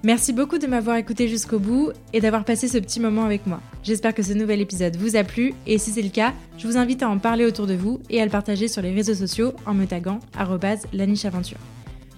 Merci 0.01 0.31
beaucoup 0.31 0.59
de 0.59 0.67
m'avoir 0.67 0.95
écouté 0.95 1.27
jusqu'au 1.27 1.59
bout 1.59 1.91
et 2.13 2.21
d'avoir 2.21 2.45
passé 2.45 2.69
ce 2.69 2.77
petit 2.77 3.01
moment 3.01 3.25
avec 3.25 3.45
moi. 3.45 3.59
J'espère 3.83 4.13
que 4.13 4.23
ce 4.23 4.31
nouvel 4.31 4.61
épisode 4.61 4.95
vous 4.95 5.17
a 5.17 5.25
plu 5.25 5.53
et 5.67 5.77
si 5.77 5.91
c'est 5.91 6.01
le 6.01 6.07
cas, 6.07 6.33
je 6.57 6.67
vous 6.67 6.77
invite 6.77 7.03
à 7.03 7.09
en 7.09 7.17
parler 7.17 7.45
autour 7.45 7.67
de 7.67 7.73
vous 7.73 7.99
et 8.09 8.21
à 8.21 8.23
le 8.23 8.31
partager 8.31 8.69
sur 8.69 8.81
les 8.81 8.93
réseaux 8.93 9.13
sociaux 9.13 9.51
en 9.65 9.73
me 9.73 9.85
taguant 9.85 10.21
@lanicheaventure. 10.93 11.57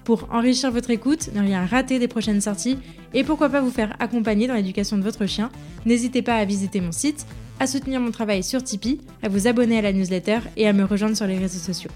Pour 0.04 0.28
enrichir 0.32 0.72
votre 0.72 0.92
écoute, 0.92 1.32
ne 1.34 1.42
rien 1.42 1.66
rater 1.66 1.98
des 1.98 2.08
prochaines 2.08 2.42
sorties 2.42 2.78
et 3.16 3.24
pourquoi 3.24 3.50
pas 3.50 3.62
vous 3.62 3.72
faire 3.72 3.96
accompagner 4.00 4.46
dans 4.46 4.54
l'éducation 4.54 4.98
de 4.98 5.04
votre 5.04 5.26
chien, 5.26 5.50
n'hésitez 5.88 6.22
pas 6.22 6.36
à 6.36 6.46
visiter 6.46 6.82
mon 6.82 6.92
site, 6.92 7.26
à 7.60 7.66
soutenir 7.66 8.00
mon 8.00 8.12
travail 8.12 8.44
sur 8.44 8.64
Tipeee, 8.64 9.02
à 9.24 9.30
vous 9.30 9.48
abonner 9.48 9.80
à 9.80 9.82
la 9.82 9.94
newsletter 9.94 10.40
et 10.56 10.68
à 10.68 10.74
me 10.74 10.84
rejoindre 10.84 11.18
sur 11.18 11.26
les 11.26 11.40
réseaux 11.40 11.58
sociaux. 11.58 11.92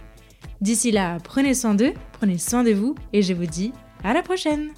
D'ici 0.61 0.89
là, 0.91 1.19
prenez 1.23 1.53
soin 1.53 1.75
d'eux, 1.75 1.93
prenez 2.13 2.39
soin 2.39 2.63
de 2.63 2.71
vous 2.71 2.95
et 3.13 3.21
je 3.21 3.33
vous 3.33 3.45
dis 3.45 3.71
à 4.03 4.13
la 4.13 4.23
prochaine 4.23 4.69